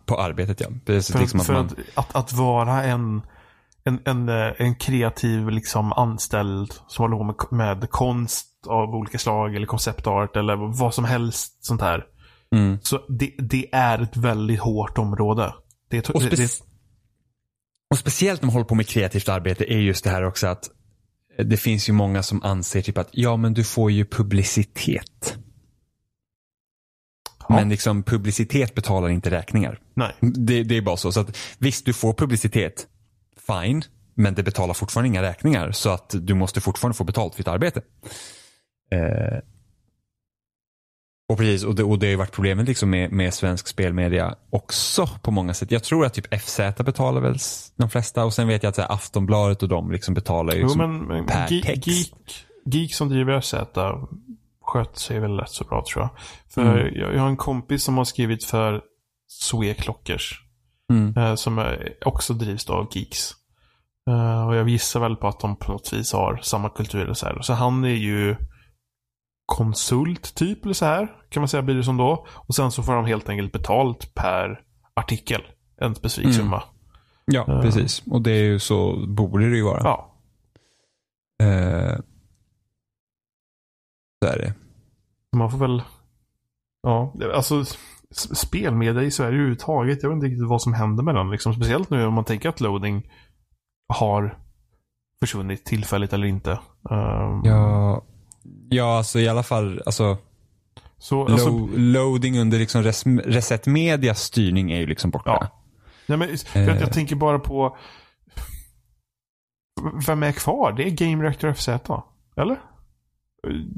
På 0.06 0.20
arbetet 0.20 0.60
ja. 0.60 0.66
Precis, 0.86 1.12
för, 1.12 1.20
liksom 1.20 1.40
att, 1.40 1.46
för 1.46 1.52
man... 1.52 1.70
att, 1.94 2.16
att, 2.16 2.32
vara 2.32 2.84
en, 2.84 3.22
en, 3.84 4.00
en, 4.04 4.28
en 4.56 4.74
kreativ 4.74 5.50
liksom 5.50 5.92
anställd 5.92 6.74
som 6.86 7.02
håller 7.02 7.32
på 7.32 7.54
med, 7.54 7.78
med 7.78 7.90
konst 7.90 8.46
av 8.68 8.94
olika 8.94 9.18
slag 9.18 9.56
eller 9.56 9.66
konceptart 9.66 10.36
eller 10.36 10.78
vad 10.78 10.94
som 10.94 11.04
helst 11.04 11.64
sånt 11.64 11.80
här. 11.80 12.04
Mm. 12.54 12.78
Så 12.82 13.06
det, 13.08 13.34
det, 13.38 13.74
är 13.74 14.02
ett 14.02 14.16
väldigt 14.16 14.60
hårt 14.60 14.98
område. 14.98 15.54
Det, 15.88 16.10
och, 16.10 16.22
spe 16.22 16.36
det, 16.36 16.62
och 17.90 17.98
speciellt 17.98 18.42
när 18.42 18.46
man 18.46 18.52
håller 18.52 18.66
på 18.66 18.74
med 18.74 18.88
kreativt 18.88 19.28
arbete 19.28 19.72
är 19.72 19.78
just 19.78 20.04
det 20.04 20.10
här 20.10 20.24
också 20.24 20.46
att 20.46 20.70
det 21.44 21.56
finns 21.56 21.88
ju 21.88 21.92
många 21.92 22.22
som 22.22 22.42
anser 22.42 22.82
typ 22.82 22.98
att 22.98 23.08
ja 23.12 23.36
men 23.36 23.54
du 23.54 23.64
får 23.64 23.90
ju 23.90 24.04
publicitet. 24.04 25.36
Ja. 27.48 27.54
Men 27.54 27.68
liksom 27.68 28.02
publicitet 28.02 28.74
betalar 28.74 29.08
inte 29.08 29.30
räkningar. 29.30 29.80
Nej. 29.94 30.14
Det, 30.20 30.62
det, 30.62 30.76
är 30.76 30.82
bara 30.82 30.96
så. 30.96 31.12
så 31.12 31.20
att, 31.20 31.36
visst, 31.58 31.86
du 31.86 31.92
får 31.92 32.12
publicitet. 32.14 32.86
Fine. 33.46 33.82
Men 34.14 34.34
det 34.34 34.42
betalar 34.42 34.74
fortfarande 34.74 35.08
inga 35.08 35.22
räkningar. 35.22 35.72
Så 35.72 35.90
att 35.90 36.14
du 36.20 36.34
måste 36.34 36.60
fortfarande 36.60 36.96
få 36.96 37.04
betalt 37.04 37.34
för 37.34 37.38
ditt 37.38 37.48
arbete. 37.48 37.82
Eh, 38.90 39.38
och 41.28 41.38
precis, 41.38 41.64
och 41.64 41.74
det, 41.74 41.84
och 41.84 41.98
det 41.98 42.06
har 42.06 42.10
ju 42.10 42.16
varit 42.16 42.32
problemet 42.32 42.68
liksom 42.68 42.90
med, 42.90 43.12
med 43.12 43.34
svensk 43.34 43.68
spelmedia 43.68 44.34
också 44.50 45.06
på 45.22 45.30
många 45.30 45.54
sätt. 45.54 45.70
Jag 45.70 45.82
tror 45.82 46.06
att 46.06 46.14
typ 46.14 46.42
FZ 46.42 46.60
betalar 46.78 47.20
väl 47.20 47.36
de 47.76 47.90
flesta 47.90 48.24
och 48.24 48.34
sen 48.34 48.48
vet 48.48 48.62
jag 48.62 48.70
att 48.70 48.76
här, 48.76 48.92
Aftonbladet 48.92 49.62
och 49.62 49.68
de 49.68 49.92
liksom 49.92 50.14
betalar 50.14 50.54
ju 50.54 50.60
jo, 50.60 50.74
men, 50.76 50.98
men, 50.98 51.26
per 51.26 51.48
geek, 51.50 51.66
text. 51.66 51.86
Geek, 51.86 52.46
geek 52.64 52.94
som 52.94 53.08
driver 53.08 53.40
FZ 53.40 53.54
sköter 54.66 55.00
sig 55.00 55.20
väl 55.20 55.40
rätt 55.40 55.50
så 55.50 55.64
bra 55.64 55.84
tror 55.92 56.02
jag. 56.02 56.10
För 56.48 56.62
mm. 56.62 56.94
jag, 56.94 57.14
jag, 57.14 57.20
har 57.20 57.28
en 57.28 57.36
kompis 57.36 57.84
som 57.84 57.98
har 57.98 58.04
skrivit 58.04 58.44
för 58.44 58.82
Sweclockers. 59.28 60.42
Mm. 60.90 61.16
Eh, 61.16 61.34
som 61.34 61.76
också 62.04 62.34
drivs 62.34 62.70
av 62.70 62.88
Geeks. 62.90 63.30
Eh, 64.10 64.48
och 64.48 64.56
jag 64.56 64.68
gissar 64.68 65.00
väl 65.00 65.16
på 65.16 65.28
att 65.28 65.40
de 65.40 65.56
på 65.56 65.72
något 65.72 65.92
vis 65.92 66.12
har 66.12 66.40
samma 66.42 66.68
kultur. 66.68 67.08
Och 67.08 67.16
så, 67.16 67.26
här. 67.26 67.42
så 67.42 67.52
han 67.52 67.84
är 67.84 67.88
ju 67.88 68.36
konsult 69.46 70.34
typ 70.34 70.64
eller 70.64 70.74
så 70.74 70.84
här. 70.84 71.12
Kan 71.28 71.40
man 71.40 71.48
säga 71.48 71.62
blir 71.62 71.74
det 71.74 71.84
som 71.84 71.96
då. 71.96 72.26
Och 72.30 72.54
sen 72.54 72.70
så 72.70 72.82
får 72.82 72.92
de 72.92 73.04
helt 73.04 73.28
enkelt 73.28 73.52
betalt 73.52 74.14
per 74.14 74.60
artikel. 74.94 75.42
En 75.80 75.94
specifik 75.94 76.24
mm. 76.24 76.36
summa. 76.36 76.62
Ja, 77.24 77.46
uh. 77.48 77.60
precis. 77.62 78.02
Och 78.06 78.22
det 78.22 78.30
är 78.30 78.44
ju 78.44 78.58
så 78.58 79.06
borde 79.08 79.50
det 79.50 79.56
ju 79.56 79.64
vara. 79.64 79.80
Ja. 79.84 80.12
Uh, 81.42 81.96
så 84.22 84.28
är 84.28 84.38
det. 84.38 84.54
Man 85.36 85.50
får 85.50 85.58
väl... 85.58 85.82
Ja, 86.82 87.14
alltså 87.34 87.64
spelmedia 88.10 89.02
i 89.02 89.10
Sverige 89.10 89.32
överhuvudtaget. 89.32 90.02
Jag 90.02 90.10
vet 90.10 90.16
inte 90.16 90.26
riktigt 90.26 90.48
vad 90.48 90.62
som 90.62 90.74
händer 90.74 91.02
med 91.02 91.14
den. 91.14 91.30
Liksom, 91.30 91.54
speciellt 91.54 91.90
nu 91.90 92.06
om 92.06 92.14
man 92.14 92.24
tänker 92.24 92.48
att 92.48 92.60
loading 92.60 93.10
har 93.88 94.38
försvunnit 95.20 95.64
tillfälligt 95.64 96.12
eller 96.12 96.26
inte. 96.26 96.50
Um, 96.90 97.42
ja, 97.44 98.04
Ja, 98.68 98.96
alltså 98.98 99.18
i 99.18 99.28
alla 99.28 99.42
fall, 99.42 99.82
alltså. 99.86 100.18
Så, 100.98 101.26
alltså 101.26 101.48
lo 101.50 101.68
loading 101.76 102.38
under 102.38 102.58
liksom 102.58 102.82
res 102.82 103.06
Reset 103.06 103.66
Medias 103.66 104.22
styrning 104.22 104.72
är 104.72 104.78
ju 104.78 104.86
liksom 104.86 105.10
borta. 105.10 105.38
Ja. 105.40 105.62
Nej, 106.06 106.18
men, 106.18 106.28
jag, 106.54 106.76
jag 106.76 106.82
eh. 106.82 106.88
tänker 106.88 107.16
bara 107.16 107.38
på 107.38 107.76
vem 110.06 110.22
är 110.22 110.32
kvar? 110.32 110.72
Det 110.72 110.82
är 110.82 110.90
Game 110.90 111.24
Reactor 111.24 111.52
FZ 111.52 111.68
Eller? 112.36 112.60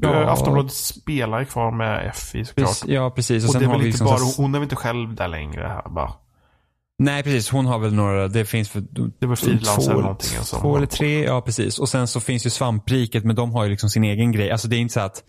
Ja. 0.01 0.21
Eh, 0.21 0.29
Aftonbladet 0.29 0.73
spelar 0.73 1.43
kvar 1.43 1.71
med 1.71 2.15
FI 2.15 2.45
såklart. 2.45 2.85
Ja, 2.85 3.11
precis. 3.11 3.43
Och, 3.43 3.55
och 3.55 3.59
det 3.59 3.65
är 3.65 3.69
väl 3.69 3.75
inte 3.75 3.85
liksom 3.85 4.05
bara, 4.05 4.19
hon 4.37 4.55
är 4.55 4.59
väl 4.59 4.63
inte 4.63 4.75
själv 4.75 5.15
där 5.15 5.27
längre 5.27 5.67
här 5.67 5.89
bara. 5.89 6.13
Nej, 6.99 7.23
precis. 7.23 7.49
Hon 7.49 7.65
har 7.65 7.79
väl 7.79 7.93
några, 7.93 8.27
det 8.27 8.45
finns 8.45 8.69
för 8.69 8.83
Det 9.19 9.27
var 9.27 9.35
frilans 9.35 9.87
eller 9.87 10.01
någonting. 10.01 10.37
Alltså. 10.37 10.59
Två 10.59 10.77
eller 10.77 10.87
tre, 10.87 11.23
ja 11.23 11.41
precis. 11.41 11.79
Och 11.79 11.89
sen 11.89 12.07
så 12.07 12.19
finns 12.19 12.45
ju 12.45 12.49
svampriket, 12.49 13.23
men 13.23 13.35
de 13.35 13.51
har 13.51 13.63
ju 13.63 13.69
liksom 13.69 13.89
sin 13.89 14.03
egen 14.03 14.31
grej. 14.31 14.51
Alltså 14.51 14.67
det 14.67 14.75
är 14.75 14.79
inte 14.79 14.93
så 14.93 14.99
att 14.99 15.23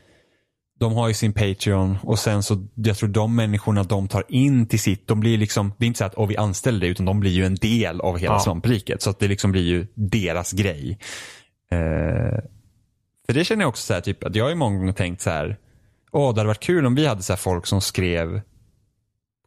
de 0.80 0.92
har 0.92 1.08
ju 1.08 1.14
sin 1.14 1.32
Patreon 1.32 1.98
och 2.02 2.18
sen 2.18 2.42
så, 2.42 2.66
jag 2.74 2.96
tror 2.96 3.08
de 3.08 3.36
människorna 3.36 3.82
de 3.82 4.08
tar 4.08 4.24
in 4.28 4.66
till 4.66 4.80
sitt, 4.80 5.08
de 5.08 5.20
blir 5.20 5.38
liksom, 5.38 5.72
det 5.78 5.84
är 5.84 5.86
inte 5.86 5.98
så 5.98 6.04
att 6.04 6.14
oh, 6.14 6.26
vi 6.26 6.36
anställer 6.36 6.80
det 6.80 6.86
utan 6.86 7.06
de 7.06 7.20
blir 7.20 7.30
ju 7.30 7.44
en 7.44 7.54
del 7.54 8.00
av 8.00 8.18
hela 8.18 8.34
Ja. 8.34 8.40
svampriket. 8.40 9.02
Så 9.02 9.10
att 9.10 9.18
det 9.18 9.28
liksom 9.28 9.52
blir 9.52 9.62
ju 9.62 9.86
deras 9.94 10.52
grej. 10.52 10.98
Eh, 11.72 12.38
för 13.26 13.32
det 13.34 13.44
känner 13.44 13.62
jag 13.62 13.68
också 13.68 13.82
så 13.82 13.94
här, 13.94 14.00
typ, 14.00 14.24
att 14.24 14.34
jag 14.34 14.44
har 14.44 14.50
ju 14.50 14.56
många 14.56 14.78
gånger 14.78 14.92
tänkt 14.92 15.20
så 15.22 15.30
här, 15.30 15.56
åh 16.12 16.34
det 16.34 16.40
hade 16.40 16.48
varit 16.48 16.60
kul 16.60 16.86
om 16.86 16.94
vi 16.94 17.06
hade 17.06 17.22
så 17.22 17.32
här 17.32 17.38
folk 17.38 17.66
som 17.66 17.80
skrev 17.80 18.40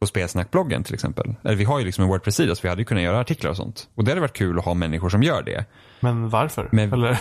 på 0.04 0.08
Spelsnackbloggen 0.08 0.84
till 0.84 0.94
exempel. 0.94 1.34
Eller 1.44 1.54
vi 1.54 1.64
har 1.64 1.78
ju 1.78 1.84
liksom 1.84 2.02
en 2.04 2.08
Wordpress-sida 2.10 2.54
så 2.54 2.62
vi 2.62 2.68
hade 2.68 2.80
ju 2.80 2.84
kunnat 2.84 3.02
göra 3.04 3.20
artiklar 3.20 3.50
och 3.50 3.56
sånt. 3.56 3.88
Och 3.94 4.04
det 4.04 4.10
hade 4.10 4.20
varit 4.20 4.36
kul 4.36 4.58
att 4.58 4.64
ha 4.64 4.74
människor 4.74 5.08
som 5.08 5.22
gör 5.22 5.42
det. 5.42 5.64
Men 6.00 6.28
varför? 6.28 6.68
Men- 6.72 6.92
Eller? 6.92 7.18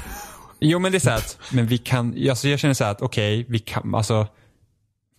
Jo 0.60 0.80
men 0.80 0.92
det 0.92 0.98
är 0.98 1.00
så 1.00 1.10
att, 1.12 1.38
men 1.54 1.66
vi 1.68 1.78
kan, 1.78 2.16
alltså 2.30 2.48
jag 2.48 2.60
känner 2.60 2.74
så 2.74 2.84
här 2.84 2.92
att 2.92 3.02
okej, 3.02 3.46
vi 3.50 3.60
kan, 3.60 3.96
alltså 3.96 4.28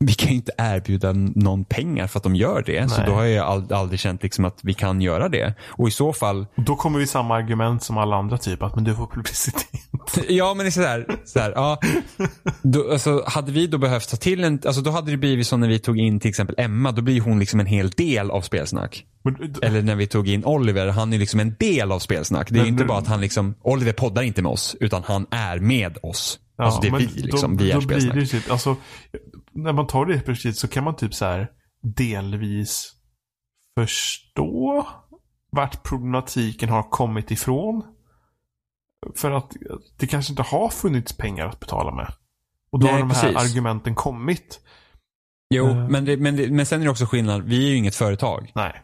vi 0.07 0.14
kan 0.14 0.28
ju 0.28 0.34
inte 0.34 0.52
erbjuda 0.59 1.12
någon 1.12 1.64
pengar 1.64 2.07
för 2.07 2.18
att 2.18 2.22
de 2.22 2.36
gör 2.36 2.62
det. 2.66 2.90
Så 2.90 2.96
Nej. 2.96 3.07
då 3.09 3.14
har 3.14 3.24
jag 3.24 3.46
ald- 3.46 3.72
aldrig 3.74 4.00
känt 4.00 4.22
liksom 4.22 4.44
att 4.44 4.59
vi 4.62 4.74
kan 4.74 5.00
göra 5.00 5.28
det. 5.28 5.55
Och 5.68 5.88
i 5.88 5.90
så 5.90 6.12
fall, 6.12 6.46
Då 6.57 6.76
kommer 6.76 6.98
vi 6.98 7.07
samma 7.07 7.36
argument 7.36 7.82
som 7.82 7.98
alla 7.98 8.16
andra 8.16 8.38
typ, 8.38 8.62
att 8.62 8.74
men 8.74 8.84
du 8.84 8.94
får 8.94 9.07
publicitet. 9.07 9.66
ja 10.28 10.55
men 10.55 10.64
det 10.64 10.68
är 10.68 10.70
så 10.70 10.82
här, 10.82 11.07
så 11.24 11.38
här 11.38 11.52
ja. 11.57 11.78
Då, 12.62 12.92
alltså, 12.92 13.24
hade 13.26 13.52
vi 13.52 13.66
då 13.66 13.78
behövt 13.78 14.11
ta 14.11 14.16
till 14.16 14.44
en, 14.44 14.61
alltså 14.66 14.80
då 14.82 14.90
hade 14.90 15.11
det 15.11 15.16
blivit 15.16 15.46
som 15.46 15.61
när 15.61 15.68
vi 15.68 15.78
tog 15.78 15.98
in 15.98 16.20
till 16.20 16.28
exempel 16.28 16.55
Emma, 16.59 16.92
då 16.92 17.02
blir 17.02 17.20
hon 17.20 17.38
liksom 17.38 17.61
en 17.61 17.66
hel 17.66 17.90
del 17.90 18.30
av 18.30 18.40
spelsnack. 18.40 19.05
Men, 19.24 19.55
Eller 19.62 19.82
när 19.82 19.94
vi 19.94 20.07
tog 20.07 20.28
in 20.28 20.44
Oliver, 20.44 20.86
han 20.88 21.12
är 21.12 21.18
liksom 21.18 21.40
en 21.40 21.55
del 21.59 21.92
av 21.92 21.98
spelsnack. 21.98 22.48
Det 22.50 22.55
är 22.55 22.57
Men 22.57 22.64
ju 22.64 22.70
inte 22.70 22.82
nu- 22.82 22.88
bara 22.88 22.98
att 22.98 23.07
han 23.07 23.20
liksom, 23.20 23.55
Oliver 23.62 23.92
poddar 23.92 24.22
inte 24.22 24.42
med 24.42 24.52
oss, 24.52 24.76
utan 24.80 25.02
han 25.07 25.26
är 25.30 25.59
med 25.59 25.98
oss. 26.02 26.38
Ja, 26.59 26.64
alltså 26.64 26.80
det 26.80 26.88
är 26.88 26.92
vi 26.98 27.07
liksom, 27.07 27.57
då, 27.57 27.64
vi 27.64 27.70
är 27.70 27.74
då 27.74 27.80
blir 27.80 27.88
spelsnack. 27.98 28.14
det 28.14 28.20
ju 28.20 28.26
typ, 28.26 28.50
alltså, 28.50 28.76
när 29.55 29.72
man 29.72 29.86
tar 29.86 30.07
det 30.07 30.14
perspektivet 30.18 30.57
så 30.57 30.68
kan 30.68 30.84
man 30.84 30.96
typ 30.96 31.14
så 31.14 31.24
här 31.24 31.48
delvis 31.82 32.92
förstå 33.78 34.86
vart 35.52 35.82
problematiken 35.82 36.68
har 36.68 36.82
kommit 36.90 37.30
ifrån. 37.30 37.82
För 39.16 39.30
att 39.30 39.52
det 39.98 40.07
kanske 40.07 40.32
inte 40.32 40.42
har 40.42 40.68
funnits 40.68 41.16
pengar 41.16 41.46
att 41.46 41.61
betala 41.61 41.94
med. 41.94 42.12
Och 42.70 42.78
då 42.80 42.86
Nej, 42.86 42.92
har 42.92 43.00
de 43.00 43.11
här 43.11 43.32
precis. 43.32 43.50
argumenten 43.50 43.94
kommit. 43.94 44.61
Jo, 45.55 45.66
Eh. 45.68 45.88
men, 45.88 46.05
det, 46.05 46.16
men, 46.16 46.36
det, 46.36 46.50
men 46.50 46.66
sen 46.66 46.80
är 46.80 46.84
det 46.84 46.90
också 46.90 47.07
skillnad. 47.07 47.42
Vi 47.42 47.66
är 47.66 47.70
ju 47.70 47.76
inget 47.76 47.94
företag. 47.96 48.52
Nej. 48.55 48.82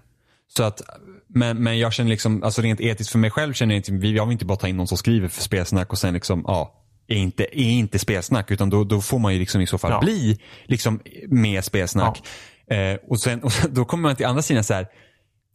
Så 0.48 0.62
att, 0.64 0.80
men, 1.28 1.62
men 1.62 1.78
jag 1.78 1.92
känner 1.92 2.10
liksom, 2.10 2.42
alltså 2.42 2.62
rent 2.62 2.80
etiskt 2.80 3.10
för 3.12 3.18
mig 3.18 3.30
själv 3.30 3.52
känner 3.52 3.74
jag 3.74 3.78
inte, 3.78 3.92
vi- 3.92 4.16
jag 4.16 4.26
vill 4.26 4.32
inte 4.32 4.44
bara 4.44 4.58
ta 4.58 4.68
in 4.68 4.76
någon 4.76 4.86
som 4.88 4.98
skriver 4.98 5.28
för 5.28 5.42
spelsnack 5.42 5.92
och 5.92 5.98
sen 5.98 6.14
liksom, 6.14 6.44
ja, 6.46 6.84
är 7.14 7.18
inte, 7.18 7.44
är 7.60 7.70
inte 7.70 7.98
spelsnack 7.98 8.50
utan 8.50 8.70
då, 8.70 8.84
då 8.84 9.00
får 9.00 9.18
man 9.18 9.32
ju 9.32 9.38
liksom 9.38 9.60
i 9.60 9.66
så 9.66 9.78
fall 9.78 9.90
Ja. 9.90 10.00
bli 10.00 10.38
liksom 10.64 11.00
med 11.28 11.64
spelsnack. 11.64 12.22
Eh, 12.70 12.96
och, 13.08 13.20
sen, 13.20 13.42
och 13.42 13.52
då 13.70 13.84
kommer 13.84 14.02
man 14.02 14.16
till 14.16 14.26
andra 14.26 14.42
sidan 14.42 14.64
så 14.64 14.74
här, 14.74 14.86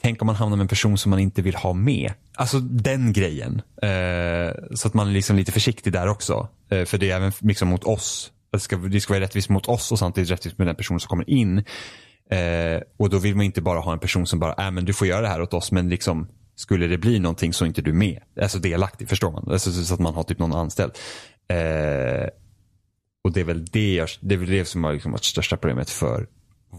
tänk 0.01 0.22
om 0.22 0.26
man 0.26 0.36
hamnar 0.36 0.58
med 0.58 0.64
en 0.64 0.68
person 0.68 0.97
som 0.97 1.10
man 1.10 1.20
inte 1.20 1.41
vill 1.41 1.56
ha 1.56 1.74
med. 1.74 2.14
Alltså 2.36 2.60
den 2.60 3.14
grejen. 3.14 3.62
Eh, 3.82 4.53
så 4.76 4.88
att 4.88 4.93
man 4.93 5.08
är 5.08 5.12
liksom 5.12 5.36
lite 5.36 5.51
försiktig 5.51 5.93
där 5.93 6.08
också. 6.08 6.47
Eh, 6.72 6.86
för 6.86 6.97
det 6.97 7.12
är 7.12 7.16
även 7.16 7.32
liksom 7.39 7.68
mot 7.68 7.84
oss. 7.84 8.32
Det 8.51 8.60
ska, 8.60 8.76
det 8.78 9.01
ska 9.01 9.14
vara 9.14 9.24
rättvist 9.24 9.49
mot 9.49 9.68
oss 9.68 9.91
och 9.91 9.99
samtidigt 9.99 10.32
rättvist 10.32 10.58
med 10.58 10.68
den 10.68 10.76
person 10.76 10.99
som 10.99 11.08
kommer 11.08 11.30
in. 11.30 11.58
Eh, 12.32 12.82
och 12.99 13.10
då 13.10 13.18
vill 13.18 13.36
man 13.36 13.45
inte 13.45 13.62
bara 13.62 13.80
ha 13.80 13.93
en 13.93 13.99
person 13.99 14.28
som 14.28 14.39
bara, 14.39 14.66
äh, 14.66 14.72
men 14.72 14.86
du 14.86 14.93
får 14.93 15.08
göra 15.08 15.22
det 15.22 15.28
här 15.28 15.41
åt 15.41 15.53
oss 15.53 15.72
men 15.72 15.89
liksom 15.89 16.28
skulle 16.56 16.88
det 16.88 16.97
bli 16.97 17.20
någonting 17.20 17.53
så 17.53 17.66
är 17.66 17.68
inte 17.68 17.82
du 17.82 17.93
med. 17.93 18.20
Alltså 18.41 18.60
delaktig, 18.60 19.10
förstår 19.10 19.32
man? 19.32 19.51
Alltså, 19.51 19.72
så 19.72 19.93
att 19.93 19.99
man 19.99 20.14
har 20.14 20.24
typ 20.24 20.39
någon 20.39 20.53
anställd. 20.53 20.91
Eh, 21.48 22.28
och 23.24 23.32
det 23.32 23.39
är 23.39 23.43
väl 23.43 23.66
det, 23.66 23.93
jag, 23.93 24.10
det, 24.20 24.36
är 24.36 24.39
väl 24.39 24.50
det 24.50 24.66
som 24.66 24.84
har 24.84 24.93
liksom 24.93 25.12
varit 25.12 25.24
största 25.24 25.58
problemet 25.58 25.89
för 25.89 26.28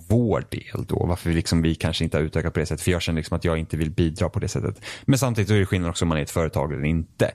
vår 0.09 0.45
del 0.51 0.85
då. 0.87 1.07
Varför 1.07 1.31
vi, 1.31 1.37
liksom, 1.37 1.63
vi 1.63 1.75
kanske 1.75 2.05
inte 2.05 2.17
har 2.17 2.23
utökat 2.23 2.55
på 2.55 2.61
det 2.61 2.67
sättet. 2.67 2.85
För 2.85 2.91
jag 2.91 3.03
känner 3.03 3.21
liksom 3.21 3.37
att 3.37 3.45
jag 3.45 3.59
inte 3.59 3.77
vill 3.77 3.91
bidra 3.91 4.29
på 4.29 4.39
det 4.39 4.49
sättet. 4.49 4.81
Men 5.05 5.19
samtidigt 5.19 5.49
så 5.49 5.55
är 5.55 5.59
det 5.59 5.67
skillnad 5.67 5.91
också 5.91 6.05
om 6.05 6.09
man 6.09 6.19
är 6.19 6.23
ett 6.23 6.31
företag 6.31 6.73
eller 6.73 6.85
inte. 6.85 7.33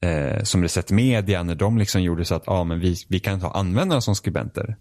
Eh, 0.00 0.42
som 0.42 0.62
Reset 0.62 0.90
Media 0.90 1.42
när 1.42 1.54
de 1.54 1.78
liksom 1.78 2.02
gjorde 2.02 2.24
så 2.24 2.34
att 2.34 2.48
ah, 2.48 2.64
men 2.64 2.80
vi, 2.80 2.96
vi 3.08 3.20
kan 3.20 3.40
ta 3.40 3.50
användarna 3.50 4.00
som 4.00 4.14
skribenter. 4.14 4.76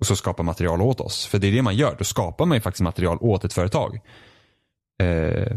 Och 0.00 0.06
så 0.06 0.16
skapa 0.16 0.42
material 0.42 0.82
åt 0.82 1.00
oss. 1.00 1.26
För 1.26 1.38
det 1.38 1.48
är 1.48 1.52
det 1.52 1.62
man 1.62 1.76
gör. 1.76 1.96
Då 1.98 2.04
skapar 2.04 2.46
man 2.46 2.56
ju 2.56 2.60
faktiskt 2.60 2.82
material 2.82 3.18
åt 3.20 3.44
ett 3.44 3.52
företag. 3.52 4.00
Eh, 5.02 5.56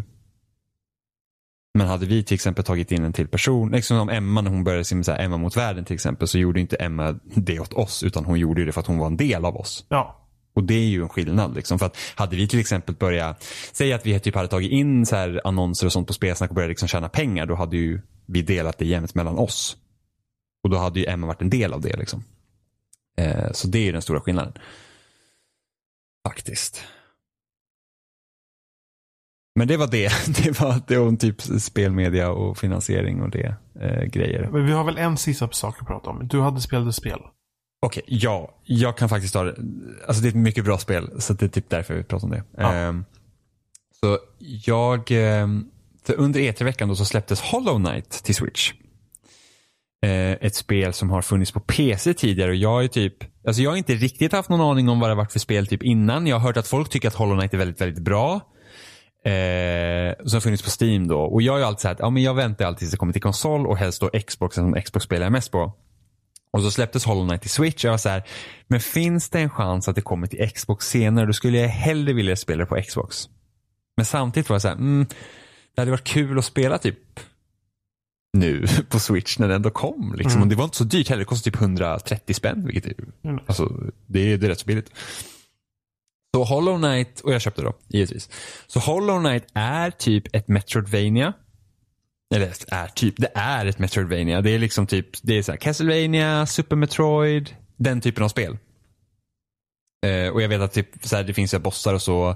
men 1.73 1.87
hade 1.87 2.05
vi 2.05 2.23
till 2.23 2.35
exempel 2.35 2.63
tagit 2.65 2.91
in 2.91 3.03
en 3.03 3.13
till 3.13 3.27
person, 3.27 3.71
liksom 3.71 3.97
som 3.97 4.09
Emma 4.09 4.41
när 4.41 4.51
hon 4.51 4.63
började 4.63 4.83
sin 4.83 5.03
Emma 5.07 5.37
mot 5.37 5.57
världen 5.57 5.85
till 5.85 5.93
exempel, 5.93 6.27
så 6.27 6.37
gjorde 6.37 6.59
inte 6.59 6.75
Emma 6.75 7.19
det 7.23 7.59
åt 7.59 7.73
oss, 7.73 8.03
utan 8.03 8.25
hon 8.25 8.39
gjorde 8.39 8.65
det 8.65 8.71
för 8.71 8.81
att 8.81 8.87
hon 8.87 8.97
var 8.97 9.07
en 9.07 9.17
del 9.17 9.45
av 9.45 9.57
oss. 9.57 9.85
Ja. 9.89 10.19
Och 10.55 10.63
det 10.63 10.73
är 10.73 10.87
ju 10.87 11.01
en 11.01 11.09
skillnad. 11.09 11.55
Liksom. 11.55 11.79
För 11.79 11.85
att 11.85 11.97
hade 12.15 12.35
vi 12.35 12.47
till 12.47 12.59
exempel 12.59 12.95
börjat, 12.95 13.43
säg 13.71 13.93
att 13.93 14.05
vi 14.05 14.19
typ 14.19 14.35
hade 14.35 14.47
tagit 14.47 14.71
in 14.71 15.05
så 15.05 15.15
här 15.15 15.41
annonser 15.43 15.85
och 15.85 15.93
sånt 15.93 16.07
på 16.07 16.13
Spelsnack 16.13 16.49
och 16.49 16.55
börjat 16.55 16.69
liksom 16.69 16.87
tjäna 16.87 17.09
pengar, 17.09 17.45
då 17.45 17.55
hade 17.55 17.77
ju 17.77 18.01
vi 18.25 18.41
delat 18.41 18.77
det 18.77 18.85
jämnt 18.85 19.15
mellan 19.15 19.37
oss. 19.37 19.77
Och 20.63 20.69
då 20.69 20.77
hade 20.77 20.99
ju 20.99 21.05
Emma 21.05 21.27
varit 21.27 21.41
en 21.41 21.49
del 21.49 21.73
av 21.73 21.81
det. 21.81 21.97
Liksom. 21.97 22.23
Eh, 23.17 23.51
så 23.51 23.67
det 23.67 23.77
är 23.77 23.83
ju 23.83 23.91
den 23.91 24.01
stora 24.01 24.21
skillnaden. 24.21 24.53
Faktiskt. 26.27 26.83
Men 29.55 29.67
det 29.67 29.77
var 29.77 29.87
det. 29.87 30.11
Det 30.43 30.59
var 30.59 30.81
det 30.87 30.97
om 30.97 31.17
typ 31.17 31.41
spelmedia 31.41 32.29
och 32.29 32.57
finansiering 32.57 33.21
och 33.21 33.29
det 33.29 33.55
eh, 33.81 34.03
grejer. 34.03 34.49
Men 34.51 34.65
vi 34.65 34.71
har 34.71 34.83
väl 34.83 34.97
en 34.97 35.17
sista 35.17 35.49
sak 35.51 35.75
att 35.81 35.87
prata 35.87 36.09
om. 36.09 36.27
Du 36.27 36.41
hade 36.41 36.61
spelat 36.61 36.95
spel. 36.95 37.19
Okej, 37.85 38.03
ja. 38.07 38.59
Jag 38.63 38.97
kan 38.97 39.09
faktiskt 39.09 39.33
ta 39.33 39.43
det. 39.43 39.55
Alltså 40.07 40.21
det 40.21 40.27
är 40.27 40.29
ett 40.29 40.35
mycket 40.35 40.65
bra 40.65 40.77
spel. 40.77 41.21
Så 41.21 41.33
det 41.33 41.45
är 41.45 41.49
typ 41.49 41.69
därför 41.69 41.95
vi 41.95 42.03
pratar 42.03 42.27
om 42.27 42.31
det. 42.31 42.43
Ja. 42.57 42.73
Ehm, 42.73 43.05
så 43.99 44.19
jag, 44.65 45.07
för 46.03 46.15
under 46.17 46.39
E3-veckan 46.39 46.89
då 46.89 46.95
så 46.95 47.05
släpptes 47.05 47.41
Hollow 47.41 47.85
Knight 47.85 48.09
till 48.09 48.35
Switch. 48.35 48.71
Eh, 50.03 50.31
ett 50.31 50.55
spel 50.55 50.93
som 50.93 51.09
har 51.09 51.21
funnits 51.21 51.51
på 51.51 51.59
PC 51.59 52.13
tidigare 52.13 52.51
och 52.51 52.55
jag 52.55 52.83
är 52.83 52.87
typ, 52.87 53.15
alltså 53.47 53.61
jag 53.61 53.69
har 53.69 53.77
inte 53.77 53.93
riktigt 53.93 54.31
haft 54.31 54.49
någon 54.49 54.61
aning 54.61 54.89
om 54.89 54.99
vad 54.99 55.09
det 55.09 55.15
varit 55.15 55.31
för 55.31 55.39
spel 55.39 55.67
typ 55.67 55.83
innan. 55.83 56.27
Jag 56.27 56.35
har 56.35 56.47
hört 56.47 56.57
att 56.57 56.67
folk 56.67 56.89
tycker 56.89 57.07
att 57.07 57.13
Hollow 57.15 57.37
Knight 57.37 57.53
är 57.53 57.57
väldigt, 57.57 57.81
väldigt 57.81 58.03
bra. 58.03 58.41
Eh, 59.25 60.25
som 60.25 60.41
funnits 60.41 60.63
på 60.63 60.69
Steam 60.85 61.07
då. 61.07 61.19
Och 61.19 61.41
jag 61.41 61.53
har 61.53 61.59
ju 61.59 61.65
alltid 61.65 61.81
sagt, 61.81 61.99
ja 61.99 62.09
men 62.09 62.23
jag 62.23 62.33
väntar 62.33 62.65
alltid 62.65 62.79
tills 62.79 62.91
det 62.91 62.97
kommer 62.97 63.13
till 63.13 63.21
konsol 63.21 63.67
och 63.67 63.77
helst 63.77 64.01
då 64.01 64.09
Xbox 64.27 64.55
som 64.55 64.73
Xbox 64.81 65.05
spelar 65.05 65.25
jag 65.25 65.31
mest 65.31 65.51
på. 65.51 65.73
Och 66.51 66.61
så 66.61 66.71
släpptes 66.71 67.05
Hollow 67.05 67.27
Knight 67.27 67.41
till 67.41 67.49
Switch 67.49 67.83
och 67.83 67.87
jag 67.87 67.93
var 67.93 67.97
så 67.97 68.09
här, 68.09 68.23
men 68.67 68.79
finns 68.79 69.29
det 69.29 69.39
en 69.39 69.49
chans 69.49 69.87
att 69.87 69.95
det 69.95 70.01
kommer 70.01 70.27
till 70.27 70.49
Xbox 70.49 70.87
senare, 70.87 71.25
då 71.25 71.33
skulle 71.33 71.57
jag 71.57 71.67
hellre 71.67 72.13
vilja 72.13 72.35
spela 72.35 72.59
det 72.59 72.65
på 72.65 72.81
Xbox. 72.81 73.29
Men 73.97 74.05
samtidigt 74.05 74.49
var 74.49 74.55
jag 74.55 74.61
så 74.61 74.67
här, 74.67 74.75
mm, 74.75 75.05
det 75.75 75.81
hade 75.81 75.91
varit 75.91 76.03
kul 76.03 76.37
att 76.37 76.45
spela 76.45 76.77
typ 76.77 77.19
nu 78.37 78.65
på 78.89 78.99
Switch 78.99 79.39
när 79.39 79.47
det 79.47 79.55
ändå 79.55 79.69
kom. 79.69 80.13
Liksom. 80.17 80.31
Mm. 80.31 80.41
Och 80.43 80.47
det 80.47 80.55
var 80.55 80.63
inte 80.63 80.77
så 80.77 80.83
dyrt 80.83 81.09
heller, 81.09 81.19
det 81.19 81.25
kostade 81.25 81.51
typ 81.55 81.61
130 81.61 82.33
spänn, 82.33 82.65
vilket 82.65 82.85
är, 82.85 82.93
Mm. 83.23 83.39
alltså, 83.47 83.71
det, 84.07 84.19
är, 84.19 84.37
det 84.37 84.47
är 84.47 84.49
rätt 84.49 84.59
så 84.59 84.65
billigt. 84.65 84.91
Så 86.35 86.43
Hollow 86.43 86.77
Knight, 86.77 87.19
och 87.19 87.33
jag 87.33 87.41
köpte 87.41 87.61
då, 87.61 87.73
givetvis. 87.87 88.29
Så 88.67 88.79
Hollow 88.79 89.19
Knight 89.19 89.45
är 89.53 89.91
typ 89.91 90.35
ett 90.35 90.47
Metroidvania. 90.47 91.33
Eller 92.35 92.53
är 92.67 92.87
typ, 92.87 93.13
det 93.17 93.31
är 93.35 93.65
ett 93.65 93.79
Metroidvania. 93.79 94.41
Det 94.41 94.49
är 94.49 94.59
liksom 94.59 94.87
typ, 94.87 95.07
det 95.21 95.37
är 95.37 95.43
så 95.43 95.51
här 95.51 95.57
Castlevania, 95.57 96.45
Super 96.45 96.75
Metroid, 96.75 97.55
den 97.77 98.01
typen 98.01 98.23
av 98.23 98.29
spel. 98.29 98.57
Eh, 100.05 100.27
och 100.27 100.41
jag 100.41 100.49
vet 100.49 100.61
att 100.61 100.73
typ, 100.73 100.89
så 101.01 101.15
här, 101.15 101.23
det 101.23 101.33
finns 101.33 101.53
ju 101.53 101.59
bossar 101.59 101.93
och 101.93 102.01
så. 102.01 102.35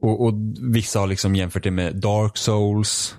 Och, 0.00 0.24
och 0.24 0.34
vissa 0.60 1.00
har 1.00 1.06
liksom 1.06 1.36
jämfört 1.36 1.62
det 1.62 1.70
med 1.70 1.96
Dark 1.96 2.36
Souls. 2.36 3.16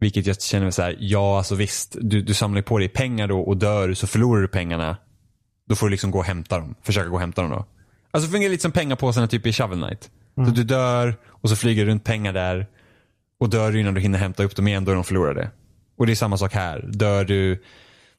Vilket 0.00 0.26
jag 0.26 0.42
känner 0.42 0.70
så 0.70 0.82
här, 0.82 0.96
ja 1.00 1.38
alltså 1.38 1.54
visst, 1.54 1.96
du, 2.00 2.22
du 2.22 2.34
samlar 2.34 2.58
ju 2.58 2.62
på 2.62 2.78
dig 2.78 2.88
pengar 2.88 3.28
då 3.28 3.40
och 3.40 3.56
dör 3.56 3.94
så 3.94 4.06
förlorar 4.06 4.42
du 4.42 4.48
pengarna. 4.48 4.96
Då 5.68 5.74
får 5.74 5.86
du 5.86 5.90
liksom 5.90 6.10
gå 6.10 6.18
och 6.18 6.24
hämta 6.24 6.58
dem. 6.58 6.74
Försöka 6.82 7.08
gå 7.08 7.14
och 7.14 7.20
hämta 7.20 7.42
dem 7.42 7.50
då. 7.50 7.66
Alltså 8.14 8.30
fungerar 8.30 8.50
lite 8.50 8.62
som 8.62 8.72
pengapåsarna 8.72 9.26
typ 9.26 9.46
i 9.46 9.52
Shovel 9.52 9.78
Knight. 9.78 10.10
Så 10.34 10.54
du 10.54 10.64
dör 10.64 11.16
och 11.28 11.48
så 11.48 11.56
flyger 11.56 11.86
runt 11.86 12.04
pengar 12.04 12.32
där. 12.32 12.66
Och 13.38 13.50
dör 13.50 13.72
du 13.72 13.80
innan 13.80 13.94
du 13.94 14.00
hinner 14.00 14.18
hämta 14.18 14.44
upp 14.44 14.56
dem 14.56 14.68
igen, 14.68 14.84
då 14.84 14.90
är 14.90 14.94
de 14.94 15.04
förlorade. 15.04 15.50
Och 15.96 16.06
det 16.06 16.12
är 16.12 16.16
samma 16.16 16.36
sak 16.36 16.54
här. 16.54 16.90
Dör 16.92 17.24
du, 17.24 17.62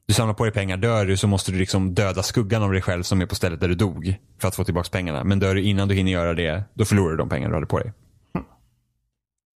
du 0.06 0.14
samlar 0.14 0.34
på 0.34 0.44
dig 0.44 0.54
pengar, 0.54 0.78
dör 0.78 1.06
du 1.06 1.18
så 1.18 1.28
måste 1.28 1.52
du 1.52 1.58
liksom 1.58 1.94
döda 1.94 2.24
skuggan 2.24 2.64
av 2.64 2.72
dig 2.72 2.82
själv 2.82 3.04
som 3.04 3.22
är 3.22 3.26
på 3.26 3.36
stället 3.36 3.60
där 3.60 3.68
du 3.68 3.76
dog. 3.76 4.16
För 4.42 4.48
att 4.48 4.56
få 4.56 4.64
tillbaka 4.64 4.90
pengarna. 4.92 5.24
Men 5.24 5.40
dör 5.40 5.56
du 5.56 5.62
innan 5.62 5.88
du 5.88 5.96
hinner 5.96 6.12
göra 6.12 6.34
det, 6.34 6.64
då 6.74 6.86
förlorar 6.86 7.12
du 7.12 7.18
de 7.18 7.30
pengar 7.30 7.50
du 7.50 7.54
hade 7.54 7.66
på 7.66 7.80
dig. 7.80 7.94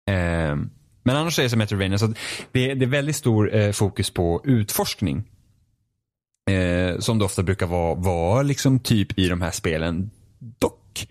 Ehm, 0.09 0.69
men 1.03 1.15
annars 1.15 1.39
är 1.39 1.43
det 1.43 1.49
som 1.49 1.59
Metroidvania. 1.59 1.97
Så 1.97 2.05
att 2.05 2.17
det, 2.51 2.73
det 2.73 2.85
är 2.85 2.89
väldigt 2.89 3.15
stor 3.15 3.55
eh, 3.55 3.71
fokus 3.71 4.09
på 4.09 4.41
utforskning. 4.43 5.23
Eh, 6.49 6.99
som 6.99 7.19
det 7.19 7.25
ofta 7.25 7.43
brukar 7.43 7.67
vara, 7.67 7.95
vara 7.95 8.41
liksom 8.41 8.79
typ 8.79 9.19
i 9.19 9.27
de 9.29 9.41
här 9.41 9.51
spelen. 9.51 10.09
Dock 10.39 11.07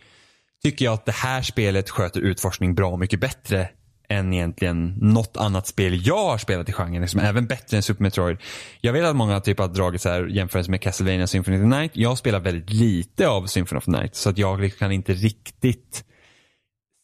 tycker 0.63 0.85
jag 0.85 0.95
att 0.95 1.07
det 1.07 1.13
här 1.13 1.43
spelet 1.43 1.91
sköter 1.91 2.21
utforskning 2.21 2.75
bra 2.75 2.97
mycket 2.97 3.21
bättre 3.21 3.69
än 4.09 4.33
egentligen 4.33 4.95
något 5.01 5.37
annat 5.37 5.67
spel 5.67 6.07
jag 6.07 6.25
har 6.25 6.39
spelat 6.39 6.69
i 6.69 6.73
genren. 6.73 7.03
Liksom, 7.03 7.21
även 7.21 7.47
bättre 7.47 7.77
än 7.77 7.83
Super 7.83 8.03
Metroid. 8.03 8.39
Jag 8.81 8.93
vet 8.93 9.05
att 9.05 9.17
många 9.17 9.41
typ 9.41 9.59
har 9.59 9.69
dragit 9.69 10.03
så 10.03 10.09
här 10.09 10.27
jämförelse 10.27 10.71
med 10.71 10.81
Castlevania 10.81 11.27
Symphony 11.27 11.57
of 11.57 11.63
the 11.63 11.79
Night. 11.79 11.91
Jag 11.95 12.19
spelar 12.19 12.41
väldigt 12.41 12.71
lite 12.71 13.29
av 13.29 13.47
Symphony 13.47 13.79
of 13.79 13.85
the 13.85 13.91
Night. 13.91 14.15
Så 14.15 14.31
att 14.31 14.39
jag 14.39 14.61
liksom 14.61 14.79
kan 14.79 14.93
inte 14.93 15.13
riktigt 15.13 16.05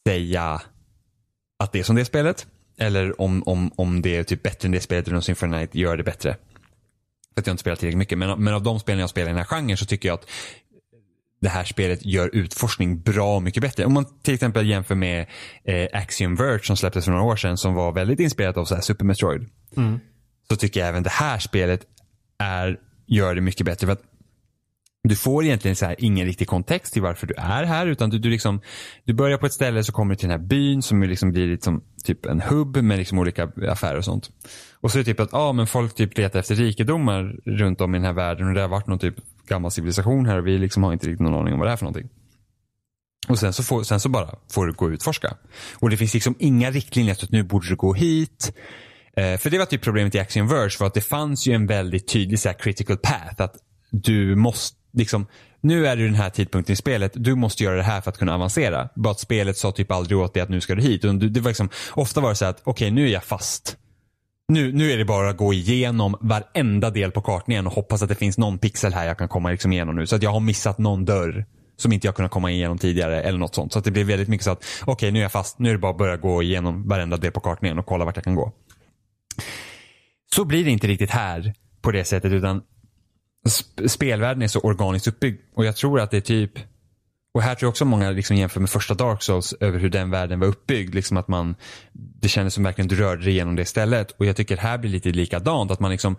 säga 0.09 0.63
att 1.59 1.73
det 1.73 1.79
är 1.79 1.83
som 1.83 1.97
det 1.97 2.05
spelet. 2.05 2.47
Eller 2.79 3.21
om, 3.21 3.43
om, 3.47 3.73
om 3.77 4.03
det 4.03 4.17
är 4.17 4.25
typ 4.25 4.43
bättre 4.43 4.67
än 4.67 4.73
det 4.73 4.81
spelet 4.81 5.07
eller 5.07 5.17
om 5.17 5.23
Symphony 5.23 5.51
of 5.51 5.55
the 5.55 5.59
Night 5.59 5.75
gör 5.75 5.97
det 5.97 6.05
bättre. 6.05 6.37
För 7.35 7.41
att 7.41 7.47
jag 7.47 7.55
inte 7.55 7.61
spelar 7.61 7.77
tillräckligt 7.77 7.99
mycket. 7.99 8.19
Men, 8.19 8.45
men 8.45 8.55
av 8.55 8.63
de 8.63 8.81
spelen 8.81 9.01
jag 9.01 9.11
spelar 9.11 9.27
i 9.27 9.33
den 9.33 9.39
här 9.39 9.45
genren 9.45 9.77
så 9.77 9.87
tycker 9.87 10.09
jag 10.09 10.15
att 10.15 10.31
det 11.43 11.49
här 11.49 11.65
spelet 11.65 12.07
gör 12.07 12.31
utforskning 12.33 13.01
bra 13.01 13.41
mycket 13.41 13.63
bättre. 13.63 13.85
Om 13.85 13.93
man 13.93 14.07
till 14.23 14.35
exempel 14.35 14.69
jämför 14.69 14.95
med 14.95 15.27
eh, 15.65 15.89
Axiom 15.93 16.37
Verge 16.37 16.65
som 16.65 16.77
släpptes 16.77 17.05
för 17.05 17.13
några 17.13 17.25
år 17.25 17.37
sedan 17.37 17.57
som 17.57 17.75
var 17.75 17.93
väldigt 17.93 18.21
inspirerat 18.21 18.57
av 18.57 18.65
så 18.65 18.75
här 18.75 18.83
Super 18.83 19.05
Metroid. 19.05 19.49
Mm. 19.77 20.01
Så 20.49 20.57
tycker 20.57 20.81
jag 20.81 20.89
även 20.89 21.03
det 21.03 21.11
här 21.11 21.39
spelet 21.39 21.81
är, 22.39 22.79
gör 23.07 23.35
det 23.35 23.41
mycket 23.41 23.67
bättre. 23.67 23.87
För 23.87 23.93
att 23.93 24.03
du 25.09 25.17
får 25.17 25.45
egentligen 25.45 25.77
så 25.77 25.87
här 25.87 25.97
ingen 25.99 26.27
riktig 26.27 26.49
kontext 26.49 26.93
till 26.93 27.03
varför 27.03 27.27
du 27.27 27.35
är 27.35 27.65
här. 27.65 27.87
Utan 27.87 28.11
du, 28.11 28.19
du, 28.19 28.31
liksom, 28.31 28.61
du 29.05 29.13
börjar 29.13 29.39
på 29.39 29.47
ett 29.47 29.53
ställe 29.53 29.85
så 29.85 29.93
kommer 29.93 30.15
du 30.15 30.19
till 30.19 30.29
den 30.29 30.41
här 30.41 30.47
byn 30.47 30.83
som 30.83 31.03
liksom 31.03 31.33
blir 31.33 31.47
liksom, 31.47 31.83
typ 32.05 32.27
en 32.27 32.41
hubb 32.41 32.77
med 32.77 32.99
liksom 32.99 33.19
olika 33.19 33.51
affärer 33.69 33.97
och 33.97 34.05
sånt. 34.05 34.31
Och 34.81 34.91
så 34.91 34.99
är 34.99 35.01
det 35.01 35.05
typ 35.05 35.21
att 35.21 35.35
ah, 35.35 35.53
men 35.53 35.67
folk 35.67 35.95
typ 35.95 36.19
letar 36.19 36.39
efter 36.39 36.55
rikedomar 36.55 37.37
runt 37.45 37.81
om 37.81 37.95
i 37.95 37.99
den 37.99 38.05
här 38.05 38.13
världen 38.13 38.49
och 38.49 38.55
det 38.55 38.61
har 38.61 38.69
varit 38.69 38.87
någon 38.87 38.99
typ 38.99 39.15
gammal 39.49 39.71
civilisation 39.71 40.27
här 40.27 40.39
och 40.39 40.47
vi 40.47 40.59
liksom 40.59 40.83
har 40.83 40.93
inte 40.93 41.07
riktigt 41.07 41.21
någon 41.21 41.35
aning 41.35 41.53
om 41.55 41.59
vad 41.61 41.69
det 41.69 41.73
är 41.73 41.77
för 41.77 41.85
någonting. 41.85 42.09
Och 43.29 43.39
sen 43.39 43.53
så, 43.53 43.63
får, 43.63 43.83
sen 43.83 44.01
så 44.01 44.09
bara 44.09 44.35
får 44.51 44.67
du 44.67 44.73
gå 44.73 44.85
och 44.85 44.91
utforska. 44.91 45.37
Och 45.75 45.91
det 45.91 45.97
finns 45.97 46.15
liksom 46.15 46.35
inga 46.39 46.71
riktlinjer 46.71 47.13
att 47.13 47.31
nu 47.31 47.43
borde 47.43 47.69
du 47.69 47.77
gå 47.77 47.95
hit. 47.95 48.53
Eh, 49.17 49.39
för 49.39 49.51
det 49.51 49.59
var 49.59 49.67
typ 49.67 49.83
problemet 49.83 50.15
i 50.15 50.19
Axiom 50.19 50.49
Verge 50.49 50.77
var 50.81 50.87
att 50.87 50.95
det 50.95 51.01
fanns 51.01 51.47
ju 51.47 51.53
en 51.53 51.67
väldigt 51.67 52.09
tydlig 52.09 52.41
så 52.41 52.49
här, 52.49 52.57
critical 52.57 52.97
path. 52.97 53.43
Att 53.43 53.57
du 53.91 54.35
måste 54.35 54.77
liksom, 54.93 55.27
nu 55.61 55.87
är 55.87 55.97
du 55.97 56.05
den 56.05 56.15
här 56.15 56.31
tidpunkten 56.31 56.73
i 56.73 56.77
spelet, 56.77 57.13
du 57.15 57.35
måste 57.35 57.65
göra 57.65 57.77
det 57.77 57.83
här 57.83 58.01
för 58.01 58.11
att 58.11 58.19
kunna 58.19 58.35
avancera. 58.35 58.89
Bara 58.95 59.11
att 59.11 59.21
spelet 59.21 59.57
sa 59.57 59.73
typ 59.73 59.91
aldrig 59.91 60.19
åt 60.19 60.35
dig 60.35 60.43
att 60.43 60.49
nu 60.49 60.61
ska 60.61 60.75
du 60.75 60.83
hit. 60.83 61.03
Det 61.03 61.41
var 61.41 61.51
liksom, 61.51 61.69
ofta 61.91 62.21
var 62.21 62.29
det 62.29 62.35
så 62.35 62.45
att, 62.45 62.61
okej 62.65 62.71
okay, 62.71 62.91
nu 62.91 63.09
är 63.09 63.13
jag 63.13 63.25
fast. 63.25 63.77
Nu, 64.53 64.73
nu 64.73 64.93
är 64.93 64.99
det 64.99 65.05
bara 65.05 65.31
att 65.31 65.37
gå 65.37 65.53
igenom 65.53 66.17
varenda 66.21 66.91
del 66.91 67.11
på 67.11 67.23
kartan 67.23 67.53
igen 67.53 67.67
och 67.67 67.73
hoppas 67.73 68.03
att 68.03 68.09
det 68.09 68.15
finns 68.15 68.39
någon 68.39 68.59
pixel 68.59 68.93
här 68.93 69.07
jag 69.07 69.19
kan 69.19 69.29
komma 69.29 69.51
liksom 69.51 69.73
igenom 69.73 69.97
nu. 69.97 70.07
Så 70.07 70.17
att 70.17 70.23
jag 70.23 70.31
har 70.31 70.41
missat 70.41 70.79
någon 70.79 71.05
dörr 71.05 71.45
som 71.77 71.93
inte 71.93 72.07
jag 72.07 72.15
kunnat 72.15 72.31
komma 72.31 72.51
igenom 72.51 72.79
tidigare 72.79 73.23
eller 73.23 73.39
något 73.39 73.55
sånt. 73.55 73.73
Så 73.73 73.79
att 73.79 73.85
det 73.85 73.91
blir 73.91 74.05
väldigt 74.05 74.29
mycket 74.29 74.45
så 74.45 74.51
att 74.51 74.65
okej 74.83 74.93
okay, 74.93 75.11
nu 75.11 75.19
är 75.19 75.23
jag 75.23 75.33
fast, 75.33 75.59
nu 75.59 75.69
är 75.69 75.73
det 75.73 75.79
bara 75.79 75.91
att 75.91 75.99
börja 75.99 76.17
gå 76.17 76.43
igenom 76.43 76.89
varenda 76.89 77.17
del 77.17 77.33
på 77.33 77.41
kartan 77.41 77.65
igen 77.65 77.79
och 77.79 77.87
kolla 77.87 78.05
vart 78.05 78.17
jag 78.17 78.25
kan 78.25 78.35
gå. 78.35 78.53
Så 80.35 80.45
blir 80.45 80.65
det 80.65 80.71
inte 80.71 80.87
riktigt 80.87 81.11
här 81.11 81.55
på 81.83 81.93
det 81.93 82.05
sättet 82.05 82.33
utan 82.33 82.63
sp 83.57 83.67
spelvärlden 83.87 84.43
är 84.43 84.49
så 84.49 84.61
organiskt 84.61 85.09
uppbyggd 85.09 85.41
och 85.55 85.65
jag 85.65 85.77
tror 85.77 86.01
att 86.01 86.11
det 86.11 86.17
är 86.17 86.21
typ 86.21 86.53
och 87.35 87.43
här 87.43 87.55
tror 87.55 87.67
jag 87.67 87.71
också 87.71 87.85
många 87.85 88.11
liksom 88.11 88.37
jämför 88.37 88.61
med 88.61 88.71
första 88.71 88.95
Dark 88.95 89.23
Souls 89.23 89.55
över 89.61 89.79
hur 89.79 89.91
den 89.91 90.11
världen 90.11 90.41
var 90.41 90.47
uppbyggd. 90.47 90.95
Liksom 90.95 91.17
att 91.17 91.29
man, 91.29 91.55
det 91.93 92.29
kändes 92.29 92.55
som 92.55 92.65
verkligen 92.65 92.89
du 92.89 92.97
rörde 92.97 93.23
dig 93.23 93.33
igenom 93.33 93.57
det 93.57 93.65
stället. 93.65 94.11
Och 94.11 94.27
jag 94.27 94.37
tycker 94.37 94.57
här 94.57 94.79
blir 94.79 94.91
lite 94.91 95.09
likadant. 95.11 95.71
Att 95.71 95.81
man 95.81 95.91
liksom, 95.91 96.17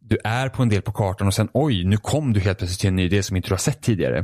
du 0.00 0.18
är 0.24 0.48
på 0.48 0.62
en 0.62 0.68
del 0.68 0.82
på 0.82 0.92
kartan 0.92 1.26
och 1.26 1.34
sen 1.34 1.48
oj, 1.52 1.84
nu 1.84 1.96
kom 1.96 2.32
du 2.32 2.40
helt 2.40 2.58
plötsligt 2.58 2.80
till 2.80 2.88
en 2.88 2.96
ny 2.96 3.08
del 3.08 3.22
som 3.22 3.36
inte 3.36 3.48
du 3.48 3.52
har 3.52 3.58
sett 3.58 3.82
tidigare. 3.82 4.18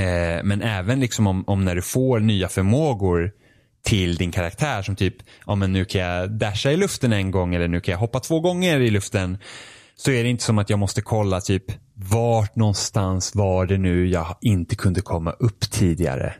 Eh, 0.00 0.42
men 0.44 0.62
även 0.62 1.00
liksom 1.00 1.26
om, 1.26 1.44
om 1.46 1.64
när 1.64 1.74
du 1.74 1.82
får 1.82 2.20
nya 2.20 2.48
förmågor 2.48 3.32
till 3.84 4.16
din 4.16 4.32
karaktär 4.32 4.82
som 4.82 4.96
typ, 4.96 5.16
ja 5.46 5.54
men 5.54 5.72
nu 5.72 5.84
kan 5.84 6.00
jag 6.00 6.30
dasha 6.30 6.72
i 6.72 6.76
luften 6.76 7.12
en 7.12 7.30
gång 7.30 7.54
eller 7.54 7.68
nu 7.68 7.80
kan 7.80 7.92
jag 7.92 7.98
hoppa 7.98 8.20
två 8.20 8.40
gånger 8.40 8.80
i 8.80 8.90
luften. 8.90 9.38
Så 9.96 10.10
är 10.10 10.22
det 10.22 10.28
inte 10.28 10.44
som 10.44 10.58
att 10.58 10.70
jag 10.70 10.78
måste 10.78 11.02
kolla 11.02 11.40
typ 11.40 11.64
vart 11.94 12.56
någonstans 12.56 13.34
var 13.34 13.66
det 13.66 13.78
nu 13.78 14.06
jag 14.06 14.36
inte 14.40 14.76
kunde 14.76 15.00
komma 15.00 15.30
upp 15.30 15.60
tidigare 15.70 16.34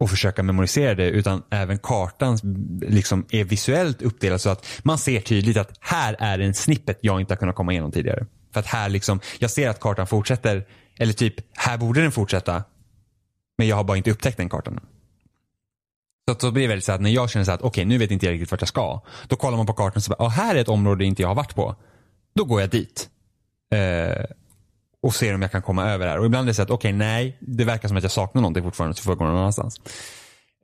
och 0.00 0.10
försöka 0.10 0.42
memorisera 0.42 0.94
det 0.94 1.10
utan 1.10 1.42
även 1.50 1.78
kartan 1.78 2.38
liksom 2.82 3.26
är 3.30 3.44
visuellt 3.44 4.02
uppdelad 4.02 4.40
så 4.40 4.50
att 4.50 4.66
man 4.82 4.98
ser 4.98 5.20
tydligt 5.20 5.56
att 5.56 5.78
här 5.80 6.16
är 6.18 6.38
en 6.38 6.54
snippet 6.54 6.98
jag 7.00 7.20
inte 7.20 7.32
har 7.34 7.38
kunnat 7.38 7.56
komma 7.56 7.72
igenom 7.72 7.92
tidigare. 7.92 8.26
För 8.52 8.60
att 8.60 8.66
här 8.66 8.88
liksom, 8.88 9.20
jag 9.38 9.50
ser 9.50 9.68
att 9.68 9.80
kartan 9.80 10.06
fortsätter, 10.06 10.66
eller 10.98 11.12
typ 11.12 11.34
här 11.52 11.78
borde 11.78 12.02
den 12.02 12.12
fortsätta 12.12 12.64
men 13.58 13.68
jag 13.68 13.76
har 13.76 13.84
bara 13.84 13.96
inte 13.96 14.10
upptäckt 14.10 14.36
den 14.36 14.48
kartan. 14.48 14.80
Så 16.28 16.32
att 16.32 16.40
då 16.40 16.50
blir 16.50 16.62
det 16.62 16.68
väldigt 16.68 16.84
så 16.84 16.92
att 16.92 17.00
när 17.00 17.10
jag 17.10 17.30
känner 17.30 17.44
så 17.44 17.52
att 17.52 17.60
okej 17.60 17.68
okay, 17.68 17.84
nu 17.84 17.98
vet 17.98 18.10
inte 18.10 18.26
jag 18.26 18.32
riktigt 18.32 18.50
vart 18.50 18.60
jag 18.60 18.68
ska. 18.68 19.00
Då 19.28 19.36
kollar 19.36 19.56
man 19.56 19.66
på 19.66 19.72
kartan 19.72 19.96
och 19.96 20.02
så 20.02 20.14
bara, 20.18 20.28
här 20.28 20.54
är 20.54 20.60
ett 20.60 20.68
område 20.68 21.04
inte 21.04 21.22
jag 21.22 21.28
har 21.28 21.34
varit 21.34 21.54
på. 21.54 21.76
Då 22.34 22.44
går 22.44 22.60
jag 22.60 22.70
dit. 22.70 23.10
Eh, 23.72 24.24
och 25.02 25.14
ser 25.14 25.34
om 25.34 25.42
jag 25.42 25.52
kan 25.52 25.62
komma 25.62 25.90
över 25.90 26.06
det 26.06 26.10
här. 26.10 26.18
Och 26.18 26.26
ibland 26.26 26.44
är 26.44 26.50
det 26.50 26.54
så 26.54 26.62
att, 26.62 26.70
okej, 26.70 26.88
okay, 26.88 26.98
nej, 26.98 27.36
det 27.40 27.64
verkar 27.64 27.88
som 27.88 27.96
att 27.96 28.02
jag 28.02 28.12
saknar 28.12 28.42
någonting 28.42 28.64
fortfarande 28.64 28.96
så 28.96 29.02
får 29.02 29.10
jag 29.10 29.18
gå 29.18 29.24
någon 29.24 29.36
annanstans. 29.36 29.80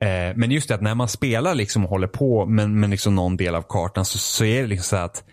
Eh, 0.01 0.35
men 0.35 0.51
just 0.51 0.67
det 0.67 0.75
att 0.75 0.81
när 0.81 0.95
man 0.95 1.07
spelar 1.07 1.55
liksom 1.55 1.83
och 1.83 1.89
håller 1.89 2.07
på 2.07 2.45
med, 2.45 2.69
med 2.69 2.89
liksom 2.89 3.15
någon 3.15 3.37
del 3.37 3.55
av 3.55 3.61
kartan 3.61 4.05
så, 4.05 4.17
så 4.17 4.45
är 4.45 4.61
det 4.61 4.67
liksom 4.67 4.97
så 4.97 5.03
att 5.03 5.23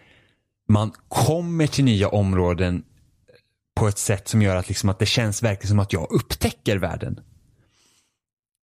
man 0.68 0.92
kommer 1.08 1.66
till 1.66 1.84
nya 1.84 2.08
områden 2.08 2.82
på 3.76 3.88
ett 3.88 3.98
sätt 3.98 4.28
som 4.28 4.42
gör 4.42 4.56
att, 4.56 4.68
liksom 4.68 4.88
att 4.88 4.98
det 4.98 5.06
känns 5.06 5.42
verkligen 5.42 5.68
som 5.68 5.78
att 5.78 5.92
jag 5.92 6.06
upptäcker 6.10 6.76
världen. 6.76 7.20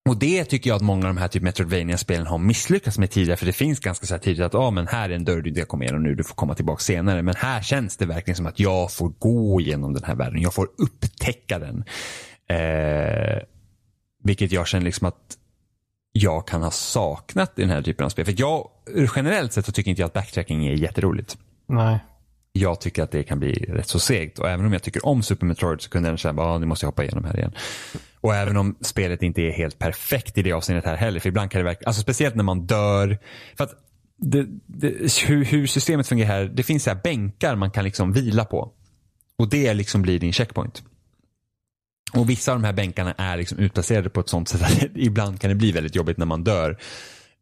Och 0.10 0.18
det 0.18 0.46
tycker 0.46 0.70
jag 0.70 0.76
att 0.76 0.82
många 0.82 1.08
av 1.08 1.16
de 1.16 1.22
här 1.22 1.28
typ 1.28 1.44
Metroidvania-spelen 1.44 2.28
har 2.28 2.38
misslyckats 2.38 2.98
med 2.98 3.12
tidigare. 3.12 3.38
För 3.38 3.46
det 3.46 3.54
finns 3.54 3.80
ganska 3.80 4.06
så 4.06 4.14
här 4.14 4.20
tidigt 4.20 4.46
att 4.46 4.56
ah, 4.56 4.72
men 4.72 4.88
här 4.88 5.10
är 5.10 5.14
en 5.14 5.24
dörr 5.26 5.42
du 5.42 5.50
inte 5.50 5.62
kommer 5.62 5.86
igenom 5.86 6.04
nu, 6.04 6.16
du 6.16 6.24
får 6.24 6.36
komma 6.36 6.56
tillbaka 6.56 6.80
senare. 6.80 7.22
Men 7.22 7.36
här 7.36 7.62
känns 7.62 7.98
det 7.98 8.06
verkligen 8.06 8.36
som 8.36 8.46
att 8.46 8.60
jag 8.60 8.92
får 8.92 9.10
gå 9.10 9.62
igenom 9.62 9.94
den 9.94 10.04
här 10.04 10.16
världen. 10.16 10.42
Jag 10.42 10.54
får 10.54 10.68
upptäcka 10.78 11.60
den. 11.60 11.84
Eh, 12.50 13.44
vilket 14.24 14.52
jag 14.52 14.68
känner 14.68 14.86
liksom 14.86 15.08
att 15.08 15.38
jag 16.12 16.48
kan 16.48 16.64
ha 16.64 16.72
saknat 16.72 17.60
i 17.60 17.62
den 17.62 17.70
här 17.70 17.82
typen 17.82 18.06
av 18.06 18.10
spel. 18.10 18.26
För 18.26 18.36
jag, 18.38 18.70
generellt 19.16 19.54
sett 19.54 19.66
så 19.66 19.72
tycker 19.72 19.90
inte 19.90 20.02
jag 20.02 20.08
att 20.08 20.14
backtracking 20.14 20.68
är 20.68 20.74
jätteroligt. 20.74 21.38
Nej. 21.68 22.00
Jag 22.52 22.82
tycker 22.82 23.04
att 23.04 23.12
det 23.12 23.24
kan 23.24 23.40
bli 23.40 23.54
rätt 23.54 23.88
så 23.88 24.00
segt. 24.00 24.40
Och 24.40 24.50
även 24.50 24.66
om 24.66 24.74
jag 24.74 24.84
tycker 24.84 25.06
om 25.06 25.24
Super 25.24 25.46
Metroid 25.46 25.82
så 25.82 25.90
kunde 25.90 26.10
jag 26.10 26.20
känna 26.20 26.42
att 26.42 26.48
ah, 26.48 26.58
nu 26.58 26.66
måste 26.66 26.86
jag 26.86 26.92
hoppa 26.92 27.04
igenom 27.04 27.24
här 27.24 27.38
igen. 27.38 27.52
Och 28.24 28.36
även 28.36 28.58
om 28.58 28.76
spelet 28.82 29.24
inte 29.24 29.42
är 29.42 29.52
helt 29.52 29.80
perfekt 29.80 30.38
i 30.38 30.42
det 30.42 30.52
avseendet 30.52 30.86
här 30.86 30.96
heller. 30.96 31.20
För 31.20 31.30
ibland 31.30 31.52
kan 31.52 31.60
det 31.60 31.66
verka, 31.66 31.86
alltså 31.86 32.02
speciellt 32.02 32.36
när 32.36 32.44
man 32.44 32.66
dör. 32.66 33.20
För 33.58 33.64
att 33.64 33.72
det, 34.18 34.46
det, 34.66 34.88
hur, 35.28 35.46
hur, 35.46 35.68
systemet 35.68 36.08
fungerar 36.08 36.30
här, 36.30 36.46
det 36.46 36.64
finns 36.64 36.84
så 36.84 36.90
här 36.90 37.00
bänkar 37.04 37.56
man 37.56 37.72
kan 37.72 37.84
liksom 37.84 38.14
vila 38.14 38.46
på. 38.46 38.72
Och 39.38 39.50
det 39.50 39.74
liksom 39.74 40.02
blir 40.02 40.20
din 40.20 40.34
checkpoint. 40.34 40.84
Och 42.14 42.30
vissa 42.30 42.52
av 42.52 42.60
de 42.62 42.66
här 42.66 42.74
bänkarna 42.74 43.14
är 43.18 43.38
liksom 43.38 43.58
utplacerade 43.60 44.10
på 44.10 44.20
ett 44.20 44.30
sånt 44.30 44.50
sätt 44.50 44.62
att 44.62 44.84
ibland 44.96 45.42
kan 45.42 45.50
det 45.50 45.56
bli 45.56 45.72
väldigt 45.72 45.96
jobbigt 45.96 46.18
när 46.18 46.26
man 46.26 46.44
dör. 46.44 46.78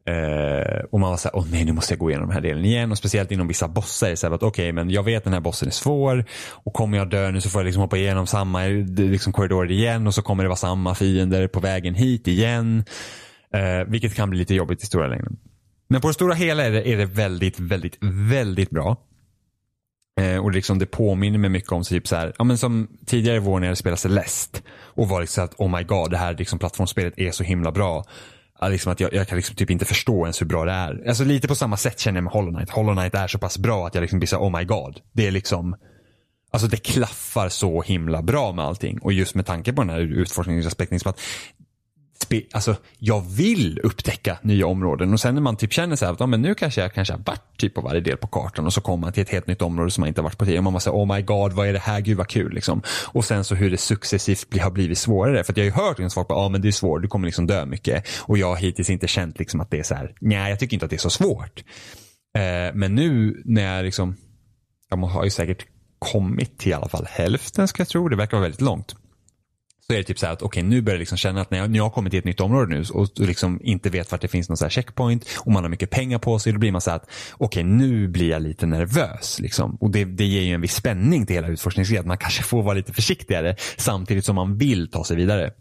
Eh, 0.06 0.84
och 0.92 1.00
man 1.00 1.10
var 1.10 1.18
såhär, 1.18 1.36
åh 1.36 1.46
nej 1.52 1.66
nu 1.66 1.72
måste 1.72 1.94
jag 1.94 2.00
gå 2.00 2.10
igenom 2.10 2.28
den 2.28 2.34
här 2.34 2.42
delen 2.42 2.66
igen. 2.66 2.92
Och 2.92 2.98
speciellt 2.98 3.32
inom 3.32 3.48
vissa 3.48 3.68
bossar. 3.68 4.16
Så 4.16 4.28
att 4.28 4.34
okej 4.34 4.48
okay, 4.48 4.72
men 4.72 4.90
jag 4.90 5.04
vet 5.04 5.18
att 5.18 5.24
den 5.24 5.34
här 5.34 5.40
bossen 5.40 5.68
är 5.68 5.72
svår. 5.72 6.26
Och 6.52 6.74
kommer 6.74 6.98
jag 6.98 7.10
dö 7.10 7.32
nu 7.32 7.42
så 7.42 7.50
får 7.50 7.62
jag 7.62 7.66
liksom 7.66 7.82
hoppa 7.82 7.98
igenom 7.98 8.28
samma 8.28 8.66
eh, 8.66 8.86
liksom, 8.96 9.34
korridor 9.34 9.72
igen. 9.72 10.08
Och 10.08 10.16
så 10.16 10.22
kommer 10.22 10.44
det 10.44 10.50
vara 10.50 10.58
samma 10.58 10.96
fiender 10.96 11.48
på 11.48 11.60
vägen 11.60 11.96
hit 11.96 12.28
igen. 12.28 12.84
Eh, 13.54 13.88
vilket 13.88 14.16
kan 14.16 14.30
bli 14.30 14.40
lite 14.40 14.56
jobbigt 14.56 14.84
i 14.84 14.86
stora 14.86 15.08
längden. 15.08 15.38
Men 15.90 16.02
på 16.02 16.08
det 16.08 16.14
stora 16.14 16.34
hela 16.34 16.64
är 16.64 16.72
det, 16.72 16.90
är 16.90 16.98
det 16.98 17.06
väldigt, 17.06 17.60
väldigt, 17.60 17.98
väldigt 18.02 18.70
bra. 18.70 18.98
Eh, 20.20 20.38
och 20.38 20.52
liksom 20.52 20.80
det 20.80 20.86
påminner 20.86 21.38
mig 21.38 21.50
mycket 21.50 21.72
om 21.72 21.84
typ 21.84 22.08
så 22.08 22.16
här, 22.16 22.34
ja 22.38 22.44
men 22.44 22.58
som 22.58 22.88
tidigare 23.06 23.38
i 23.38 23.40
vår 23.40 23.60
när 23.60 23.68
jag 23.68 23.78
spelade 23.78 23.98
Celeste. 23.98 24.60
Och 24.72 25.10
var 25.10 25.22
liksom 25.22 25.46
att 25.46 25.54
oh 25.58 25.78
my 25.78 25.84
god 25.84 26.12
det 26.12 26.18
här 26.18 26.36
liksom 26.38 26.60
plattformsspelet 26.60 27.14
är 27.18 27.32
så 27.32 27.44
himla 27.44 27.72
bra. 27.72 28.04
Liksom 28.70 28.92
att 28.92 29.00
jag, 29.00 29.14
jag, 29.14 29.28
kan 29.28 29.36
liksom 29.36 29.56
typ 29.56 29.70
inte 29.70 29.86
förstå 29.86 30.22
ens 30.26 30.42
hur 30.42 30.46
bra 30.46 30.66
det 30.66 30.72
är. 30.72 31.08
Alltså 31.08 31.24
lite 31.24 31.48
på 31.48 31.56
samma 31.56 31.78
sätt 31.78 32.00
känner 32.00 32.18
jag 32.18 32.24
med 32.24 32.34
Hollow 32.34 32.54
Knight. 32.54 32.70
Hollow 32.70 32.96
Knight 32.96 33.16
är 33.16 33.28
så 33.28 33.40
pass 33.40 33.58
bra 33.58 33.88
att 33.88 33.96
jag 33.96 34.02
liksom 34.02 34.20
blir 34.20 34.28
så 34.28 34.38
oh 34.38 34.58
my 34.60 34.66
god. 34.66 35.00
Det 35.12 35.28
är 35.28 35.32
liksom, 35.32 35.76
alltså 36.52 36.68
det 36.68 36.78
klaffar 36.78 37.50
så 37.50 37.82
himla 37.82 38.22
bra 38.22 38.52
med 38.52 38.66
allting. 38.66 39.00
Och 39.00 39.14
just 39.14 39.36
med 39.36 39.46
tanke 39.46 39.74
på 39.74 39.82
den 39.82 39.90
här 39.90 40.00
utforskningsaspekten. 40.00 40.96
Liksom 40.96 41.10
att 41.10 41.20
alltså, 42.52 42.76
jag 43.00 43.22
vill 43.22 43.80
upptäcka 43.84 44.38
nya 44.42 44.68
områden. 44.68 45.14
Och 45.14 45.20
sen 45.20 45.36
när 45.36 45.42
man 45.42 45.58
typ 45.58 45.74
känner 45.74 45.96
så 45.96 46.06
här 46.06 46.14
att 46.14 46.20
ja, 46.20 46.26
men 46.26 46.42
nu 46.42 46.56
kanske 46.56 46.82
jag 46.82 46.94
kanske 46.94 47.14
har 47.14 47.22
varit 47.26 47.58
typ 47.58 47.74
på 47.74 47.82
varje 47.82 48.02
del 48.02 48.18
på 48.18 48.28
kartan 48.28 48.66
och 48.66 48.74
så 48.74 48.82
kommer 48.82 49.02
man 49.02 49.14
till 49.14 49.22
ett 49.22 49.30
helt 49.30 49.48
nytt 49.48 49.62
område 49.62 49.92
som 49.92 50.02
man 50.02 50.08
inte 50.08 50.22
har 50.22 50.24
varit 50.24 50.38
på 50.38 50.46
tidigare. 50.46 50.66
Och 50.66 50.72
man 50.72 50.82
säger 50.82 50.98
oh 50.98 51.16
my 51.16 51.22
god 51.22 51.54
vad 51.54 51.68
är 51.68 51.74
det 51.74 51.80
här, 51.80 52.02
gud 52.02 52.18
vad 52.18 52.28
kul 52.28 52.54
liksom. 52.54 52.82
Och 53.06 53.26
sen 53.26 53.44
så 53.44 53.56
hur 53.56 53.72
det 53.72 53.78
successivt 53.78 54.60
har 54.62 54.72
blivit 54.72 54.98
svårare. 54.98 55.44
För 55.44 55.54
att 55.54 55.58
jag 55.58 55.64
har 55.64 55.82
ju 55.82 55.88
hört 55.88 56.00
liksom 56.00 56.16
folk 56.22 56.28
bara, 56.28 56.44
ja 56.44 56.50
men 56.50 56.62
det 56.62 56.68
är 56.68 56.72
svårt, 56.72 57.02
du 57.02 57.08
kommer 57.08 57.26
liksom 57.26 57.48
dö 57.48 57.66
mycket. 57.66 58.08
Och 58.20 58.38
jag 58.38 58.48
har 58.48 58.56
hittills 58.56 58.90
inte 58.90 59.08
känt 59.08 59.40
liksom 59.40 59.62
att 59.62 59.72
det 59.72 59.80
är 59.80 59.84
så 59.84 59.96
här, 59.96 60.16
nej 60.20 60.50
jag 60.50 60.60
tycker 60.60 60.74
inte 60.74 60.86
att 60.86 60.90
det 60.90 60.96
är 60.96 60.98
så 60.98 61.10
svårt. 61.10 61.64
Eh, 62.38 62.74
men 62.74 62.96
nu 62.96 63.42
när 63.46 63.76
jag 63.76 63.86
liksom, 63.86 64.16
jag 64.90 64.98
har 64.98 65.24
ju 65.24 65.30
säkert 65.30 65.66
kommit 66.00 66.58
till 66.58 66.72
i 66.72 66.74
alla 66.74 66.90
fall 66.90 67.08
hälften 67.10 67.68
ska 67.68 67.82
jag 67.82 67.88
tro, 67.88 68.10
det 68.10 68.16
verkar 68.16 68.38
vara 68.38 68.44
väldigt 68.44 68.62
långt 68.62 68.96
så 69.92 69.96
är 69.96 69.98
det 69.98 70.04
typ 70.04 70.20
så 70.20 70.26
här 70.26 70.34
att 70.34 70.42
okej 70.42 70.60
okay, 70.60 70.70
nu 70.70 70.82
börjar 70.82 70.96
jag 70.96 71.00
liksom 71.00 71.18
känna 71.18 71.42
att 71.42 71.52
när 71.52 71.58
jag, 71.58 71.70
när 71.70 71.78
jag 71.78 71.84
har 71.84 71.90
kommit 71.90 72.12
till 72.12 72.20
ett 72.20 72.26
nytt 72.26 72.40
område 72.40 72.76
nu 72.76 72.84
och, 72.94 73.08
liksom 73.20 73.60
inte 73.64 73.90
vet 73.90 74.12
vart 74.12 74.22
det 74.22 74.28
finns 74.28 74.50
någon 74.50 74.58
så 74.58 74.66
här 74.66 74.70
checkpoint 74.70 75.26
och 75.40 75.52
man 75.52 75.64
har 75.64 75.70
mycket 75.70 75.90
pengar 75.90 76.20
på 76.20 76.40
sig. 76.40 76.54
Då 76.54 76.60
blir 76.60 76.72
man 76.72 76.82
så 76.82 76.90
här 76.90 76.98
att 76.98 77.10
okej 77.34 77.46
okay, 77.46 77.64
nu 77.64 78.08
blir 78.08 78.30
jag 78.30 78.42
lite 78.42 78.66
nervös. 78.66 79.40
Liksom. 79.40 79.76
Och 79.76 79.92
det, 79.92 80.06
det 80.06 80.26
ger 80.26 80.42
ju 80.42 80.54
en 80.54 80.62
viss 80.62 80.76
spänning 80.76 81.26
till 81.26 81.36
hela 81.36 81.48
utforskningsgrejen. 81.48 82.08
Man 82.08 82.18
kanske 82.18 82.44
får 82.44 82.64
vara 82.64 82.74
lite 82.74 82.94
försiktigare 82.94 83.56
samtidigt 83.78 84.26
som 84.26 84.36
man 84.36 84.58
vill 84.58 84.92
ta 84.92 85.04
sig 85.04 85.18
vidare. 85.18 85.52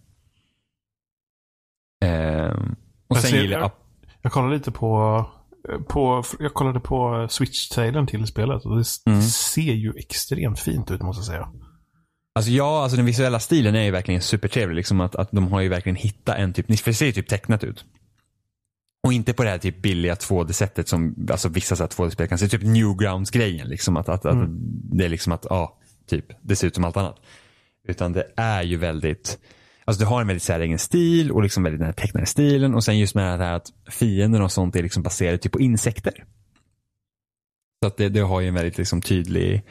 Ehm, 2.05 2.77
och 3.09 3.16
Jag 3.16 3.23
sen 3.23 3.31
ser- 3.31 3.43
gillar 3.43 3.59
jag, 3.59 3.70
Jag 4.23 4.32
kollade 4.32 4.55
lite 4.55 4.70
på, 4.70 5.24
på 5.89 6.24
jag 6.39 6.55
kollade 6.55 6.81
på 6.81 7.27
Switch-trailern 7.31 8.07
till 8.07 8.27
spelet 8.27 8.65
och 8.65 8.77
det 8.77 8.85
Mm. 9.07 9.23
ser 9.23 9.73
ju 9.73 9.93
extremt 9.97 10.61
fint 10.61 10.90
ut 10.90 11.02
måste 11.02 11.20
jag 11.20 11.27
säga. 11.27 11.48
Alltså 12.35 12.51
ja, 12.51 12.82
alltså 12.82 12.97
den 12.97 13.07
visuella 13.07 13.40
stilen 13.40 13.74
är 13.74 13.82
ju 13.82 13.90
verkligen 13.90 14.20
supertrevlig. 14.20 14.77
Liksom 14.77 15.01
att, 15.01 15.16
att 15.16 15.32
de 15.32 15.52
har 15.52 15.61
ju 15.61 15.69
verkligen 15.69 15.97
hittat 15.97 16.39
en 16.39 16.52
typ, 16.52 16.66
för 16.66 16.90
det 16.90 16.94
ser 16.94 17.07
ju 17.07 17.12
typ 17.12 17.28
tecknat 17.28 17.65
ut. 17.65 17.85
Och 19.02 19.12
inte 19.12 19.32
på 19.32 19.44
det 19.44 19.51
här 19.51 19.59
typ 19.59 19.82
billiga 19.82 20.15
2D-sättet 20.15 20.89
som 20.89 21.27
alltså 21.31 21.48
vissa 21.48 21.77
så 21.77 21.82
här 21.82 21.89
2D-spel 21.89 22.28
kan 22.28 22.39
se. 22.39 22.48
Typ 22.48 22.62
Newgrounds-grejen. 22.62 23.69
Liksom 23.69 23.97
att, 23.97 24.09
att, 24.09 24.27
att 24.27 24.39
Det 24.93 25.05
är 25.05 25.09
liksom 25.09 25.32
att, 25.32 25.47
ja, 25.51 25.78
typ, 26.07 26.24
det 26.43 26.57
ser 26.57 26.66
ut 26.66 26.74
som 26.74 26.85
allt 26.85 26.97
annat. 26.97 27.20
Utan 27.89 28.12
det 28.12 28.27
är 28.36 28.62
ju 28.62 28.77
väldigt, 28.77 29.39
alltså 29.85 30.01
du 30.01 30.07
har 30.07 30.20
en 30.20 30.27
väldigt 30.27 30.43
säregen 30.43 30.78
stil 30.78 31.32
och 31.32 31.43
liksom 31.43 31.62
väldigt 31.62 31.81
den 31.81 31.86
här 31.86 31.93
tecknade 31.93 32.27
stilen. 32.27 32.74
Och 32.74 32.85
sen 32.85 32.98
just 32.98 33.15
med 33.15 33.40
det 33.40 33.44
här 33.44 33.57
att 33.57 33.73
fienden 33.90 34.43
och 34.43 34.52
sånt 34.52 34.77
är 34.77 34.82
liksom 34.82 35.02
baserade 35.02 35.39
typ 35.39 35.52
på 35.52 35.61
insekter. 35.61 36.24
Så 37.82 37.86
att 37.86 37.97
det, 37.97 38.09
det 38.09 38.20
har 38.20 38.40
ju 38.40 38.48
en 38.48 38.55
väldigt 38.55 38.78
liksom 38.78 39.02
tydlig, 39.02 39.62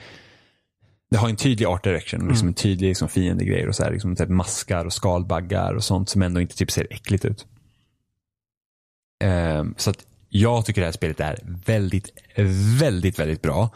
det 1.11 1.17
har 1.17 1.29
en 1.29 1.35
tydlig 1.35 1.65
art 1.65 1.83
direction, 1.83 2.27
liksom 2.27 2.47
en 2.47 2.53
tydlig 2.53 2.87
liksom 2.87 3.09
fiendegrejer 3.09 3.67
och 3.67 3.75
så 3.75 3.83
här, 3.83 3.91
liksom 3.91 4.15
typ 4.15 4.29
maskar 4.29 4.85
och 4.85 4.93
skalbaggar 4.93 5.73
och 5.73 5.83
sånt 5.83 6.09
som 6.09 6.21
ändå 6.21 6.41
inte 6.41 6.55
typ 6.55 6.71
ser 6.71 6.87
äckligt 6.89 7.25
ut. 7.25 7.47
Ehm, 9.23 9.75
så 9.77 9.89
att 9.89 10.05
jag 10.29 10.65
tycker 10.65 10.81
det 10.81 10.87
här 10.87 10.91
spelet 10.91 11.19
är 11.19 11.39
väldigt, 11.65 12.09
väldigt, 12.81 13.19
väldigt 13.19 13.41
bra. 13.41 13.69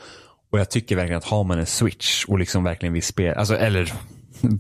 Och 0.51 0.60
jag 0.60 0.69
tycker 0.69 0.95
verkligen 0.95 1.18
att 1.18 1.26
har 1.26 1.43
man 1.43 1.60
en 1.60 1.65
switch 1.65 2.26
och 2.26 2.39
liksom 2.39 2.64
verkligen 2.64 2.93
vill 2.93 3.03
spela, 3.03 3.35
alltså 3.35 3.57
eller 3.57 3.85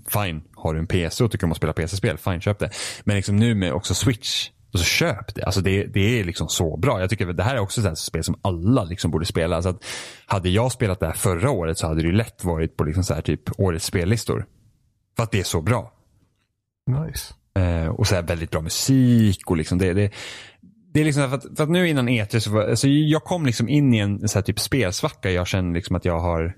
fine, 0.07 0.41
har 0.55 0.73
du 0.73 0.79
en 0.79 0.87
PC 0.87 1.23
och 1.23 1.31
tycker 1.31 1.45
om 1.45 1.51
att 1.51 1.57
spela 1.57 1.73
PC-spel, 1.73 2.17
fine 2.17 2.41
köp 2.41 2.59
det. 2.59 2.69
Men 3.03 3.15
liksom 3.15 3.35
nu 3.35 3.55
med 3.55 3.73
också 3.73 3.93
switch, 3.93 4.49
så 4.77 4.85
köp 4.85 5.35
det. 5.35 5.43
Alltså 5.43 5.61
det, 5.61 5.85
det 5.85 6.19
är 6.19 6.23
liksom 6.23 6.47
så 6.49 6.77
bra. 6.77 6.99
Jag 6.99 7.09
tycker 7.09 7.27
att 7.27 7.37
det 7.37 7.43
här 7.43 7.55
är 7.55 7.59
också 7.59 7.89
ett 7.89 7.97
spel 7.97 8.23
som 8.23 8.39
alla 8.41 8.83
liksom 8.83 9.11
borde 9.11 9.25
spela. 9.25 9.61
Så 9.61 9.69
att 9.69 9.85
hade 10.25 10.49
jag 10.49 10.71
spelat 10.71 10.99
det 10.99 11.05
här 11.05 11.13
förra 11.13 11.51
året 11.51 11.77
så 11.77 11.87
hade 11.87 12.01
det 12.01 12.07
ju 12.07 12.13
lätt 12.13 12.43
varit 12.43 12.77
på 12.77 12.83
liksom 12.83 13.03
så 13.03 13.13
här 13.13 13.21
typ 13.21 13.59
årets 13.59 13.85
spellistor. 13.85 14.45
För 15.15 15.23
att 15.23 15.31
det 15.31 15.39
är 15.39 15.43
så 15.43 15.61
bra. 15.61 15.93
Nice. 16.87 17.33
Eh, 17.55 17.87
och 17.87 18.07
så 18.07 18.15
här 18.15 18.21
väldigt 18.21 18.51
bra 18.51 18.61
musik 18.61 19.49
och 19.49 19.57
liksom 19.57 19.77
det, 19.77 19.93
det, 19.93 20.11
det 20.93 20.99
är 20.99 21.05
liksom 21.05 21.29
för 21.29 21.37
att, 21.37 21.57
för 21.57 21.63
att 21.63 21.69
nu 21.69 21.89
innan 21.89 22.09
E3 22.09 22.39
så 22.39 22.51
var, 22.51 22.63
alltså 22.63 22.87
jag 22.87 23.23
kom 23.23 23.45
liksom 23.45 23.69
in 23.69 23.93
i 23.93 23.97
en 23.97 24.29
så 24.29 24.37
här 24.37 24.43
typ 24.43 24.59
spelsvacka. 24.59 25.31
Jag 25.31 25.47
känner 25.47 25.73
liksom 25.73 25.95
att 25.95 26.05
jag 26.05 26.19
har 26.19 26.55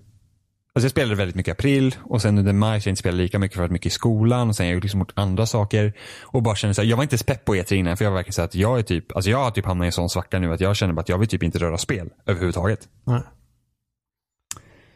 Alltså 0.75 0.85
jag 0.85 0.91
spelade 0.91 1.15
väldigt 1.15 1.35
mycket 1.35 1.47
i 1.49 1.51
april 1.51 1.95
och 2.03 2.21
sen 2.21 2.37
under 2.37 2.53
maj 2.53 2.81
så 2.81 2.87
jag 2.87 2.91
inte 2.91 2.99
spelade 2.99 3.23
lika 3.23 3.39
mycket 3.39 3.57
för 3.57 3.63
att 3.63 3.71
mycket 3.71 3.85
i 3.85 3.89
skolan 3.89 4.49
och 4.49 4.55
sen 4.55 4.67
jag 4.67 4.83
liksom 4.83 4.99
gjort 4.99 5.11
andra 5.15 5.45
saker. 5.45 5.93
Och 6.23 6.43
bara 6.43 6.55
kände 6.55 6.73
så 6.73 6.81
här, 6.81 6.89
jag 6.89 6.97
var 6.97 7.03
inte 7.03 7.13
ens 7.13 7.23
pepp 7.23 7.45
på 7.45 7.55
E3 7.55 7.73
innan 7.73 7.97
för 7.97 8.05
jag 8.05 8.11
var 8.11 8.15
verkligen 8.17 8.33
så 8.33 8.41
att 8.41 8.55
jag 8.55 8.79
är 8.79 8.83
typ, 8.83 9.15
alltså 9.15 9.29
jag 9.31 9.37
har 9.37 9.51
typ 9.51 9.65
hamnat 9.65 9.85
i 9.85 9.87
en 9.87 9.91
sån 9.91 10.09
svacka 10.09 10.39
nu 10.39 10.53
att 10.53 10.59
jag 10.59 10.75
känner 10.75 10.93
bara 10.93 11.01
att 11.01 11.09
jag 11.09 11.17
vill 11.17 11.27
typ 11.27 11.43
inte 11.43 11.59
röra 11.59 11.77
spel 11.77 12.09
överhuvudtaget. 12.25 12.89
Nej. 13.03 13.21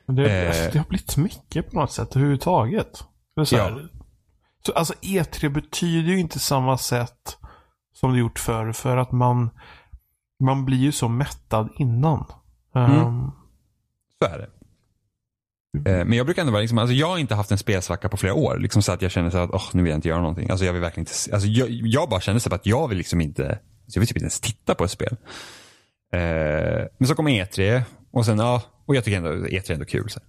Men 0.06 0.16
Det, 0.16 0.42
Eh. 0.42 0.48
alltså, 0.48 0.70
det 0.72 0.78
har 0.80 0.86
blivit 0.86 1.18
mycket 1.18 1.72
på 1.72 1.76
något 1.80 1.92
sätt 1.92 2.16
överhuvudtaget. 2.16 3.04
Så, 3.46 3.58
här, 3.58 3.70
Ja. 3.72 4.00
så 4.66 4.72
alltså 4.72 4.94
E3 5.02 5.50
betyder 5.50 6.10
ju 6.12 6.20
inte 6.20 6.40
samma 6.40 6.78
sätt 6.78 7.38
som 7.94 8.14
det 8.14 8.20
gjort 8.20 8.40
förr. 8.40 8.72
För 8.72 8.98
att 8.98 9.12
man, 9.12 9.50
man 10.44 10.66
blir 10.66 10.78
ju 10.78 10.92
så 10.92 11.08
mättad 11.08 11.70
innan. 11.78 12.26
Mm. 12.76 12.92
Ehm, 12.92 13.32
Så 14.22 14.30
är 14.34 14.38
det. 14.38 14.50
Eh, 15.78 15.84
men 15.84 16.14
jag 16.14 16.26
brukar 16.26 16.42
ändå 16.42 16.52
vara 16.52 16.62
liksom, 16.62 16.78
alltså 16.78 16.94
jag 16.94 17.08
har 17.08 17.18
inte 17.18 17.36
haft 17.36 17.52
en 17.52 17.58
spelsvacka 17.58 18.10
på 18.10 18.18
flera 18.18 18.34
år. 18.34 18.58
Liksom 18.58 18.82
så 18.82 18.92
att 18.92 19.02
jag 19.02 19.12
känner 19.12 19.30
så 19.30 19.38
att, 19.38 19.50
oh, 19.50 19.70
nu 19.74 19.84
vill 19.84 19.90
jag 19.90 19.98
inte 19.98 20.08
göra 20.08 20.22
någonting. 20.22 20.50
Alltså 20.50 20.66
jag 20.66 20.74
vill 20.74 20.82
verkligen 20.82 21.02
inte, 21.02 21.34
alltså 21.34 21.48
jag, 21.48 21.70
jag 21.70 22.10
bara 22.10 22.22
känner 22.22 22.40
så 22.40 22.56
att 22.56 22.66
jag 22.66 22.88
vill 22.88 22.98
liksom 22.98 23.22
inte, 23.22 23.44
alltså, 23.46 23.60
jag 23.98 24.00
vill 24.00 24.08
typ 24.08 24.18
inte 24.18 24.24
ens 24.24 24.40
titta 24.40 24.76
på 24.76 24.84
ett 24.84 24.92
spel. 24.92 25.16
Eh, 26.14 26.88
men 26.98 27.08
så 27.08 27.16
kom 27.16 27.28
E3 27.28 27.82
och 28.12 28.26
sen, 28.26 28.40
ja, 28.40 28.62
och 28.86 28.96
jag 28.96 29.04
tycker 29.04 29.18
ändå 29.18 29.30
E3 29.30 29.70
är 29.70 29.74
ändå 29.74 29.86
kul. 29.86 30.10
Så. 30.10 30.20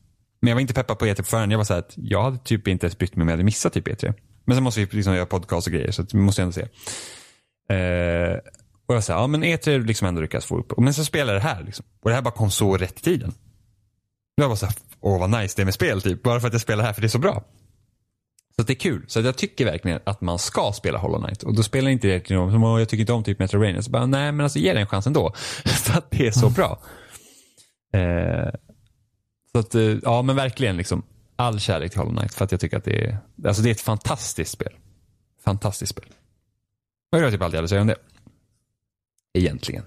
Men 0.40 0.48
jag 0.48 0.56
var 0.56 0.60
inte 0.60 0.74
peppad 0.74 0.98
på 0.98 1.06
E3 1.06 1.16
på 1.16 1.22
förhand. 1.22 1.52
Jag 1.52 1.58
var 1.58 1.64
så 1.64 1.74
att 1.74 1.92
jag 1.96 2.22
hade 2.22 2.38
typ 2.38 2.68
inte 2.68 2.86
ens 2.86 2.98
brytt 2.98 3.16
mig 3.16 3.22
om 3.22 3.28
jag 3.28 3.32
hade 3.32 3.44
missat 3.44 3.72
typ 3.72 3.88
E3. 3.88 4.14
Men 4.44 4.56
sen 4.56 4.64
måste 4.64 4.80
vi 4.80 4.96
liksom 4.96 5.14
göra 5.14 5.26
podcast 5.26 5.66
och 5.66 5.72
grejer 5.72 5.90
så 5.90 6.02
att 6.02 6.14
vi 6.14 6.18
måste 6.18 6.42
ändå 6.42 6.52
se. 6.52 6.62
Eh, 7.76 8.38
och 8.86 8.94
jag 8.94 9.04
sa, 9.04 9.12
ja 9.12 9.26
men 9.26 9.44
E3 9.44 9.86
liksom 9.86 10.08
ändå 10.08 10.20
lyckas 10.20 10.44
få 10.44 10.58
upp. 10.58 10.78
Men 10.78 10.94
så 10.94 11.04
spelade 11.04 11.32
jag 11.32 11.42
det 11.42 11.48
här 11.48 11.62
liksom. 11.62 11.84
Och 12.02 12.10
det 12.10 12.14
här 12.14 12.22
bara 12.22 12.34
kom 12.34 12.50
så 12.50 12.76
rätt 12.76 12.98
i 12.98 13.02
tiden. 13.02 13.32
Jag 14.40 14.48
var 14.48 14.56
så 14.56 14.66
här, 14.66 14.74
åh 15.00 15.20
vad 15.20 15.30
nice 15.30 15.52
det 15.56 15.62
är 15.62 15.64
med 15.64 15.74
spel 15.74 16.02
typ. 16.02 16.22
Bara 16.22 16.40
för 16.40 16.46
att 16.46 16.54
jag 16.54 16.60
spelar 16.62 16.84
här 16.84 16.92
för 16.92 17.00
det 17.00 17.06
är 17.06 17.08
så 17.08 17.18
bra. 17.18 17.44
Så 18.56 18.62
det 18.62 18.72
är 18.72 18.74
kul. 18.74 19.04
Så 19.08 19.20
jag 19.20 19.36
tycker 19.36 19.64
verkligen 19.64 20.00
att 20.04 20.20
man 20.20 20.38
ska 20.38 20.72
spela 20.74 20.98
Hollow 20.98 21.22
Knight. 21.24 21.42
Och 21.42 21.54
då 21.54 21.62
spelar 21.62 21.90
inte 21.90 22.06
det 22.06 22.12
egentligen 22.12 22.42
om, 22.42 22.52
som, 22.52 22.64
"Åh, 22.64 22.78
jag 22.78 22.88
tycker 22.88 23.00
inte 23.00 23.12
om 23.12 23.24
typ 23.24 23.38
Metroidvania. 23.38 23.82
Så 23.82 23.90
bara, 23.90 24.06
nej 24.06 24.32
men 24.32 24.40
alltså 24.44 24.58
ge 24.58 24.72
det 24.72 24.80
en 24.80 24.86
chans 24.86 25.06
ändå. 25.06 25.34
så 25.64 25.92
att 25.98 26.10
det 26.10 26.26
är 26.26 26.30
så 26.30 26.50
bra. 26.50 26.82
Eh, 27.92 28.50
så 29.52 29.58
att, 29.58 29.74
eh, 29.74 29.82
ja 29.82 30.22
men 30.22 30.36
verkligen 30.36 30.76
liksom. 30.76 31.02
All 31.36 31.60
kärlek 31.60 31.90
till 31.90 32.00
Hollow 32.00 32.16
Knight. 32.16 32.34
För 32.34 32.44
att 32.44 32.52
jag 32.52 32.60
tycker 32.60 32.76
att 32.76 32.84
det 32.84 33.04
är, 33.04 33.18
alltså 33.46 33.62
det 33.62 33.68
är 33.68 33.74
ett 33.74 33.80
fantastiskt 33.80 34.50
spel. 34.52 34.72
Fantastiskt 35.44 35.90
spel. 35.92 36.06
Och 37.12 37.18
jag 37.18 37.24
har 37.24 37.30
typ 37.30 37.42
allt 37.42 37.52
jag 37.52 37.58
hade 37.58 37.64
att 37.64 37.70
säga 37.70 37.80
om 37.80 37.86
det. 37.86 37.96
Egentligen. 39.34 39.84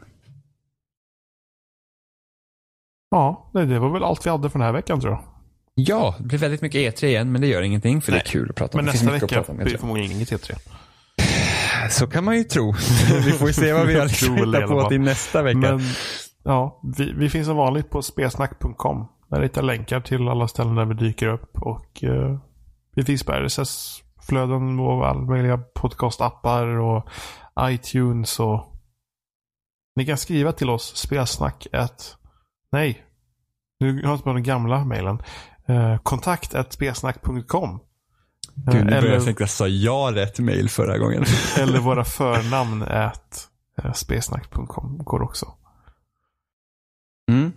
Ja, 3.14 3.50
det, 3.54 3.80
var 3.80 3.90
väl 3.90 4.04
allt 4.04 4.26
vi 4.26 4.30
hade 4.30 4.50
för 4.50 4.60
den 4.60 4.66
här 4.66 4.74
veckan 4.74 5.02
tror 5.02 5.14
jag. 5.14 5.24
Ja, 5.76 6.16
det 6.20 6.24
blir 6.24 6.40
väldigt 6.40 6.62
mycket 6.62 7.00
E3 7.00 7.06
igen, 7.06 7.32
men 7.32 7.42
det 7.42 7.48
gör 7.48 7.62
ingenting 7.62 8.02
för 8.02 8.12
det 8.12 8.18
är 8.18 8.22
kul 8.22 8.50
att 8.50 8.56
prata 8.56 8.78
om. 8.78 8.86
Men 8.86 8.94
nästa 8.94 9.12
vecka 9.12 9.44
om, 9.48 9.58
blir 9.58 9.72
det 9.72 9.78
förmodligen 9.78 10.12
inget 10.12 10.32
E3. 10.32 10.56
Så 11.90 12.08
kan 12.08 12.24
man 12.24 12.38
ju 12.38 12.44
tro. 12.44 12.74
vi 13.26 13.32
får 13.32 13.48
ju 13.48 13.54
se 13.54 13.74
vad 13.74 13.88
vi 13.88 14.00
har 14.00 14.06
liksom 14.08 14.36
hittat 14.36 14.68
på 14.68 14.90
till 14.90 15.02
nästa 15.02 15.42
vecka. 15.42 15.58
Men 15.60 15.80
ja, 16.44 16.82
vi, 16.98 17.14
vi 17.14 17.30
finns 17.30 17.48
som 17.48 17.58
vanligt 17.58 17.90
på 17.90 18.02
spelsnack.com. 18.02 19.08
Där 19.30 19.42
hittar 19.42 19.62
länkar 19.62 20.02
till 20.02 20.28
alla 20.28 20.48
ställen 20.48 20.76
där 20.76 20.86
vi 20.86 20.94
dyker 20.94 21.28
upp. 21.28 21.58
Och 21.62 22.04
eh, 22.04 22.40
vi 22.96 23.04
finns 23.04 23.24
på 23.24 23.32
RSS-flöden 23.32 24.80
och 24.80 25.08
alla 25.08 25.22
möjliga 25.22 25.58
podcastappar 25.58 26.66
och 26.66 27.10
iTunes 27.60 28.40
och 28.40 28.74
ni 29.96 30.06
kan 30.06 30.18
skriva 30.18 30.52
till 30.52 30.70
oss 30.70 30.96
spelsnack 30.96 31.68
at, 31.72 32.18
nej, 32.74 33.06
nu 33.80 33.94
har 33.94 34.02
jag 34.02 34.14
inte 34.14 34.24
på 34.24 34.34
den 34.34 34.44
gamla 34.44 34.86
mejlen. 34.86 35.22
Eh, 35.68 35.98
kontakt 35.98 36.56
at 36.56 36.74
spelsnack.com. 36.74 37.80
Eh, 38.68 38.74
Gud, 38.74 38.86
nu 38.86 38.92
börjar 38.92 39.14
jag 39.14 39.26
tänka, 39.26 39.48
sa 39.48 39.68
jag 39.68 40.16
rätt 40.16 40.40
mail 40.40 40.70
förra 40.70 40.98
gången? 40.98 41.26
eller 41.60 41.80
våra 41.90 42.04
förnamn 42.04 42.84
at 42.84 43.48
eh, 43.84 43.94
spelsnack.com 43.94 44.98
går 44.98 45.22
också. 45.22 45.46
Mm. 47.32 47.52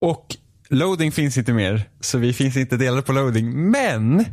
Och 0.00 0.36
loading 0.68 1.12
finns 1.12 1.38
inte 1.38 1.52
mer, 1.52 1.88
så 2.00 2.18
vi 2.18 2.32
finns 2.32 2.56
inte 2.56 2.76
delade 2.76 3.02
på 3.02 3.12
loading. 3.12 3.70
Men 3.70 4.24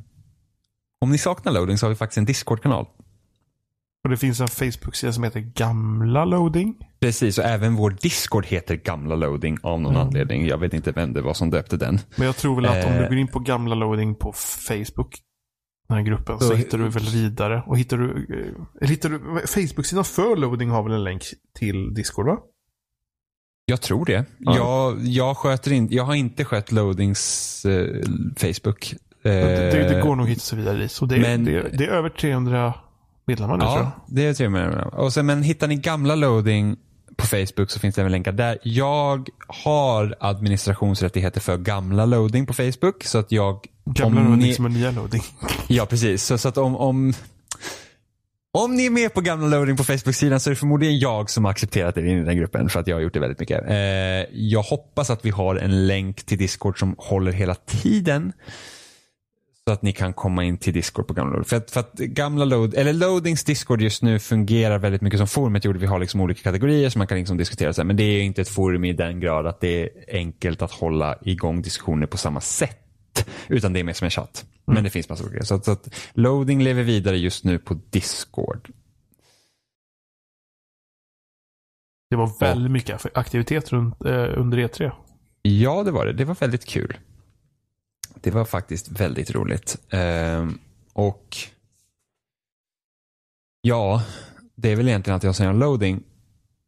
om 0.99 1.11
ni 1.11 1.17
saknar 1.17 1.51
loading 1.51 1.77
så 1.77 1.85
har 1.85 1.89
vi 1.89 1.95
faktiskt 1.95 2.17
en 2.17 2.25
Discord-kanal. 2.25 2.85
Och 4.03 4.09
det 4.09 4.17
finns 4.17 4.39
en 4.39 4.47
Facebook-sida 4.47 5.13
som 5.13 5.23
heter 5.23 5.39
Gamla 5.39 6.25
Loading. 6.25 6.86
Precis, 6.99 7.38
och 7.38 7.44
även 7.45 7.76
vår 7.76 7.95
Discord 8.02 8.45
heter 8.45 8.76
Gamla 8.76 9.15
Loading 9.15 9.57
av 9.64 9.82
någon 9.82 9.95
Mm. 9.95 10.07
anledning. 10.07 10.48
Jag 10.48 10.57
vet 10.57 10.74
inte 10.74 10.91
vem 10.91 11.14
det 11.14 11.22
var 11.22 11.34
som 11.34 11.49
döpte 11.49 11.78
den. 11.78 11.99
Men 12.15 12.26
jag 12.26 12.38
tror 12.38 12.56
väl 12.56 12.65
att 12.65 12.86
om 12.86 12.91
Eh. 12.94 13.02
du 13.02 13.07
går 13.10 13.18
in 13.18 13.28
på 13.28 13.40
Gamla 13.40 13.76
Loading 13.76 14.15
på 14.15 14.34
Facebook, 14.68 15.15
den 15.90 15.98
här 15.98 16.03
gruppen, 16.06 16.40
så 16.40 16.49
Då- 16.49 16.56
hittar 16.56 16.78
du 16.78 16.90
väl 16.90 17.03
vidare. 17.03 17.64
Och 17.65 17.78
hittar 17.78 17.98
du, 17.98 18.28
eh, 18.82 18.88
hittar 18.90 19.10
du 19.10 19.19
Facebook-sidan 19.48 20.03
för 20.06 20.36
Loading 20.36 20.69
har 20.69 20.84
väl 20.84 20.91
en 20.94 21.03
länk 21.03 21.24
till 21.60 21.94
Discord 21.94 22.26
va? 22.26 22.38
Jag 23.65 23.82
tror 23.82 24.06
det. 24.06 24.26
Ja. 24.40 24.56
Jag, 24.57 24.99
jag, 25.06 25.38
sköter 25.38 25.72
in, 25.72 25.88
jag 25.91 26.03
har 26.03 26.15
inte 26.15 26.45
skött 26.45 26.72
loadings 26.72 27.65
eh, 27.65 28.02
Facebook. 28.38 28.94
Eh, 29.24 29.32
det, 29.32 29.90
det, 29.94 30.02
går 30.02 30.15
nog 30.15 30.24
att 30.26 30.30
hitta 30.32 30.40
sig 30.41 30.57
vidare 30.57 30.78
dit. 30.78 30.91
Så 30.91 31.06
det, 31.06 31.19
men- 31.19 31.45
det, 31.45 31.78
det 31.78 31.84
är 31.86 31.90
över 31.90 32.10
300 32.10 32.74
medlemmar 33.26 33.57
nu 33.57 33.61
tror 33.64 33.74
jag. 33.78 33.86
Ja, 33.86 33.91
det 34.07 34.34
tror 34.34 34.45
jag 34.45 34.52
med. 34.52 34.84
Och 34.94 35.14
sen, 35.14 35.26
men 35.26 35.44
hittar 35.44 35.68
ni 35.68 35.76
gamla 35.76 36.15
loading 36.15 36.76
på 37.18 37.26
Facebook 37.26 37.69
så 37.72 37.80
finns 37.80 37.95
det 37.95 38.02
även 38.02 38.11
länkar 38.11 38.31
där. 38.31 38.57
Jag 38.64 39.30
har 39.48 40.15
administrationsrättigheter 40.19 41.41
för 41.41 41.57
gamla 41.57 42.06
loading 42.06 42.45
på 42.45 42.53
Facebook. 42.53 43.03
Så 43.03 43.18
att 43.18 43.31
jag... 43.31 43.65
Gamla 43.85 44.22
om 44.22 44.27
Loading 44.27 44.48
ni- 44.48 44.53
som 44.53 44.65
är 44.65 44.69
nya 44.69 44.91
Loading. 44.91 45.22
Ja, 45.68 45.85
precis. 45.85 46.23
Så, 46.23 46.38
så 46.38 46.48
att 46.49 46.57
om, 46.57 46.76
om, 46.76 47.14
om 48.53 48.76
ni 48.76 48.85
är 48.85 48.89
med 48.89 49.14
på 49.14 49.22
gamla 49.22 49.48
loading 49.48 49.77
på 49.77 49.84
Facebook-sidan 49.84 50.39
så 50.39 50.49
är 50.49 50.52
det 50.52 50.56
förmodligen 50.56 50.99
jag 50.99 51.30
som 51.30 51.45
har 51.45 51.52
accepterat 51.52 51.98
er 51.98 52.03
in 52.06 52.18
i 52.19 52.23
den 52.23 52.38
gruppen 52.38 52.69
för 52.69 52.80
att 52.80 52.88
jag 52.88 52.95
har 52.95 53.02
gjort 53.02 53.14
det 53.14 53.19
väldigt 53.19 53.39
mycket. 53.39 53.69
Eh, 53.69 53.76
jag 54.31 54.61
hoppas 54.61 55.10
att 55.10 55.26
vi 55.26 55.30
har 55.30 55.56
en 55.56 55.88
länk 55.88 56.23
till 56.23 56.38
Discord 56.38 56.80
som 56.80 56.95
håller 56.98 57.31
hela 57.31 57.56
tiden. 57.56 58.34
Så 59.68 59.73
att 59.73 59.81
ni 59.81 59.94
kan 59.94 60.14
komma 60.14 60.44
in 60.44 60.57
till 60.57 60.73
Discord 60.73 61.07
på 61.07 61.14
gamla 61.14 61.35
load. 61.35 61.48
För 61.48 61.57
att, 61.57 61.72
för 61.72 61.80
att 61.80 61.94
gamla 61.94 62.45
load, 62.45 62.73
eller 62.73 62.94
loadings 62.94 63.44
Discord 63.44 63.81
just 63.81 64.03
nu 64.03 64.19
fungerar 64.19 64.80
väldigt 64.80 65.02
mycket 65.02 65.19
som 65.19 65.27
forumet 65.27 65.65
gjorde. 65.65 65.80
Vi 65.80 65.85
har 65.85 65.99
liksom 65.99 66.22
olika 66.22 66.41
kategorier 66.41 66.89
som 66.89 66.99
man 66.99 67.07
kan 67.07 67.18
liksom 67.18 67.38
diskutera. 67.38 67.73
Så 67.73 67.81
här, 67.81 67.85
men 67.85 67.95
det 67.95 68.03
är 68.03 68.22
inte 68.22 68.41
ett 68.41 68.49
forum 68.49 68.85
i 68.85 68.94
den 68.94 69.19
grad 69.19 69.48
att 69.48 69.60
det 69.60 69.84
är 69.84 69.89
enkelt 70.07 70.61
att 70.61 70.72
hålla 70.72 71.18
igång 71.22 71.61
diskussioner 71.61 72.07
på 72.07 72.18
samma 72.18 72.41
sätt. 72.41 73.27
Utan 73.48 73.73
det 73.73 73.80
är 73.80 73.84
mer 73.84 73.94
som 73.94 74.06
en 74.06 74.11
chatt. 74.11 74.45
Mm. 74.45 74.76
Men 74.76 74.84
det 74.84 74.89
finns 74.89 75.10
massa 75.10 75.26
olika. 75.26 75.45
Så 75.45 75.56
att, 75.56 75.65
så 75.65 75.72
att 75.72 75.89
loading 76.14 76.64
lever 76.64 76.84
vidare 76.84 77.18
just 77.18 77.44
nu 77.44 77.60
på 77.60 77.73
Discord. 77.89 78.69
Det 82.10 82.15
var 82.15 82.39
väldigt 82.39 82.72
mycket 82.72 83.18
aktivitet 83.18 83.72
runt, 83.72 84.06
eh, 84.06 84.39
under 84.39 84.57
E3. 84.57 84.91
Ja, 85.41 85.84
det 85.84 85.91
var 85.91 86.06
det. 86.06 86.14
Det 86.14 86.26
var 86.26 86.35
väldigt 86.35 86.65
kul. 86.65 86.98
Det 88.22 88.31
var 88.31 88.45
faktiskt 88.45 88.91
väldigt 88.91 89.31
roligt. 89.31 89.77
Ehm, 89.89 90.60
och 90.94 91.38
ja, 93.61 94.03
det 94.56 94.72
är 94.72 94.76
väl 94.76 94.88
egentligen 94.88 95.18
att 95.18 95.23
jag 95.23 95.35
säger 95.35 95.53
loading. 95.53 96.03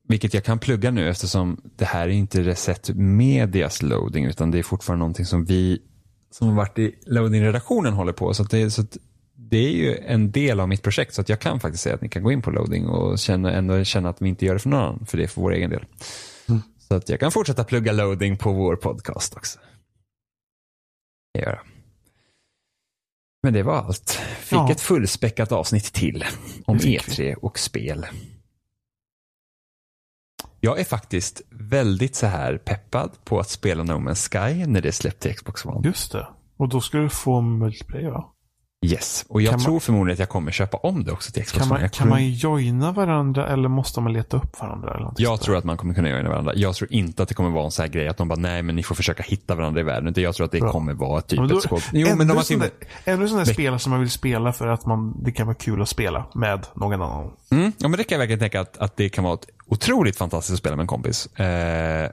Vilket 0.07 0.33
jag 0.33 0.43
kan 0.43 0.59
plugga 0.59 0.91
nu 0.91 1.09
eftersom 1.09 1.61
det 1.75 1.85
här 1.85 2.07
är 2.07 2.11
inte 2.11 2.43
Reset 2.43 2.89
Medias 2.95 3.81
loading 3.81 4.25
utan 4.25 4.51
det 4.51 4.59
är 4.59 4.63
fortfarande 4.63 4.99
någonting 4.99 5.25
som 5.25 5.45
vi 5.45 5.81
som 6.31 6.47
har 6.47 6.55
varit 6.55 6.79
i 6.79 6.95
loading-redaktionen 7.05 7.93
håller 7.93 8.13
på. 8.13 8.33
Så, 8.33 8.43
att 8.43 8.49
det, 8.49 8.71
så 8.71 8.83
det 9.35 9.57
är 9.57 9.71
ju 9.71 9.97
en 9.97 10.31
del 10.31 10.59
av 10.59 10.69
mitt 10.69 10.83
projekt 10.83 11.13
så 11.13 11.21
att 11.21 11.29
jag 11.29 11.39
kan 11.39 11.59
faktiskt 11.59 11.83
säga 11.83 11.95
att 11.95 12.01
ni 12.01 12.09
kan 12.09 12.23
gå 12.23 12.31
in 12.31 12.41
på 12.41 12.51
loading 12.51 12.87
och 12.87 13.19
känna, 13.19 13.51
ändå 13.51 13.83
känna 13.83 14.09
att 14.09 14.21
vi 14.21 14.29
inte 14.29 14.45
gör 14.45 14.53
det 14.53 14.59
för 14.59 14.69
någon 14.69 14.79
annan, 14.79 15.05
för 15.05 15.17
det 15.17 15.23
är 15.23 15.27
för 15.27 15.41
vår 15.41 15.53
egen 15.53 15.69
del. 15.69 15.85
Mm. 16.49 16.61
Så 16.87 16.95
att 16.95 17.09
jag 17.09 17.19
kan 17.19 17.31
fortsätta 17.31 17.63
plugga 17.63 17.91
loading 17.91 18.37
på 18.37 18.51
vår 18.51 18.75
podcast 18.75 19.35
också. 19.35 19.59
Det 21.33 21.39
gör 21.39 21.49
jag. 21.49 21.59
Men 23.43 23.53
det 23.53 23.63
var 23.63 23.75
allt. 23.75 24.09
Fick 24.39 24.57
Ja. 24.57 24.71
ett 24.71 24.81
fullspäckat 24.81 25.51
avsnitt 25.51 25.93
till 25.93 26.25
om 26.65 26.77
Det 26.77 26.83
fick 26.83 27.01
E3 27.01 27.35
och 27.35 27.59
spel. 27.59 28.05
Jag 30.59 30.79
är 30.79 30.83
faktiskt 30.83 31.41
väldigt 31.49 32.15
så 32.15 32.27
här 32.27 32.57
peppad 32.57 33.11
på 33.23 33.39
att 33.39 33.49
spela 33.49 33.83
No 33.83 33.91
Man's 33.91 34.29
Sky 34.31 34.65
när 34.65 34.81
det 34.81 34.91
släpps 34.91 35.19
till 35.19 35.35
Xbox 35.35 35.65
One. 35.65 35.87
Just 35.87 36.11
det. 36.11 36.27
Och 36.57 36.69
då 36.69 36.81
ska 36.81 36.97
du 36.97 37.09
få 37.09 37.41
multiplayer 37.41 38.09
va? 38.09 38.33
Yes, 38.85 39.25
och 39.29 39.41
jag 39.41 39.49
Kan 39.51 39.59
man- 39.59 39.65
tror 39.65 39.79
förmodligen 39.79 40.13
att 40.15 40.19
jag 40.19 40.29
kommer 40.29 40.51
köpa 40.51 40.77
om 40.77 41.03
det 41.03 41.11
också 41.11 41.31
till 41.31 41.43
Xbox 41.45 41.57
Kan 41.63 41.67
One. 41.67 41.73
man, 41.73 41.81
Jag 41.81 41.91
kan 41.91 42.09
man 42.09 42.29
joina 42.31 42.91
varandra 42.91 43.47
eller 43.47 43.69
måste 43.69 44.01
man 44.01 44.13
leta 44.13 44.37
upp 44.37 44.59
varandra? 44.61 44.93
Eller 44.95 45.11
Jag 45.17 45.41
tror 45.41 45.57
att 45.57 45.63
man 45.63 45.77
kommer 45.77 45.93
kunna 45.93 46.09
göra 46.09 46.23
det 46.23 46.29
varandra. 46.29 46.53
Jag 46.55 46.75
tror 46.75 46.93
inte 46.93 47.23
att 47.23 47.29
det 47.29 47.35
kommer 47.35 47.49
vara 47.49 47.65
en 47.65 47.71
sån 47.71 47.83
här 47.83 47.89
grej 47.89 48.07
att 48.07 48.17
de 48.17 48.27
bara, 48.27 48.39
nej 48.39 48.61
men 48.63 48.75
ni 48.75 48.83
får 48.83 48.95
försöka 48.95 49.23
hitta 49.23 49.55
varandra 49.55 49.81
i 49.81 49.83
världen. 49.83 50.13
Jag 50.17 50.35
tror 50.35 50.45
att 50.45 50.51
det 50.51 50.59
Bra. 50.59 50.71
kommer 50.71 50.93
vara 50.93 51.21
typ 51.21 51.37
Ja, 51.37 51.41
men 51.41 51.49
då- 51.49 51.57
ett 51.57 51.63
skåp. 51.63 51.81
Jo, 51.93 52.07
men 52.07 52.17
de 52.17 52.21
ännu 52.23 52.33
har 52.33 52.59
där, 52.59 52.69
ännu 53.05 53.27
där 53.27 53.39
Det- 53.39 53.45
spelare 53.45 53.79
som 53.79 53.89
man 53.91 53.99
vill 53.99 54.09
spela 54.11 54.53
för 54.53 54.67
att 54.67 54.85
man, 54.85 55.23
det 55.23 55.31
kan 55.31 55.47
vara 55.47 55.55
kul 55.57 55.81
att 55.81 55.89
spela 55.89 56.25
med 56.35 56.67
någon 56.75 57.01
annan. 57.01 57.31
Mm, 57.51 57.71
ja, 57.77 57.87
men 57.87 57.97
det 57.97 58.03
kan 58.03 58.15
jag 58.15 58.19
verkligen 58.19 58.39
tänka 58.39 58.61
att, 58.61 58.77
att 58.77 58.97
det 58.97 59.09
kan 59.09 59.23
vara 59.23 59.33
ett 59.33 59.45
otroligt 59.67 60.17
fantastiskt 60.17 60.53
att 60.53 60.59
spela 60.59 60.75
med 60.75 60.83
en 60.83 60.87
kompis. 60.87 61.25
Eh, 61.39 62.09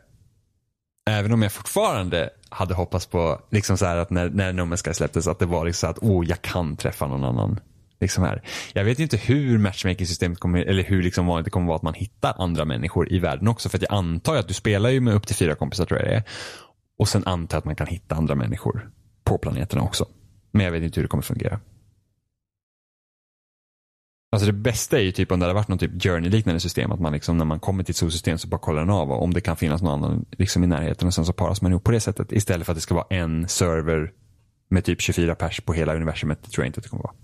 även 1.06 1.32
om 1.32 1.42
jag 1.42 1.52
fortfarande 1.52 2.30
hade 2.48 2.74
hoppats 2.74 3.06
på, 3.06 3.40
liksom 3.50 3.78
så 3.78 3.86
här 3.86 3.96
att 3.96 4.10
när, 4.10 4.30
när 4.30 4.52
No 4.52 4.60
Man's 4.62 4.84
Sky 4.84 4.94
släpptes, 4.94 5.26
att 5.26 5.38
det 5.38 5.46
var 5.46 5.64
liksom 5.64 5.86
så 5.86 5.90
att 5.90 5.98
oh, 5.98 6.26
jag 6.28 6.42
kan 6.42 6.76
träffa 6.76 7.06
någon 7.06 7.24
annan. 7.24 7.60
Liksom 8.00 8.24
här. 8.24 8.42
Jag 8.72 8.84
vet 8.84 8.98
ju 8.98 9.02
inte 9.02 9.16
hur 9.16 9.58
matchmaking-systemet 9.58 10.38
kommer, 10.38 10.64
eller 10.64 10.82
hur 10.82 11.02
liksom 11.02 11.26
vanligt 11.26 11.44
det 11.44 11.50
kommer 11.50 11.66
vara 11.66 11.76
att 11.76 11.82
man 11.82 11.94
hittar 11.94 12.34
andra 12.38 12.64
människor 12.64 13.12
i 13.12 13.18
världen 13.18 13.48
också. 13.48 13.68
För 13.68 13.78
att 13.78 13.82
jag 13.82 13.98
antar 13.98 14.36
att 14.36 14.48
du 14.48 14.54
spelar 14.54 14.90
ju 14.90 15.00
med 15.00 15.14
upp 15.14 15.26
till 15.26 15.36
fyra 15.36 15.54
kompisar 15.54 15.84
tror 15.84 16.00
jag 16.00 16.08
det 16.08 16.14
är. 16.14 16.22
Och 16.98 17.08
sen 17.08 17.22
antar 17.26 17.56
jag 17.56 17.58
att 17.60 17.64
man 17.64 17.76
kan 17.76 17.86
hitta 17.86 18.14
andra 18.14 18.34
människor 18.34 18.90
på 19.24 19.38
planeterna 19.38 19.82
också. 19.82 20.06
Men 20.52 20.64
jag 20.64 20.72
vet 20.72 20.82
inte 20.82 21.00
hur 21.00 21.02
det 21.02 21.08
kommer 21.08 21.22
fungera. 21.22 21.60
Alltså 24.36 24.46
det 24.46 24.52
bästa 24.52 24.98
är 24.98 25.02
ju 25.02 25.12
typ 25.12 25.32
om 25.32 25.38
det 25.40 25.44
hade 25.44 25.54
varit 25.54 25.68
någon 25.68 25.78
typ 25.78 26.02
journey-liknande 26.02 26.60
system. 26.60 26.92
Att 26.92 27.00
man 27.00 27.12
liksom 27.12 27.38
när 27.38 27.44
man 27.44 27.60
kommer 27.60 27.84
till 27.84 27.92
ett 27.92 27.96
solsystem 27.96 28.38
så 28.38 28.48
bara 28.48 28.58
kollar 28.58 28.80
den 28.80 28.90
av 28.90 29.10
om 29.10 29.34
det 29.34 29.40
kan 29.40 29.56
finnas 29.56 29.82
någon 29.82 30.04
annan 30.04 30.24
liksom 30.30 30.64
i 30.64 30.66
närheten 30.66 31.08
och 31.08 31.14
sen 31.14 31.24
så 31.24 31.32
paras 31.32 31.62
man 31.62 31.72
ihop 31.72 31.84
på 31.84 31.90
det 31.90 32.00
sättet. 32.00 32.32
Istället 32.32 32.66
för 32.66 32.72
att 32.72 32.76
det 32.76 32.80
ska 32.80 32.94
vara 32.94 33.06
en 33.10 33.48
server 33.48 34.12
med 34.68 34.84
typ 34.84 35.00
24 35.00 35.34
pers 35.34 35.60
på 35.60 35.72
hela 35.72 35.94
universumet. 35.94 36.38
Det 36.42 36.50
tror 36.50 36.64
jag 36.64 36.68
inte 36.68 36.78
att 36.78 36.84
det 36.84 36.88
kommer 36.88 37.02
vara. 37.02 37.14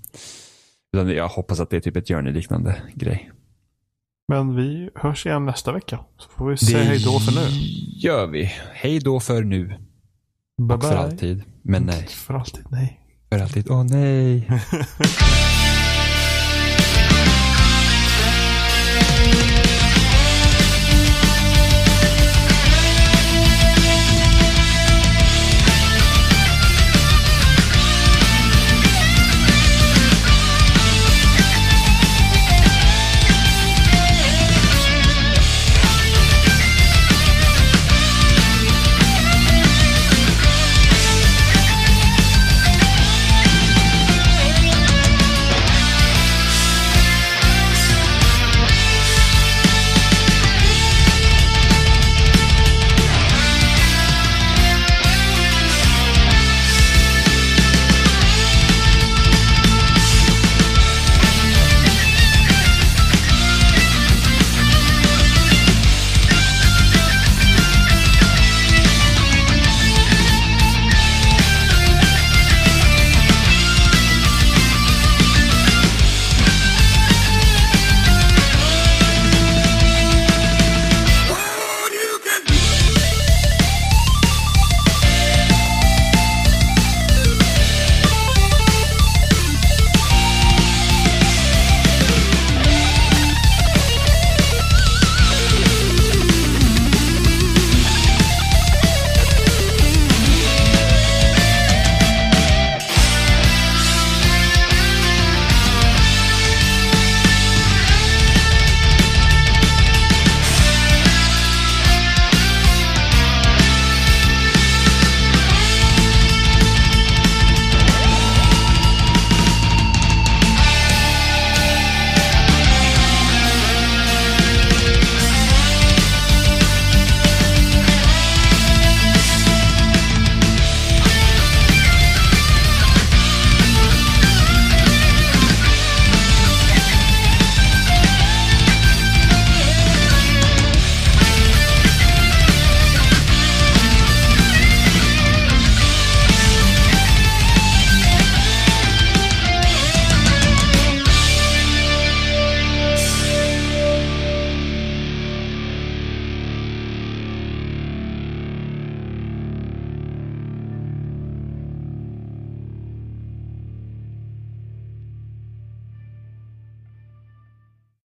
Utan 0.92 1.08
jag 1.08 1.28
hoppas 1.28 1.60
att 1.60 1.70
det 1.70 1.76
är 1.76 1.80
typ 1.80 1.96
ett 1.96 2.08
journey-liknande 2.08 2.82
grej. 2.94 3.30
Men 4.28 4.56
vi 4.56 4.90
hörs 4.94 5.26
igen 5.26 5.46
nästa 5.46 5.72
vecka. 5.72 5.98
Så 6.18 6.28
får 6.30 6.50
vi 6.50 6.56
säga 6.56 6.84
hej 6.84 6.98
då 7.04 7.18
för 7.18 7.32
nu. 7.32 7.46
gör 7.96 8.26
vi. 8.26 8.52
Hej 8.72 8.98
då 8.98 9.20
för 9.20 9.42
nu. 9.42 9.78
Bye 10.62 10.76
Och 10.76 10.82
för 10.82 10.96
alltid. 10.96 11.42
Men 11.62 11.82
nej. 11.82 12.06
För 12.06 12.34
alltid 12.34 12.64
nej. 12.70 13.00
För 13.30 13.38
alltid. 13.38 13.70
Åh 13.70 13.84
nej. 13.84 14.48